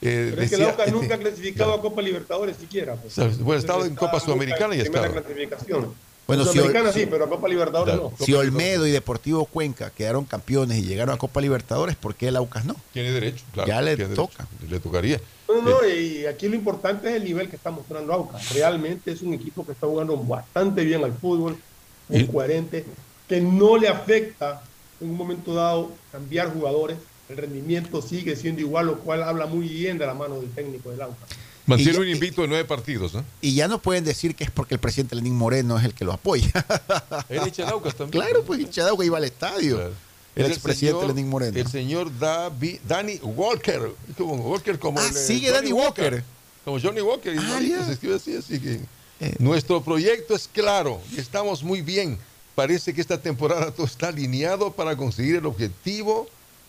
Eh, 0.00 0.28
Pero 0.30 0.42
es 0.42 0.50
que 0.50 0.56
decía, 0.56 0.64
el 0.66 0.70
Aucas 0.70 0.86
este, 0.88 0.98
nunca 1.00 1.14
ha 1.14 1.18
clasificado 1.18 1.72
a 1.74 1.80
Copa 1.80 2.02
Libertadores 2.02 2.56
siquiera. 2.58 2.96
pues. 2.96 3.16
Bueno, 3.38 3.52
ha 3.54 3.56
estado 3.56 3.84
en 3.86 3.94
Copa 3.96 4.20
Sudamericana 4.20 4.74
y 4.76 4.82
primera 4.82 5.10
clasificación. 5.10 5.94
Bueno, 6.28 6.44
si 6.44 6.50
Sudamericana 6.52 6.90
Ol- 6.90 6.94
sí, 6.94 7.06
pero 7.10 7.24
a 7.24 7.28
Copa 7.30 7.48
Libertadores 7.48 7.96
no. 7.96 8.12
Si 8.20 8.34
Olmedo 8.34 8.86
y 8.86 8.90
Deportivo 8.90 9.46
Cuenca 9.46 9.90
quedaron 9.90 10.26
campeones 10.26 10.76
y 10.78 10.82
llegaron 10.82 11.14
a 11.14 11.18
Copa 11.18 11.40
Libertadores, 11.40 11.96
¿por 11.96 12.14
qué 12.14 12.28
el 12.28 12.36
Aucas 12.36 12.66
no? 12.66 12.76
Tiene 12.92 13.10
derecho, 13.12 13.44
claro. 13.54 13.66
Ya 13.66 13.80
le 13.80 13.96
toca. 13.96 14.46
derecho, 14.60 14.74
le 14.74 14.78
tocaría. 14.80 15.20
No, 15.48 15.62
no, 15.62 15.88
y 15.88 16.26
aquí 16.26 16.46
lo 16.48 16.54
importante 16.54 17.08
es 17.08 17.16
el 17.16 17.24
nivel 17.24 17.48
que 17.48 17.56
está 17.56 17.70
mostrando 17.70 18.12
Aucas. 18.12 18.52
Realmente 18.54 19.10
es 19.10 19.22
un 19.22 19.32
equipo 19.32 19.64
que 19.64 19.72
está 19.72 19.86
jugando 19.86 20.18
bastante 20.18 20.84
bien 20.84 21.02
al 21.02 21.14
fútbol, 21.14 21.56
muy 22.08 22.20
Y- 22.20 22.26
coherente, 22.26 22.84
que 23.26 23.40
no 23.40 23.78
le 23.78 23.88
afecta 23.88 24.60
en 25.00 25.08
un 25.08 25.16
momento 25.16 25.54
dado 25.54 25.90
cambiar 26.12 26.52
jugadores. 26.52 26.98
El 27.30 27.38
rendimiento 27.38 28.02
sigue 28.02 28.36
siendo 28.36 28.60
igual, 28.60 28.86
lo 28.86 28.98
cual 28.98 29.22
habla 29.22 29.46
muy 29.46 29.66
bien 29.66 29.96
de 29.96 30.06
la 30.06 30.12
mano 30.14 30.38
del 30.40 30.50
técnico 30.50 30.90
del 30.90 31.00
Aucas. 31.00 31.28
Mantiene 31.68 31.98
un 31.98 32.08
invicto 32.08 32.42
de 32.42 32.48
nueve 32.48 32.64
partidos, 32.64 33.14
¿no? 33.14 33.24
Y 33.40 33.54
ya 33.54 33.68
no 33.68 33.80
pueden 33.80 34.04
decir 34.04 34.34
que 34.34 34.42
es 34.44 34.50
porque 34.50 34.74
el 34.74 34.80
presidente 34.80 35.14
Lenín 35.14 35.36
Moreno 35.36 35.78
es 35.78 35.84
el 35.84 35.94
que 35.94 36.04
lo 36.04 36.12
apoya. 36.12 36.50
Era 37.28 37.46
hincha 37.46 37.64
de 37.66 37.70
Aucas 37.70 37.94
también. 37.94 38.22
claro, 38.24 38.42
pues 38.44 38.58
hincha 38.60 38.84
de 38.84 38.90
Aucas 38.90 39.06
iba 39.06 39.18
al 39.18 39.24
estadio. 39.24 39.90
El 40.34 40.44
Es 40.46 40.52
expresidente 40.52 41.06
Lenín 41.06 41.28
Moreno. 41.28 41.56
El 41.58 41.66
señor 41.68 42.10
Davi- 42.18 42.80
Danny 42.86 43.18
Walker. 43.22 43.92
Como 44.16 44.34
Walker 44.50 44.78
como 44.78 44.98
Ah, 45.00 45.06
el, 45.08 45.16
eh, 45.16 45.18
sigue 45.18 45.50
Danny 45.50 45.72
Walker. 45.72 46.22
Como 46.64 46.80
Johnny 46.80 47.00
Walker. 47.00 47.34
y 47.34 47.38
Ah, 47.38 47.84
se 47.86 47.92
escribe 47.92 48.14
así, 48.16 48.36
así 48.36 48.58
que 48.60 48.80
Eh. 49.20 49.34
nuestro 49.40 49.82
proyecto 49.82 50.34
es 50.36 50.48
claro 50.52 51.00
y 51.12 51.18
estamos 51.20 51.62
muy 51.64 51.82
bien. 51.82 52.18
Parece 52.54 52.94
que 52.94 53.00
esta 53.00 53.20
temporada 53.20 53.70
todo 53.72 53.86
está 53.86 54.08
alineado 54.08 54.72
para 54.72 54.96
conseguir 54.96 55.36
el 55.36 55.46
objetivo 55.46 56.28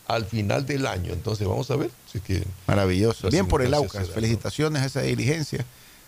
al 0.10 0.26
final 0.26 0.66
del 0.66 0.86
año. 0.88 1.14
Entonces 1.14 1.48
vamos 1.48 1.70
a 1.72 1.76
ver. 1.78 1.92
si 2.12 2.18
es 2.18 2.24
que 2.24 2.44
Maravilloso. 2.68 3.30
Bien 3.30 3.48
por 3.48 3.62
el 3.62 3.74
Aucas. 3.74 4.10
Felicitaciones 4.10 4.82
a 4.82 4.86
esa 4.88 5.02
diligencia. 5.02 5.64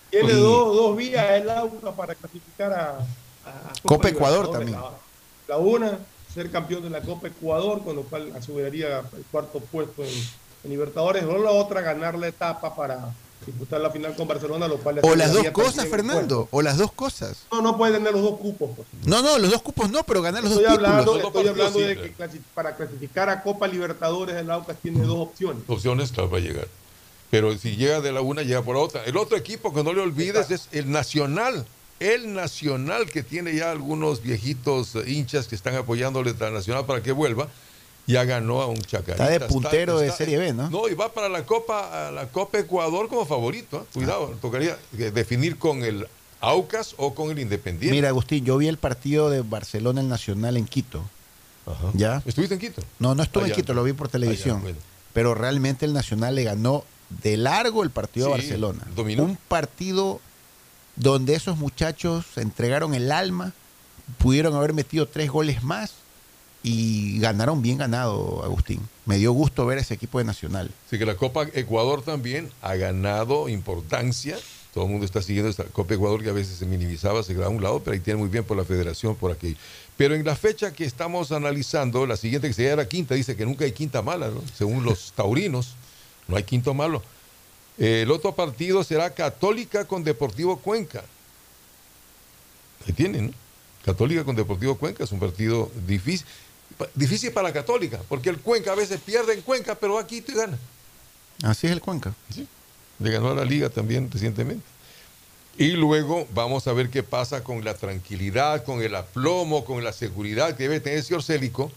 Tiene 0.09 0.33
Y- 0.33 0.35
dos, 0.35 0.75
dos 0.75 0.97
vías 0.97 1.25
el 1.31 1.49
Aucas 1.49 1.93
para 1.95 2.15
clasificar 2.15 2.73
a, 2.73 2.89
a 2.99 3.73
Copa 3.83 4.09
Ecuador 4.09 4.51
también. 4.51 4.73
La, 4.79 4.91
la 5.47 5.57
una, 5.57 5.99
ser 6.33 6.49
campeón 6.51 6.81
de 6.83 6.89
la 6.89 7.01
Copa 7.01 7.27
Ecuador, 7.27 7.83
con 7.83 7.95
lo 7.95 8.03
cual 8.03 8.33
aseguraría 8.35 8.99
el 8.99 9.23
cuarto 9.31 9.59
puesto 9.59 10.03
en, 10.03 10.09
en 10.63 10.69
Libertadores. 10.71 11.23
O 11.23 11.37
la 11.37 11.51
otra, 11.51 11.81
ganar 11.81 12.17
la 12.17 12.27
etapa 12.27 12.75
para 12.75 13.13
disputar 13.45 13.81
la 13.81 13.89
final 13.91 14.15
con 14.15 14.27
Barcelona, 14.27 14.67
lo 14.67 14.77
cual 14.77 14.99
O 15.03 15.15
las 15.15 15.33
dos 15.33 15.49
cosas, 15.51 15.75
también 15.75 15.93
el 15.93 16.05
Fernando. 16.05 16.47
O 16.51 16.61
las 16.61 16.77
dos 16.77 16.91
cosas. 16.91 17.37
No, 17.51 17.61
no 17.61 17.77
puede 17.77 17.93
tener 17.93 18.13
los 18.13 18.21
dos 18.21 18.39
cupos. 18.39 18.69
pues. 18.75 18.87
No, 19.05 19.21
no, 19.21 19.37
los 19.39 19.51
dos 19.51 19.61
cupos 19.61 19.89
no, 19.89 20.03
pero 20.03 20.21
ganar 20.21 20.43
los 20.43 20.51
Estoy 20.53 20.65
dos 20.65 20.73
hablando, 20.75 21.13
títulos. 21.13 21.25
estoy 21.27 21.47
hablando 21.49 21.79
de 21.79 21.95
que 22.01 22.13
para 22.53 22.75
clasificar 22.75 23.29
a 23.29 23.41
Copa 23.43 23.67
Libertadores, 23.67 24.35
el 24.35 24.49
Aucas 24.51 24.77
tiene 24.81 25.01
dos 25.03 25.17
opciones. 25.19 25.63
opciones, 25.67 26.11
claro, 26.11 26.29
va 26.29 26.37
a 26.37 26.41
llegar. 26.41 26.67
Pero 27.29 27.57
si 27.57 27.75
llega 27.77 28.01
de 28.01 28.11
la 28.11 28.21
una, 28.21 28.41
llega 28.43 28.61
por 28.61 28.75
la 28.75 28.81
otra. 28.81 29.03
El 29.05 29.15
otro 29.17 29.37
equipo 29.37 29.73
que 29.73 29.83
no 29.83 29.93
le 29.93 30.01
olvides 30.01 30.51
es 30.51 30.67
el 30.73 30.91
Nacional. 30.91 31.65
El 31.99 32.33
Nacional 32.33 33.09
que 33.09 33.23
tiene 33.23 33.55
ya 33.55 33.71
algunos 33.71 34.21
viejitos 34.21 34.95
hinchas 35.07 35.47
que 35.47 35.55
están 35.55 35.75
apoyándole 35.75 36.33
al 36.39 36.53
Nacional 36.53 36.85
para 36.85 37.01
que 37.01 37.11
vuelva. 37.11 37.47
Ya 38.07 38.23
ganó 38.25 38.61
a 38.61 38.67
un 38.67 38.77
Chacarita. 38.81 39.11
Está 39.13 39.29
de 39.29 39.39
puntero 39.51 39.99
de 39.99 40.11
Serie 40.11 40.37
B, 40.37 40.53
¿no? 40.53 40.69
No, 40.69 40.87
y 40.89 40.93
va 40.95 41.13
para 41.13 41.29
la 41.29 41.45
Copa, 41.45 42.07
a 42.07 42.11
la 42.11 42.27
Copa 42.27 42.59
Ecuador 42.59 43.07
como 43.07 43.25
favorito. 43.25 43.81
¿eh? 43.81 43.93
Cuidado, 43.93 44.35
tocaría 44.41 44.77
eh, 44.97 45.11
definir 45.11 45.57
con 45.57 45.83
el 45.83 46.07
Aucas 46.39 46.95
o 46.97 47.13
con 47.13 47.29
el 47.31 47.39
Independiente. 47.39 47.95
Mira, 47.95 48.09
Agustín, 48.09 48.43
yo 48.43 48.57
vi 48.57 48.67
el 48.67 48.77
partido 48.77 49.29
de 49.29 49.41
Barcelona 49.41 50.01
el 50.01 50.09
Nacional 50.09 50.57
en 50.57 50.65
Quito. 50.65 51.03
¿Ya? 51.93 52.21
¿Estuviste 52.25 52.55
en 52.55 52.59
Quito? 52.59 52.81
No, 52.99 53.13
no 53.15 53.21
estuve 53.23 53.43
Ah, 53.45 53.47
en. 53.49 53.53
Quito, 53.53 53.73
lo 53.73 53.83
vi 53.83 53.93
por 53.93 54.09
televisión. 54.09 54.57
Ah, 54.57 54.63
bueno. 54.63 54.77
Pero 55.13 55.35
realmente 55.35 55.85
el 55.85 55.93
Nacional 55.93 56.35
le 56.35 56.43
ganó 56.43 56.83
de 57.21 57.37
largo 57.37 57.83
el 57.83 57.91
partido 57.91 58.33
a 58.33 58.37
Sí, 58.37 58.41
Barcelona. 58.47 58.87
dominó. 58.95 59.23
Un 59.23 59.37
partido 59.47 60.19
donde 60.95 61.35
esos 61.35 61.57
muchachos 61.57 62.25
entregaron 62.37 62.93
el 62.95 63.11
alma, 63.11 63.53
pudieron 64.17 64.55
haber 64.55 64.73
metido 64.73 65.07
tres 65.07 65.29
goles 65.29 65.63
más 65.63 65.93
y 66.63 67.19
ganaron 67.19 67.61
bien 67.61 67.77
ganado, 67.77 68.43
Agustín. 68.43 68.87
Me 69.05 69.17
dio 69.17 69.31
gusto 69.31 69.65
ver 69.65 69.79
ese 69.79 69.93
equipo 69.93 70.19
de 70.19 70.25
Nacional. 70.25 70.71
Así 70.85 70.99
que 70.99 71.05
la 71.05 71.15
Copa 71.15 71.47
Ecuador 71.53 72.03
también 72.03 72.51
ha 72.61 72.75
ganado 72.75 73.49
importancia. 73.49 74.37
Todo 74.73 74.85
el 74.85 74.91
mundo 74.91 75.05
está 75.05 75.21
siguiendo 75.21 75.49
esta 75.49 75.65
Copa 75.65 75.95
Ecuador 75.95 76.21
que 76.23 76.29
a 76.29 76.33
veces 76.33 76.57
se 76.57 76.65
minimizaba, 76.65 77.23
se 77.23 77.33
quedaba 77.33 77.47
a 77.47 77.55
un 77.55 77.63
lado, 77.63 77.81
pero 77.83 77.93
ahí 77.93 77.99
tiene 77.99 78.19
muy 78.19 78.29
bien 78.29 78.43
por 78.43 78.57
la 78.57 78.63
federación, 78.63 79.15
por 79.15 79.31
aquí. 79.31 79.57
Pero 79.97 80.15
en 80.15 80.23
la 80.23 80.35
fecha 80.35 80.71
que 80.71 80.85
estamos 80.85 81.31
analizando, 81.31 82.05
la 82.05 82.15
siguiente 82.15 82.47
que 82.47 82.53
sería 82.53 82.75
la 82.75 82.87
quinta, 82.87 83.15
dice 83.15 83.35
que 83.35 83.45
nunca 83.45 83.65
hay 83.65 83.71
quinta 83.71 84.01
mala, 84.01 84.29
¿no? 84.29 84.41
según 84.55 84.85
los 84.85 85.11
taurinos, 85.15 85.75
no 86.27 86.37
hay 86.37 86.43
quinto 86.43 86.73
malo. 86.73 87.01
El 87.77 88.11
otro 88.11 88.35
partido 88.35 88.83
será 88.83 89.09
Católica 89.09 89.85
con 89.85 90.03
Deportivo 90.03 90.57
Cuenca. 90.57 91.03
Ahí 92.85 92.93
tienen, 92.93 93.27
¿no? 93.27 93.33
Católica 93.83 94.23
con 94.23 94.35
Deportivo 94.35 94.75
Cuenca 94.75 95.03
es 95.03 95.11
un 95.11 95.19
partido 95.19 95.71
difícil. 95.87 96.27
Difícil 96.93 97.31
para 97.31 97.49
la 97.49 97.53
Católica, 97.53 97.99
porque 98.07 98.29
el 98.29 98.39
Cuenca 98.39 98.71
a 98.71 98.75
veces 98.75 98.99
pierde 98.99 99.33
en 99.33 99.41
Cuenca, 99.41 99.75
pero 99.75 99.95
va 99.95 100.01
a 100.01 100.07
Quito 100.07 100.31
y 100.31 100.35
gana. 100.35 100.57
Así 101.43 101.67
es 101.67 101.73
el 101.73 101.81
Cuenca. 101.81 102.13
Sí. 102.33 102.47
Le 102.99 103.11
ganó 103.11 103.31
a 103.31 103.35
la 103.35 103.45
liga 103.45 103.69
también 103.69 104.09
recientemente. 104.11 104.63
Y 105.57 105.71
luego 105.71 106.27
vamos 106.33 106.67
a 106.67 106.73
ver 106.73 106.89
qué 106.89 107.03
pasa 107.03 107.43
con 107.43 107.63
la 107.63 107.73
tranquilidad, 107.73 108.63
con 108.63 108.81
el 108.81 108.95
aplomo, 108.95 109.65
con 109.65 109.83
la 109.83 109.91
seguridad 109.91 110.55
que 110.55 110.63
debe 110.63 110.79
tener 110.79 110.99
el 110.99 111.03
señor 111.03 111.23
Célico. 111.23 111.71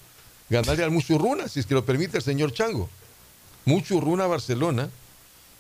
Ganarle 0.48 0.84
al 0.84 0.90
Muchurruna, 0.90 1.48
si 1.48 1.60
es 1.60 1.66
que 1.66 1.74
lo 1.74 1.84
permite 1.84 2.18
el 2.18 2.22
señor 2.22 2.52
Chango. 2.52 2.88
Muchurruna 3.64 4.26
Barcelona 4.26 4.90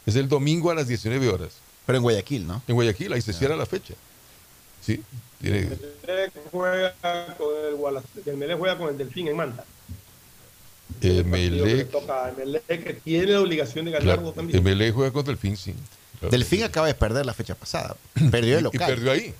es 0.06 0.16
el 0.16 0.28
domingo 0.28 0.70
a 0.70 0.74
las 0.74 0.86
19 0.86 1.28
horas. 1.28 1.52
Pero 1.86 1.96
en 1.96 2.02
Guayaquil, 2.02 2.46
¿no? 2.46 2.62
En 2.68 2.74
Guayaquil, 2.74 3.12
ahí 3.12 3.22
se 3.22 3.32
cierra 3.32 3.56
la 3.56 3.66
fecha. 3.66 3.94
Sí, 4.84 5.02
tiene- 5.40 5.70
Melec 6.06 6.32
juega 6.50 6.94
con 7.38 7.48
el 7.68 7.74
Guala- 7.76 8.02
el 8.26 8.36
Melec 8.36 8.58
juega 8.58 8.76
con 8.78 8.88
el 8.90 8.98
Delfín 8.98 9.28
en 9.28 9.36
Manta. 9.36 9.64
el 11.00 11.24
Partido 11.24 11.64
que 11.64 12.84
que 12.84 12.94
tiene 13.04 13.26
la 13.32 13.40
obligación 13.40 13.84
de 13.86 13.90
ganarlo 13.92 14.14
claro, 14.22 14.32
también. 14.32 14.58
el 14.58 14.64
Melec 14.64 14.94
juega 14.94 15.12
contra 15.12 15.32
el 15.32 15.38
fin, 15.38 15.56
sí. 15.56 15.74
Claro. 16.20 16.30
Delfín 16.30 16.62
acaba 16.64 16.86
de 16.86 16.94
perder 16.94 17.26
la 17.26 17.34
fecha 17.34 17.54
pasada. 17.54 17.96
Perdió 18.30 18.54
de 18.56 18.56
Y- 18.56 18.60
y 18.60 18.62
local. 18.62 18.88
perdió 18.94 19.12
ahí. 19.12 19.34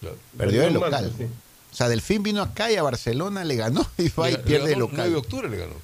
Claro. 0.00 0.16
Perdió 0.36 0.62
en 0.64 0.74
local. 0.74 0.90
Manta, 0.90 1.16
sí. 1.16 1.24
O 1.72 1.76
sea, 1.76 1.88
Delfín 1.88 2.22
vino 2.22 2.42
acá 2.42 2.70
y 2.70 2.76
a 2.76 2.82
Barcelona 2.82 3.44
le 3.44 3.56
ganó 3.56 3.86
y 3.98 4.08
va 4.10 4.30
y 4.30 4.36
pierde 4.38 4.66
de 4.68 4.72
ganó 4.72 4.80
local. 4.80 4.96
9 4.98 5.10
de 5.10 5.16
octubre 5.16 5.48
le 5.48 5.56
ganó. 5.58 5.74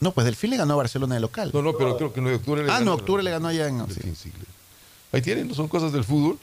No, 0.00 0.12
pues 0.12 0.24
Delfín 0.26 0.50
le 0.50 0.56
ganó 0.58 0.74
a 0.74 0.76
Barcelona 0.76 1.14
de 1.14 1.20
local. 1.22 1.50
No, 1.52 1.62
no, 1.62 1.76
pero 1.76 1.96
creo 1.96 2.12
que 2.12 2.20
9 2.20 2.36
de 2.36 2.40
octubre 2.40 2.62
le 2.62 2.70
Ah, 2.70 2.74
ganó. 2.74 2.84
no, 2.86 2.94
octubre 2.94 3.22
le 3.22 3.30
ganó 3.30 3.48
allá 3.48 3.66
en. 3.68 3.78
Delfín, 3.86 4.14
sí, 4.16 4.30
claro. 4.30 4.46
Ahí 5.12 5.22
tienen, 5.22 5.48
no 5.48 5.54
son 5.54 5.68
cosas 5.68 5.92
del 5.92 6.04
fútbol. 6.04 6.38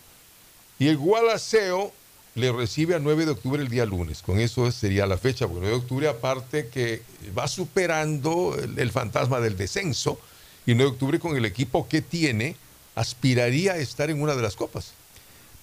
Y 0.79 0.87
el 0.87 0.97
Gualaceo 0.97 1.91
le 2.35 2.51
recibe 2.51 2.95
a 2.95 2.99
9 2.99 3.25
de 3.25 3.31
octubre 3.31 3.61
el 3.61 3.69
día 3.69 3.85
lunes. 3.85 4.21
Con 4.21 4.39
eso 4.39 4.71
sería 4.71 5.05
la 5.05 5.17
fecha, 5.17 5.47
porque 5.47 5.61
9 5.61 5.77
de 5.77 5.81
octubre 5.81 6.07
aparte 6.07 6.67
que 6.67 7.03
va 7.37 7.47
superando 7.47 8.57
el, 8.61 8.77
el 8.79 8.91
fantasma 8.91 9.39
del 9.39 9.55
descenso. 9.55 10.19
Y 10.65 10.73
9 10.73 10.83
de 10.83 10.93
octubre 10.93 11.19
con 11.19 11.35
el 11.37 11.45
equipo 11.45 11.87
que 11.87 12.01
tiene 12.01 12.55
aspiraría 12.95 13.73
a 13.73 13.77
estar 13.77 14.09
en 14.09 14.21
una 14.21 14.35
de 14.35 14.41
las 14.41 14.55
copas. 14.55 14.93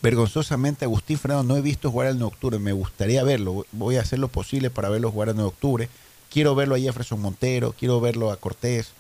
Vergonzosamente, 0.03 0.87
Agustín 0.87 1.19
Fernando 1.19 1.43
no 1.45 1.57
he 1.59 1.63
visto 1.63 1.91
jugar 1.91 2.09
el 2.09 2.19
9 2.19 2.31
de 2.31 2.35
octubre. 2.35 2.59
Me 2.59 2.73
gustaría 2.73 3.23
verlo. 3.23 3.67
Voy 3.73 3.97
a 3.97 4.01
hacer 4.01 4.19
lo 4.19 4.29
posible 4.29 4.71
para 4.71 4.89
verlo 4.89 5.11
jugar 5.11 5.29
el 5.29 5.35
9 5.35 5.51
de 5.51 5.55
octubre. 5.55 5.89
Quiero 6.31 6.55
verlo 6.55 6.77
a 6.77 6.79
Jefferson 6.79 7.21
Montero, 7.21 7.75
quiero 7.79 8.01
verlo 8.01 8.31
a 8.31 8.37
Cortés. 8.37 8.93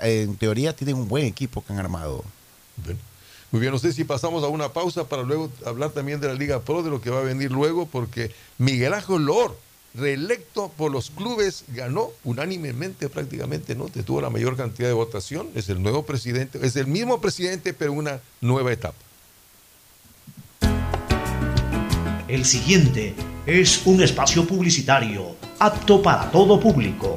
En 0.00 0.36
teoría 0.36 0.74
tienen 0.74 0.96
un 0.96 1.08
buen 1.08 1.24
equipo 1.24 1.64
que 1.64 1.72
han 1.72 1.78
armado. 1.78 2.24
Muy 3.52 3.60
bien, 3.60 3.72
no 3.72 3.78
sé 3.78 3.92
si 3.92 4.04
pasamos 4.04 4.42
a 4.42 4.48
una 4.48 4.72
pausa 4.72 5.08
para 5.08 5.22
luego 5.22 5.50
hablar 5.64 5.90
también 5.90 6.20
de 6.20 6.28
la 6.28 6.34
Liga 6.34 6.60
Pro, 6.60 6.82
de 6.82 6.90
lo 6.90 7.00
que 7.00 7.10
va 7.10 7.20
a 7.20 7.22
venir 7.22 7.52
luego, 7.52 7.86
porque 7.86 8.32
Miguel 8.58 8.92
Ángel 8.92 9.24
Lor, 9.24 9.56
reelecto 9.94 10.70
por 10.76 10.90
los 10.90 11.10
clubes, 11.10 11.64
ganó 11.68 12.10
unánimemente 12.24 13.08
prácticamente, 13.08 13.74
¿no? 13.74 13.86
Tuvo 13.86 14.20
la 14.20 14.30
mayor 14.30 14.56
cantidad 14.56 14.88
de 14.88 14.94
votación, 14.94 15.48
es 15.54 15.68
el 15.68 15.80
nuevo 15.82 16.04
presidente, 16.04 16.58
es 16.62 16.76
el 16.76 16.86
mismo 16.86 17.20
presidente, 17.20 17.72
pero 17.72 17.92
una 17.92 18.20
nueva 18.40 18.72
etapa. 18.72 18.98
El 22.28 22.44
siguiente 22.44 23.14
es 23.46 23.86
un 23.86 24.02
espacio 24.02 24.44
publicitario 24.44 25.36
apto 25.60 26.02
para 26.02 26.28
todo 26.32 26.58
público. 26.58 27.16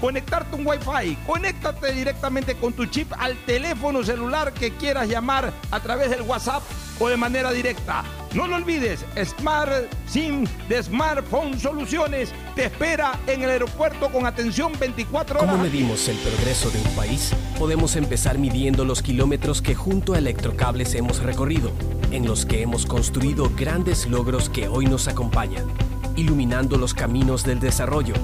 conectarte 0.00 0.56
un 0.56 0.66
Wi-Fi. 0.66 1.16
Conéctate 1.26 1.92
directamente 1.92 2.54
con 2.56 2.72
tu 2.72 2.86
chip 2.86 3.12
al 3.18 3.36
teléfono 3.44 4.02
celular 4.02 4.52
que 4.52 4.72
quieras 4.72 5.08
llamar 5.08 5.52
a 5.70 5.80
través 5.80 6.10
del 6.10 6.22
WhatsApp 6.22 6.62
o 6.98 7.08
de 7.08 7.16
manera 7.16 7.52
directa. 7.52 8.04
No 8.34 8.46
lo 8.46 8.56
olvides, 8.56 9.04
Smart 9.24 9.70
SIM 10.06 10.44
de 10.68 10.82
Smartphone 10.82 11.58
Soluciones 11.58 12.32
te 12.56 12.66
espera 12.66 13.18
en 13.26 13.42
el 13.42 13.50
aeropuerto 13.50 14.10
con 14.10 14.26
atención 14.26 14.72
24 14.78 15.40
horas. 15.40 15.50
¿Cómo 15.50 15.62
medimos 15.62 16.08
el 16.08 16.16
progreso 16.16 16.70
de 16.70 16.78
un 16.78 16.96
país? 16.96 17.32
Podemos 17.58 17.96
empezar 17.96 18.38
midiendo 18.38 18.84
los 18.84 19.02
kilómetros 19.02 19.62
que 19.62 19.74
junto 19.74 20.14
a 20.14 20.18
Electrocables 20.18 20.94
hemos 20.94 21.22
recorrido, 21.22 21.70
en 22.10 22.26
los 22.26 22.44
que 22.44 22.62
hemos 22.62 22.86
construido 22.86 23.50
grandes 23.56 24.06
logros 24.06 24.48
que 24.48 24.68
hoy 24.68 24.86
nos 24.86 25.06
acompañan, 25.06 25.66
iluminando 26.16 26.76
los 26.76 26.94
caminos 26.94 27.44
del 27.44 27.60
desarrollo, 27.60 28.14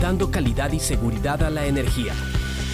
dando 0.00 0.30
calidad 0.30 0.72
y 0.72 0.80
seguridad 0.80 1.42
a 1.42 1.50
la 1.50 1.66
energía, 1.66 2.14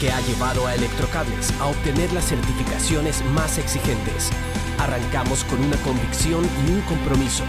que 0.00 0.10
ha 0.10 0.20
llevado 0.20 0.66
a 0.66 0.74
Electrocables 0.74 1.52
a 1.60 1.66
obtener 1.66 2.12
las 2.12 2.26
certificaciones 2.26 3.24
más 3.34 3.58
exigentes. 3.58 4.30
Arrancamos 4.78 5.44
con 5.44 5.62
una 5.64 5.76
convicción 5.78 6.44
y 6.66 6.72
un 6.72 6.80
compromiso. 6.82 7.44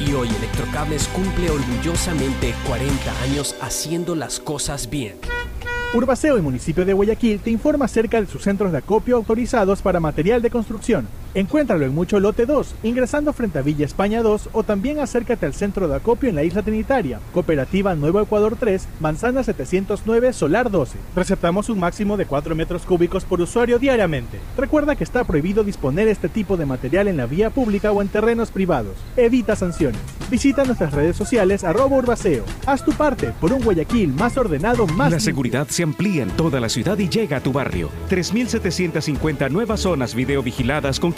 Y 0.00 0.12
hoy 0.12 0.28
Electrocables 0.28 1.06
cumple 1.08 1.50
orgullosamente 1.50 2.54
40 2.66 3.22
años 3.22 3.54
haciendo 3.60 4.16
las 4.16 4.40
cosas 4.40 4.90
bien. 4.90 5.16
Urbaceo 5.94 6.36
y 6.36 6.42
municipio 6.42 6.84
de 6.84 6.92
Guayaquil 6.92 7.38
te 7.38 7.50
informa 7.50 7.84
acerca 7.84 8.20
de 8.20 8.26
sus 8.26 8.42
centros 8.42 8.72
de 8.72 8.78
acopio 8.78 9.16
autorizados 9.16 9.80
para 9.80 10.00
material 10.00 10.42
de 10.42 10.50
construcción. 10.50 11.06
Encuéntralo 11.34 11.84
en 11.84 11.92
Mucho 11.92 12.20
Lote 12.20 12.46
2, 12.46 12.76
ingresando 12.84 13.32
frente 13.32 13.58
a 13.58 13.62
Villa 13.62 13.84
España 13.84 14.22
2 14.22 14.50
o 14.52 14.62
también 14.62 15.00
acércate 15.00 15.44
al 15.46 15.52
centro 15.52 15.88
de 15.88 15.96
acopio 15.96 16.28
en 16.28 16.36
la 16.36 16.44
Isla 16.44 16.62
Trinitaria, 16.62 17.18
Cooperativa 17.32 17.96
Nuevo 17.96 18.20
Ecuador 18.20 18.56
3, 18.56 18.86
Manzana 19.00 19.42
709, 19.42 20.32
Solar 20.32 20.70
12. 20.70 20.96
Receptamos 21.16 21.68
un 21.70 21.80
máximo 21.80 22.16
de 22.16 22.26
4 22.26 22.54
metros 22.54 22.82
cúbicos 22.82 23.24
por 23.24 23.40
usuario 23.40 23.80
diariamente. 23.80 24.38
Recuerda 24.56 24.94
que 24.94 25.02
está 25.02 25.24
prohibido 25.24 25.64
disponer 25.64 26.06
este 26.06 26.28
tipo 26.28 26.56
de 26.56 26.66
material 26.66 27.08
en 27.08 27.16
la 27.16 27.26
vía 27.26 27.50
pública 27.50 27.90
o 27.90 28.00
en 28.00 28.06
terrenos 28.06 28.52
privados. 28.52 28.94
Evita 29.16 29.56
sanciones. 29.56 30.00
Visita 30.30 30.64
nuestras 30.64 30.92
redes 30.92 31.16
sociales 31.16 31.64
arroba 31.64 31.96
Urbaceo. 31.96 32.44
Haz 32.64 32.84
tu 32.84 32.92
parte 32.92 33.32
por 33.40 33.52
un 33.52 33.62
Guayaquil 33.62 34.12
más 34.12 34.36
ordenado, 34.36 34.86
más... 34.86 35.10
La 35.10 35.18
seguridad 35.18 35.66
se 35.68 35.82
amplía 35.82 36.22
en 36.22 36.30
toda 36.30 36.60
la 36.60 36.68
ciudad 36.68 36.96
y 36.98 37.08
llega 37.08 37.38
a 37.38 37.40
tu 37.40 37.52
barrio. 37.52 37.90
3.750 38.08 39.50
nuevas 39.50 39.80
zonas 39.80 40.14
videovigiladas 40.14 41.00
con 41.00 41.12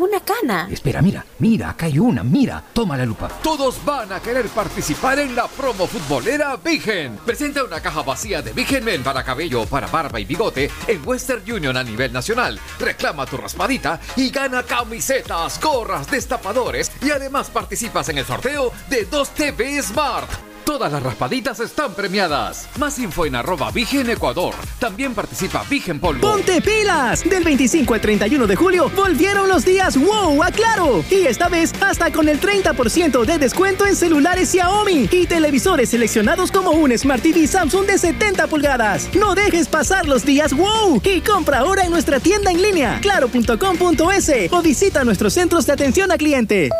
ninguna 0.00 0.20
cana. 0.20 0.66
Espera, 0.70 1.02
mira, 1.02 1.26
mira, 1.40 1.70
acá 1.70 1.84
hay 1.84 1.98
una, 1.98 2.24
mira. 2.24 2.64
Toma 2.72 2.96
la 2.96 3.04
lupa. 3.04 3.28
Todos 3.42 3.84
van 3.84 4.10
a 4.12 4.20
querer 4.20 4.46
participar 4.48 5.18
en 5.18 5.36
la 5.36 5.46
promo 5.46 5.86
futbolera 5.86 6.56
Vigen. 6.56 7.18
Presenta 7.18 7.62
una 7.62 7.82
caja 7.82 8.02
vacía 8.02 8.40
de 8.40 8.54
Vigen 8.54 8.82
Men 8.82 9.02
para 9.02 9.22
cabello, 9.22 9.66
para 9.66 9.88
barba 9.88 10.18
y 10.18 10.24
bigote 10.24 10.70
en 10.86 11.06
Western 11.06 11.42
Union 11.50 11.76
a 11.76 11.84
nivel 11.84 12.14
nacional. 12.14 12.58
Reclama 12.78 13.26
tu 13.26 13.36
raspadita 13.36 14.00
y 14.16 14.30
gana 14.30 14.62
camisetas, 14.62 15.60
gorras, 15.60 16.10
destapadores 16.10 16.90
y 17.02 17.10
además 17.10 17.50
participas 17.50 18.08
en 18.08 18.18
el 18.18 18.24
sorteo 18.24 18.72
de 18.88 19.04
2 19.04 19.30
TV 19.34 19.82
Smart. 19.82 20.49
Todas 20.64 20.92
las 20.92 21.02
raspaditas 21.02 21.60
están 21.60 21.94
premiadas. 21.94 22.68
Más 22.78 22.98
info 22.98 23.26
en 23.26 23.34
arroba 23.34 23.70
Vigen 23.70 24.08
Ecuador. 24.10 24.54
También 24.78 25.14
participa 25.14 25.64
Vigen 25.68 25.98
Polvo. 26.00 26.20
¡Ponte 26.20 26.60
pilas! 26.60 27.28
Del 27.28 27.44
25 27.44 27.94
al 27.94 28.00
31 28.00 28.46
de 28.46 28.56
julio 28.56 28.90
volvieron 28.94 29.48
los 29.48 29.64
días 29.64 29.96
wow 29.96 30.42
a 30.42 30.50
Claro. 30.50 31.04
Y 31.10 31.26
esta 31.26 31.48
vez 31.48 31.72
hasta 31.80 32.12
con 32.12 32.28
el 32.28 32.40
30% 32.40 33.24
de 33.24 33.38
descuento 33.38 33.86
en 33.86 33.96
celulares 33.96 34.50
Xiaomi 34.50 35.08
y 35.10 35.26
televisores 35.26 35.90
seleccionados 35.90 36.50
como 36.52 36.70
un 36.70 36.96
Smart 36.96 37.22
TV 37.22 37.46
Samsung 37.46 37.86
de 37.86 37.98
70 37.98 38.46
pulgadas. 38.46 39.08
No 39.14 39.34
dejes 39.34 39.68
pasar 39.68 40.06
los 40.06 40.24
días 40.24 40.52
wow 40.52 41.00
y 41.04 41.20
compra 41.20 41.60
ahora 41.60 41.84
en 41.84 41.90
nuestra 41.90 42.20
tienda 42.20 42.50
en 42.50 42.60
línea 42.62 42.98
claro.com.es 43.00 44.52
o 44.52 44.62
visita 44.62 45.04
nuestros 45.04 45.32
centros 45.34 45.66
de 45.66 45.72
atención 45.72 46.12
a 46.12 46.18
cliente. 46.18 46.70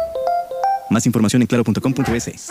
Más 0.90 1.06
información 1.06 1.42
en 1.42 1.46
claro.com.es. 1.46 2.50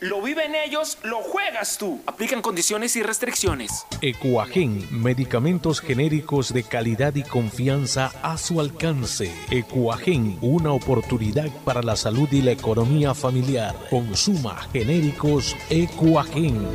lo 0.00 0.22
viven 0.22 0.54
ellos, 0.54 0.98
lo 1.02 1.18
juegas 1.18 1.76
tú. 1.78 2.00
Aplican 2.06 2.40
condiciones 2.40 2.96
y 2.96 3.02
restricciones. 3.02 3.86
Ecuagen, 4.00 4.86
medicamentos 4.90 5.80
genéricos 5.80 6.52
de 6.52 6.64
calidad 6.64 7.14
y 7.14 7.22
confianza 7.22 8.10
a 8.22 8.38
su 8.38 8.60
alcance. 8.60 9.30
Ecuagen, 9.50 10.38
una 10.40 10.72
oportunidad 10.72 11.50
para 11.64 11.82
la 11.82 11.96
salud 11.96 12.28
y 12.32 12.40
la 12.42 12.52
economía 12.52 13.14
familiar. 13.14 13.76
Consuma 13.90 14.56
genéricos 14.72 15.54
Ecuagen. 15.68 16.66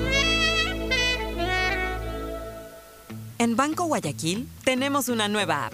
En 3.38 3.56
Banco 3.56 3.85
Guayaquil 3.85 4.47
tenemos 4.64 5.10
una 5.10 5.27
nueva 5.27 5.68
app 5.68 5.73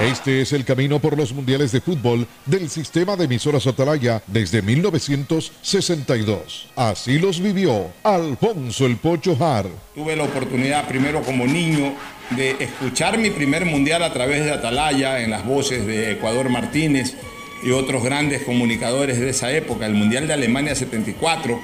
Este 0.00 0.40
es 0.40 0.54
el 0.54 0.64
camino 0.64 0.98
por 0.98 1.14
los 1.14 1.34
mundiales 1.34 1.72
de 1.72 1.82
fútbol 1.82 2.26
del 2.46 2.70
sistema 2.70 3.16
de 3.16 3.26
emisoras 3.26 3.66
Atalaya 3.66 4.22
desde 4.26 4.62
1962. 4.62 6.68
Así 6.74 7.18
los 7.18 7.38
vivió 7.38 7.88
Alfonso 8.02 8.86
el 8.86 8.96
Pocho 8.96 9.36
Jar. 9.36 9.66
Tuve 9.94 10.16
la 10.16 10.24
oportunidad 10.24 10.88
primero 10.88 11.20
como 11.20 11.44
niño 11.44 11.92
de 12.30 12.56
escuchar 12.60 13.18
mi 13.18 13.28
primer 13.28 13.66
mundial 13.66 14.02
a 14.02 14.10
través 14.10 14.42
de 14.42 14.52
Atalaya 14.52 15.20
en 15.20 15.30
las 15.30 15.44
voces 15.44 15.86
de 15.86 16.12
Ecuador 16.12 16.48
Martínez 16.48 17.14
y 17.62 17.72
otros 17.72 18.02
grandes 18.02 18.42
comunicadores 18.44 19.20
de 19.20 19.28
esa 19.28 19.52
época, 19.52 19.84
el 19.84 19.92
Mundial 19.92 20.26
de 20.26 20.32
Alemania 20.32 20.74
74. 20.74 21.60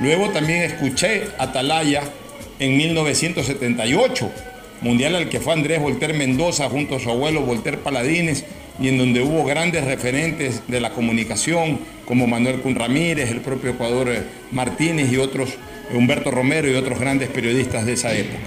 Luego 0.00 0.28
también 0.28 0.64
escuché 0.64 1.28
Atalaya 1.38 2.02
en 2.58 2.76
1978, 2.76 4.30
mundial 4.80 5.14
al 5.14 5.28
que 5.28 5.40
fue 5.40 5.52
Andrés 5.52 5.80
Volter 5.80 6.14
Mendoza 6.14 6.68
junto 6.68 6.96
a 6.96 7.00
su 7.00 7.10
abuelo 7.10 7.42
Volter 7.42 7.78
Paladines 7.78 8.44
y 8.80 8.88
en 8.88 8.98
donde 8.98 9.20
hubo 9.20 9.44
grandes 9.44 9.84
referentes 9.84 10.62
de 10.68 10.80
la 10.80 10.90
comunicación 10.90 11.80
como 12.06 12.26
Manuel 12.26 12.60
Cun 12.60 12.74
Ramírez, 12.74 13.30
el 13.30 13.40
propio 13.40 13.70
Ecuador 13.70 14.08
eh, 14.08 14.22
Martínez 14.52 15.12
y 15.12 15.18
otros, 15.18 15.50
Humberto 15.92 16.30
Romero 16.30 16.70
y 16.70 16.74
otros 16.74 16.98
grandes 16.98 17.28
periodistas 17.28 17.84
de 17.84 17.92
esa 17.92 18.14
época. 18.14 18.38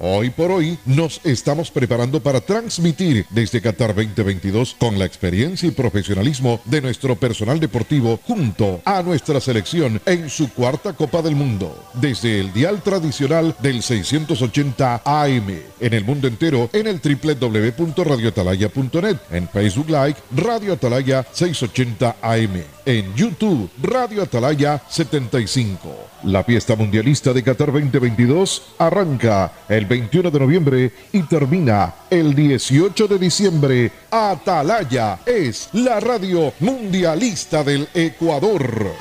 Hoy 0.00 0.30
por 0.30 0.52
hoy 0.52 0.78
nos 0.86 1.20
estamos 1.24 1.72
preparando 1.72 2.22
para 2.22 2.40
transmitir 2.40 3.26
desde 3.30 3.60
Qatar 3.60 3.96
2022 3.96 4.76
con 4.78 4.96
la 4.96 5.04
experiencia 5.04 5.68
y 5.68 5.72
profesionalismo 5.72 6.60
de 6.66 6.80
nuestro 6.80 7.16
personal 7.16 7.58
deportivo 7.58 8.20
junto 8.24 8.80
a 8.84 9.02
nuestra 9.02 9.40
selección 9.40 10.00
en 10.06 10.30
su 10.30 10.52
cuarta 10.52 10.92
Copa 10.92 11.20
del 11.20 11.34
Mundo. 11.34 11.76
Desde 11.94 12.38
el 12.38 12.52
dial 12.52 12.80
tradicional 12.80 13.56
del 13.58 13.82
680 13.82 15.02
AM 15.04 15.48
en 15.80 15.94
el 15.94 16.04
mundo 16.04 16.28
entero 16.28 16.70
en 16.72 16.86
el 16.86 17.00
www.radioatalaya.net, 17.00 19.16
en 19.32 19.48
Facebook 19.48 19.88
Live 19.88 20.14
Radio 20.36 20.74
Atalaya 20.74 21.26
680 21.32 22.18
AM, 22.22 22.62
en 22.86 23.16
YouTube 23.16 23.68
Radio 23.82 24.22
Atalaya 24.22 24.80
75. 24.88 26.06
La 26.24 26.42
fiesta 26.44 26.76
mundialista 26.76 27.32
de 27.32 27.42
Qatar 27.42 27.72
2022 27.72 28.62
arranca 28.78 29.50
el 29.68 29.87
21 29.88 30.30
de 30.30 30.38
noviembre 30.38 30.92
y 31.12 31.22
termina 31.22 31.94
el 32.10 32.34
18 32.34 33.08
de 33.08 33.18
diciembre. 33.18 33.92
Atalaya 34.10 35.20
es 35.24 35.70
la 35.72 35.98
radio 35.98 36.52
mundialista 36.60 37.64
del 37.64 37.88
Ecuador. 37.94 38.92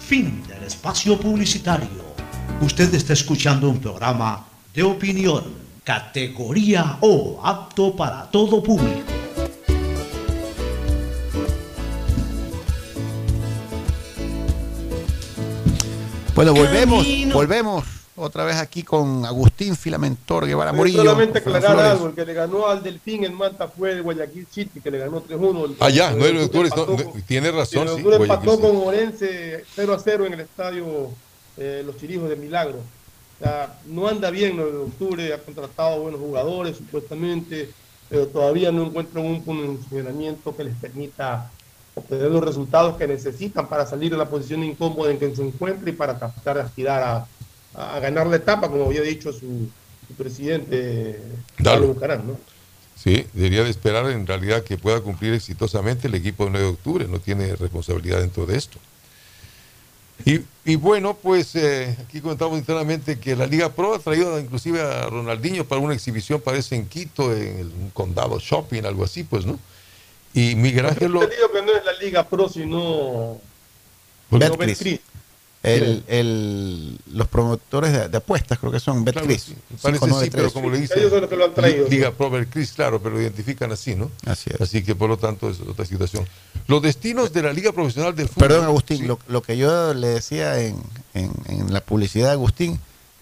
Fin 0.00 0.42
del 0.48 0.64
espacio 0.64 1.18
publicitario. 1.18 2.10
Usted 2.60 2.92
está 2.94 3.12
escuchando 3.12 3.70
un 3.70 3.78
programa 3.78 4.44
de 4.74 4.82
opinión, 4.82 5.44
categoría 5.84 6.98
O, 7.00 7.40
apto 7.42 7.94
para 7.94 8.30
todo 8.30 8.62
público. 8.62 9.20
Bueno, 16.40 16.54
volvemos, 16.54 17.06
volvemos 17.34 17.84
otra 18.16 18.44
vez 18.44 18.56
aquí 18.56 18.82
con 18.82 19.26
Agustín 19.26 19.76
Filamentor 19.76 20.46
Guevara 20.46 20.72
Murillo. 20.72 21.04
solamente 21.04 21.40
aclarar 21.40 21.78
algo, 21.78 22.06
el 22.06 22.14
que 22.14 22.24
le 22.24 22.32
ganó 22.32 22.66
al 22.66 22.82
Delfín 22.82 23.24
en 23.24 23.34
Manta 23.34 23.68
fue 23.68 23.92
el 23.92 24.02
Guayaquil 24.02 24.46
City, 24.50 24.80
que 24.80 24.90
le 24.90 25.00
ganó 25.00 25.22
3-1. 25.22 25.76
Ah, 25.80 25.90
ya, 25.90 26.12
no, 26.12 26.24
El 26.24 26.38
el 26.38 26.50
no, 26.50 27.12
tiene 27.26 27.50
razón. 27.50 27.88
el 27.88 27.96
sí, 27.96 28.02
doctor 28.02 28.16
Guayaquil, 28.16 28.22
empató 28.22 28.56
sí. 28.56 28.62
con 28.62 28.88
Orense 28.88 29.64
0 29.74 29.92
a 29.92 29.98
0 29.98 30.26
en 30.26 30.32
el 30.32 30.40
estadio 30.40 31.10
eh, 31.58 31.82
Los 31.84 31.98
Chirijos 31.98 32.30
de 32.30 32.36
Milagro. 32.36 32.78
O 32.78 33.44
sea, 33.44 33.78
no 33.84 34.08
anda 34.08 34.30
bien 34.30 34.56
lo 34.56 34.64
de 34.64 34.78
octubre, 34.78 35.34
ha 35.34 35.38
contratado 35.42 36.00
buenos 36.00 36.20
jugadores 36.20 36.78
supuestamente, 36.78 37.68
pero 38.08 38.26
todavía 38.28 38.72
no 38.72 38.86
encuentran 38.86 39.26
un 39.26 39.44
funcionamiento 39.44 40.56
que 40.56 40.64
les 40.64 40.74
permita 40.76 41.50
obtener 42.00 42.30
los 42.30 42.44
resultados 42.44 42.96
que 42.96 43.06
necesitan 43.06 43.68
para 43.68 43.86
salir 43.86 44.10
de 44.10 44.18
la 44.18 44.28
posición 44.28 44.62
incómoda 44.64 45.10
en 45.10 45.18
que 45.18 45.34
se 45.34 45.42
encuentra 45.42 45.88
y 45.88 45.92
para 45.92 46.18
tratar 46.18 46.56
de 46.56 46.62
aspirar 46.62 47.02
a, 47.02 47.26
a 47.74 48.00
ganar 48.00 48.26
la 48.26 48.36
etapa, 48.36 48.68
como 48.68 48.86
había 48.86 49.02
dicho 49.02 49.32
su, 49.32 49.68
su 50.08 50.14
presidente. 50.16 51.20
Pablo 51.62 51.88
Bucarán, 51.88 52.26
¿no? 52.26 52.36
Sí, 52.96 53.26
debería 53.32 53.64
de 53.64 53.70
esperar 53.70 54.10
en 54.10 54.26
realidad 54.26 54.62
que 54.62 54.76
pueda 54.76 55.00
cumplir 55.00 55.32
exitosamente 55.32 56.08
el 56.08 56.14
equipo 56.14 56.44
del 56.44 56.52
9 56.52 56.66
de 56.66 56.72
octubre, 56.72 57.08
no 57.08 57.18
tiene 57.18 57.56
responsabilidad 57.56 58.20
dentro 58.20 58.44
de 58.44 58.58
esto. 58.58 58.78
Y, 60.26 60.40
y 60.66 60.76
bueno, 60.76 61.14
pues 61.14 61.56
eh, 61.56 61.96
aquí 62.06 62.20
contamos 62.20 62.58
internamente 62.58 63.18
que 63.18 63.34
la 63.34 63.46
Liga 63.46 63.70
Pro 63.70 63.94
ha 63.94 63.98
traído 63.98 64.38
inclusive 64.38 64.82
a 64.82 65.06
Ronaldinho 65.06 65.64
para 65.64 65.80
una 65.80 65.94
exhibición, 65.94 66.42
parece 66.42 66.76
en 66.76 66.86
Quito, 66.86 67.34
en 67.34 67.58
el 67.58 67.66
un 67.68 67.90
condado 67.90 68.38
shopping, 68.38 68.84
algo 68.84 69.04
así, 69.04 69.24
pues, 69.24 69.46
¿no? 69.46 69.58
Y 70.34 70.54
Miguel 70.54 70.86
Ángel 70.86 71.10
lo- 71.12 71.26
Te 71.26 71.34
digo 71.36 71.50
que 71.52 71.62
no 71.62 71.72
es 71.76 71.84
la 71.84 71.92
Liga 71.94 72.26
Pro, 72.28 72.48
sino 72.48 73.38
Betcris. 74.30 74.50
no, 74.50 74.56
Betcris. 74.56 75.00
El, 75.62 76.02
el- 76.08 76.98
los 77.12 77.28
promotores 77.28 77.92
de, 77.92 78.08
de 78.08 78.16
apuestas 78.16 78.58
creo 78.58 78.72
que 78.72 78.80
son 78.80 79.04
Betcris. 79.04 79.52
Parece 79.82 80.06
sí, 80.06 80.30
pero 80.30 80.50
como 80.52 80.70
le 80.70 80.80
dicen, 80.80 80.98
Ellos 81.00 81.10
son 81.10 81.20
los 81.20 81.28
que 81.30 81.36
lo 81.36 81.44
han 81.44 81.52
traído. 81.54 81.86
Liga 81.88 82.12
Pro 82.12 82.30
Chris, 82.48 82.72
claro, 82.72 82.98
pero 83.02 83.16
lo 83.16 83.20
identifican 83.20 83.70
así, 83.70 83.94
¿no? 83.94 84.10
Así 84.24 84.48
es. 84.54 84.58
Así 84.60 84.82
que 84.82 84.94
por 84.94 85.10
lo 85.10 85.18
tanto 85.18 85.50
es 85.50 85.60
otra 85.60 85.84
situación. 85.84 86.26
Los 86.66 86.80
destinos 86.80 87.32
de 87.34 87.42
la 87.42 87.52
Liga 87.52 87.72
Profesional 87.72 88.14
del 88.16 88.28
Fútbol. 88.28 88.48
Perdón, 88.48 88.64
Agustín, 88.64 89.06
lo, 89.06 89.18
lo 89.28 89.42
que 89.42 89.58
yo 89.58 89.92
le 89.92 90.06
decía 90.08 90.58
en, 90.62 90.76
en- 91.12 91.32
en 91.46 91.72
la 91.74 91.82
publicidad 91.82 92.28
de 92.28 92.32
Agustín 92.32 92.78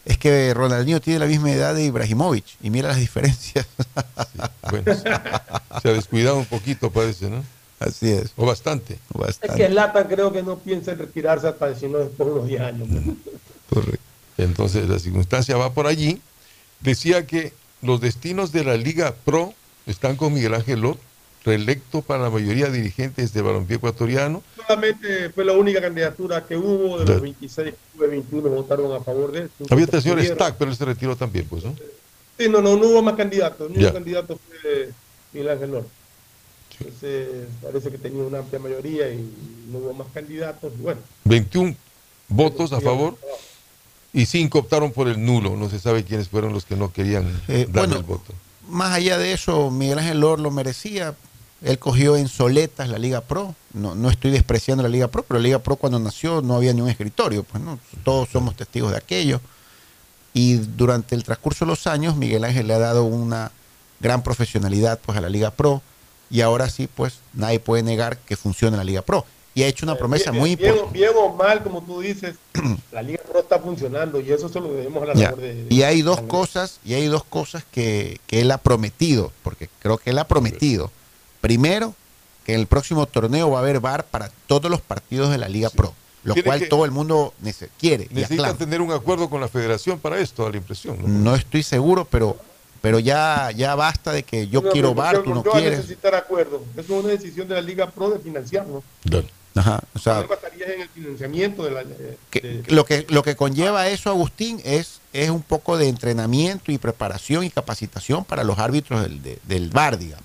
es 0.09 0.17
que 0.17 0.55
Ronaldinho 0.55 1.03
tiene 1.03 1.19
la 1.19 1.27
misma 1.27 1.53
edad 1.53 1.75
de 1.75 1.85
Ibrahimovic 1.85 2.45
y 2.63 2.71
mira 2.71 2.89
las 2.89 2.97
diferencias. 2.97 3.67
Bueno, 4.71 4.95
se 4.95 5.89
ha 5.89 5.93
descuidado 5.93 6.39
un 6.39 6.47
poquito, 6.47 6.91
parece, 6.91 7.29
¿no? 7.29 7.45
Así 7.79 8.11
es. 8.11 8.33
O 8.37 8.47
bastante. 8.47 8.99
Es 9.29 9.51
que 9.55 9.69
Lata 9.69 10.09
creo 10.09 10.33
que 10.33 10.43
no 10.43 10.59
piensa 10.59 10.93
en 10.93 10.99
retirarse 10.99 11.47
hasta 11.47 11.75
si 11.75 11.89
no 11.89 11.99
después 11.99 12.27
de 12.27 12.35
unos 12.35 12.49
10 12.49 12.61
años. 12.63 12.89
Correcto. 13.69 14.01
Entonces 14.39 14.89
la 14.89 14.99
circunstancia 14.99 15.59
va 15.59 15.75
por 15.75 15.87
allí. 15.87 16.23
Decía 16.81 17.27
que 17.27 17.53
los 17.83 18.01
destinos 18.01 18.51
de 18.51 18.65
la 18.65 18.79
Liga 18.79 19.15
Pro 19.27 19.53
están 19.87 20.17
con 20.17 20.33
Miguel 20.33 20.55
Ángel 20.55 20.81
Lot, 20.81 20.99
reelecto 21.49 22.03
para 22.03 22.25
la 22.25 22.31
mayoría 22.31 22.67
de 22.67 22.79
dirigentes 22.79 23.33
de 23.33 23.41
balompié 23.43 23.77
ecuatoriano. 23.77 24.43
Solamente 24.57 25.31
fue 25.31 25.45
la 25.45 25.55
única 25.55 25.81
candidatura 25.81 26.45
que 26.47 26.57
hubo, 26.57 26.99
de 26.99 27.07
los 27.07 27.21
26, 27.23 27.75
que 27.99 28.07
21 28.07 28.49
votaron 28.51 28.93
a 28.95 29.01
favor 29.01 29.33
de 29.33 29.41
él. 29.41 29.51
Había 29.71 29.87
el 29.91 30.03
señor. 30.03 30.23
Stack, 30.23 30.57
pero 30.59 30.71
él 30.71 30.77
se 30.77 30.85
retiró 30.85 31.17
también, 31.17 31.47
pues, 31.49 31.65
¿no? 31.65 31.75
Sí, 32.39 32.49
no, 32.49 32.61
no, 32.61 32.77
no 32.77 32.87
hubo 32.87 33.03
más 33.03 33.15
candidatos. 33.17 33.61
El 33.67 33.73
único 33.73 33.89
Ya. 33.89 33.93
candidato 33.93 34.39
fue 34.47 34.91
Miguel 35.33 35.51
Ángel 35.51 35.71
Lor. 35.73 35.87
Entonces, 36.81 37.29
parece 37.63 37.91
que 37.91 37.99
tenía 37.99 38.23
una 38.23 38.39
amplia 38.39 38.61
mayoría 38.61 39.11
y 39.11 39.19
no 39.73 39.79
hubo 39.79 39.95
más 39.95 40.07
candidatos. 40.15 40.73
Bueno, 40.79 41.01
21 41.25 41.75
votos 42.29 42.73
a 42.73 42.81
favor 42.81 43.17
y 44.13 44.27
5 44.27 44.59
optaron 44.59 44.93
por 44.93 45.09
el 45.09 45.25
nulo. 45.25 45.57
No 45.57 45.69
se 45.71 45.79
sabe 45.81 46.05
quiénes 46.05 46.29
fueron 46.29 46.53
los 46.53 46.65
que 46.65 46.77
no 46.77 46.93
querían 46.93 47.25
Eh, 47.49 47.67
bueno, 47.71 47.97
el 47.97 48.03
voto. 48.05 48.33
Más 48.69 48.93
allá 48.93 49.17
de 49.19 49.33
eso, 49.33 49.71
Miguel 49.71 49.99
Ángel 49.99 50.21
Lor 50.21 50.39
lo 50.39 50.51
merecía. 50.51 51.15
Él 51.63 51.79
cogió 51.79 52.17
en 52.17 52.29
soletas 52.29 52.89
la 52.89 52.99
Liga 52.99 53.21
Pro. 53.21 53.55
No, 53.73 53.95
no 53.95 54.11
estoy 54.11 54.31
despreciando 54.31 54.83
la 54.83 54.89
Liga 54.89 55.09
Pro, 55.09 55.25
pero 55.25 55.41
la 55.41 55.45
Liga 55.45 55.59
Pro 55.59 55.77
cuando 55.77 55.99
nació 55.99 56.41
no 56.41 56.55
había 56.55 56.73
ni 56.73 56.81
un 56.81 56.89
escritorio. 56.89 57.43
Pues, 57.43 57.63
¿no? 57.63 57.79
Todos 58.05 58.29
somos 58.29 58.55
testigos 58.57 58.93
de 58.93 58.99
aquello. 58.99 59.41
Y 60.33 60.55
durante 60.57 61.15
el 61.15 61.25
transcurso 61.25 61.65
de 61.65 61.71
los 61.71 61.87
años, 61.87 62.17
Miguel 62.17 62.45
Ángel 62.45 62.69
le 62.69 62.75
ha 62.75 62.79
dado 62.79 63.05
una 63.05 63.51
gran 63.99 64.23
profesionalidad 64.23 65.01
pues, 65.05 65.19
a 65.19 65.21
la 65.21 65.29
Liga 65.29 65.51
Pro. 65.51 65.83
Y 66.31 66.43
ahora 66.43 66.69
sí, 66.69 66.89
pues 66.95 67.21
nadie 67.33 67.59
puede 67.59 67.83
negar 67.83 68.19
que 68.19 68.37
funciona 68.37 68.77
la 68.77 68.85
Liga 68.85 69.03
Pro. 69.03 69.25
Y 69.55 69.65
ha 69.65 69.67
hecho 69.67 69.85
una 69.85 69.97
promesa 69.97 70.31
bien, 70.31 70.41
muy 70.41 70.51
importante. 70.53 70.93
bien 70.93 71.11
o 71.17 71.35
mal, 71.35 71.65
como 71.65 71.83
tú 71.83 72.01
dices, 72.01 72.37
la 72.93 73.03
Liga 73.03 73.21
Pro 73.29 73.41
está 73.41 73.59
funcionando 73.59 74.21
y 74.21 74.31
eso 74.31 74.49
se 74.49 74.61
lo 74.61 74.73
debemos 74.73 75.03
a 75.03 75.07
la 75.07 75.15
labor 75.15 75.41
de. 75.41 75.67
Y 75.69 75.83
hay 75.83 76.03
dos 76.03 76.21
cosas, 76.21 76.79
y 76.85 76.95
hay 76.95 77.07
dos 77.07 77.25
cosas 77.25 77.65
que, 77.73 78.21
que 78.29 78.43
él 78.43 78.53
ha 78.53 78.59
prometido, 78.59 79.33
porque 79.43 79.69
creo 79.81 79.99
que 79.99 80.11
él 80.11 80.19
ha 80.19 80.29
prometido. 80.29 80.93
Primero, 81.41 81.95
que 82.45 82.55
en 82.55 82.61
el 82.61 82.67
próximo 82.67 83.07
torneo 83.07 83.51
va 83.51 83.59
a 83.59 83.63
haber 83.63 83.81
VAR 83.81 84.05
para 84.07 84.31
todos 84.47 84.71
los 84.71 84.81
partidos 84.81 85.31
de 85.31 85.39
la 85.39 85.49
Liga 85.49 85.71
Pro, 85.71 85.95
lo 86.25 86.35
Tiene 86.35 86.47
cual 86.47 86.69
todo 86.69 86.85
el 86.85 86.91
mundo 86.91 87.33
nece- 87.43 87.69
quiere 87.79 88.09
aclama. 88.25 88.55
tener 88.57 88.81
un 88.81 88.91
acuerdo 88.93 89.29
con 89.31 89.41
la 89.41 89.49
federación 89.49 89.99
para 89.99 90.19
esto, 90.19 90.47
a 90.47 90.51
la 90.51 90.57
impresión. 90.57 90.99
¿no? 91.01 91.09
No 91.09 91.35
estoy 91.35 91.63
seguro, 91.63 92.05
pero 92.05 92.37
pero 92.81 93.01
ya 93.01 93.51
ya 93.57 93.75
basta 93.75 94.13
de 94.13 94.23
que 94.23 94.47
yo 94.47 94.63
No, 94.63 94.71
quiero 94.71 94.95
VAR, 94.95 95.23
tú 95.25 95.31
no 95.35 95.43
yo 95.43 95.51
voy 95.51 95.59
a 95.59 95.63
quieres. 95.63 95.79
necesitar 95.81 96.15
acuerdo. 96.15 96.63
Eso 96.77 96.81
es 96.99 97.05
una 97.05 97.09
decisión 97.09 97.49
de 97.49 97.55
la 97.57 97.61
Liga 97.61 97.91
Pro 97.91 98.11
de 98.11 98.21
financiarlo. 98.21 98.83
Ajá, 99.57 99.81
o 99.95 99.99
sea, 99.99 100.25
en 100.69 100.83
el 100.83 100.89
financiamiento 100.91 101.65
de 101.65 101.71
la. 101.73 101.83
lo 102.69 102.85
que 102.85 103.05
lo 103.09 103.23
que 103.25 103.35
conlleva 103.35 103.89
eso 103.89 104.11
Agustín 104.11 104.61
es 104.65 105.01
es 105.13 105.31
un 105.31 105.43
poco 105.43 105.77
de 105.77 105.89
entrenamiento 105.89 106.71
y 106.71 106.79
preparación 106.79 107.43
y 107.45 107.51
capacitación 107.51 108.25
para 108.25 108.45
los 108.45 108.59
árbitros 108.59 109.03
del, 109.03 109.23
de- 109.23 109.39
del 109.49 109.71
VAR 109.71 109.99
digamos 109.99 110.25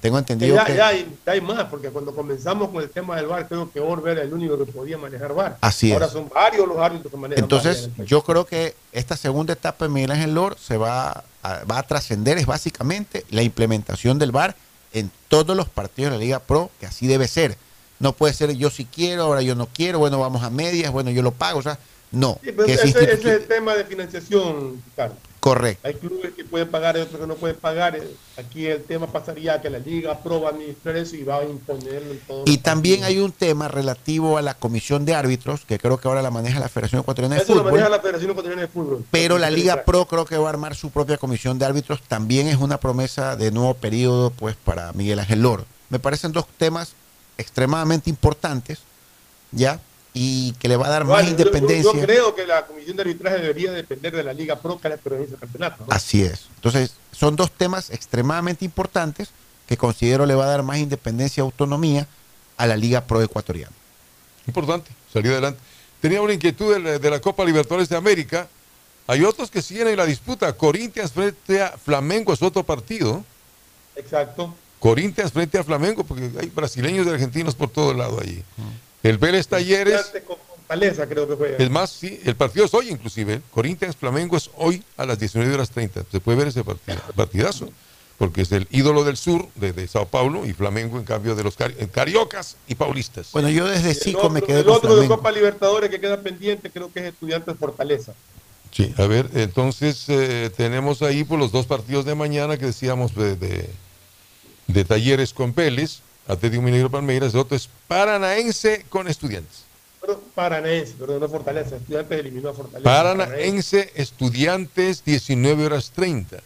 Tengo 0.00 0.18
entendido 0.18 0.56
ya, 0.56 0.64
que... 0.64 0.74
ya 0.74 0.88
hay, 0.88 1.16
ya 1.24 1.32
hay 1.32 1.40
más, 1.40 1.64
porque 1.64 1.90
cuando 1.90 2.14
comenzamos 2.14 2.70
con 2.70 2.82
el 2.82 2.90
tema 2.90 3.16
del 3.16 3.26
VAR, 3.26 3.46
creo 3.48 3.70
que 3.70 3.80
Orber 3.80 4.18
era 4.18 4.22
el 4.22 4.32
único 4.32 4.58
que 4.58 4.70
podía 4.70 4.96
manejar 4.98 5.34
VAR. 5.34 5.58
Así 5.60 5.92
Ahora 5.92 6.06
es. 6.06 6.12
son 6.12 6.28
varios 6.28 6.66
los 6.66 6.78
árbitros 6.78 7.10
que 7.10 7.16
manejan 7.16 7.44
Entonces, 7.44 7.90
VAR. 7.96 8.06
yo 8.06 8.22
creo 8.22 8.46
que 8.46 8.74
esta 8.92 9.16
segunda 9.16 9.52
etapa 9.52 9.84
de 9.84 9.90
Miguel 9.90 10.10
Ángel 10.12 10.34
Lor 10.34 10.56
se 10.58 10.76
va 10.76 11.24
a, 11.42 11.64
va 11.64 11.78
a 11.78 11.82
trascender, 11.82 12.38
es 12.38 12.46
básicamente 12.46 13.24
la 13.30 13.42
implementación 13.42 14.18
del 14.18 14.32
VAR 14.32 14.56
en 14.92 15.10
todos 15.28 15.56
los 15.56 15.68
partidos 15.68 16.12
de 16.12 16.18
la 16.18 16.24
Liga 16.24 16.38
Pro, 16.40 16.70
que 16.80 16.86
así 16.86 17.06
debe 17.06 17.28
ser. 17.28 17.56
No 17.98 18.12
puede 18.14 18.32
ser 18.32 18.52
yo 18.56 18.70
si 18.70 18.86
quiero, 18.86 19.24
ahora 19.24 19.42
yo 19.42 19.54
no 19.54 19.66
quiero, 19.66 19.98
bueno, 19.98 20.18
vamos 20.18 20.42
a 20.42 20.50
medias, 20.50 20.90
bueno, 20.90 21.10
yo 21.10 21.22
lo 21.22 21.32
pago, 21.32 21.58
o 21.58 21.62
sea, 21.62 21.78
no. 22.10 22.38
Sí, 22.42 22.50
pero 22.52 22.64
ese, 22.64 22.90
se 22.90 23.04
ese 23.04 23.14
es 23.14 23.24
el 23.24 23.46
tema 23.46 23.74
de 23.74 23.84
financiación, 23.84 24.82
Ricardo. 24.86 25.14
Correcto. 25.40 25.88
Hay 25.88 25.94
clubes 25.94 26.34
que 26.34 26.44
pueden 26.44 26.68
pagar 26.68 26.98
y 26.98 27.00
otros 27.00 27.18
que 27.18 27.26
no 27.26 27.34
pueden 27.34 27.56
pagar. 27.56 27.98
Aquí 28.36 28.66
el 28.66 28.84
tema 28.84 29.06
pasaría 29.06 29.54
a 29.54 29.60
que 29.62 29.70
la 29.70 29.78
Liga 29.78 30.18
Pro 30.22 30.42
va 30.42 30.48
a 30.48 30.52
administrar 30.52 30.96
eso 30.96 31.16
y 31.16 31.22
va 31.22 31.38
a 31.38 31.44
imponerlo 31.44 32.12
en 32.12 32.20
todo. 32.20 32.42
Y 32.46 32.58
también 32.58 33.04
hay 33.04 33.18
un 33.18 33.32
tema 33.32 33.66
relativo 33.66 34.36
a 34.36 34.42
la 34.42 34.52
comisión 34.52 35.06
de 35.06 35.14
árbitros, 35.14 35.64
que 35.64 35.78
creo 35.78 35.98
que 35.98 36.08
ahora 36.08 36.20
la 36.20 36.30
maneja 36.30 36.60
la 36.60 36.68
Federación 36.68 37.00
Ecuatoriana 37.00 37.36
de 37.36 37.42
Eso 37.42 37.54
lo 37.54 37.64
maneja 37.64 37.86
Fútbol. 37.86 37.96
la 37.96 38.02
Federación 38.02 38.30
Ecuatoriana 38.32 38.62
de 38.62 38.68
Fútbol. 38.68 39.04
Pero 39.10 39.38
la 39.38 39.50
Liga 39.50 39.84
Pro 39.84 40.04
creo 40.06 40.26
que 40.26 40.36
va 40.36 40.46
a 40.46 40.50
armar 40.50 40.74
su 40.74 40.90
propia 40.90 41.16
comisión 41.16 41.58
de 41.58 41.64
árbitros. 41.64 42.02
También 42.02 42.46
es 42.46 42.56
una 42.56 42.78
promesa 42.78 43.34
de 43.36 43.50
nuevo 43.50 43.72
periodo 43.74 44.30
pues 44.30 44.56
para 44.56 44.92
Miguel 44.92 45.20
Ángel 45.20 45.40
Loro. 45.40 45.64
Me 45.88 45.98
parecen 45.98 46.32
dos 46.32 46.44
temas 46.58 46.92
extremadamente 47.38 48.10
importantes, 48.10 48.80
¿ya? 49.52 49.80
Y 50.12 50.52
que 50.54 50.68
le 50.68 50.76
va 50.76 50.86
a 50.86 50.90
dar 50.90 51.04
más 51.04 51.22
Bueno, 51.22 51.28
yo- 51.30 51.36
yo- 51.36 51.42
independencia. 51.42 51.92
Yo, 51.92 52.00
creo 52.00 52.34
que 52.34 52.46
la 52.46 52.66
comisión 52.66 52.96
de 52.96 53.02
arbitraje 53.02 53.38
debería 53.38 53.70
depender 53.72 54.14
de 54.14 54.24
la 54.24 54.32
Liga 54.32 54.56
Pro 54.56 54.80
que 54.80 54.88
la 54.88 54.98
organiza 55.04 55.34
el 55.34 55.40
campeonato. 55.40 55.84
¿no? 55.86 55.92
Así 55.94 56.22
es. 56.22 56.48
Entonces, 56.56 56.94
son 57.12 57.36
dos 57.36 57.50
temas 57.52 57.90
extremadamente 57.90 58.64
importantes 58.64 59.30
que 59.68 59.76
considero 59.76 60.26
le 60.26 60.34
va 60.34 60.44
a 60.44 60.48
dar 60.48 60.62
más 60.64 60.78
independencia 60.78 61.40
y 61.40 61.42
autonomía 61.44 62.08
a 62.56 62.66
la 62.66 62.76
Liga 62.76 63.02
Pro 63.02 63.22
ecuatoriana. 63.22 63.72
Importante, 64.48 64.90
salir 65.12 65.30
adelante. 65.30 65.60
Tenía 66.00 66.20
una 66.22 66.32
inquietud 66.32 66.72
de 66.74 66.80
la, 66.80 66.98
de 66.98 67.10
la 67.10 67.20
Copa 67.20 67.44
Libertadores 67.44 67.88
de 67.88 67.96
América. 67.96 68.48
Hay 69.06 69.22
otros 69.22 69.50
que 69.50 69.62
siguen 69.62 69.86
en 69.88 69.96
la 69.96 70.06
disputa. 70.06 70.52
Corinthians 70.54 71.12
frente 71.12 71.62
a 71.62 71.70
Flamengo 71.78 72.32
es 72.32 72.42
otro 72.42 72.64
partido. 72.64 73.24
Exacto. 73.94 74.54
Corinthians 74.80 75.30
frente 75.30 75.58
a 75.58 75.62
Flamengo, 75.64 76.02
porque 76.04 76.30
hay 76.40 76.46
brasileños 76.48 77.06
y 77.06 77.10
argentinos 77.10 77.54
por 77.54 77.70
todo 77.70 77.92
lado 77.92 78.18
allí. 78.20 78.42
El 79.02 79.18
Vélez 79.18 79.46
Talleres, 79.48 80.12
con 80.26 80.36
creo 81.08 81.26
que 81.28 81.36
fue. 81.36 81.56
es 81.58 81.70
más, 81.70 81.90
sí, 81.90 82.20
el 82.24 82.36
partido 82.36 82.66
es 82.66 82.74
hoy 82.74 82.90
inclusive. 82.90 83.40
Corinthians 83.50 83.96
Flamengo 83.96 84.36
es 84.36 84.50
hoy 84.56 84.82
a 84.96 85.04
las 85.06 85.18
19 85.18 85.52
horas 85.54 85.70
30. 85.70 86.04
Se 86.12 86.20
puede 86.20 86.38
ver 86.38 86.48
ese 86.48 86.62
partido, 86.62 86.98
partidazo, 87.16 87.68
porque 88.18 88.42
es 88.42 88.52
el 88.52 88.68
ídolo 88.70 89.02
del 89.02 89.16
sur 89.16 89.48
de, 89.56 89.72
de 89.72 89.88
Sao 89.88 90.06
Paulo 90.06 90.44
y 90.46 90.52
Flamengo 90.52 90.98
en 90.98 91.04
cambio 91.04 91.34
de 91.34 91.42
los 91.42 91.58
cari- 91.58 91.74
eh, 91.78 91.88
cariocas 91.90 92.56
y 92.68 92.74
paulistas. 92.76 93.32
Bueno, 93.32 93.48
yo 93.48 93.66
desde 93.66 93.94
Cico 93.94 94.18
otro, 94.18 94.30
me 94.30 94.42
quedé 94.42 94.60
el 94.60 94.66
con 94.66 94.74
otro 94.76 94.90
de 94.90 94.94
Flamengo. 94.96 95.16
Copa 95.16 95.32
Libertadores 95.32 95.90
que 95.90 96.00
queda 96.00 96.20
pendiente 96.20 96.70
creo 96.70 96.92
que 96.92 97.00
es 97.00 97.06
Estudiantes 97.06 97.56
Fortaleza. 97.58 98.12
Sí, 98.70 98.94
a 98.98 99.06
ver, 99.06 99.28
entonces 99.34 100.04
eh, 100.08 100.50
tenemos 100.56 101.02
ahí 101.02 101.24
por 101.24 101.38
los 101.40 101.50
dos 101.50 101.66
partidos 101.66 102.04
de 102.04 102.14
mañana 102.14 102.56
que 102.56 102.66
decíamos 102.66 103.16
de, 103.16 103.34
de, 103.34 103.68
de 104.68 104.84
Talleres 104.84 105.32
con 105.34 105.52
Vélez, 105.52 106.02
Atlético 106.30 106.62
Mineiro 106.62 106.90
Palmeiras, 106.90 107.34
el 107.34 107.40
otro 107.40 107.56
es 107.56 107.68
Paranaense 107.88 108.84
con 108.88 109.08
Estudiantes. 109.08 109.64
Paranaense, 110.34 110.94
perdón, 110.94 111.20
no 111.20 111.28
Fortaleza. 111.28 111.76
Estudiantes 111.76 112.18
eliminó 112.18 112.50
a 112.50 112.54
Fortaleza. 112.54 112.84
Paranaense 112.84 113.92
Estudiantes 113.94 115.04
19 115.04 115.66
horas 115.66 115.90
30. 115.94 116.40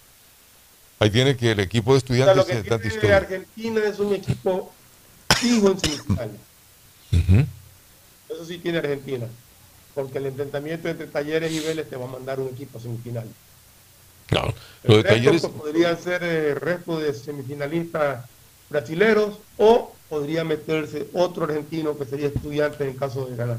Ahí 0.99 1.11
tiene 1.11 1.37
que 1.37 1.53
el 1.53 1.61
equipo 1.61 1.93
de 1.93 1.99
O 1.99 2.01
sea, 2.01 2.05
estudiantes 2.05 2.37
lo 2.37 2.47
que 2.47 2.53
tiene 2.53 2.69
tanta 2.69 2.83
tiene 2.83 2.95
historia. 2.95 3.17
Argentina 3.17 3.81
es 3.85 3.99
un 3.99 4.15
equipo 4.15 4.73
fijo 5.37 5.71
en 5.71 5.81
semifinales. 5.81 6.41
Eso 8.29 8.45
sí 8.47 8.59
tiene 8.59 8.79
Argentina. 8.79 9.27
Porque 9.95 10.19
el 10.19 10.27
enfrentamiento 10.27 10.89
entre 10.89 11.07
Talleres 11.07 11.53
y 11.53 11.61
Vélez 11.61 11.89
te 11.89 11.97
va 11.97 12.07
a 12.07 12.09
mandar 12.09 12.41
un 12.41 12.49
equipo 12.49 12.79
a 12.79 12.81
semifinales. 12.81 13.31
Claro, 14.27 14.55
El 14.83 14.91
lo 14.91 14.97
de 14.97 15.05
Talleres, 15.05 15.43
podrían 15.47 16.03
ser 16.03 16.25
el 16.25 16.57
resto 16.57 16.99
de 16.99 17.13
semifinalistas 17.13 18.25
brasileros 18.79 19.39
o 19.57 19.93
podría 20.09 20.43
meterse 20.45 21.07
otro 21.15 21.45
argentino 21.45 21.97
que 21.97 22.05
sería 22.05 22.27
estudiante 22.27 22.85
en 22.89 22.95
caso 22.97 23.27
de 23.27 23.37
ganar. 23.37 23.59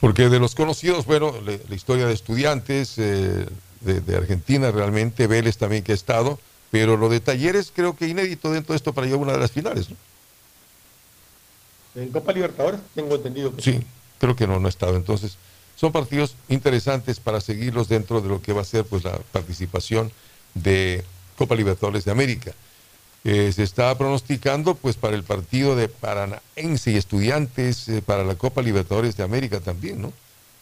porque 0.00 0.28
de 0.28 0.38
los 0.38 0.54
conocidos, 0.54 1.06
bueno, 1.06 1.32
le- 1.44 1.60
la 1.68 1.74
historia 1.74 2.06
de 2.06 2.12
estudiantes 2.14 2.94
eh, 2.98 3.46
de, 3.80 4.00
de 4.00 4.16
Argentina 4.16 4.70
realmente, 4.70 5.26
Vélez 5.26 5.56
también 5.56 5.82
que 5.82 5.92
ha 5.92 5.94
estado, 5.94 6.38
pero 6.70 6.96
lo 6.96 7.08
de 7.08 7.20
Talleres 7.20 7.72
creo 7.74 7.96
que 7.96 8.06
inédito 8.08 8.50
dentro 8.50 8.72
de 8.72 8.76
esto 8.76 8.92
para 8.92 9.06
llegar 9.06 9.20
a 9.20 9.22
una 9.22 9.32
de 9.32 9.38
las 9.40 9.50
finales, 9.52 9.90
¿no? 9.90 9.96
En 11.94 12.10
Copa 12.10 12.32
Libertadores 12.32 12.80
tengo 12.94 13.14
entendido 13.16 13.54
que 13.54 13.62
Sí, 13.62 13.80
creo 14.20 14.36
que 14.36 14.46
no, 14.46 14.60
no 14.60 14.66
ha 14.66 14.70
estado. 14.70 14.94
Entonces, 14.96 15.36
son 15.76 15.90
partidos 15.92 16.34
interesantes 16.48 17.18
para 17.20 17.40
seguirlos 17.40 17.88
dentro 17.88 18.20
de 18.20 18.28
lo 18.28 18.40
que 18.42 18.52
va 18.52 18.62
a 18.62 18.64
ser 18.64 18.84
pues 18.84 19.02
la 19.04 19.18
participación 19.32 20.12
de 20.54 21.02
Copa 21.36 21.54
Libertadores 21.56 22.04
de 22.04 22.10
América. 22.12 22.52
Eh, 23.24 23.52
se 23.52 23.64
está 23.64 23.96
pronosticando 23.98 24.74
pues 24.74 24.96
para 24.96 25.16
el 25.16 25.24
partido 25.24 25.74
de 25.74 25.88
Paranaense 25.88 26.92
y 26.92 26.96
Estudiantes 26.96 27.88
eh, 27.88 28.00
para 28.00 28.24
la 28.24 28.36
Copa 28.36 28.62
Libertadores 28.62 29.16
de 29.16 29.24
América 29.24 29.60
también, 29.60 30.00
¿no? 30.00 30.12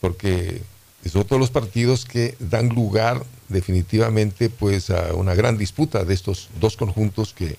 Porque 0.01 0.63
son 1.11 1.25
todos 1.25 1.39
los 1.39 1.51
partidos 1.51 2.07
que 2.07 2.35
dan 2.41 2.71
lugar 2.71 3.23
definitivamente 3.49 4.49
pues 4.49 4.91
a 4.91 5.15
una 5.15 5.35
gran 5.35 5.59
disputa 5.59 6.05
de 6.05 6.15
estos 6.15 6.49
dos 6.59 6.77
conjuntos 6.77 7.33
que 7.33 7.57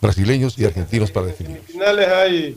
brasileños 0.00 0.58
y 0.58 0.64
argentinos 0.64 1.10
para 1.10 1.26
definir. 1.26 1.58
En 1.58 1.64
finales 1.64 2.08
hay 2.08 2.56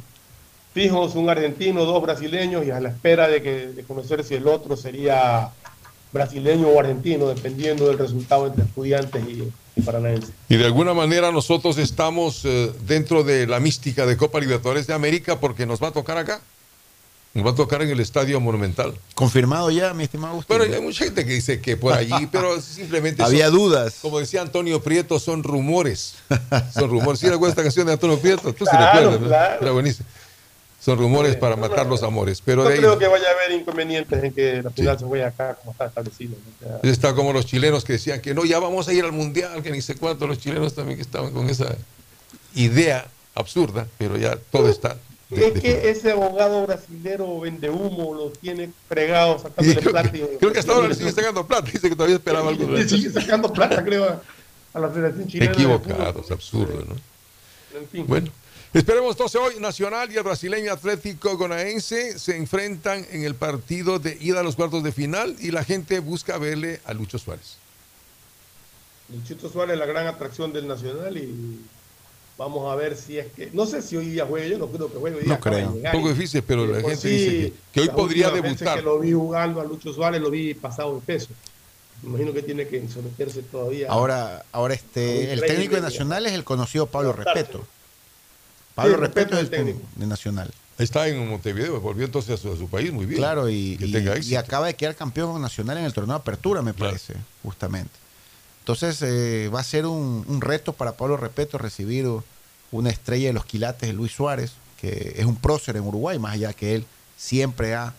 fijos 0.73 1.15
un 1.15 1.29
argentino, 1.29 1.85
dos 1.85 2.01
brasileños 2.01 2.65
y 2.65 2.71
a 2.71 2.79
la 2.79 2.89
espera 2.89 3.27
de, 3.27 3.41
que, 3.41 3.67
de 3.67 3.83
conocer 3.83 4.23
si 4.23 4.35
el 4.35 4.47
otro 4.47 4.77
sería 4.77 5.49
brasileño 6.13 6.67
o 6.67 6.79
argentino, 6.79 7.27
dependiendo 7.27 7.87
del 7.87 7.97
resultado 7.97 8.47
entre 8.47 8.63
estudiantes 8.63 9.23
y, 9.27 9.51
y 9.75 9.81
paranaenses. 9.81 10.31
Y 10.47 10.55
de 10.57 10.65
alguna 10.65 10.93
manera 10.93 11.31
nosotros 11.31 11.77
estamos 11.77 12.41
eh, 12.45 12.71
dentro 12.85 13.23
de 13.23 13.47
la 13.47 13.59
mística 13.59 14.05
de 14.05 14.15
Copa 14.15 14.39
Libertadores 14.39 14.85
de 14.87 14.93
América 14.93 15.39
porque 15.39 15.65
nos 15.65 15.81
va 15.81 15.87
a 15.89 15.91
tocar 15.91 16.17
acá. 16.17 16.41
Nos 17.33 17.43
va 17.43 17.49
a 17.49 17.55
tocar 17.55 17.81
en 17.81 17.89
el 17.89 17.99
Estadio 17.99 18.39
Monumental. 18.39 18.93
Confirmado 19.15 19.71
ya, 19.71 19.91
mi 19.95 20.03
estimado 20.03 20.33
Agustín. 20.33 20.55
Pero 20.55 20.71
hay 20.71 20.79
mucha 20.79 21.03
gente 21.05 21.25
que 21.25 21.33
dice 21.33 21.59
que 21.59 21.75
por 21.75 21.91
allí, 21.93 22.27
pero 22.31 22.61
simplemente... 22.61 23.23
Había 23.23 23.47
son- 23.47 23.55
dudas. 23.57 23.95
Como 24.03 24.19
decía 24.19 24.43
Antonio 24.43 24.83
Prieto, 24.83 25.17
son 25.17 25.41
rumores. 25.41 26.13
Son 26.75 26.91
rumores. 26.91 27.19
¿Sí 27.19 27.25
recuerdas 27.27 27.53
esta 27.53 27.63
canción 27.63 27.87
de 27.87 27.93
Antonio 27.93 28.19
Prieto? 28.19 28.53
Tú 28.53 28.65
sí 28.65 28.69
Claro, 28.69 29.17
claro. 29.19 29.61
Era 29.63 29.71
buenísimo. 29.71 30.07
Son 30.83 30.97
rumores 30.97 31.35
para 31.37 31.55
matar 31.55 31.85
los 31.87 32.03
amores. 32.03 32.41
Pero 32.43 32.63
no 32.63 32.67
de 32.67 32.73
ahí 32.75 32.79
creo 32.81 32.99
que 32.99 33.07
vaya 33.07 33.25
a 33.27 33.31
haber 33.31 33.57
inconvenientes 33.57 34.21
en 34.23 34.33
que 34.33 34.61
la 34.61 34.69
final 34.69 34.99
se 34.99 35.05
juegue 35.05 35.23
acá 35.23 35.55
como 35.55 35.71
está 35.71 35.85
establecido. 35.85 36.35
¿no? 36.61 36.67
O 36.77 36.81
sea, 36.81 36.91
está 36.91 37.13
como 37.15 37.31
los 37.31 37.45
chilenos 37.45 37.85
que 37.85 37.93
decían 37.93 38.19
que 38.19 38.33
no, 38.33 38.43
ya 38.43 38.59
vamos 38.59 38.87
a 38.89 38.93
ir 38.93 39.05
al 39.05 39.13
Mundial, 39.13 39.63
que 39.63 39.71
ni 39.71 39.81
sé 39.81 39.95
cuánto. 39.95 40.27
Los 40.27 40.39
chilenos 40.39 40.73
también 40.73 40.97
que 40.97 41.03
estaban 41.03 41.31
con 41.31 41.49
esa 41.49 41.73
idea 42.55 43.07
absurda, 43.35 43.87
pero 43.97 44.17
ya 44.17 44.35
todo 44.51 44.67
está. 44.69 44.97
de- 45.29 45.47
es 45.47 45.53
de- 45.55 45.61
que 45.61 45.89
ese 45.89 46.11
abogado 46.11 46.65
brasilero 46.67 47.39
vende 47.39 47.69
humo, 47.69 48.13
los 48.13 48.33
tiene 48.39 48.69
fregados 48.87 49.41
sacándole 49.43 49.79
creo, 49.79 49.91
plata. 49.91 50.11
que, 50.11 50.17
y- 50.17 50.37
creo 50.37 50.51
que 50.53 50.59
hasta 50.59 50.73
ahora 50.73 50.87
le 50.89 50.95
sigue 50.99 51.11
sacando 51.11 51.47
plata. 51.47 51.71
Dice 51.71 51.89
que 51.89 51.95
todavía 51.95 52.17
esperaba 52.17 52.49
algo. 52.49 52.69
Le 52.71 52.87
sigue 52.87 53.09
sacando 53.09 53.51
plata, 53.51 53.83
creo, 53.83 54.03
a- 54.03 54.21
a 54.73 54.79
la 54.79 54.89
Federación 54.89 55.27
Chilena. 55.27 55.51
de 55.51 55.57
Equivocado, 55.57 56.05
Fútbol. 56.13 56.23
es 56.25 56.31
absurdo, 56.31 56.85
¿no? 56.87 57.79
En 57.79 57.87
fin. 57.87 58.05
Bueno, 58.05 58.29
esperemos 58.73 59.11
entonces 59.11 59.39
hoy 59.39 59.59
Nacional 59.59 60.11
y 60.11 60.17
el 60.17 60.23
brasileño 60.23 60.73
Atlético 60.73 61.37
Gonaense 61.37 62.17
se 62.17 62.35
enfrentan 62.37 63.05
en 63.11 63.23
el 63.23 63.35
partido 63.35 63.99
de 63.99 64.17
ida 64.19 64.39
a 64.39 64.43
los 64.43 64.55
cuartos 64.55 64.83
de 64.83 64.91
final 64.91 65.35
y 65.39 65.51
la 65.51 65.63
gente 65.63 65.99
busca 65.99 66.37
verle 66.37 66.81
a 66.85 66.93
Lucho 66.93 67.19
Suárez. 67.19 67.57
El 69.13 69.23
Chito 69.23 69.49
Suárez 69.49 69.73
es 69.73 69.79
la 69.79 69.85
gran 69.85 70.07
atracción 70.07 70.53
del 70.53 70.67
Nacional 70.67 71.17
y 71.17 71.59
vamos 72.37 72.71
a 72.71 72.75
ver 72.75 72.95
si 72.95 73.19
es 73.19 73.31
que. 73.33 73.49
No 73.53 73.65
sé 73.65 73.81
si 73.81 73.97
hoy 73.97 74.09
día 74.09 74.25
juegue, 74.25 74.49
yo 74.49 74.57
no 74.57 74.67
creo 74.67 74.91
que 74.91 74.97
juegue 74.97 75.17
hoy 75.17 75.23
día. 75.23 75.33
No 75.33 75.39
creo. 75.39 75.71
Un 75.71 75.91
poco 75.91 76.09
difícil, 76.09 76.41
pero 76.43 76.65
la 76.65 76.81
gente 76.81 76.97
sí, 76.97 77.09
dice 77.09 77.53
que, 77.71 77.81
que 77.81 77.81
hoy 77.81 77.89
podría 77.89 78.29
debutar. 78.29 78.77
que 78.77 78.83
lo 78.83 78.99
vi 78.99 79.11
jugando 79.11 79.61
a 79.61 79.65
Lucho 79.65 79.93
Suárez, 79.93 80.21
lo 80.21 80.31
vi 80.31 80.53
pasado 80.53 80.95
de 80.95 81.01
peso. 81.01 81.29
Me 82.01 82.09
imagino 82.09 82.33
que 82.33 82.41
tiene 82.41 82.67
que 82.67 82.87
someterse 82.89 83.43
todavía. 83.43 83.87
Ahora, 83.89 84.43
ahora 84.51 84.73
este, 84.73 85.31
el 85.31 85.41
técnico 85.41 85.75
de. 85.75 85.81
Nacional 85.81 86.25
es 86.25 86.33
el 86.33 86.43
conocido 86.43 86.87
Pablo. 86.87 87.13
Respeto. 87.13 87.65
Pablo 88.75 88.95
Sí, 88.95 89.01
Respeto 89.01 89.35
es 89.35 89.41
el 89.41 89.49
técnico 89.49 89.79
de 89.95 90.07
Nacional. 90.07 90.51
Está 90.77 91.07
en 91.07 91.29
Montevideo, 91.29 91.79
volvió 91.79 92.05
entonces 92.05 92.31
a 92.39 92.41
su, 92.41 92.51
a 92.51 92.57
su 92.57 92.67
país 92.67 92.91
muy 92.91 93.05
bien. 93.05 93.19
Claro, 93.19 93.47
y, 93.49 93.77
y- 93.79 94.35
acaba 94.35 94.65
de 94.67 94.73
quedar 94.75 94.95
campeón 94.95 95.39
nacional 95.41 95.77
en 95.77 95.85
el 95.85 95.93
torneo 95.93 96.15
de 96.15 96.21
apertura, 96.21 96.61
me 96.63 96.73
parece, 96.73 97.13
justamente. 97.43 97.91
Entonces 98.61 98.99
eh, 99.01 99.49
va 99.53 99.59
a 99.59 99.63
ser 99.63 99.85
un, 99.85 100.25
un 100.27 100.41
reto 100.41 100.73
para 100.73 100.93
Pablo 100.97 101.17
Respeto 101.17 101.57
recibir 101.57 102.07
una 102.71 102.89
estrella 102.89 103.27
de 103.27 103.33
los 103.33 103.45
quilates 103.45 103.87
de 103.87 103.93
Luis 103.93 104.13
Suárez, 104.13 104.53
que 104.81 105.13
es 105.17 105.25
un 105.25 105.35
prócer 105.35 105.77
en 105.77 105.83
Uruguay, 105.83 106.17
más 106.17 106.33
allá 106.33 106.53
que 106.53 106.73
él 106.75 106.85
siempre 107.17 107.75
ha 107.75 107.93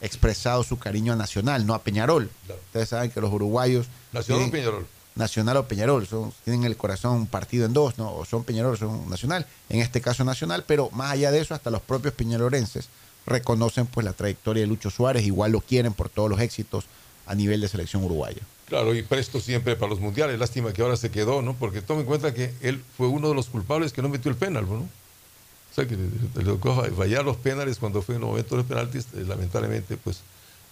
expresado 0.00 0.62
su 0.62 0.78
cariño 0.78 1.12
a 1.12 1.16
Nacional, 1.16 1.66
no 1.66 1.74
a 1.74 1.82
Peñarol. 1.82 2.30
Ustedes 2.66 2.88
saben 2.90 3.10
que 3.10 3.20
los 3.20 3.32
uruguayos 3.32 3.86
Nacional 4.12 4.44
o 4.44 4.50
tienen- 4.50 4.50
Peñarol. 4.52 4.86
Nacional 5.14 5.56
o 5.56 5.68
Peñarol, 5.68 6.06
son, 6.06 6.32
tienen 6.44 6.64
el 6.64 6.76
corazón 6.76 7.26
partido 7.26 7.66
en 7.66 7.72
dos, 7.72 7.98
¿no? 7.98 8.14
O 8.14 8.24
son 8.24 8.44
Peñarol 8.44 8.78
son 8.78 9.08
Nacional, 9.10 9.46
en 9.68 9.80
este 9.80 10.00
caso 10.00 10.24
Nacional, 10.24 10.64
pero 10.66 10.90
más 10.90 11.12
allá 11.12 11.30
de 11.30 11.40
eso, 11.40 11.54
hasta 11.54 11.70
los 11.70 11.82
propios 11.82 12.14
peñalorenses 12.14 12.88
reconocen 13.26 13.86
pues 13.86 14.04
la 14.04 14.12
trayectoria 14.12 14.62
de 14.62 14.66
Lucho 14.66 14.90
Suárez, 14.90 15.24
igual 15.24 15.52
lo 15.52 15.60
quieren 15.60 15.92
por 15.92 16.08
todos 16.08 16.30
los 16.30 16.40
éxitos 16.40 16.86
a 17.26 17.34
nivel 17.34 17.60
de 17.60 17.68
selección 17.68 18.02
uruguaya. 18.04 18.40
Claro, 18.66 18.94
y 18.94 19.02
presto 19.02 19.40
siempre 19.40 19.76
para 19.76 19.90
los 19.90 20.00
mundiales. 20.00 20.38
Lástima 20.38 20.72
que 20.72 20.82
ahora 20.82 20.96
se 20.96 21.10
quedó, 21.10 21.42
¿no? 21.42 21.54
Porque 21.54 21.82
tome 21.82 22.00
en 22.00 22.06
cuenta 22.06 22.32
que 22.32 22.54
él 22.60 22.82
fue 22.96 23.08
uno 23.08 23.28
de 23.28 23.34
los 23.34 23.46
culpables 23.46 23.92
que 23.92 24.00
no 24.00 24.08
metió 24.08 24.30
el 24.30 24.36
penal, 24.36 24.64
¿no? 24.68 24.76
O 24.76 25.74
sea, 25.74 25.86
que 25.86 25.96
le, 25.96 26.44
tocó 26.44 26.84
fallar 26.96 27.24
los 27.24 27.36
penales 27.36 27.78
cuando 27.78 28.02
fue 28.02 28.16
en 28.16 28.20
los 28.20 28.30
momentos 28.30 28.50
de 28.50 28.56
los 28.58 28.66
penaltis. 28.66 29.06
eh, 29.14 29.24
lamentablemente, 29.26 29.96
pues 29.96 30.20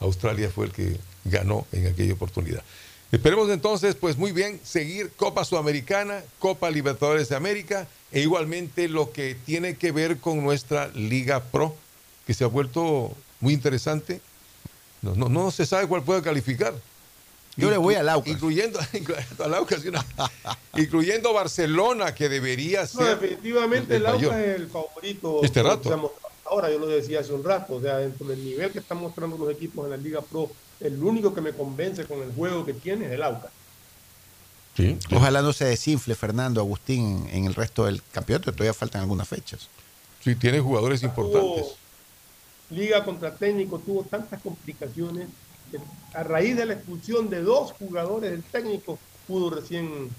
Australia 0.01 0.48
fue 0.48 0.66
el 0.66 0.73
que 0.73 0.98
ganó 1.24 1.66
en 1.73 1.89
aquella 1.89 2.15
oportunidad. 2.15 2.62
Esperemos 3.10 3.48
entonces, 3.51 3.94
pues 3.94 4.18
muy 4.18 4.32
bien, 4.32 4.60
seguir 4.64 5.10
Copa 5.16 5.44
Sudamericana, 5.44 6.22
Copa 6.39 6.70
Libertadores 6.70 7.28
de 7.30 7.36
América 7.36 7.86
e 8.12 8.20
igualmente 8.20 8.86
lo 8.89 9.12
que 9.12 9.35
tiene 9.47 9.76
que 9.76 9.93
ver 9.93 10.18
con 10.18 10.43
nuestra 10.43 10.89
Liga 10.89 11.43
Pro, 11.43 11.74
que 12.26 12.35
se 12.35 12.44
ha 12.44 12.48
vuelto 12.48 13.12
muy 13.40 13.55
interesante. 13.55 14.20
No, 15.01 15.14
no, 15.14 15.28
no 15.30 15.51
se 15.51 15.64
sabe 15.64 15.86
cuál 15.86 16.02
puede 16.02 16.20
calificar. 16.22 16.74
Yo 17.56 17.70
le 17.70 17.76
voy 17.78 17.94
al 17.94 18.09
Aucas. 18.10 18.30
Incluyendo, 18.32 18.78
incluyendo 18.93 19.44
al 19.44 19.55
Aucas, 19.55 19.85
y 19.85 19.89
una- 19.89 20.05
incluyendo 20.76 21.32
Barcelona, 21.32 22.14
que 22.14 22.28
debería 22.28 22.82
No, 22.82 22.86
ser. 22.86 23.18
definitivamente 23.18 23.97
el 23.97 24.02
mayor. 24.02 24.35
Aucas 24.35 24.39
es 24.48 24.56
el 24.56 24.68
favorito. 24.68 25.40
Este 25.43 25.62
rato. 25.62 25.80
que 25.82 25.89
se 25.89 25.94
ha 25.94 25.97
mostrado 25.97 26.28
Ahora, 26.51 26.70
yo 26.70 26.78
lo 26.78 26.86
decía 26.86 27.20
hace 27.20 27.32
un 27.35 27.44
rato, 27.44 27.74
o 27.74 27.80
sea, 27.82 27.98
dentro 27.98 28.26
del 28.26 28.43
nivel 28.43 28.70
que 28.70 28.78
están 28.78 28.97
mostrando 28.98 29.36
los 29.36 29.51
equipos 29.51 29.85
en 29.85 29.90
la 29.90 29.97
Liga 29.98 30.22
Pro, 30.22 30.51
el 30.80 31.02
único 31.02 31.34
que 31.34 31.40
me 31.40 31.52
convence 31.52 32.05
con 32.05 32.22
el 32.22 32.32
juego 32.32 32.64
que 32.64 32.74
tiene 32.74 33.06
es 33.06 33.12
el 33.12 33.22
Aucas. 33.22 33.50
Ojalá 35.10 35.42
no 35.42 35.52
se 35.52 35.64
desinfle 35.64 36.14
Fernando 36.14 36.60
Agustín 36.60 37.28
en, 37.32 37.46
el 37.46 37.55
resto 37.55 37.86
del 37.86 38.00
campeonato, 38.12 38.52
todavía 38.52 38.74
faltan 38.74 39.02
algunas 39.02 39.26
fechas. 39.26 39.68
Sí, 40.22 40.36
tiene 40.36 40.60
jugadores 40.60 41.02
importantes. 41.02 41.74
Liga 42.70 43.05
contra 43.05 43.34
técnico 43.34 43.78
tuvo 43.78 44.05
tantas 44.05 44.40
complicaciones 44.40 45.28
que 45.70 45.78
a 46.14 46.22
raíz 46.22 46.56
de 46.56 46.66
la 46.66 46.74
expulsión 46.74 47.28
de 47.28 47.42
dos 47.42 47.72
jugadores 47.72 48.30
del 48.30 48.42
técnico 48.42 48.98
pudo 49.26 49.50
recién 49.50 50.10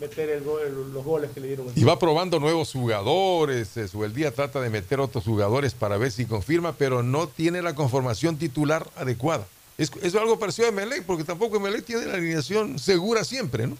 meter 0.00 0.28
el 0.30 0.44
gol- 0.44 0.60
el- 0.66 0.92
los 0.92 1.04
goles 1.04 1.30
que 1.32 1.40
le 1.40 1.48
dieron. 1.48 1.66
Y 1.74 1.84
va 1.84 1.98
probando 1.98 2.38
nuevos 2.40 2.72
jugadores. 2.72 3.76
eh, 3.76 3.88
Subeldía 3.88 4.32
trata 4.32 4.60
de 4.60 4.70
meter 4.70 5.00
otros 5.00 5.24
jugadores 5.24 5.74
para 5.74 5.96
ver 5.96 6.12
si 6.12 6.24
confirma, 6.26 6.72
pero 6.72 7.02
no 7.02 7.26
tiene 7.28 7.62
la 7.62 7.74
conformación 7.74 8.36
titular 8.36 8.88
adecuada. 8.96 9.46
Es, 9.76 9.90
es 10.02 10.14
algo 10.14 10.38
parecido 10.38 10.66
a 10.66 10.70
Emelec, 10.70 11.04
porque 11.04 11.24
tampoco 11.24 11.56
Emelec 11.56 11.84
tiene 11.84 12.06
la 12.06 12.14
alineación 12.14 12.78
segura 12.78 13.24
siempre, 13.24 13.66
¿no? 13.66 13.76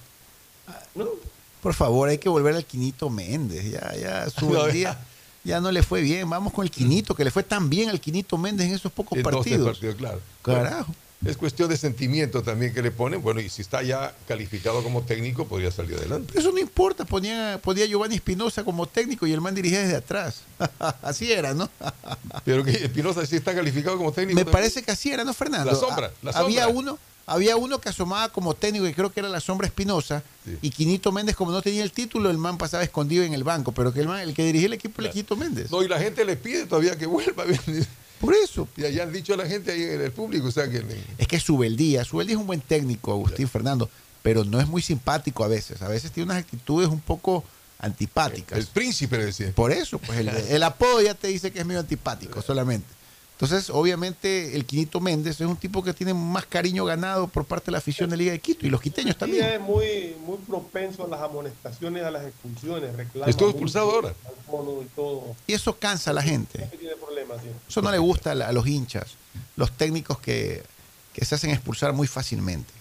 Por 1.62 1.74
favor, 1.74 2.09
hay 2.09 2.19
que 2.19 2.28
volver 2.28 2.55
al 2.55 2.65
Quinito 2.65 3.11
Méndez. 3.11 3.70
Ya, 3.70 3.95
ya, 3.97 4.31
su 4.31 4.49
No, 4.53 4.66
día 4.66 4.99
ya 5.45 5.61
no 5.61 5.73
le 5.73 5.82
fue 5.82 6.01
bien. 6.03 6.28
Vamos 6.28 6.53
con 6.53 6.65
el 6.65 6.70
Quinito, 6.70 7.15
que 7.15 7.24
le 7.24 7.31
fue 7.31 7.43
tan 7.43 7.69
bien 7.70 7.89
al 7.89 8.01
Quinito 8.01 8.36
Méndez 8.39 8.69
en 8.69 8.74
esos 8.74 8.93
pocos 8.93 9.16
En 9.19 9.24
partidos. 9.24 9.66
partidos, 9.78 9.95
claro. 9.97 10.20
Carajo. 10.43 10.95
Es 11.24 11.36
cuestión 11.36 11.69
de 11.69 11.77
sentimiento 11.77 12.43
también 12.45 12.73
que 12.73 12.81
le 12.81 12.93
ponen. 12.93 13.20
Bueno, 13.20 13.40
y 13.40 13.49
si 13.49 13.61
está 13.62 13.82
ya 13.82 14.15
calificado 14.28 14.82
como 14.85 15.03
técnico, 15.03 15.47
podría 15.49 15.73
salir 15.73 15.97
adelante. 15.97 16.39
Eso 16.39 16.53
no 16.53 16.59
importa, 16.59 17.05
ponía, 17.05 17.59
ponía 17.62 17.86
Giovanni 17.86 18.15
Espinosa 18.15 18.62
como 18.62 18.86
técnico 18.86 19.27
y 19.27 19.32
el 19.32 19.40
man 19.40 19.55
dirigía 19.55 19.81
desde 19.81 19.97
atrás. 19.97 20.43
así 21.03 21.32
era, 21.32 21.55
¿no? 21.55 21.69
Pero 22.45 22.62
que 22.65 22.70
Espinosa 22.70 23.27
sí 23.27 23.35
está 23.36 23.53
calificado 23.55 23.97
como 23.99 24.12
técnico. 24.12 24.36
Me 24.36 24.45
también. 24.45 24.53
parece 24.53 24.82
que 24.82 24.93
así 24.93 25.11
era, 25.11 25.24
¿no, 25.24 25.35
Fernando? 25.35 25.73
La 25.73 25.77
sombra, 25.77 26.12
la 26.23 26.31
Ha- 26.31 26.39
Había 26.39 26.65
sombra. 26.66 26.81
uno, 26.93 26.99
había 27.27 27.57
uno 27.57 27.81
que 27.81 27.89
asomaba 27.89 28.28
como 28.31 28.55
técnico, 28.55 28.86
y 28.86 28.95
creo 28.95 29.12
que 29.12 29.19
era 29.20 29.28
la 29.28 29.40
sombra 29.40 29.66
Espinosa, 29.66 30.23
y 30.62 30.70
Quinito 30.70 31.11
Méndez, 31.12 31.35
como 31.36 31.51
no 31.51 31.61
tenía 31.61 31.82
el 31.82 31.90
título, 31.93 32.31
el 32.31 32.39
man 32.39 32.57
pasaba 32.59 32.82
escondido 32.85 33.23
en 33.24 33.35
el 33.35 33.43
banco, 33.45 33.73
pero 33.73 33.93
que 33.93 34.01
el 34.01 34.07
man, 34.09 34.20
el 34.20 34.32
que 34.35 34.45
dirigía 34.45 34.69
el 34.69 34.73
equipo 34.74 35.03
era 35.03 35.11
Quinito 35.11 35.36
Méndez. 35.36 35.70
No, 35.70 35.82
y 35.82 35.89
la 35.89 35.99
gente 35.99 36.24
le 36.24 36.36
pide 36.36 36.65
todavía 36.65 36.97
que 36.97 37.07
vuelva. 37.07 37.45
Por 38.20 38.35
eso. 38.35 38.69
Y 38.77 38.85
allá 38.85 39.05
han 39.05 39.12
dicho 39.12 39.35
a 39.35 39.36
la 39.36 39.47
gente 39.47 39.73
ahí 39.73 39.82
en 39.82 40.01
el 40.01 40.12
público, 40.12 40.49
o 40.49 40.51
sea 40.51 40.69
que... 40.69 40.85
Es 41.19 41.27
que 41.27 41.39
Subeldía, 41.39 42.05
Subeldía 42.05 42.35
es 42.35 42.40
un 42.40 42.47
buen 42.47 42.61
técnico, 42.61 43.12
Agustín 43.12 43.49
Fernando, 43.49 43.89
pero 44.23 44.45
no 44.45 44.61
es 44.61 44.66
muy 44.66 44.82
simpático 44.82 45.45
a 45.45 45.49
veces. 45.49 45.82
A 45.82 45.89
veces 45.89 46.11
tiene 46.11 46.32
unas 46.32 46.43
actitudes 46.43 46.89
un 46.89 47.01
poco 47.01 47.45
antipáticas. 47.78 48.59
El 48.59 48.66
príncipe 48.66 49.16
le 49.19 49.27
decía. 49.27 49.53
Por 49.55 49.73
eso, 49.73 49.99
pues 49.99 50.19
el, 50.19 50.28
el 50.51 50.62
apodo 50.62 51.01
ya 51.01 51.15
te 51.15 51.28
dice 51.28 51.51
que 51.53 51.61
es 51.61 51.66
medio 51.66 51.81
antipático 51.81 52.43
solamente. 52.43 52.97
Entonces, 53.40 53.70
obviamente, 53.70 54.56
el 54.56 54.65
Quinito 54.65 54.98
Méndez 54.98 55.40
es 55.40 55.47
un 55.47 55.56
tipo 55.56 55.81
que 55.85 55.94
tiene 55.94 56.12
más 56.12 56.44
cariño 56.44 56.85
ganado 56.85 57.28
por 57.28 57.44
parte 57.44 57.66
de 57.66 57.73
la 57.73 57.78
afición 57.78 58.10
de 58.10 58.16
Liga 58.16 58.32
de 58.32 58.40
Quito 58.40 58.66
y 58.66 58.69
los 58.69 58.81
quiteños 58.81 59.12
Sí, 59.15 59.19
también. 59.20 59.44
es 59.44 59.60
muy, 59.60 60.16
muy 60.27 60.39
propenso 60.39 61.05
a 61.05 61.09
las 61.09 61.20
amonestaciones, 61.20 62.02
a 62.02 62.10
las 62.10 62.24
expulsiones, 62.27 62.97
reclama 62.97 63.31
Estuvo 63.31 63.51
expulsado 63.51 63.93
ahora. 63.93 64.09
al 64.09 64.44
fondo 64.44 64.82
y 64.82 64.86
todo. 64.86 65.36
Y 65.47 65.52
eso 65.52 65.78
cansa 65.78 66.10
a 66.10 66.15
la 66.15 66.23
gente. 66.23 66.66
Tiene 66.81 66.97
problemas, 66.97 67.39
sí. 67.40 67.48
Eso 67.69 67.81
no 67.81 67.93
le 67.93 67.98
gusta 67.98 68.32
a, 68.32 68.35
la- 68.35 68.48
a 68.48 68.52
los 68.52 68.66
hinchas, 68.66 69.06
los 69.55 69.70
técnicos 69.70 70.19
que, 70.19 70.65
que 71.12 71.24
se 71.24 71.36
hacen 71.36 71.51
expulsar 71.51 71.93
muy 71.93 72.09
fácilmente. 72.09 72.73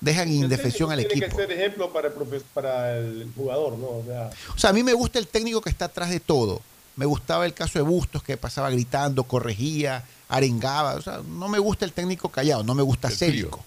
Dejan 0.00 0.30
indefensión 0.32 0.92
al 0.92 0.98
Tiene 1.00 1.12
equipo. 1.26 1.36
que 1.38 1.42
ser 1.42 1.50
ejemplo 1.58 1.92
para 1.92 2.06
el, 2.06 2.14
profe- 2.14 2.42
para 2.54 2.98
el 2.98 3.28
jugador, 3.36 3.76
¿no? 3.78 3.86
O 3.88 4.04
sea, 4.06 4.30
O 4.54 4.58
sea, 4.58 4.70
a 4.70 4.72
mí 4.72 4.84
me 4.84 4.92
gusta 4.92 5.18
el 5.18 5.26
técnico 5.26 5.60
que 5.60 5.70
está 5.70 5.86
atrás 5.86 6.10
de 6.10 6.20
todo. 6.20 6.60
Me 6.96 7.06
gustaba 7.06 7.46
el 7.46 7.54
caso 7.54 7.78
de 7.78 7.82
Bustos, 7.84 8.22
que 8.22 8.36
pasaba 8.36 8.68
gritando, 8.70 9.24
corregía, 9.24 10.04
arengaba. 10.28 10.94
O 10.94 11.02
sea, 11.02 11.20
no 11.26 11.48
me 11.48 11.58
gusta 11.58 11.84
el 11.84 11.92
técnico 11.92 12.28
callado, 12.28 12.62
no 12.64 12.74
me 12.74 12.82
gusta 12.82 13.08
Célico. 13.10 13.64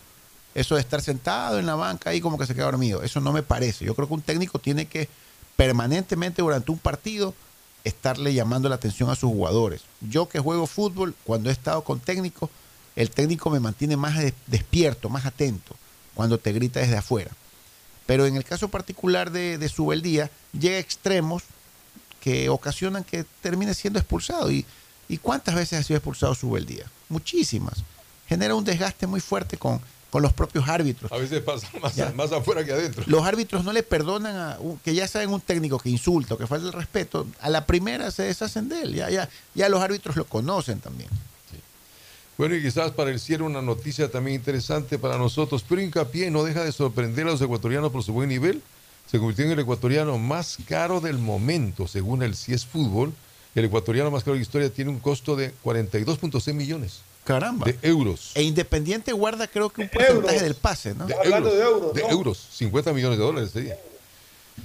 Eso 0.53 0.75
de 0.75 0.81
estar 0.81 1.01
sentado 1.01 1.59
en 1.59 1.65
la 1.65 1.75
banca 1.75 2.11
ahí 2.11 2.21
como 2.21 2.37
que 2.37 2.45
se 2.45 2.53
queda 2.55 2.65
dormido, 2.65 3.03
eso 3.03 3.19
no 3.19 3.33
me 3.33 3.43
parece. 3.43 3.83
Yo 3.83 3.93
creo 3.95 4.07
que 4.07 4.13
un 4.13 4.21
técnico 4.21 4.57
tiene 4.59 4.85
que 4.85 5.09
permanentemente 5.55 6.41
durante 6.41 6.71
un 6.71 6.77
partido 6.77 7.33
estarle 7.83 8.33
llamando 8.33 8.69
la 8.69 8.75
atención 8.75 9.09
a 9.09 9.15
sus 9.15 9.29
jugadores. 9.31 9.81
Yo 10.01 10.27
que 10.29 10.39
juego 10.39 10.65
fútbol, 10.67 11.13
cuando 11.23 11.49
he 11.49 11.53
estado 11.53 11.83
con 11.83 11.99
técnicos, 11.99 12.49
el 12.95 13.09
técnico 13.11 13.49
me 13.49 13.59
mantiene 13.59 13.97
más 13.97 14.17
des- 14.17 14.33
despierto, 14.47 15.09
más 15.09 15.25
atento, 15.25 15.75
cuando 16.13 16.37
te 16.37 16.53
grita 16.53 16.79
desde 16.79 16.97
afuera. 16.97 17.31
Pero 18.05 18.25
en 18.25 18.35
el 18.37 18.43
caso 18.43 18.69
particular 18.69 19.31
de, 19.31 19.57
de 19.57 19.69
Subeldía, 19.69 20.29
llega 20.57 20.77
a 20.77 20.79
extremos 20.79 21.43
que 22.25 22.49
ocasionan 22.49 23.03
que 23.03 23.23
termine 23.41 23.75
siendo 23.75 23.99
expulsado. 23.99 24.51
¿Y, 24.51 24.65
¿Y 25.07 25.17
cuántas 25.19 25.53
veces 25.53 25.79
ha 25.79 25.83
sido 25.83 25.97
expulsado 25.97 26.33
Subeldía? 26.33 26.85
Muchísimas. 27.07 27.83
Genera 28.27 28.55
un 28.55 28.63
desgaste 28.65 29.05
muy 29.05 29.21
fuerte 29.21 29.57
con, 29.57 29.79
con 30.09 30.23
los 30.23 30.33
propios 30.33 30.67
árbitros. 30.67 31.11
A 31.11 31.17
veces 31.17 31.41
pasa 31.43 31.67
más, 31.79 32.15
más 32.15 32.31
afuera 32.31 32.65
que 32.65 32.71
adentro. 32.73 33.03
Los 33.05 33.23
árbitros 33.23 33.63
no 33.63 33.71
le 33.71 33.83
perdonan 33.83 34.35
a 34.35 34.57
un- 34.59 34.79
que 34.79 34.95
ya 34.95 35.07
saben 35.07 35.29
un 35.29 35.39
técnico 35.39 35.77
que 35.77 35.91
insulta 35.91 36.33
o 36.33 36.37
que 36.39 36.47
falta 36.47 36.65
el 36.65 36.73
respeto, 36.73 37.27
a 37.41 37.49
la 37.49 37.67
primera 37.67 38.09
se 38.09 38.23
deshacen 38.23 38.69
de 38.69 38.81
él. 38.81 38.95
Ya, 38.95 39.11
ya, 39.11 39.29
ya 39.53 39.69
los 39.69 39.79
árbitros 39.81 40.15
lo 40.15 40.25
conocen 40.25 40.79
también. 40.79 41.09
Bueno, 42.39 42.55
y 42.55 42.61
quizás 42.63 42.89
para 42.91 43.11
el 43.11 43.19
cierre 43.19 43.43
una 43.43 43.61
noticia 43.61 44.09
también 44.09 44.35
interesante 44.37 44.97
para 44.97 45.17
nosotros, 45.19 45.63
pero 45.69 45.79
hincapié 45.79 46.31
no 46.31 46.43
deja 46.43 46.63
de 46.63 46.71
sorprender 46.71 47.27
a 47.27 47.29
los 47.31 47.41
ecuatorianos 47.41 47.91
por 47.91 48.01
su 48.03 48.11
buen 48.11 48.27
nivel. 48.29 48.61
Se 49.09 49.19
convirtió 49.19 49.45
en 49.45 49.51
el 49.51 49.59
ecuatoriano 49.59 50.17
más 50.17 50.57
caro 50.67 50.99
del 50.99 51.17
momento, 51.17 51.87
según 51.87 52.23
el 52.23 52.35
CIES 52.35 52.65
Fútbol. 52.65 53.13
El 53.53 53.65
ecuatoriano 53.65 54.11
más 54.11 54.23
caro 54.23 54.33
de 54.33 54.39
la 54.39 54.43
historia 54.43 54.69
tiene 54.69 54.91
un 54.91 54.99
costo 54.99 55.35
de 55.35 55.53
42.6 55.63 56.53
millones 56.53 57.01
Caramba. 57.23 57.65
de 57.65 57.77
euros. 57.83 58.31
E 58.35 58.43
Independiente 58.43 59.13
guarda 59.13 59.47
creo 59.47 59.69
que 59.69 59.83
un 59.83 59.89
porcentaje 59.89 60.41
del 60.41 60.55
pase, 60.55 60.93
¿no? 60.93 61.05
De 61.05 61.15
euros, 61.23 61.93
de 61.93 62.01
euros, 62.01 62.47
50 62.51 62.93
millones 62.93 63.17
de 63.17 63.23
dólares 63.23 63.53
día. 63.53 63.77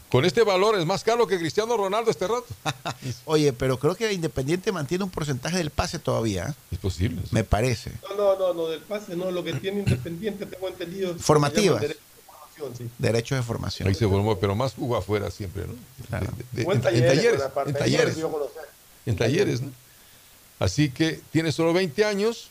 Con 0.08 0.24
este 0.24 0.42
valor 0.42 0.78
es 0.78 0.86
más 0.86 1.04
caro 1.04 1.26
que 1.26 1.38
Cristiano 1.38 1.76
Ronaldo 1.76 2.10
este 2.10 2.26
rato. 2.26 2.46
Oye, 3.24 3.52
pero 3.52 3.78
creo 3.78 3.94
que 3.94 4.12
Independiente 4.12 4.72
mantiene 4.72 5.04
un 5.04 5.10
porcentaje 5.10 5.56
del 5.58 5.70
pase 5.70 5.98
todavía. 5.98 6.46
¿eh? 6.48 6.54
Es 6.72 6.78
posible. 6.78 7.22
Me 7.30 7.44
parece. 7.44 7.92
no, 8.08 8.16
no, 8.16 8.38
no, 8.38 8.54
no, 8.54 8.68
del 8.68 8.80
pase, 8.80 9.16
no, 9.16 9.30
lo 9.30 9.44
que 9.44 9.52
tiene 9.54 9.80
Independiente, 9.80 10.46
tengo 10.46 10.68
entendido. 10.68 11.14
Formativas. 11.18 11.84
De 12.60 12.68
formación, 12.68 12.88
sí. 12.88 12.94
Derechos 12.98 13.38
de 13.38 13.42
formación. 13.42 13.88
Ahí 13.88 13.94
se 13.94 14.06
formó, 14.08 14.38
pero 14.38 14.54
más 14.54 14.74
jugó 14.74 14.96
afuera 14.96 15.30
siempre, 15.30 15.64
¿no? 15.66 15.74
De- 16.18 16.62
de- 16.62 16.66
O 16.68 16.72
en 16.72 16.78
en, 16.78 16.82
talleres, 16.82 17.42
en 17.66 17.72
de 17.72 17.78
talleres, 17.78 18.16
en 19.06 19.16
talleres, 19.16 19.60
¿no? 19.62 19.70
Así 20.58 20.90
que 20.90 21.20
tiene 21.32 21.52
solo 21.52 21.72
20 21.72 22.04
años, 22.04 22.50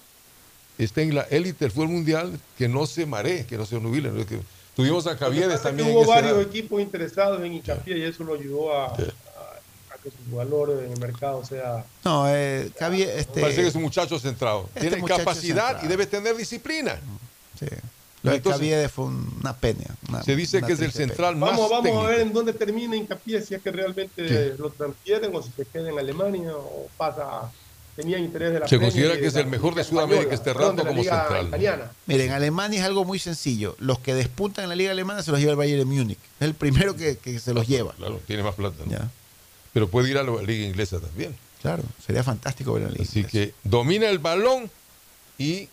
está 0.77 1.01
en 1.01 1.13
la 1.13 1.21
élite 1.23 1.65
del 1.65 1.71
fútbol 1.71 1.89
mundial, 1.89 2.39
que 2.57 2.67
no 2.67 2.85
se 2.87 3.05
maree, 3.05 3.45
que 3.45 3.57
no 3.57 3.65
se 3.65 3.79
nubile. 3.79 4.09
¿no? 4.11 4.25
Que 4.25 4.39
tuvimos 4.75 5.05
a 5.07 5.15
Javieres 5.15 5.61
también. 5.61 5.89
Hubo 5.91 6.05
varios 6.05 6.41
equipos 6.43 6.81
interesados 6.81 7.39
en 7.43 7.53
hincapié 7.53 7.97
y 7.99 8.03
eso 8.03 8.23
lo 8.23 8.33
ayudó 8.33 8.73
a, 8.73 8.85
a- 8.87 8.93
a 8.93 9.97
que 10.03 10.09
su 10.09 10.35
valor 10.35 10.81
en 10.83 10.91
el 10.91 10.99
mercado 10.99 11.45
sea. 11.45 11.85
No, 12.03 12.25
eh, 12.27 12.71
Javi, 12.79 13.03
este, 13.03 13.41
Parece 13.41 13.61
que 13.61 13.67
es 13.67 13.75
un 13.75 13.83
muchacho 13.83 14.17
centrado. 14.17 14.67
Este 14.69 14.79
Tiene 14.81 14.97
muchacho 14.97 15.19
capacidad 15.19 15.65
centrado. 15.67 15.85
y 15.85 15.87
debe 15.89 16.07
tener 16.07 16.35
disciplina. 16.35 16.99
Sí. 17.59 17.67
Lo 18.23 18.31
de 18.31 18.37
Entonces- 18.37 18.59
Caviedes 18.59 18.91
fue 18.91 19.05
una 19.05 19.55
pena. 19.55 19.85
una- 20.09 20.23
Se 20.23 20.35
dice 20.35 20.61
que 20.61 20.73
es 20.73 20.79
el 20.81 20.91
pena. 20.91 21.07
central 21.07 21.35
más 21.37 21.51
Vamos, 21.51 21.69
vamos 21.69 21.83
técnico. 21.85 22.05
a 22.05 22.09
ver 22.09 22.19
en 22.19 22.33
dónde 22.33 22.53
termina 22.53 22.95
hincapié, 22.95 23.41
si 23.41 23.55
es 23.55 23.61
que 23.61 23.71
realmente 23.71 24.27
Sí. 24.27 24.55
lo 24.61 24.69
transfieren 24.71 25.33
o 25.33 25.41
si 25.41 25.51
se 25.51 25.65
queda 25.65 25.89
en 25.89 25.97
Alemania 25.99 26.51
o 26.55 26.87
pasa 26.97 27.51
tenían 27.95 28.23
interés 28.23 28.53
de 28.53 28.59
la 28.61 28.67
Se 28.67 28.79
considera 28.79 29.17
que 29.17 29.25
es 29.27 29.35
el 29.35 29.47
mejor 29.47 29.75
de 29.75 29.83
Sudamérica 29.83 30.33
este 30.33 30.53
rato 30.53 30.85
como 30.85 31.03
central. 31.03 31.47
italiana. 31.47 31.91
Miren, 32.05 32.27
en 32.27 32.33
Alemania 32.33 32.79
es 32.79 32.85
algo 32.85 33.03
muy 33.03 33.19
sencillo. 33.19 33.75
Los 33.79 33.99
que 33.99 34.13
despuntan 34.13 34.63
en 34.63 34.69
la 34.69 34.75
liga 34.77 34.91
alemana 34.91 35.21
se 35.21 35.31
los 35.31 35.39
lleva 35.41 35.51
el 35.51 35.57
Bayern 35.57 35.79
de 35.79 35.85
Múnich. 35.85 36.17
Es 36.39 36.47
el 36.47 36.53
primero 36.53 36.95
que, 36.95 37.17
que 37.17 37.39
se 37.39 37.53
los 37.53 37.67
lleva. 37.67 37.91
Claro, 37.93 38.21
tiene 38.25 38.41
más 38.43 38.55
plata. 38.55 38.77
¿no? 38.85 38.91
Ya. 38.91 39.09
Pero 39.73 39.89
puede 39.89 40.09
ir 40.09 40.17
a 40.17 40.23
la 40.23 40.41
liga 40.41 40.65
inglesa 40.65 40.99
también. 40.99 41.35
Claro, 41.61 41.83
sería 42.05 42.23
fantástico 42.23 42.71
ver 42.73 42.83
la 42.83 42.89
liga. 42.91 43.03
Así 43.03 43.25
que 43.25 43.53
domina 43.65 44.09
el 44.09 44.19
balón 44.19 44.71
y 45.37 45.67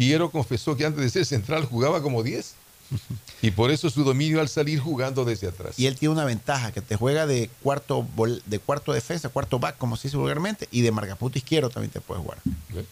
Piero 0.00 0.30
confesó 0.30 0.76
que 0.78 0.86
antes 0.86 1.02
de 1.04 1.10
ser 1.10 1.26
central 1.26 1.66
jugaba 1.66 2.00
como 2.02 2.22
10. 2.22 2.54
Y 3.42 3.50
por 3.52 3.70
eso 3.70 3.88
su 3.88 4.02
dominio 4.04 4.40
al 4.40 4.48
salir 4.50 4.78
jugando 4.80 5.24
desde 5.24 5.46
atrás. 5.48 5.78
Y 5.78 5.86
él 5.86 5.96
tiene 5.96 6.12
una 6.12 6.24
ventaja, 6.26 6.72
que 6.72 6.82
te 6.82 6.94
juega 6.96 7.26
de 7.26 7.48
cuarto 7.62 8.06
de 8.44 8.58
cuarto 8.58 8.92
defensa, 8.92 9.30
cuarto 9.30 9.58
back, 9.58 9.78
como 9.78 9.96
se 9.96 10.08
dice 10.08 10.18
vulgarmente, 10.18 10.68
y 10.70 10.82
de 10.82 10.90
marcapunto 10.90 11.38
izquierdo 11.38 11.70
también 11.70 11.90
te 11.90 12.00
puede 12.00 12.20
jugar. 12.20 12.38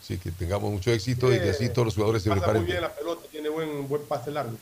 Así 0.02 0.16
que 0.16 0.30
tengamos 0.30 0.70
mucho 0.72 0.90
éxito 0.90 1.34
y 1.34 1.38
que 1.38 1.50
así 1.50 1.68
todos 1.68 1.84
los 1.86 1.94
jugadores 1.94 2.22
se 2.22 2.30
preparen. 2.30 2.62
muy 2.62 2.70
bien 2.70 2.80
la 2.80 2.94
pelota, 2.94 3.22
tiene 3.30 3.48
buen, 3.50 3.86
buen 3.88 4.02
pase 4.02 4.30
largo. 4.30 4.56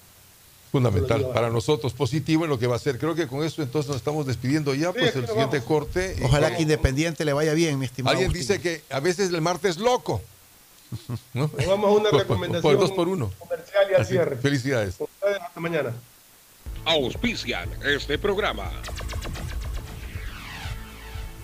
Fundamental 0.72 1.28
para 1.32 1.50
nosotros, 1.50 1.92
positivo 1.92 2.42
en 2.44 2.50
lo 2.50 2.58
que 2.58 2.66
va 2.66 2.74
a 2.74 2.80
ser. 2.80 2.98
Creo 2.98 3.14
que 3.14 3.28
con 3.28 3.44
eso 3.44 3.62
entonces 3.62 3.88
nos 3.88 3.98
estamos 3.98 4.26
despidiendo 4.26 4.74
ya, 4.74 4.92
pues 4.92 5.14
el 5.14 5.26
siguiente 5.28 5.58
vamos. 5.58 5.68
corte. 5.68 6.16
Ojalá 6.22 6.50
Y- 6.50 6.56
que 6.56 6.62
Independiente 6.62 7.24
le 7.24 7.32
vaya 7.32 7.54
bien, 7.54 7.78
mi 7.78 7.84
estimado. 7.86 8.10
Alguien 8.16 8.30
Agustín. 8.32 8.56
dice 8.56 8.60
que 8.60 8.82
a 8.92 8.98
veces 8.98 9.30
el 9.32 9.40
martes 9.40 9.76
loco. 9.76 10.20
¿No? 11.34 11.50
Nos 11.56 11.66
vamos 11.66 11.86
a 11.86 11.92
una 11.92 12.02
Por- 12.02 12.10
por- 12.10 12.20
recomendación 12.20 12.62
Por 12.62 12.78
dos 12.78 12.92
por 12.92 13.08
uno. 13.08 13.32
comercial 13.38 13.86
y 13.90 13.94
al 13.94 14.00
Así, 14.02 14.12
cierre. 14.12 14.36
Felicidades. 14.36 14.96
Hasta 15.40 15.60
mañana. 15.60 15.92
Auspician 16.84 17.68
este 17.84 18.18
programa. 18.18 18.70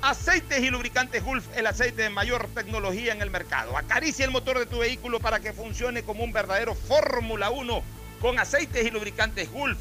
Aceites 0.02 0.60
y 0.60 0.69
lubricantes 0.70 1.23
Gulf, 1.24 1.44
el 1.56 1.66
aceite 1.66 2.02
de 2.02 2.10
mayor 2.10 2.48
tecnología 2.55 3.12
en 3.12 3.23
el 3.23 3.31
mercado. 3.31 3.77
Acaricia 3.77 4.24
el 4.24 4.32
motor 4.32 4.59
de 4.59 4.66
tu 4.66 4.78
vehículo 4.78 5.20
para 5.20 5.39
que 5.39 5.52
funcione 5.52 6.02
como 6.02 6.24
un 6.24 6.32
verdadero 6.32 6.74
Fórmula 6.74 7.51
1 7.51 7.82
con 8.20 8.39
aceites 8.39 8.85
y 8.85 8.90
lubricantes 8.90 9.51
Gulf. 9.52 9.78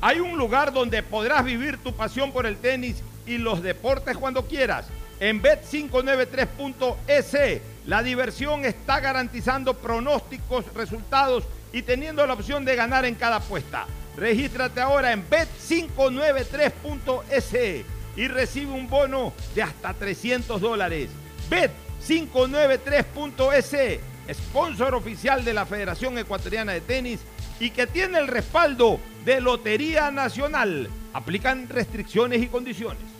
Hay 0.00 0.18
un 0.18 0.36
lugar 0.38 0.72
donde 0.72 1.02
podrás 1.04 1.44
vivir 1.44 1.78
tu 1.78 1.92
pasión 1.94 2.32
por 2.32 2.46
el 2.46 2.56
tenis 2.56 2.96
y 3.26 3.38
los 3.38 3.62
deportes 3.62 4.16
cuando 4.16 4.46
quieras. 4.48 4.86
En 5.20 5.40
Bet593.es, 5.42 7.60
la 7.86 8.02
diversión 8.02 8.64
está 8.64 8.98
garantizando 9.00 9.74
pronósticos, 9.74 10.64
resultados 10.74 11.44
y 11.74 11.82
teniendo 11.82 12.26
la 12.26 12.32
opción 12.32 12.64
de 12.64 12.74
ganar 12.74 13.04
en 13.04 13.16
cada 13.16 13.36
apuesta. 13.36 13.86
Regístrate 14.16 14.80
ahora 14.80 15.12
en 15.12 15.28
Bet593.es 15.28 17.84
y 18.16 18.28
recibe 18.28 18.72
un 18.72 18.88
bono 18.88 19.34
de 19.54 19.62
hasta 19.62 19.92
300 19.92 20.58
dólares. 20.58 21.10
Bet593.es, 21.50 24.00
sponsor 24.34 24.94
oficial 24.94 25.44
de 25.44 25.52
la 25.52 25.66
Federación 25.66 26.16
Ecuatoriana 26.16 26.72
de 26.72 26.80
Tenis 26.80 27.20
y 27.60 27.68
que 27.70 27.86
tiene 27.86 28.18
el 28.18 28.26
respaldo 28.26 28.98
de 29.26 29.42
Lotería 29.42 30.10
Nacional. 30.10 30.88
Aplican 31.12 31.68
restricciones 31.68 32.42
y 32.42 32.46
condiciones. 32.46 33.19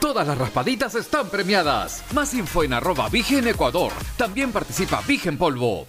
Todas 0.00 0.26
las 0.26 0.38
raspaditas 0.38 0.94
están 0.94 1.28
premiadas. 1.28 2.02
Más 2.14 2.32
info 2.32 2.64
en 2.64 2.72
arroba 2.72 3.08
Vigen 3.10 3.46
Ecuador. 3.46 3.92
También 4.16 4.50
participa 4.50 5.02
Vigen 5.06 5.36
Polvo. 5.36 5.86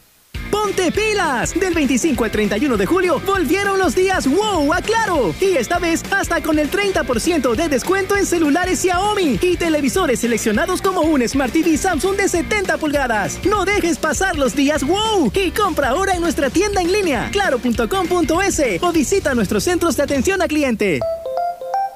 ¡Ponte 0.52 0.92
pilas! 0.92 1.58
Del 1.58 1.74
25 1.74 2.26
al 2.26 2.32
31 2.32 2.76
de 2.76 2.86
julio 2.86 3.22
volvieron 3.26 3.80
los 3.80 3.96
días 3.96 4.28
wow 4.28 4.74
a 4.74 4.82
Claro. 4.82 5.34
Y 5.40 5.56
esta 5.56 5.80
vez 5.80 6.04
hasta 6.12 6.44
con 6.44 6.60
el 6.60 6.70
30% 6.70 7.56
de 7.56 7.70
descuento 7.70 8.18
en 8.18 8.26
celulares 8.26 8.82
Xiaomi 8.82 9.40
y 9.42 9.56
televisores 9.56 10.20
seleccionados 10.20 10.82
como 10.82 11.02
un 11.02 11.26
Smart 11.28 11.54
TV 11.54 11.78
Samsung 11.78 12.18
de 12.18 12.28
70 12.28 12.78
pulgadas. 12.78 13.40
No 13.46 13.64
dejes 13.64 13.98
pasar 13.98 14.38
los 14.38 14.54
días 14.54 14.84
wow 14.84 15.32
y 15.34 15.52
compra 15.52 15.90
ahora 15.90 16.16
en 16.16 16.22
nuestra 16.22 16.50
tienda 16.50 16.82
en 16.82 16.92
línea 16.92 17.30
claro.com.es 17.32 18.62
o 18.82 18.92
visita 18.92 19.34
nuestros 19.34 19.64
centros 19.64 19.96
de 19.96 20.04
atención 20.04 20.42
a 20.42 20.48
cliente. 20.50 21.00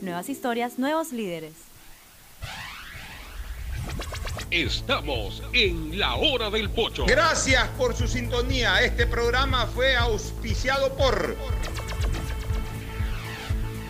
Nuevas 0.00 0.30
historias, 0.30 0.78
nuevos 0.78 1.12
líderes. 1.12 1.52
Estamos 4.50 5.42
en 5.52 5.98
la 5.98 6.14
hora 6.14 6.48
del 6.48 6.70
pocho. 6.70 7.04
Gracias 7.06 7.68
por 7.76 7.94
su 7.94 8.08
sintonía. 8.08 8.82
Este 8.82 9.06
programa 9.06 9.66
fue 9.66 9.94
auspiciado 9.96 10.96
por 10.96 11.36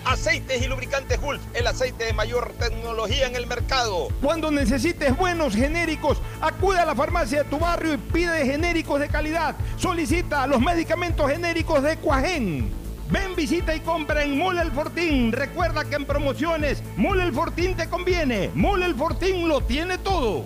Aceites 0.05 0.61
y 0.61 0.67
lubricantes 0.67 1.21
Gulf, 1.21 1.41
el 1.55 1.69
aceite 1.69 2.07
de 2.07 2.13
mayor 2.13 2.55
tecnología 2.59 3.29
en 3.29 3.37
el 3.37 3.47
mercado. 3.47 4.09
Cuando 4.21 4.51
necesites 4.51 5.17
buenos 5.17 5.55
genéricos, 5.55 6.19
acude 6.41 6.81
a 6.81 6.87
la 6.87 6.97
farmacia 6.97 7.45
de 7.45 7.51
tu 7.51 7.59
barrio 7.61 7.95
y 7.95 7.99
pide 7.99 8.45
genéricos 8.45 8.99
de 8.99 9.09
calidad. 9.09 9.55
Solicita 9.77 10.49
los 10.49 10.61
medicamentos 10.61 11.31
genéricos 11.31 11.83
de 11.85 11.97
Cuajén. 11.99 12.90
Ven, 13.11 13.35
visita 13.35 13.75
y 13.75 13.81
compra 13.81 14.23
en 14.23 14.39
Mole 14.39 14.63
El 14.63 14.71
Fortín. 14.71 15.33
Recuerda 15.33 15.85
que 15.85 15.97
en 15.97 16.05
promociones, 16.05 16.81
Mole 16.97 17.25
El 17.25 17.33
Fortín 17.33 17.75
te 17.75 17.89
conviene. 17.89 18.53
Mole 18.55 18.87
El 18.87 18.95
Fortín 18.95 19.49
lo 19.49 19.61
tiene 19.63 19.99
todo. 19.99 20.45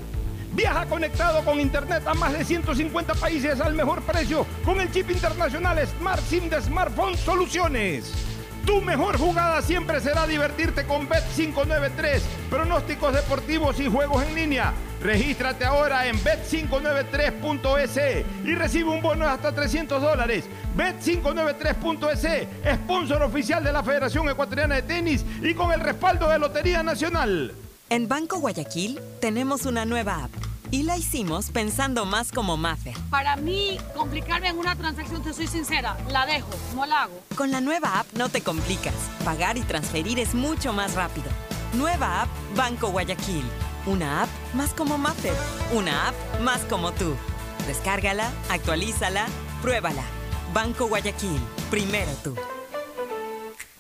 Viaja 0.52 0.86
conectado 0.86 1.44
con 1.44 1.60
Internet 1.60 2.04
a 2.06 2.14
más 2.14 2.32
de 2.32 2.42
150 2.42 3.14
países 3.16 3.60
al 3.60 3.74
mejor 3.74 4.00
precio 4.02 4.46
con 4.64 4.80
el 4.80 4.90
chip 4.90 5.10
internacional 5.10 5.78
Smart 5.86 6.22
SIM 6.22 6.48
de 6.48 6.62
Smartphone 6.62 7.18
Soluciones. 7.18 8.12
Tu 8.64 8.80
mejor 8.80 9.18
jugada 9.18 9.60
siempre 9.60 10.00
será 10.00 10.26
divertirte 10.26 10.86
con 10.86 11.06
Bet593, 11.06 12.20
pronósticos 12.48 13.12
deportivos 13.12 13.78
y 13.78 13.90
juegos 13.90 14.24
en 14.24 14.34
línea. 14.34 14.72
Regístrate 15.04 15.66
ahora 15.66 16.06
en 16.06 16.16
bet593.es 16.24 18.24
y 18.42 18.54
recibe 18.54 18.88
un 18.88 19.02
bono 19.02 19.26
de 19.26 19.32
hasta 19.32 19.54
300 19.54 20.00
dólares. 20.00 20.46
Bet593.es, 20.74 22.48
sponsor 22.76 23.22
oficial 23.22 23.62
de 23.62 23.70
la 23.70 23.82
Federación 23.82 24.30
Ecuatoriana 24.30 24.76
de 24.76 24.82
Tenis 24.82 25.22
y 25.42 25.52
con 25.52 25.72
el 25.72 25.80
respaldo 25.80 26.30
de 26.30 26.38
Lotería 26.38 26.82
Nacional. 26.82 27.52
En 27.90 28.08
Banco 28.08 28.38
Guayaquil 28.38 28.98
tenemos 29.20 29.66
una 29.66 29.84
nueva 29.84 30.24
app 30.24 30.30
y 30.70 30.84
la 30.84 30.96
hicimos 30.96 31.50
pensando 31.50 32.06
más 32.06 32.32
como 32.32 32.56
Maffer. 32.56 32.94
Para 33.10 33.36
mí, 33.36 33.76
complicarme 33.94 34.48
en 34.48 34.58
una 34.58 34.74
transacción, 34.74 35.22
te 35.22 35.34
soy 35.34 35.48
sincera, 35.48 35.98
la 36.10 36.24
dejo, 36.24 36.48
no 36.74 36.86
la 36.86 37.02
hago. 37.02 37.20
Con 37.36 37.50
la 37.50 37.60
nueva 37.60 38.00
app 38.00 38.06
no 38.14 38.30
te 38.30 38.40
complicas. 38.40 38.94
Pagar 39.22 39.58
y 39.58 39.60
transferir 39.60 40.18
es 40.18 40.34
mucho 40.34 40.72
más 40.72 40.94
rápido. 40.94 41.26
Nueva 41.74 42.22
app 42.22 42.28
Banco 42.56 42.88
Guayaquil. 42.88 43.44
Una 43.86 44.22
app 44.22 44.28
más 44.54 44.72
como 44.72 44.96
Maffer. 44.96 45.34
Una 45.72 46.08
app 46.08 46.14
más 46.40 46.62
como 46.62 46.92
tú. 46.92 47.14
Descárgala, 47.66 48.30
actualízala, 48.48 49.26
pruébala. 49.60 50.04
Banco 50.54 50.86
Guayaquil. 50.86 51.40
Primero 51.70 52.10
tú. 52.22 52.34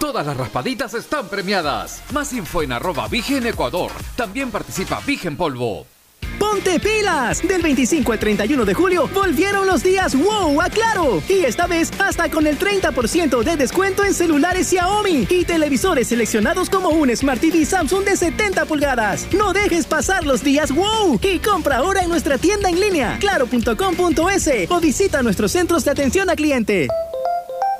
Todas 0.00 0.26
las 0.26 0.34
raspaditas 0.34 0.94
están 0.94 1.28
premiadas. 1.28 2.02
Más 2.12 2.32
info 2.32 2.62
en 2.62 2.72
arroba 2.72 3.06
Vigen 3.06 3.46
Ecuador. 3.46 3.92
También 4.16 4.50
participa 4.50 4.98
Vigen 5.06 5.36
Polvo. 5.36 5.86
¡Ponte 6.38 6.80
pilas! 6.80 7.46
Del 7.46 7.60
25 7.60 8.12
al 8.12 8.18
31 8.18 8.64
de 8.64 8.72
julio 8.72 9.10
volvieron 9.12 9.66
los 9.66 9.82
días 9.82 10.16
wow 10.16 10.58
a 10.62 10.70
Claro. 10.70 11.22
Y 11.28 11.44
esta 11.44 11.66
vez 11.66 11.90
hasta 12.00 12.30
con 12.30 12.46
el 12.46 12.58
30% 12.58 13.44
de 13.44 13.56
descuento 13.58 14.02
en 14.02 14.14
celulares 14.14 14.70
Xiaomi 14.70 15.26
y 15.28 15.44
televisores 15.44 16.08
seleccionados 16.08 16.70
como 16.70 16.88
un 16.88 17.14
Smart 17.14 17.42
TV 17.42 17.66
Samsung 17.66 18.04
de 18.04 18.16
70 18.16 18.64
pulgadas. 18.64 19.28
No 19.34 19.52
dejes 19.52 19.84
pasar 19.86 20.24
los 20.24 20.42
días 20.42 20.74
wow 20.74 21.20
y 21.22 21.40
compra 21.40 21.76
ahora 21.76 22.00
en 22.02 22.08
nuestra 22.08 22.38
tienda 22.38 22.70
en 22.70 22.80
línea 22.80 23.18
claro.com.es 23.20 24.50
o 24.70 24.80
visita 24.80 25.22
nuestros 25.22 25.52
centros 25.52 25.84
de 25.84 25.90
atención 25.90 26.30
a 26.30 26.36
cliente. 26.36 26.88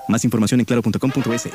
Más 0.07 0.23
información 0.25 0.61
en 0.61 0.67
claro.com.es. 0.67 1.49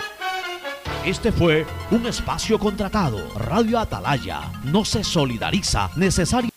Este 1.05 1.31
fue 1.31 1.67
un 1.91 2.07
espacio 2.07 2.57
contratado. 2.57 3.19
Radio 3.37 3.77
Atalaya 3.77 4.41
no 4.63 4.83
se 4.83 5.03
solidariza 5.03 5.91
necesariamente 5.95 6.55